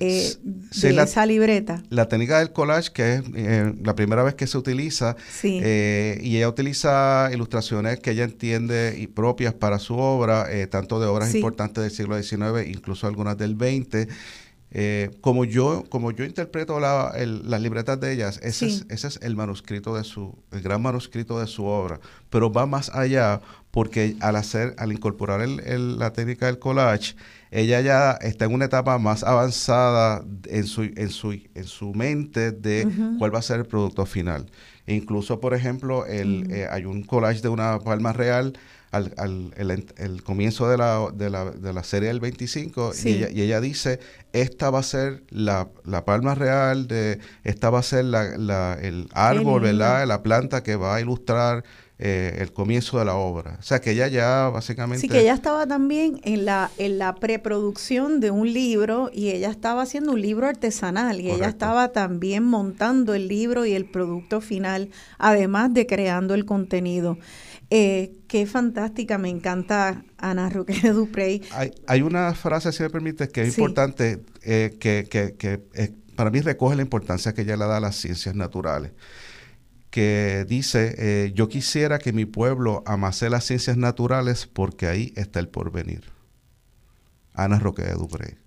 eh, 0.00 0.34
de 0.42 1.02
esa 1.02 1.26
libreta. 1.26 1.82
La 1.90 2.08
técnica 2.08 2.38
del 2.38 2.52
collage, 2.52 2.92
que 2.92 3.14
es 3.14 3.22
eh, 3.34 3.74
la 3.82 3.94
primera 3.94 4.22
vez 4.22 4.34
que 4.34 4.46
se 4.46 4.56
utiliza, 4.56 5.16
eh, 5.42 6.18
y 6.22 6.36
ella 6.36 6.48
utiliza 6.48 7.30
ilustraciones 7.32 7.98
que 8.00 8.12
ella 8.12 8.24
entiende 8.24 8.96
y 8.98 9.06
propias 9.08 9.54
para 9.54 9.78
su 9.78 9.96
obra, 9.96 10.46
tanto 10.70 11.00
de 11.00 11.06
obras 11.06 11.34
importantes 11.34 11.82
del 11.82 11.90
siglo 11.90 12.22
XIX, 12.22 12.68
incluso 12.68 13.06
algunas 13.06 13.36
del 13.36 13.56
XX. 13.56 14.08
como 15.20 15.44
yo 15.44 15.84
como 15.88 16.10
yo 16.10 16.24
interpreto 16.24 16.78
las 16.80 17.60
libretas 17.60 17.98
de 17.98 18.12
ellas, 18.12 18.38
ese, 18.42 18.66
es, 18.66 18.86
ese 18.88 19.08
es 19.08 19.18
el 19.22 19.34
manuscrito 19.36 19.96
de 19.96 20.04
su, 20.04 20.36
el 20.52 20.60
gran 20.60 20.82
manuscrito 20.82 21.40
de 21.40 21.46
su 21.46 21.64
obra, 21.64 22.00
pero 22.30 22.52
va 22.52 22.66
más 22.66 22.90
allá 22.94 23.40
porque 23.70 24.16
al 24.20 24.36
hacer, 24.36 24.74
al 24.78 24.92
incorporar 24.92 25.40
el, 25.40 25.98
la 25.98 26.12
técnica 26.12 26.46
del 26.46 26.58
collage, 26.58 27.14
ella 27.50 27.80
ya 27.80 28.12
está 28.20 28.44
en 28.44 28.54
una 28.54 28.66
etapa 28.66 28.98
más 28.98 29.22
avanzada 29.24 30.24
en 30.46 30.66
su, 30.66 30.82
en 30.82 31.10
su, 31.10 31.32
en 31.32 31.64
su 31.64 31.94
mente 31.94 32.52
de 32.52 32.88
cuál 33.18 33.34
va 33.34 33.38
a 33.38 33.42
ser 33.42 33.60
el 33.60 33.66
producto 33.66 34.04
final. 34.06 34.46
E 34.86 34.94
incluso, 34.94 35.40
por 35.40 35.54
ejemplo, 35.54 36.06
el, 36.06 36.50
eh, 36.50 36.66
hay 36.70 36.84
un 36.84 37.02
collage 37.02 37.42
de 37.42 37.48
una 37.48 37.78
palma 37.80 38.12
real 38.12 38.54
al, 38.90 39.12
al 39.18 39.52
el, 39.96 40.22
comienzo 40.22 40.68
de 40.68 40.78
la, 40.78 41.10
de, 41.12 41.28
la, 41.28 41.50
de 41.50 41.72
la, 41.74 41.82
serie 41.82 42.08
del 42.08 42.20
25 42.20 42.92
y, 43.04 43.08
ella, 43.08 43.28
y, 43.30 43.42
ella, 43.42 43.60
dice, 43.60 44.00
esta 44.32 44.70
va 44.70 44.78
a 44.78 44.82
ser 44.82 45.24
la, 45.28 45.68
la 45.84 46.06
palma 46.06 46.34
real, 46.34 46.88
de 46.88 47.18
esta 47.44 47.68
va 47.68 47.80
a 47.80 47.82
ser 47.82 48.06
la, 48.06 48.78
el 48.80 49.08
árbol, 49.12 49.62
¿verdad? 49.62 50.06
La 50.06 50.22
planta 50.22 50.62
que 50.62 50.76
va 50.76 50.96
a 50.96 51.00
ilustrar 51.02 51.64
eh, 52.00 52.38
el 52.40 52.52
comienzo 52.52 53.00
de 53.00 53.04
la 53.04 53.16
obra. 53.16 53.56
O 53.58 53.62
sea, 53.62 53.80
que 53.80 53.90
ella 53.90 54.06
ya 54.06 54.48
básicamente... 54.50 55.00
Sí, 55.00 55.08
que 55.08 55.18
ella 55.18 55.34
estaba 55.34 55.66
también 55.66 56.20
en 56.22 56.44
la, 56.44 56.70
en 56.78 56.96
la 56.96 57.16
preproducción 57.16 58.20
de 58.20 58.30
un 58.30 58.52
libro 58.52 59.10
y 59.12 59.30
ella 59.30 59.50
estaba 59.50 59.82
haciendo 59.82 60.12
un 60.12 60.22
libro 60.22 60.46
artesanal 60.46 61.20
y 61.20 61.28
ella 61.28 61.48
estaba 61.48 61.88
también 61.88 62.44
montando 62.44 63.14
el 63.14 63.26
libro 63.26 63.66
y 63.66 63.72
el 63.72 63.84
producto 63.84 64.40
final, 64.40 64.90
además 65.18 65.74
de 65.74 65.88
creando 65.88 66.34
el 66.34 66.44
contenido. 66.44 67.18
Eh, 67.70 68.12
qué 68.28 68.46
fantástica, 68.46 69.18
me 69.18 69.28
encanta 69.28 70.04
Ana 70.18 70.50
Roque 70.50 70.74
Duprey. 70.92 71.42
Hay, 71.50 71.72
hay 71.88 72.02
una 72.02 72.32
frase, 72.34 72.70
si 72.70 72.84
me 72.84 72.90
permite, 72.90 73.28
que 73.28 73.42
es 73.42 73.58
importante, 73.58 74.22
eh, 74.44 74.76
que, 74.78 75.08
que, 75.10 75.34
que 75.34 75.60
para 76.14 76.30
mí 76.30 76.42
recoge 76.42 76.76
la 76.76 76.82
importancia 76.82 77.34
que 77.34 77.42
ella 77.42 77.56
le 77.56 77.64
da 77.64 77.78
a 77.78 77.80
las 77.80 77.96
ciencias 77.96 78.36
naturales 78.36 78.92
que 79.90 80.44
dice, 80.48 80.94
eh, 80.98 81.32
yo 81.34 81.48
quisiera 81.48 81.98
que 81.98 82.12
mi 82.12 82.26
pueblo 82.26 82.82
amase 82.86 83.30
las 83.30 83.44
ciencias 83.44 83.76
naturales 83.76 84.46
porque 84.46 84.86
ahí 84.86 85.12
está 85.16 85.40
el 85.40 85.48
porvenir. 85.48 86.04
Ana 87.32 87.58
Roque 87.58 87.82
de 87.82 87.94
Dupré. 87.94 88.38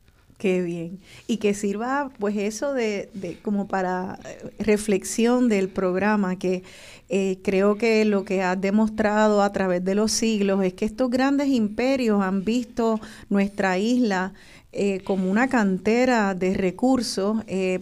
Qué 0.41 0.63
bien. 0.63 0.99
Y 1.27 1.38
que 1.38 1.53
sirva 1.53 2.09
pues 2.18 2.35
eso 2.35 2.73
de, 2.73 3.11
como 3.43 3.68
para 3.68 4.18
eh, 4.26 4.49
reflexión 4.57 5.49
del 5.49 5.69
programa, 5.69 6.39
que 6.39 6.63
eh, 7.09 7.38
creo 7.43 7.77
que 7.77 8.05
lo 8.05 8.26
que 8.26 8.41
ha 8.41 8.55
demostrado 8.55 9.43
a 9.43 9.51
través 9.51 9.85
de 9.85 9.93
los 9.93 10.11
siglos 10.11 10.63
es 10.63 10.73
que 10.73 10.85
estos 10.85 11.11
grandes 11.11 11.49
imperios 11.49 12.23
han 12.23 12.43
visto 12.43 12.99
nuestra 13.30 13.77
isla 13.77 14.34
eh, 14.73 15.02
como 15.03 15.30
una 15.30 15.48
cantera 15.48 16.34
de 16.34 16.53
recursos 16.53 17.38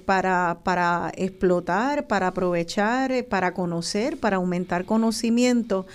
para, 0.05 0.59
para 0.63 1.11
explotar, 1.15 2.07
para 2.07 2.27
aprovechar, 2.27 3.25
para 3.25 3.53
conocer, 3.53 4.17
para 4.17 4.37
aumentar 4.37 4.85
conocimiento. 4.85 5.85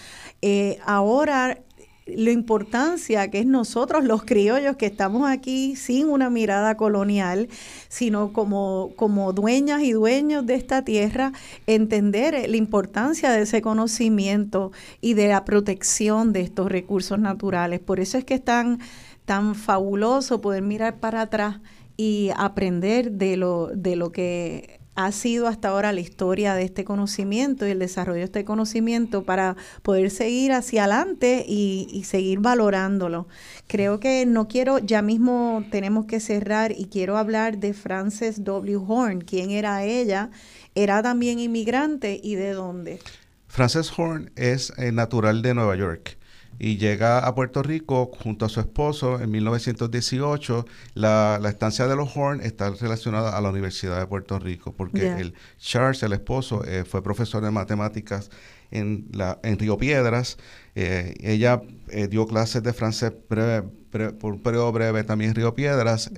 ahora 0.85 1.59
la 2.07 2.31
importancia 2.31 3.31
que 3.31 3.41
es 3.41 3.47
nosotros 3.47 4.05
los 4.05 4.25
criollos 4.25 4.77
que 4.77 4.87
estamos 4.87 5.29
aquí 5.29 5.75
sin 5.77 6.09
una 6.09 6.29
mirada 6.29 6.77
colonial, 6.77 7.49
sino 7.89 8.33
como, 8.33 8.93
como 8.97 9.33
dueñas 9.33 9.83
y 9.83 9.93
dueños 9.93 10.45
de 10.47 10.55
esta 10.55 10.85
tierra, 10.85 11.33
entender 11.67 12.49
la 12.49 12.57
importancia 12.57 13.31
de 13.31 13.43
ese 13.43 13.63
conocimiento 13.63 14.73
y 15.01 15.15
de 15.15 15.29
la 15.29 15.45
protección 15.45 16.33
de 16.33 16.43
estos 16.43 16.71
recursos 16.71 17.19
naturales. 17.19 17.81
Por 17.81 18.01
eso 18.01 18.19
es 18.19 18.25
que 18.25 18.35
es 18.35 18.79
tan, 19.25 19.55
fabuloso 19.55 20.41
poder 20.41 20.63
mirar 20.63 21.01
para 21.01 21.23
atrás 21.23 21.61
y 21.97 22.31
aprender 22.37 23.13
de 23.13 23.37
lo, 23.37 23.69
de 23.69 23.97
lo 23.97 24.13
que 24.13 24.81
ha 24.95 25.11
sido 25.13 25.49
hasta 25.49 25.69
ahora 25.69 25.93
la 25.93 26.01
historia 26.01 26.55
de 26.55 26.63
este 26.63 26.85
conocimiento 26.85 27.67
y 27.67 27.71
el 27.71 27.79
desarrollo 27.79 28.19
de 28.19 28.25
este 28.25 28.45
conocimiento 28.45 29.25
para 29.25 29.57
poder 29.83 30.11
seguir 30.11 30.53
hacia 30.53 30.85
adelante 30.85 31.45
y, 31.47 32.03
seguir 32.05 32.39
valorándolo. 32.41 33.27
Creo 33.67 33.99
que 33.99 34.25
no 34.27 34.47
quiero, 34.47 34.79
ya 34.79 35.03
mismo 35.03 35.65
tenemos 35.71 36.07
que 36.07 36.21
cerrar 36.21 36.73
y 36.73 36.87
quiero 36.87 37.17
hablar 37.17 37.59
de 37.59 37.75
Frances 37.75 38.45
W. 38.45 38.77
Horn. 38.87 39.21
¿Quién 39.23 39.51
era 39.51 39.85
ella? 39.85 40.31
¿Era 40.75 41.03
también 41.03 41.39
inmigrante 41.39 42.21
y 42.23 42.37
de 42.37 42.53
dónde? 42.53 43.01
Frances 43.49 43.93
Horn 43.97 44.31
es 44.37 44.73
eh, 44.77 44.93
natural 44.93 45.43
de 45.43 45.55
Nueva 45.55 45.77
York 45.77 46.19
y 46.59 46.77
llega 46.77 47.19
a 47.19 47.35
Puerto 47.35 47.63
Rico 47.63 48.11
junto 48.23 48.45
a 48.45 48.49
su 48.49 48.61
esposo 48.61 49.21
en 49.21 49.31
1918. 49.31 50.67
La, 50.95 51.39
la 51.41 51.49
estancia 51.49 51.87
de 51.87 51.97
los 51.97 52.17
Horn 52.17 52.41
está 52.41 52.71
relacionada 52.71 53.37
a 53.37 53.41
la 53.41 53.51
Universidad 53.51 53.99
de 53.99 54.07
Puerto 54.07 54.39
Rico, 54.39 54.73
porque 54.73 55.09
el 55.09 55.35
Charles, 55.59 56.03
el 56.03 56.13
esposo, 56.13 56.65
eh, 56.65 56.85
fue 56.85 57.03
profesor 57.03 57.43
de 57.43 57.51
matemáticas 57.51 58.31
en, 58.71 59.09
la, 59.13 59.39
en 59.43 59.59
Río 59.59 59.77
Piedras. 59.79 60.39
Eh, 60.75 61.15
ella 61.21 61.63
eh, 61.89 62.09
dio 62.09 62.27
clases 62.27 62.63
de 62.63 62.73
francés 62.73 63.13
por 63.13 64.33
un 64.33 64.43
periodo 64.43 64.73
breve 64.73 65.05
también 65.05 65.31
en 65.31 65.37
Río 65.37 65.55
Piedras. 65.55 66.11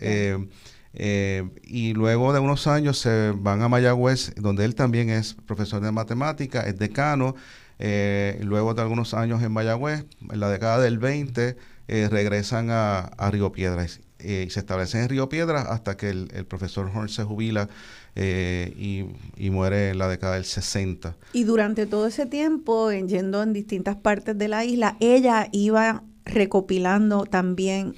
y 0.93 1.93
luego 1.93 2.33
de 2.33 2.41
unos 2.41 2.67
años 2.67 2.99
se 2.99 3.33
van 3.37 3.63
a 3.63 3.69
Mayagüez, 3.69 4.35
donde 4.37 4.65
él 4.65 4.75
también 4.75 5.11
es 5.11 5.35
profesor 5.35 5.81
de 5.81 5.93
matemáticas, 5.93 6.67
es 6.67 6.79
decano. 6.79 7.35
Eh, 7.79 8.41
luego 8.43 8.75
de 8.75 8.83
algunos 8.83 9.15
años 9.15 9.43
en 9.43 9.53
Mayagüez, 9.53 10.05
en 10.31 10.41
la 10.41 10.49
década 10.49 10.81
del 10.81 10.99
20, 10.99 11.57
eh, 11.89 12.09
regresan 12.11 12.69
a, 12.71 13.11
Río 13.31 13.53
Piedras 13.53 14.01
eh, 14.19 14.45
y 14.47 14.51
se 14.51 14.61
establecen 14.61 15.03
en 15.03 15.09
Río 15.09 15.29
Piedras 15.29 15.67
hasta 15.69 15.97
que 15.97 16.11
el, 16.11 16.47
profesor 16.47 16.91
Horn 16.93 17.09
se 17.09 17.25
jubila 17.25 17.69
y, 18.15 19.05
muere 19.51 19.91
en 19.91 19.99
la 19.99 20.09
década 20.09 20.35
del 20.35 20.45
60. 20.45 21.17
Y 21.33 21.45
durante 21.45 21.87
todo 21.87 22.07
ese 22.07 22.27
tiempo, 22.27 22.91
yendo 22.91 23.43
en 23.43 23.53
distintas 23.53 23.97
partes 23.97 24.37
de 24.39 24.49
la 24.49 24.65
isla, 24.65 24.97
ella 25.01 25.49
iba 25.53 26.03
recopilando 26.25 27.25
también 27.25 27.95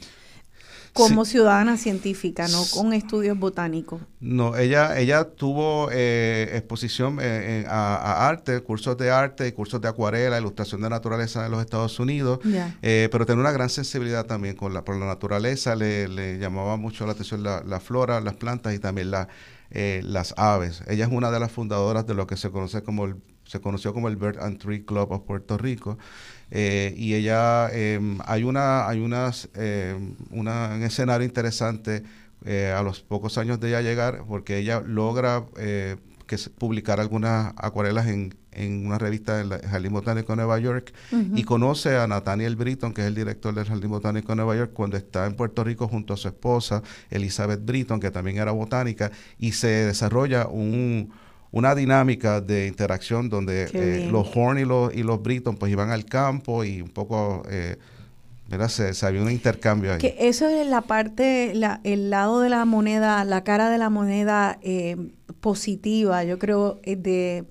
como 0.99 1.25
ciudadana 1.25 1.77
científica, 1.77 2.49
no 2.49 2.65
con 2.75 2.93
estudios 2.93 3.39
botánicos. 3.39 4.01
No, 4.21 4.57
ella, 4.57 4.99
ella 4.99 5.25
tuvo 5.25 5.89
eh, 5.93 6.51
exposición 6.55 7.19
eh, 7.23 7.65
a, 7.69 8.29
arte, 8.29 8.61
cursos 8.61 8.97
de 8.99 9.11
arte 9.11 9.47
y 9.47 9.53
cursos 9.53 9.81
de 9.81 9.89
acuarela, 9.89 10.39
ilustración 10.39 10.81
de 10.83 10.91
naturaleza 10.91 11.47
en 11.47 11.53
los 11.53 11.61
Estados 11.61 11.99
Unidos, 12.01 12.41
eh, 12.83 13.09
pero 13.13 13.25
tenía 13.25 13.41
una 13.41 13.53
gran 13.53 13.71
sensibilidad 13.71 14.27
también 14.27 14.57
con 14.57 14.75
la, 14.75 14.85
por 14.85 14.97
la 14.97 15.07
naturaleza, 15.07 15.77
le, 15.77 16.39
llamaba 16.39 16.77
mucho 16.77 17.07
la 17.07 17.13
atención 17.13 17.43
la, 17.43 17.81
flora, 17.81 18.21
las 18.21 18.35
plantas 18.35 18.75
y 18.75 18.79
también 18.79 19.11
la, 19.11 19.29
las 19.71 20.35
aves. 20.37 20.83
Ella 20.89 21.05
es 21.05 21.13
una 21.13 21.31
de 21.31 21.39
las 21.39 21.53
fundadoras 21.53 22.07
de 22.07 22.15
lo 22.15 22.27
que 22.27 22.37
se 22.37 22.51
conoce 22.51 22.83
como 22.83 23.05
el, 23.05 23.17
se 23.49 23.61
conoció 23.61 23.95
como 23.95 24.09
el 24.09 24.17
Bird 24.17 24.39
and 24.41 24.59
Tree 24.59 24.85
Club 24.85 25.11
of 25.11 25.23
Puerto 25.23 25.57
Rico. 25.57 25.99
Eh, 26.51 26.95
y 26.97 27.15
ella, 27.15 27.69
em, 27.73 28.19
hay 28.25 28.45
una, 28.45 28.89
hay 28.89 29.01
unas, 29.01 29.49
em, 29.55 30.15
una, 30.31 30.75
un 30.75 30.83
escenario 30.83 31.27
interesante 31.27 32.03
eh, 32.45 32.73
a 32.77 32.83
los 32.83 33.01
pocos 33.01 33.37
años 33.39 33.61
de 33.61 33.69
ella 33.69 33.83
llegar, 33.83 34.25
porque 34.27 34.59
ella 34.59 34.81
logra 34.81 35.45
eh, 35.59 35.97
que 36.27 36.37
publicar 36.59 37.01
algunas 37.01 37.53
acuarelas 37.57 38.07
en, 38.07 38.35
en 38.53 38.87
una 38.87 38.99
revista 38.99 39.39
del 39.39 39.61
Jardín 39.63 39.93
Botánico 39.93 40.33
de 40.33 40.37
Nueva 40.37 40.59
York 40.59 40.93
y 41.35 41.43
conoce 41.45 41.97
a 41.97 42.07
Nathaniel 42.07 42.55
Britton, 42.55 42.93
que 42.93 43.01
es 43.01 43.07
el 43.07 43.15
director 43.15 43.55
del 43.55 43.65
Jardín 43.65 43.91
Botánico 43.91 44.29
de 44.33 44.37
Nueva 44.37 44.55
York, 44.55 44.73
cuando 44.75 44.97
está 44.97 45.27
en 45.27 45.35
Puerto 45.37 45.65
Rico 45.65 45.89
junto 45.89 46.13
a 46.13 46.17
su 46.17 46.29
esposa, 46.29 46.83
Elizabeth 47.11 47.65
Britton, 47.65 47.99
que 47.99 48.11
también 48.11 48.37
era 48.37 48.53
botánica, 48.53 49.11
y 49.39 49.53
se 49.53 49.69
desarrolla 49.69 50.49
un 50.49 51.11
una 51.51 51.75
dinámica 51.75 52.41
de 52.41 52.67
interacción 52.67 53.29
donde 53.29 53.69
eh, 53.73 54.09
los 54.11 54.29
Horn 54.35 54.59
y 54.59 54.65
los, 54.65 54.95
y 54.95 55.03
los 55.03 55.23
Britton 55.23 55.57
pues 55.57 55.73
iban 55.73 55.91
al 55.91 56.05
campo 56.05 56.65
y 56.65 56.83
un 56.83 56.91
poco, 56.91 57.43
eh, 57.49 57.77
Se, 58.69 59.07
había 59.07 59.23
un 59.23 59.31
intercambio 59.31 59.93
ahí. 59.93 59.99
Que 59.99 60.17
eso 60.19 60.49
es 60.49 60.67
la 60.67 60.83
parte, 60.83 61.53
la, 61.55 61.81
el 61.85 62.11
lado 62.11 62.41
de 62.41 62.51
la 62.51 62.65
moneda, 62.65 63.25
la 63.25 63.45
cara 63.45 63.71
de 63.71 63.79
la 63.79 63.91
moneda 63.91 64.59
eh, 64.63 64.97
positiva, 65.41 66.25
yo 66.25 66.39
creo, 66.39 66.81
eh, 66.83 66.97
de 66.97 67.45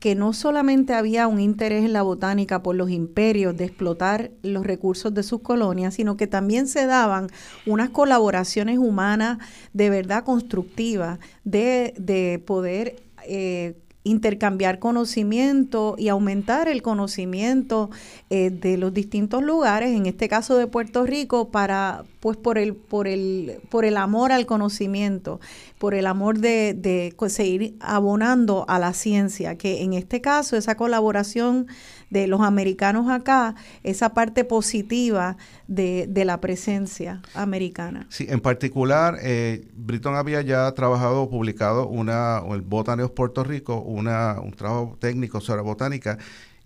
que 0.00 0.14
no 0.14 0.32
solamente 0.32 0.94
había 0.94 1.26
un 1.26 1.40
interés 1.40 1.84
en 1.84 1.92
la 1.92 2.02
botánica 2.02 2.62
por 2.62 2.74
los 2.74 2.90
imperios 2.90 3.56
de 3.56 3.64
explotar 3.64 4.30
los 4.42 4.66
recursos 4.66 5.14
de 5.14 5.22
sus 5.22 5.40
colonias, 5.40 5.94
sino 5.94 6.16
que 6.18 6.26
también 6.26 6.68
se 6.68 6.86
daban 6.86 7.28
unas 7.64 7.90
colaboraciones 7.90 8.78
humanas 8.78 9.38
de 9.72 9.88
verdad 9.88 10.22
constructivas, 10.22 11.18
de, 11.44 11.94
de 11.98 12.42
poder 12.44 13.05
eh, 13.26 13.74
intercambiar 14.06 14.78
conocimiento 14.78 15.96
y 15.98 16.08
aumentar 16.08 16.68
el 16.68 16.80
conocimiento 16.80 17.90
eh, 18.30 18.50
de 18.50 18.76
los 18.76 18.94
distintos 18.94 19.42
lugares, 19.42 19.90
en 19.90 20.06
este 20.06 20.28
caso 20.28 20.56
de 20.56 20.68
Puerto 20.68 21.04
Rico, 21.04 21.50
para 21.50 22.04
pues 22.20 22.36
por 22.36 22.56
el, 22.56 22.74
por 22.74 23.08
el, 23.08 23.58
por 23.68 23.84
el 23.84 23.96
amor 23.96 24.30
al 24.30 24.46
conocimiento, 24.46 25.40
por 25.78 25.94
el 25.94 26.06
amor 26.06 26.38
de, 26.38 26.74
de 26.74 27.14
seguir 27.28 27.74
abonando 27.80 28.64
a 28.68 28.78
la 28.78 28.92
ciencia, 28.92 29.58
que 29.58 29.82
en 29.82 29.92
este 29.92 30.20
caso 30.20 30.56
esa 30.56 30.76
colaboración 30.76 31.66
de 32.10 32.26
los 32.26 32.40
americanos 32.40 33.10
acá, 33.10 33.54
esa 33.82 34.14
parte 34.14 34.44
positiva 34.44 35.36
de, 35.66 36.06
de 36.08 36.24
la 36.24 36.40
presencia 36.40 37.20
americana. 37.34 38.06
Sí, 38.10 38.26
en 38.28 38.40
particular, 38.40 39.18
eh, 39.22 39.66
Britton 39.74 40.14
había 40.14 40.40
ya 40.42 40.70
trabajado, 40.72 41.28
publicado 41.28 41.88
una, 41.88 42.42
el 42.50 42.62
Botaneos 42.62 43.10
Puerto 43.10 43.44
Rico, 43.44 43.80
una, 43.80 44.40
un 44.40 44.52
trabajo 44.52 44.96
técnico 45.00 45.40
sobre 45.40 45.62
botánica 45.62 46.18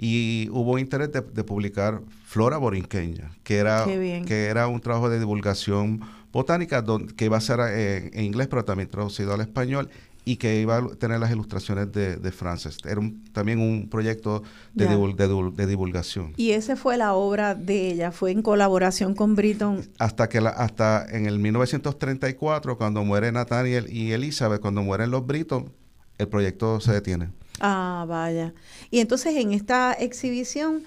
y 0.03 0.49
hubo 0.51 0.79
interés 0.79 1.11
de, 1.13 1.45
publicar 1.45 2.01
Flora 2.25 2.57
Borinqueña, 2.57 3.33
que 3.43 3.59
era, 3.59 3.85
que 3.85 4.47
era 4.47 4.67
un 4.67 4.81
trabajo 4.81 5.11
de 5.11 5.19
divulgación 5.19 6.01
botánica 6.33 6.83
que 7.17 7.27
iba 7.27 7.37
a 7.37 7.41
ser 7.41 7.61
eh, 7.69 8.11
en 8.15 8.25
inglés, 8.25 8.49
pero 8.49 8.65
también 8.65 8.89
traducido 8.89 9.35
al 9.35 9.43
español 9.43 9.91
y 10.25 10.37
que 10.37 10.61
iba 10.61 10.79
a 10.79 10.89
tener 10.97 11.19
las 11.21 11.31
ilustraciones 11.31 11.93
de, 11.93 12.17
de 12.17 12.33
Frances. 12.33 12.79
Era 12.85 13.01
también 13.33 13.59
un 13.59 13.89
proyecto 13.89 14.43
de, 14.75 14.87
de, 14.87 15.67
divulgación. 15.67 16.35
Y 16.37 16.51
esa 16.51 16.77
fue 16.77 16.97
la 16.97 17.15
obra 17.15 17.55
de 17.55 17.91
ella, 17.91 18.13
fue 18.13 18.31
en 18.31 18.43
colaboración 18.43 19.15
con 19.15 19.35
Britton. 19.35 19.89
Hasta 19.99 20.29
que 20.29 20.41
la, 20.41 20.51
hasta 20.51 21.07
en 21.11 21.27
el 21.27 21.39
1934, 21.39 22.77
cuando 22.77 23.05
muere 23.05 23.33
Nathaniel 23.33 23.87
y 23.91 24.13
Elizabeth, 24.13 24.61
cuando 24.61 24.83
mueren 24.83 25.11
los 25.11 25.27
Britton, 25.27 25.73
el 26.19 26.29
proyecto 26.29 26.81
se 26.81 26.93
detiene. 26.93 27.31
Ah, 27.61 28.05
vaya. 28.09 28.55
Y 28.91 29.01
entonces 29.01 29.37
en 29.37 29.53
esta 29.53 29.93
exhibición 29.93 30.83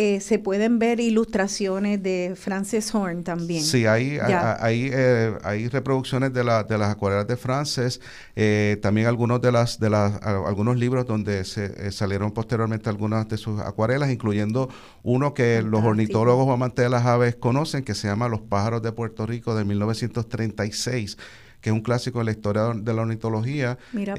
eh, 0.00 0.20
se 0.20 0.38
pueden 0.38 0.78
ver 0.78 1.00
ilustraciones 1.00 2.00
de 2.00 2.34
Frances 2.36 2.94
Horn 2.94 3.24
también. 3.24 3.64
Sí, 3.64 3.84
hay, 3.84 4.16
hay, 4.20 4.90
eh, 4.92 5.36
hay, 5.42 5.66
reproducciones 5.66 6.32
de, 6.32 6.44
la, 6.44 6.62
de 6.62 6.78
las 6.78 6.90
acuarelas 6.90 7.26
de 7.26 7.36
Frances, 7.36 8.00
eh, 8.36 8.78
también 8.80 9.08
algunos 9.08 9.40
de 9.40 9.50
las 9.50 9.80
de 9.80 9.90
las 9.90 10.22
algunos 10.22 10.76
libros 10.76 11.04
donde 11.04 11.44
se 11.44 11.90
salieron 11.90 12.30
posteriormente 12.30 12.88
algunas 12.88 13.28
de 13.28 13.38
sus 13.38 13.60
acuarelas, 13.60 14.12
incluyendo 14.12 14.68
uno 15.02 15.34
que 15.34 15.62
los 15.62 15.82
ornitólogos 15.82 16.46
o 16.46 16.52
amantes 16.52 16.84
de 16.84 16.90
las 16.90 17.04
aves 17.04 17.34
conocen, 17.34 17.82
que 17.82 17.96
se 17.96 18.06
llama 18.06 18.28
Los 18.28 18.42
pájaros 18.42 18.82
de 18.82 18.92
Puerto 18.92 19.26
Rico 19.26 19.56
de 19.56 19.64
1936, 19.64 21.18
que 21.60 21.70
es 21.70 21.74
un 21.74 21.82
clásico 21.82 22.20
de 22.20 22.26
la 22.26 22.30
historia 22.30 22.72
de 22.72 22.94
la 22.94 23.02
ornitología. 23.02 23.78
Mira, 23.92 24.14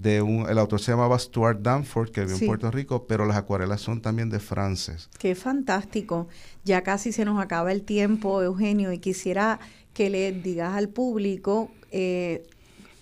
de 0.00 0.22
un, 0.22 0.48
el 0.48 0.58
autor 0.58 0.80
se 0.80 0.90
llamaba 0.90 1.18
Stuart 1.18 1.60
Danforth, 1.60 2.10
que 2.10 2.22
vivió 2.22 2.36
en 2.36 2.46
Puerto 2.46 2.70
Rico, 2.70 3.06
pero 3.06 3.26
las 3.26 3.36
acuarelas 3.36 3.80
son 3.80 4.00
también 4.00 4.28
de 4.28 4.40
Frances. 4.40 5.08
Qué 5.18 5.34
fantástico. 5.34 6.28
Ya 6.64 6.82
casi 6.82 7.12
se 7.12 7.24
nos 7.24 7.40
acaba 7.40 7.70
el 7.70 7.82
tiempo, 7.82 8.42
Eugenio, 8.42 8.92
y 8.92 8.98
quisiera 8.98 9.60
que 9.92 10.10
le 10.10 10.32
digas 10.32 10.74
al 10.74 10.88
público 10.88 11.70
eh, 11.92 12.42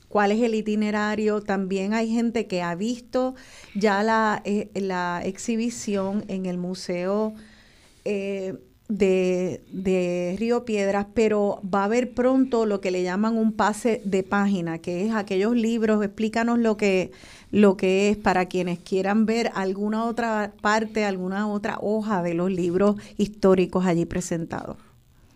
cuál 0.08 0.32
es 0.32 0.42
el 0.42 0.54
itinerario. 0.54 1.40
También 1.40 1.94
hay 1.94 2.12
gente 2.12 2.46
que 2.46 2.62
ha 2.62 2.74
visto 2.74 3.34
ya 3.74 4.02
la, 4.02 4.42
eh, 4.44 4.70
la 4.74 5.22
exhibición 5.24 6.24
en 6.28 6.44
el 6.44 6.58
museo. 6.58 7.32
Eh, 8.04 8.58
de, 8.98 9.62
de, 9.72 10.36
Río 10.38 10.64
Piedras, 10.66 11.06
pero 11.14 11.60
va 11.62 11.82
a 11.82 11.84
haber 11.84 12.12
pronto 12.12 12.66
lo 12.66 12.80
que 12.80 12.90
le 12.90 13.02
llaman 13.02 13.38
un 13.38 13.52
pase 13.52 14.02
de 14.04 14.22
página, 14.22 14.78
que 14.78 15.06
es 15.06 15.14
aquellos 15.14 15.56
libros, 15.56 16.04
explícanos 16.04 16.58
lo 16.58 16.76
que, 16.76 17.10
lo 17.50 17.76
que 17.78 18.10
es 18.10 18.18
para 18.18 18.46
quienes 18.46 18.78
quieran 18.78 19.24
ver 19.24 19.50
alguna 19.54 20.04
otra 20.04 20.52
parte, 20.60 21.06
alguna 21.06 21.48
otra 21.48 21.78
hoja 21.80 22.22
de 22.22 22.34
los 22.34 22.50
libros 22.50 22.96
históricos 23.16 23.86
allí 23.86 24.04
presentados. 24.04 24.76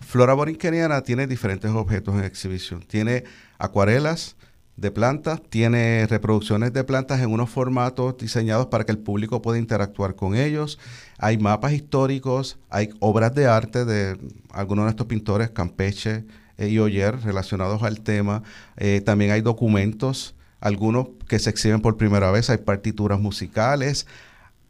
Flora 0.00 0.34
Borinqueniana 0.34 1.00
tiene 1.00 1.26
diferentes 1.26 1.70
objetos 1.70 2.14
en 2.14 2.24
exhibición. 2.24 2.82
Tiene 2.86 3.24
acuarelas, 3.58 4.36
de 4.77 4.90
plantas, 4.90 5.40
tiene 5.48 6.07
reproducciones 6.07 6.73
de 6.73 6.85
plantas 6.85 7.20
en 7.20 7.31
unos 7.31 7.48
formatos 7.48 8.16
diseñados 8.19 8.66
para 8.66 8.85
que 8.85 8.93
el 8.93 8.98
público 8.98 9.40
pueda 9.40 9.59
interactuar 9.59 10.15
con 10.15 10.36
ellos. 10.36 10.78
Hay 11.19 11.39
mapas 11.39 11.73
históricos, 11.73 12.59
hay 12.69 12.90
obras 13.01 13.35
de 13.35 13.47
arte 13.47 13.85
de 13.85 14.19
algunos 14.53 14.85
de 14.85 14.90
estos 14.90 15.07
pintores, 15.07 15.51
Campeche 15.51 16.24
eh, 16.59 16.69
y 16.69 16.78
Oyer, 16.78 17.20
relacionados 17.23 17.82
al 17.82 18.01
tema. 18.01 18.43
Eh, 18.77 19.01
también 19.05 19.31
hay 19.31 19.40
documentos, 19.40 20.35
algunos 20.61 21.09
que 21.27 21.39
se 21.39 21.51
exhiben 21.51 21.81
por 21.81 21.97
primera 21.97 22.31
vez, 22.31 22.51
hay 22.51 22.59
partituras 22.59 23.19
musicales, 23.19 24.07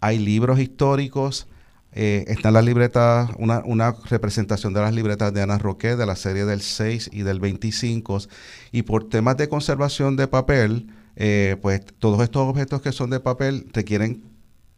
hay 0.00 0.18
libros 0.18 0.60
históricos, 0.60 1.48
eh, 1.98 2.24
está 2.28 2.48
en 2.48 2.54
la 2.54 2.62
libreta, 2.62 3.30
una, 3.38 3.62
una, 3.64 3.96
representación 4.10 4.74
de 4.74 4.80
las 4.80 4.92
libretas 4.92 5.32
de 5.32 5.40
Ana 5.40 5.56
Roque 5.56 5.96
de 5.96 6.04
la 6.04 6.14
serie 6.14 6.44
del 6.44 6.60
6 6.60 7.08
y 7.10 7.22
del 7.22 7.40
25. 7.40 8.18
Y 8.70 8.82
por 8.82 9.08
temas 9.08 9.38
de 9.38 9.48
conservación 9.48 10.14
de 10.14 10.28
papel, 10.28 10.88
eh, 11.16 11.56
pues 11.62 11.80
todos 11.98 12.22
estos 12.22 12.42
objetos 12.42 12.82
que 12.82 12.92
son 12.92 13.08
de 13.08 13.20
papel 13.20 13.66
requieren 13.72 14.22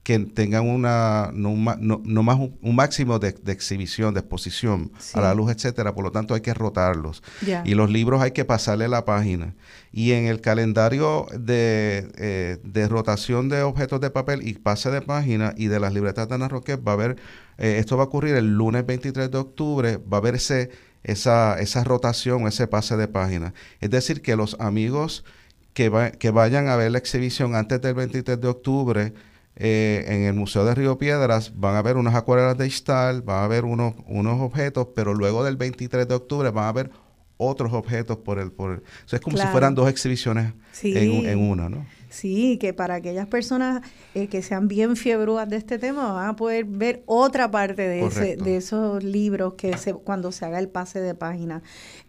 que 0.08 0.18
tengan 0.20 0.66
una 0.66 1.32
no, 1.34 1.54
no, 1.78 2.22
más 2.22 2.38
un, 2.38 2.74
máximo 2.74 3.18
de, 3.18 3.34
exhibición, 3.48 4.14
de 4.14 4.20
exposición 4.20 4.90
a 5.12 5.20
la 5.20 5.34
luz, 5.34 5.52
etcétera. 5.52 5.94
Por 5.94 6.02
lo 6.02 6.10
tanto, 6.10 6.32
hay 6.32 6.40
que 6.40 6.54
rotarlos. 6.54 7.22
Y 7.66 7.74
los 7.74 7.90
libros 7.90 8.22
hay 8.22 8.30
que 8.30 8.46
pasarle 8.46 8.88
la 8.88 9.04
página. 9.04 9.54
Y 9.92 10.12
en 10.12 10.24
el 10.24 10.40
calendario 10.40 11.26
de, 11.38 12.10
eh, 12.16 12.56
de, 12.64 12.88
rotación 12.88 13.50
de 13.50 13.60
objetos 13.60 14.00
de 14.00 14.08
papel 14.08 14.48
y 14.48 14.54
pase 14.54 14.90
de 14.90 15.02
página 15.02 15.52
y 15.58 15.66
de 15.66 15.78
las 15.78 15.92
libretas 15.92 16.26
de 16.26 16.36
Ana 16.36 16.48
Roque, 16.48 16.76
va 16.76 16.92
a 16.92 16.94
haber, 16.94 17.16
eh, 17.58 17.76
esto 17.78 17.98
va 17.98 18.04
a 18.04 18.06
ocurrir 18.06 18.34
el 18.34 18.56
lunes 18.56 18.86
23 18.86 19.30
de 19.30 19.36
octubre, 19.36 19.98
va 19.98 20.16
a 20.16 20.20
haber 20.20 20.36
ese, 20.36 20.70
esa, 21.04 21.60
esa 21.60 21.84
rotación, 21.84 22.46
ese 22.46 22.66
pase 22.66 22.96
de 22.96 23.08
página. 23.08 23.52
Es 23.82 23.90
decir, 23.90 24.22
que 24.22 24.36
los 24.36 24.56
amigos 24.58 25.26
que, 25.74 26.14
que 26.18 26.30
vayan 26.30 26.68
a 26.68 26.76
ver 26.76 26.92
la 26.92 26.98
exhibición 26.98 27.54
antes 27.54 27.82
del 27.82 27.92
23 27.92 28.40
de 28.40 28.48
octubre, 28.48 29.12
eh, 29.60 30.04
en 30.06 30.22
el 30.22 30.34
Museo 30.34 30.64
de 30.64 30.72
Río 30.72 30.98
Piedras 30.98 31.52
van 31.56 31.74
a 31.74 31.82
ver 31.82 31.96
unas 31.96 32.14
acuarelas 32.14 32.56
de 32.56 32.68
Istal, 32.68 33.22
van 33.22 33.42
a 33.42 33.48
ver 33.48 33.64
unos, 33.64 33.94
unos 34.06 34.40
objetos, 34.40 34.88
pero 34.94 35.14
luego 35.14 35.42
del 35.42 35.56
23 35.56 36.06
de 36.06 36.14
octubre 36.14 36.50
van 36.50 36.66
a 36.66 36.72
ver 36.72 36.90
otros 37.38 37.72
objetos 37.72 38.18
por 38.18 38.38
el... 38.38 38.52
Por 38.52 38.84
es 39.10 39.20
como 39.20 39.36
si 39.36 39.46
fueran 39.48 39.74
dos 39.74 39.90
exhibiciones 39.90 40.52
en, 40.82 41.38
una, 41.40 41.68
¿no? 41.68 41.84
Sí, 42.08 42.56
que 42.58 42.72
para 42.72 42.94
aquellas 42.94 43.26
personas 43.26 43.82
eh, 44.14 44.28
que 44.28 44.42
sean 44.42 44.68
bien 44.68 44.96
fiebrudas 44.96 45.48
de 45.48 45.56
este 45.56 45.78
tema 45.78 46.12
van 46.12 46.28
a 46.28 46.36
poder 46.36 46.64
ver 46.64 47.02
otra 47.06 47.50
parte 47.50 47.82
de, 47.82 48.06
ese, 48.06 48.36
de 48.36 48.56
esos 48.56 49.02
libros 49.02 49.54
que 49.54 49.76
se, 49.76 49.92
cuando 49.92 50.30
se 50.30 50.44
haga 50.44 50.60
el 50.60 50.68
pase 50.68 51.00
de 51.00 51.14
página. 51.14 51.62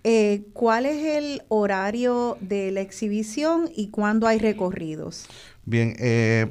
Eh, 0.03 0.43
¿Cuál 0.53 0.85
es 0.85 1.03
el 1.03 1.41
horario 1.47 2.38
de 2.41 2.71
la 2.71 2.81
exhibición 2.81 3.71
y 3.76 3.89
cuándo 3.89 4.27
hay 4.27 4.38
recorridos? 4.38 5.26
Bien, 5.65 5.95
eh, 5.99 6.47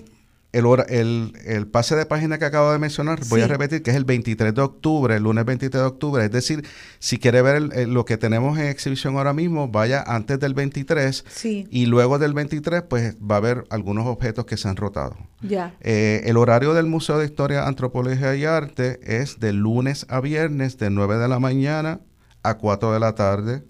el, 0.53 1.33
el, 1.45 1.67
pase 1.67 1.95
de 1.95 2.07
página 2.07 2.39
que 2.39 2.47
acabo 2.47 2.73
de 2.73 2.79
mencionar, 2.79 3.21
voy 3.29 3.43
a 3.43 3.47
repetir 3.47 3.83
que 3.83 3.91
es 3.91 3.97
el 3.97 4.05
23 4.05 4.55
de 4.55 4.63
octubre, 4.63 5.15
el 5.15 5.23
lunes 5.23 5.45
23 5.45 5.83
de 5.83 5.87
octubre. 5.87 6.25
Es 6.25 6.31
decir, 6.31 6.67
si 6.99 7.19
quiere 7.19 7.43
ver 7.43 7.89
lo 7.89 8.05
que 8.05 8.17
tenemos 8.17 8.59
en 8.59 8.67
exhibición 8.67 9.17
ahora 9.17 9.35
mismo, 9.35 9.69
vaya 9.69 10.03
antes 10.07 10.41
del 10.41 10.55
23 10.55 11.25
y 11.45 11.87
luego 11.87 12.19
del 12.19 12.33
23, 12.33 12.83
pues 12.83 13.17
va 13.17 13.37
a 13.37 13.39
haber 13.39 13.65
algunos 13.69 14.07
objetos 14.07 14.47
que 14.47 14.57
se 14.57 14.69
han 14.69 14.77
rotado. 14.77 15.17
Ya. 15.43 15.75
Eh, 15.81 16.23
el 16.25 16.37
horario 16.39 16.73
del 16.73 16.87
Museo 16.87 17.19
de 17.19 17.27
Historia, 17.27 17.67
Antropología 17.67 18.35
y 18.35 18.45
Arte 18.45 19.01
es 19.03 19.39
de 19.41 19.53
lunes 19.53 20.07
a 20.09 20.21
viernes, 20.21 20.79
de 20.79 20.89
9 20.91 21.19
de 21.19 21.29
la 21.29 21.39
mañana 21.39 22.01
a 22.43 22.57
4 22.57 22.93
de 22.93 23.01
la 23.01 23.15
tarde. 23.15 23.65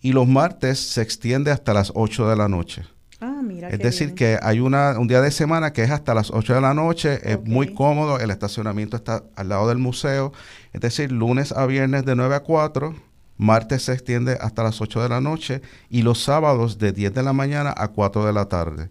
Y 0.00 0.12
los 0.12 0.26
martes 0.26 0.78
se 0.80 1.02
extiende 1.02 1.50
hasta 1.50 1.72
las 1.74 1.92
8 1.94 2.28
de 2.28 2.36
la 2.36 2.48
noche. 2.48 2.82
Ah, 3.20 3.40
es 3.70 3.78
decir, 3.78 4.14
que 4.14 4.38
hay 4.42 4.60
una, 4.60 4.98
un 4.98 5.06
día 5.06 5.20
de 5.20 5.30
semana 5.30 5.72
que 5.72 5.82
es 5.82 5.90
hasta 5.90 6.14
las 6.14 6.30
8 6.30 6.54
de 6.54 6.60
la 6.60 6.74
noche, 6.74 7.20
es 7.22 7.42
muy 7.44 7.72
cómodo, 7.72 8.18
el 8.18 8.30
estacionamiento 8.30 8.96
está 8.96 9.22
al 9.36 9.48
lado 9.48 9.68
del 9.68 9.78
museo, 9.78 10.32
es 10.72 10.80
decir, 10.80 11.12
lunes 11.12 11.52
a 11.52 11.64
viernes 11.66 12.04
de 12.04 12.16
9 12.16 12.34
a 12.34 12.40
4, 12.40 12.94
martes 13.36 13.84
se 13.84 13.92
extiende 13.92 14.36
hasta 14.40 14.62
las 14.62 14.80
8 14.80 15.02
de 15.02 15.08
la 15.08 15.20
noche 15.20 15.62
y 15.90 16.02
los 16.02 16.22
sábados 16.22 16.78
de 16.78 16.92
10 16.92 17.14
de 17.14 17.22
la 17.22 17.32
mañana 17.32 17.72
a 17.76 17.88
4 17.88 18.26
de 18.26 18.32
la 18.32 18.46
tarde. 18.46 18.90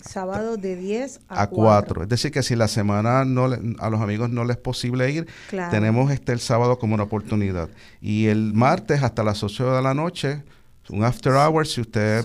Sábado 0.00 0.56
de 0.56 0.76
10 0.76 1.20
a, 1.28 1.48
4. 1.48 2.04
Es 2.04 2.08
decir, 2.08 2.30
que 2.30 2.42
si 2.42 2.54
la 2.54 2.68
semana 2.68 3.24
no 3.24 3.46
a 3.78 3.90
los 3.90 4.00
amigos 4.00 4.30
no 4.30 4.44
les 4.44 4.56
es 4.56 4.62
posible 4.62 5.10
ir, 5.10 5.26
tenemos 5.70 6.12
este 6.12 6.32
el 6.32 6.38
sábado 6.38 6.78
como 6.78 6.94
una 6.94 7.02
oportunidad. 7.02 7.68
Y 8.00 8.26
el 8.26 8.54
martes 8.54 9.02
hasta 9.02 9.24
las 9.24 9.42
8 9.42 9.74
de 9.74 9.82
la 9.82 9.94
noche 9.94 10.44
un 10.90 11.04
after 11.04 11.32
hours, 11.34 11.72
si 11.72 11.80
usted 11.80 12.24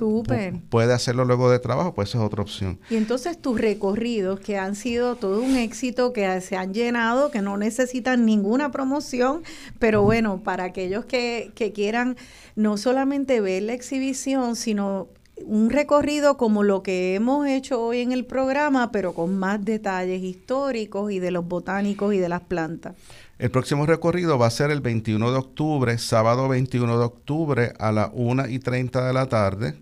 puede 0.70 0.94
hacerlo 0.94 1.26
luego 1.26 1.50
de 1.50 1.60
trabajo, 1.60 1.94
pues 1.94 2.10
esa 2.10 2.20
es 2.20 2.24
otra 2.24 2.42
opción. 2.42 2.80
Y 2.90 2.96
entonces 2.96 3.38
tus 3.42 3.60
recorridos, 3.60 4.40
que 4.40 4.58
han 4.58 4.76
sido 4.76 5.16
todo 5.16 5.42
un 5.42 5.56
éxito, 5.56 6.14
que 6.14 6.42
se 6.42 6.56
han 6.56 6.74
llenado, 6.74 7.32
que 7.32 7.42
no 7.42 7.58
necesitan 7.58 8.26
ninguna 8.26 8.72
promoción, 8.72 9.44
pero 9.80 10.04
bueno, 10.04 10.42
para 10.44 10.66
aquellos 10.66 11.06
que, 11.06 11.52
que 11.56 11.72
quieran 11.72 12.16
no 12.56 12.78
solamente 12.78 13.42
ver 13.42 13.64
la 13.64 13.74
exhibición, 13.74 14.56
sino 14.56 15.08
un 15.46 15.70
recorrido 15.70 16.38
como 16.38 16.64
lo 16.64 16.84
que 16.84 17.16
hemos 17.16 17.48
hecho 17.48 17.82
hoy 17.82 18.00
en 18.00 18.12
el 18.12 18.26
programa, 18.26 18.92
pero 18.92 19.14
con 19.14 19.38
más 19.38 19.64
detalles 19.64 20.22
históricos 20.22 21.12
y 21.12 21.20
de 21.20 21.32
los 21.32 21.48
botánicos 21.48 22.14
y 22.14 22.20
de 22.20 22.30
las 22.30 22.42
plantas. 22.42 22.96
El 23.40 23.50
próximo 23.50 23.86
recorrido 23.86 24.38
va 24.38 24.48
a 24.48 24.52
ser 24.52 24.70
el 24.70 24.82
21 24.82 25.32
de 25.32 25.38
octubre, 25.38 25.98
sábado 25.98 26.48
21 26.48 27.00
de 27.00 27.04
octubre 27.04 27.74
a 27.80 27.92
las 27.92 28.10
1 28.14 28.48
y 28.48 28.60
30 28.60 29.08
de 29.08 29.14
la 29.14 29.26
tarde. 29.28 29.76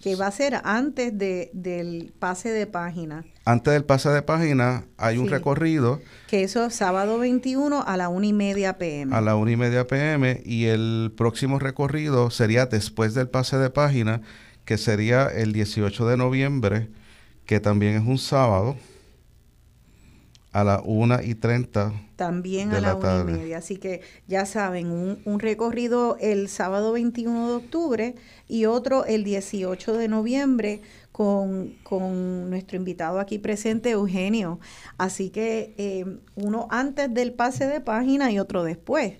Que 0.00 0.14
va 0.14 0.28
a 0.28 0.30
ser 0.30 0.60
antes 0.64 1.18
de, 1.18 1.50
del 1.52 2.14
pase 2.18 2.50
de 2.50 2.66
página. 2.66 3.24
Antes 3.44 3.74
del 3.74 3.84
pase 3.84 4.08
de 4.10 4.22
página 4.22 4.86
hay 4.96 5.18
un 5.18 5.28
recorrido. 5.28 6.00
Que 6.28 6.44
eso 6.44 6.64
es 6.64 6.74
sábado 6.74 7.18
21 7.18 7.82
a 7.86 7.96
la 7.96 8.08
1 8.08 8.26
y 8.26 8.32
media 8.32 8.78
pm. 8.78 9.14
A 9.14 9.20
la 9.20 9.34
1 9.36 9.50
y 9.50 9.56
media 9.56 9.86
pm. 9.86 10.40
Y 10.46 10.66
el 10.66 11.12
próximo 11.16 11.58
recorrido 11.58 12.30
sería 12.30 12.64
después 12.64 13.12
del 13.12 13.28
pase 13.28 13.58
de 13.58 13.68
página, 13.68 14.22
que 14.64 14.78
sería 14.78 15.26
el 15.26 15.52
18 15.52 16.06
de 16.06 16.16
noviembre, 16.16 16.88
que 17.44 17.60
también 17.60 17.96
es 17.96 18.06
un 18.06 18.18
sábado 18.18 18.76
a 20.52 20.64
las 20.64 20.80
1 20.84 21.22
y 21.22 21.34
30. 21.34 21.92
También 22.16 22.72
a 22.72 22.80
la 22.80 22.94
1 22.94 23.20
y 23.20 23.24
media. 23.32 23.58
Así 23.58 23.76
que 23.76 24.02
ya 24.26 24.46
saben, 24.46 24.90
un, 24.90 25.20
un, 25.24 25.40
recorrido 25.40 26.16
el 26.20 26.48
sábado 26.48 26.92
21 26.92 27.48
de 27.48 27.54
octubre 27.54 28.14
y 28.48 28.66
otro 28.66 29.04
el 29.04 29.24
18 29.24 29.96
de 29.96 30.08
noviembre 30.08 30.82
con, 31.12 31.74
con 31.82 32.50
nuestro 32.50 32.76
invitado 32.76 33.20
aquí 33.20 33.38
presente, 33.38 33.90
Eugenio. 33.90 34.58
Así 34.98 35.30
que 35.30 35.74
eh, 35.76 36.04
uno 36.34 36.66
antes 36.70 37.12
del 37.12 37.32
pase 37.32 37.66
de 37.66 37.80
página 37.80 38.30
y 38.32 38.38
otro 38.38 38.64
después. 38.64 39.14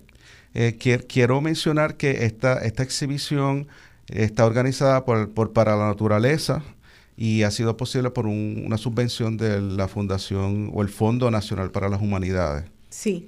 Eh, 0.53 0.77
quiero 1.07 1.39
mencionar 1.41 1.95
que 1.95 2.25
esta, 2.25 2.57
esta 2.59 2.83
exhibición 2.83 3.67
está 4.07 4.45
organizada 4.45 5.05
por, 5.05 5.33
por 5.33 5.53
Para 5.53 5.75
la 5.75 5.87
Naturaleza, 5.87 6.63
y 7.17 7.43
ha 7.43 7.51
sido 7.51 7.77
posible 7.77 8.09
por 8.09 8.27
una 8.27 8.77
subvención 8.77 9.37
de 9.37 9.61
la 9.61 9.87
Fundación 9.87 10.71
o 10.73 10.81
el 10.81 10.89
Fondo 10.89 11.29
Nacional 11.29 11.71
para 11.71 11.89
las 11.89 12.01
Humanidades. 12.01 12.65
Sí, 12.89 13.27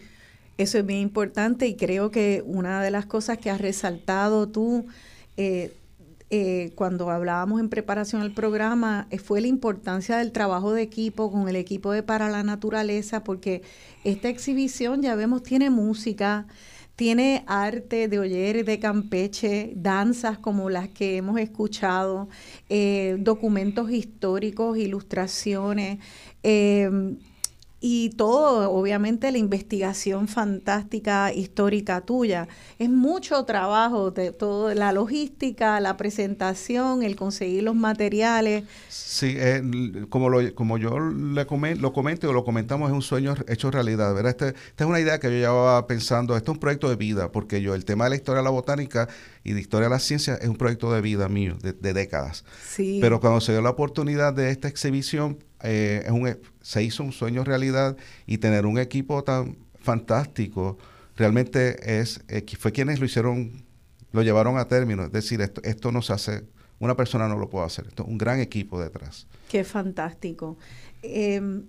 eso 0.57 0.77
es 0.77 0.85
bien 0.85 0.99
importante 0.99 1.67
y 1.67 1.75
creo 1.75 2.11
que 2.11 2.43
una 2.45 2.81
de 2.81 2.91
las 2.91 3.05
cosas 3.05 3.37
que 3.37 3.49
has 3.49 3.59
resaltado 3.61 4.47
tú 4.47 4.85
eh, 5.37 5.73
eh, 6.35 6.71
cuando 6.73 7.11
hablábamos 7.11 7.59
en 7.59 7.69
preparación 7.69 8.23
al 8.23 8.31
programa 8.31 9.07
eh, 9.11 9.19
fue 9.19 9.39
la 9.39 9.45
importancia 9.45 10.17
del 10.17 10.31
trabajo 10.31 10.73
de 10.73 10.81
equipo 10.81 11.31
con 11.31 11.47
el 11.47 11.55
equipo 11.55 11.91
de 11.91 12.01
Para 12.01 12.27
la 12.29 12.41
Naturaleza, 12.41 13.23
porque 13.23 13.61
esta 14.03 14.29
exhibición, 14.29 15.03
ya 15.03 15.13
vemos, 15.13 15.43
tiene 15.43 15.69
música, 15.69 16.47
tiene 16.95 17.43
arte 17.47 18.07
de 18.07 18.19
Oyer 18.19 18.63
de 18.63 18.79
Campeche, 18.79 19.73
danzas 19.75 20.37
como 20.37 20.69
las 20.69 20.89
que 20.89 21.17
hemos 21.17 21.39
escuchado, 21.39 22.29
eh, 22.69 23.17
documentos 23.19 23.91
históricos, 23.91 24.77
ilustraciones. 24.77 25.99
Em, 26.43 27.17
y 27.85 28.11
todo, 28.11 28.71
obviamente 28.71 29.29
la 29.29 29.37
investigación 29.37 30.29
fantástica 30.29 31.33
histórica 31.33 31.99
tuya. 31.99 32.47
Es 32.79 32.89
mucho 32.89 33.43
trabajo 33.43 34.09
de 34.09 34.31
todo, 34.31 34.73
la 34.73 34.93
logística, 34.93 35.81
la 35.81 35.97
presentación, 35.97 37.03
el 37.03 37.17
conseguir 37.17 37.63
los 37.63 37.75
materiales. 37.75 38.63
Sí, 38.87 39.35
eh, 39.37 39.61
como, 40.07 40.29
lo, 40.29 40.55
como 40.55 40.77
yo 40.77 40.97
le 40.97 41.45
lo 41.75 41.91
comento 41.91 42.29
o 42.29 42.31
lo 42.31 42.45
comentamos, 42.45 42.89
es 42.89 42.95
un 42.95 43.01
sueño 43.01 43.35
hecho 43.49 43.69
realidad. 43.69 44.15
¿verdad? 44.15 44.29
Este, 44.29 44.47
esta 44.69 44.85
es 44.85 44.89
una 44.89 45.01
idea 45.01 45.19
que 45.19 45.27
yo 45.27 45.35
llevaba 45.35 45.85
pensando, 45.85 46.37
este 46.37 46.51
es 46.51 46.53
un 46.53 46.61
proyecto 46.61 46.87
de 46.87 46.95
vida, 46.95 47.33
porque 47.33 47.61
yo 47.61 47.75
el 47.75 47.83
tema 47.83 48.05
de 48.05 48.11
la 48.11 48.15
historia 48.15 48.37
de 48.37 48.45
la 48.45 48.51
botánica 48.51 49.09
y 49.43 49.51
de 49.51 49.59
historia 49.59 49.89
de 49.89 49.95
la 49.95 49.99
ciencia 49.99 50.35
es 50.35 50.47
un 50.47 50.55
proyecto 50.55 50.89
de 50.93 51.01
vida 51.01 51.27
mío, 51.27 51.57
de, 51.61 51.73
de 51.73 51.91
décadas. 51.91 52.45
Sí. 52.65 52.99
Pero 53.01 53.19
cuando 53.19 53.41
se 53.41 53.51
dio 53.51 53.61
la 53.61 53.71
oportunidad 53.71 54.31
de 54.33 54.51
esta 54.51 54.69
exhibición, 54.69 55.37
eh, 55.63 56.03
es 56.05 56.11
un, 56.11 56.27
e, 56.27 56.37
se 56.61 56.83
hizo 56.83 57.03
un 57.03 57.11
sueño 57.11 57.43
realidad 57.43 57.97
y 58.25 58.37
tener 58.37 58.65
un 58.65 58.77
equipo 58.77 59.23
tan 59.23 59.57
fantástico 59.79 60.77
realmente 61.15 61.99
es 61.99 62.21
eh, 62.27 62.45
fue 62.57 62.71
quienes 62.71 62.99
lo 62.99 63.05
hicieron, 63.05 63.63
lo 64.11 64.21
llevaron 64.21 64.57
a 64.57 64.67
término. 64.67 65.03
Es 65.03 65.11
decir, 65.11 65.41
esto, 65.41 65.61
esto 65.63 65.91
no 65.91 66.01
se 66.01 66.13
hace, 66.13 66.43
una 66.79 66.95
persona 66.95 67.27
no 67.27 67.37
lo 67.37 67.49
puede 67.49 67.65
hacer. 67.65 67.87
Esto 67.87 68.03
es 68.03 68.09
un 68.09 68.17
gran 68.17 68.39
equipo 68.39 68.79
detrás. 68.81 69.27
Qué 69.49 69.63
fantástico. 69.63 70.57
Em, 71.01 71.65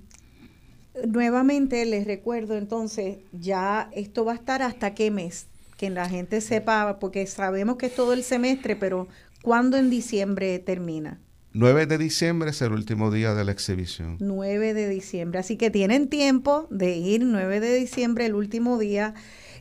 nuevamente 1.06 1.84
les 1.84 2.06
recuerdo 2.06 2.56
entonces, 2.56 3.18
ya 3.32 3.90
esto 3.92 4.24
va 4.24 4.32
a 4.32 4.36
estar 4.36 4.62
hasta 4.62 4.94
qué 4.94 5.10
mes, 5.10 5.46
que 5.76 5.90
la 5.90 6.08
gente 6.08 6.40
sepa, 6.40 6.98
porque 7.00 7.26
sabemos 7.26 7.76
que 7.76 7.86
es 7.86 7.94
todo 7.94 8.12
el 8.12 8.22
semestre, 8.22 8.76
pero 8.76 9.08
¿cuándo 9.42 9.76
en 9.76 9.90
diciembre 9.90 10.58
termina? 10.58 11.20
9 11.56 11.86
de 11.86 11.98
diciembre 11.98 12.50
es 12.50 12.60
el 12.62 12.72
último 12.72 13.12
día 13.12 13.32
de 13.32 13.44
la 13.44 13.52
exhibición. 13.52 14.16
9 14.18 14.74
de 14.74 14.88
diciembre, 14.88 15.38
así 15.38 15.56
que 15.56 15.70
tienen 15.70 16.08
tiempo 16.08 16.66
de 16.68 16.96
ir 16.96 17.24
9 17.24 17.60
de 17.60 17.76
diciembre, 17.76 18.26
el 18.26 18.34
último 18.34 18.76
día, 18.76 19.14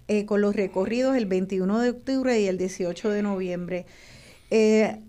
eh, 0.07 0.25
con 0.25 0.41
los 0.41 0.55
recorridos 0.55 1.15
el 1.15 1.27
21 1.27 1.79
de 1.79 1.91
octubre 1.91 2.41
y 2.41 2.47
el 2.47 2.57
18 2.57 3.11
de 3.11 3.21
noviembre. 3.21 3.85
Eh, 4.49 5.01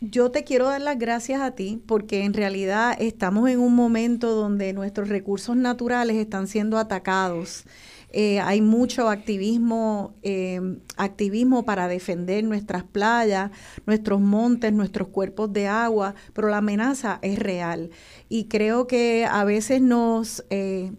yo 0.00 0.30
te 0.30 0.42
quiero 0.42 0.68
dar 0.68 0.80
las 0.80 0.98
gracias 0.98 1.42
a 1.42 1.50
ti 1.50 1.82
porque 1.86 2.24
en 2.24 2.32
realidad 2.32 2.96
estamos 2.98 3.50
en 3.50 3.60
un 3.60 3.74
momento 3.74 4.34
donde 4.34 4.72
nuestros 4.72 5.10
recursos 5.10 5.54
naturales 5.54 6.16
están 6.16 6.46
siendo 6.46 6.78
atacados. 6.78 7.64
Eh, 8.10 8.40
hay 8.40 8.62
mucho 8.62 9.10
activismo, 9.10 10.14
eh, 10.22 10.60
activismo 10.96 11.64
para 11.64 11.88
defender 11.88 12.42
nuestras 12.44 12.84
playas, 12.84 13.50
nuestros 13.86 14.20
montes, 14.20 14.72
nuestros 14.72 15.08
cuerpos 15.08 15.52
de 15.52 15.68
agua, 15.68 16.14
pero 16.32 16.48
la 16.48 16.58
amenaza 16.58 17.18
es 17.22 17.38
real. 17.38 17.90
Y 18.28 18.44
creo 18.44 18.86
que 18.86 19.26
a 19.30 19.44
veces 19.44 19.82
nos 19.82 20.44
eh, 20.50 20.92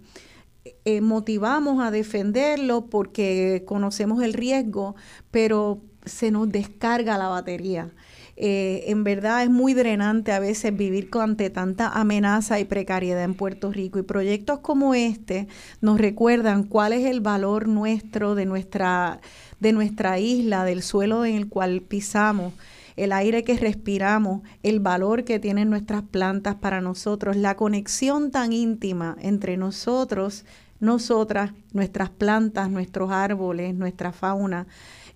motivamos 1.01 1.83
a 1.83 1.91
defenderlo 1.91 2.87
porque 2.87 3.63
conocemos 3.65 4.21
el 4.21 4.33
riesgo, 4.33 4.95
pero 5.31 5.81
se 6.05 6.31
nos 6.31 6.49
descarga 6.49 7.17
la 7.17 7.27
batería. 7.27 7.91
Eh, 8.41 8.85
en 8.87 9.03
verdad 9.03 9.43
es 9.43 9.49
muy 9.49 9.73
drenante 9.73 10.31
a 10.31 10.39
veces 10.39 10.75
vivir 10.75 11.09
ante 11.19 11.49
tanta 11.49 11.89
amenaza 11.89 12.57
y 12.57 12.63
precariedad 12.63 13.25
en 13.25 13.33
Puerto 13.33 13.69
Rico 13.69 13.99
y 13.99 14.03
proyectos 14.03 14.59
como 14.59 14.93
este 14.95 15.49
nos 15.81 15.99
recuerdan 15.99 16.63
cuál 16.63 16.93
es 16.93 17.05
el 17.05 17.19
valor 17.19 17.67
nuestro 17.67 18.35
de 18.35 18.45
nuestra, 18.45 19.19
de 19.59 19.73
nuestra 19.73 20.19
isla, 20.19 20.63
del 20.63 20.83
suelo 20.83 21.25
en 21.25 21.35
el 21.35 21.49
cual 21.49 21.81
pisamos 21.81 22.53
el 22.95 23.11
aire 23.11 23.43
que 23.43 23.57
respiramos, 23.57 24.41
el 24.63 24.79
valor 24.79 25.25
que 25.25 25.39
tienen 25.39 25.69
nuestras 25.69 26.03
plantas 26.03 26.55
para 26.55 26.79
nosotros, 26.79 27.35
la 27.35 27.55
conexión 27.55 28.31
tan 28.31 28.53
íntima 28.53 29.17
entre 29.21 29.57
nosotros, 29.57 30.45
nosotras, 30.79 31.51
nuestras 31.73 32.09
plantas, 32.09 32.69
nuestros 32.69 33.11
árboles, 33.11 33.73
nuestra 33.75 34.11
fauna. 34.11 34.67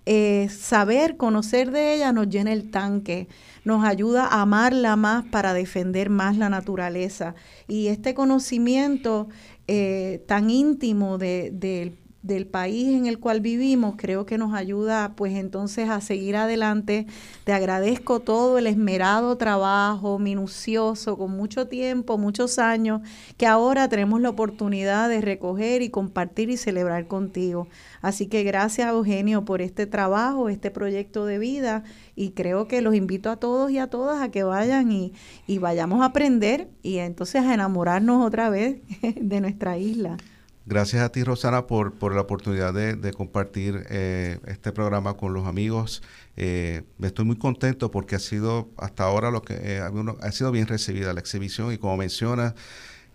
Eh, 0.06 0.48
saber, 0.50 1.16
conocer 1.16 1.70
de 1.70 1.94
ella 1.94 2.12
nos 2.12 2.28
llena 2.28 2.52
el 2.52 2.70
tanque, 2.70 3.26
nos 3.64 3.84
ayuda 3.84 4.26
a 4.26 4.42
amarla 4.42 4.96
más 4.96 5.24
para 5.24 5.54
defender 5.54 6.10
más 6.10 6.36
la 6.36 6.50
naturaleza. 6.50 7.34
Y 7.68 7.86
este 7.88 8.12
conocimiento 8.14 9.28
eh, 9.66 10.22
tan 10.28 10.50
íntimo 10.50 11.16
de, 11.16 11.96
del 12.24 12.46
país 12.46 12.96
en 12.96 13.04
el 13.06 13.20
cual 13.20 13.42
vivimos, 13.42 13.96
creo 13.98 14.24
que 14.24 14.38
nos 14.38 14.54
ayuda 14.54 15.12
pues 15.14 15.34
entonces 15.34 15.90
a 15.90 16.00
seguir 16.00 16.36
adelante. 16.36 17.06
Te 17.44 17.52
agradezco 17.52 18.20
todo 18.20 18.56
el 18.56 18.66
esmerado 18.66 19.36
trabajo, 19.36 20.18
minucioso, 20.18 21.18
con 21.18 21.32
mucho 21.32 21.68
tiempo, 21.68 22.16
muchos 22.16 22.58
años, 22.58 23.02
que 23.36 23.46
ahora 23.46 23.90
tenemos 23.90 24.22
la 24.22 24.30
oportunidad 24.30 25.10
de 25.10 25.20
recoger 25.20 25.82
y 25.82 25.90
compartir 25.90 26.48
y 26.48 26.56
celebrar 26.56 27.08
contigo. 27.08 27.68
Así 28.00 28.26
que 28.26 28.42
gracias 28.42 28.88
Eugenio 28.88 29.44
por 29.44 29.60
este 29.60 29.86
trabajo, 29.86 30.48
este 30.48 30.70
proyecto 30.70 31.26
de 31.26 31.38
vida 31.38 31.84
y 32.16 32.30
creo 32.30 32.68
que 32.68 32.80
los 32.80 32.94
invito 32.94 33.30
a 33.30 33.36
todos 33.36 33.70
y 33.70 33.76
a 33.76 33.88
todas 33.88 34.22
a 34.22 34.30
que 34.30 34.44
vayan 34.44 34.90
y, 34.90 35.12
y 35.46 35.58
vayamos 35.58 36.00
a 36.00 36.06
aprender 36.06 36.70
y 36.82 36.98
entonces 36.98 37.42
a 37.42 37.52
enamorarnos 37.52 38.24
otra 38.24 38.48
vez 38.48 38.80
de 39.20 39.40
nuestra 39.42 39.76
isla. 39.76 40.16
Gracias 40.66 41.02
a 41.02 41.10
ti, 41.10 41.22
Rosana, 41.22 41.66
por, 41.66 41.92
por 41.92 42.14
la 42.14 42.22
oportunidad 42.22 42.72
de, 42.72 43.12
compartir 43.12 43.84
eh, 43.90 44.38
este 44.46 44.72
programa 44.72 45.14
con 45.14 45.34
los 45.34 45.46
amigos. 45.46 46.02
Eh, 46.36 46.84
estoy 47.02 47.26
muy 47.26 47.36
contento 47.36 47.90
porque 47.90 48.16
ha 48.16 48.18
sido 48.18 48.70
hasta 48.78 49.04
ahora 49.04 49.30
lo 49.30 49.42
que 49.42 49.54
eh, 49.60 49.80
ha 49.80 50.32
sido 50.32 50.50
bien 50.52 50.66
recibida 50.66 51.12
la 51.12 51.20
exhibición 51.20 51.70
y 51.70 51.76
como 51.76 51.98
mencionas, 51.98 52.54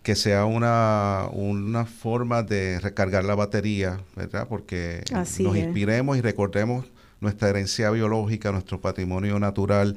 que 0.04 0.16
sea 0.16 0.46
una, 0.46 1.28
una 1.32 1.86
forma 1.86 2.44
de 2.44 2.80
recargar 2.80 3.26
la 3.26 3.34
batería, 3.34 4.00
¿verdad? 4.16 4.48
Porque 4.48 5.04
nos 5.12 5.58
inspiremos 5.58 6.18
y 6.18 6.22
recordemos 6.22 6.86
nuestra 7.20 7.50
herencia 7.50 7.90
biológica, 7.90 8.52
nuestro 8.52 8.80
patrimonio 8.80 9.40
natural, 9.40 9.96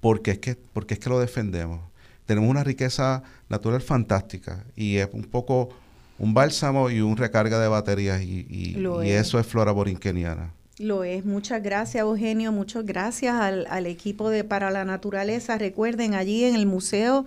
porque 0.00 0.32
es 0.32 0.38
que, 0.38 0.56
porque 0.72 0.94
es 0.94 1.00
que 1.00 1.10
lo 1.10 1.20
defendemos. 1.20 1.80
Tenemos 2.24 2.50
una 2.50 2.64
riqueza 2.64 3.22
natural 3.50 3.82
fantástica 3.82 4.64
y 4.74 4.96
es 4.96 5.08
un 5.12 5.24
poco 5.24 5.68
un 6.18 6.34
bálsamo 6.34 6.90
y 6.90 7.00
un 7.00 7.16
recarga 7.16 7.58
de 7.60 7.68
baterías 7.68 8.22
y, 8.22 8.46
y, 8.48 9.10
eso 9.10 9.38
es 9.38 9.46
flora 9.46 9.72
borinqueniana. 9.72 10.52
Lo 10.78 11.04
es. 11.04 11.24
Muchas 11.24 11.62
gracias, 11.62 12.02
Eugenio. 12.02 12.52
Muchas 12.52 12.84
gracias 12.84 13.34
al, 13.34 13.66
al, 13.70 13.86
equipo 13.86 14.28
de 14.28 14.44
Para 14.44 14.70
la 14.70 14.84
Naturaleza. 14.84 15.56
Recuerden, 15.56 16.14
allí 16.14 16.44
en 16.44 16.54
el 16.54 16.66
Museo 16.66 17.24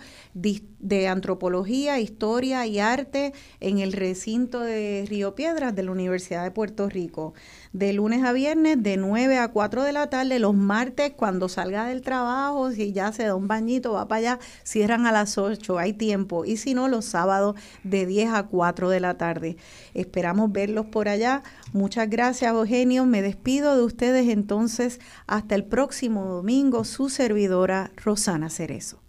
de, 0.79 1.07
Antropología, 1.07 1.99
Historia 1.99 2.65
y 2.65 2.79
Arte, 2.79 3.33
en 3.59 3.79
el 3.79 3.93
recinto 3.93 4.61
de 4.61 5.05
Río 5.07 5.35
Piedras 5.35 5.75
de 5.75 5.83
la 5.83 5.91
Universidad 5.91 6.43
de 6.43 6.51
Puerto 6.51 6.89
Rico 6.89 7.33
de 7.73 7.93
lunes 7.93 8.23
a 8.23 8.31
viernes 8.31 8.81
de 8.81 8.97
9 8.97 9.37
a 9.37 9.49
4 9.49 9.83
de 9.83 9.93
la 9.93 10.09
tarde, 10.09 10.39
los 10.39 10.55
martes 10.55 11.13
cuando 11.15 11.49
salga 11.49 11.85
del 11.85 12.01
trabajo, 12.01 12.71
si 12.71 12.91
ya 12.93 13.11
se 13.11 13.23
da 13.23 13.35
un 13.35 13.47
bañito, 13.47 13.93
va 13.93 14.07
para 14.07 14.19
allá, 14.19 14.39
cierran 14.63 15.05
a 15.05 15.11
las 15.11 15.37
8, 15.37 15.77
hay 15.77 15.93
tiempo, 15.93 16.45
y 16.45 16.57
si 16.57 16.73
no, 16.73 16.87
los 16.87 17.05
sábados 17.05 17.55
de 17.83 18.05
10 18.05 18.33
a 18.33 18.47
4 18.47 18.89
de 18.89 18.99
la 18.99 19.17
tarde. 19.17 19.57
Esperamos 19.93 20.51
verlos 20.51 20.87
por 20.87 21.07
allá. 21.07 21.43
Muchas 21.73 22.09
gracias, 22.09 22.51
Eugenio. 22.51 23.05
Me 23.05 23.21
despido 23.21 23.75
de 23.75 23.83
ustedes 23.83 24.29
entonces 24.29 24.99
hasta 25.27 25.55
el 25.55 25.65
próximo 25.65 26.25
domingo, 26.25 26.83
su 26.83 27.09
servidora 27.09 27.91
Rosana 27.95 28.49
Cerezo. 28.49 29.08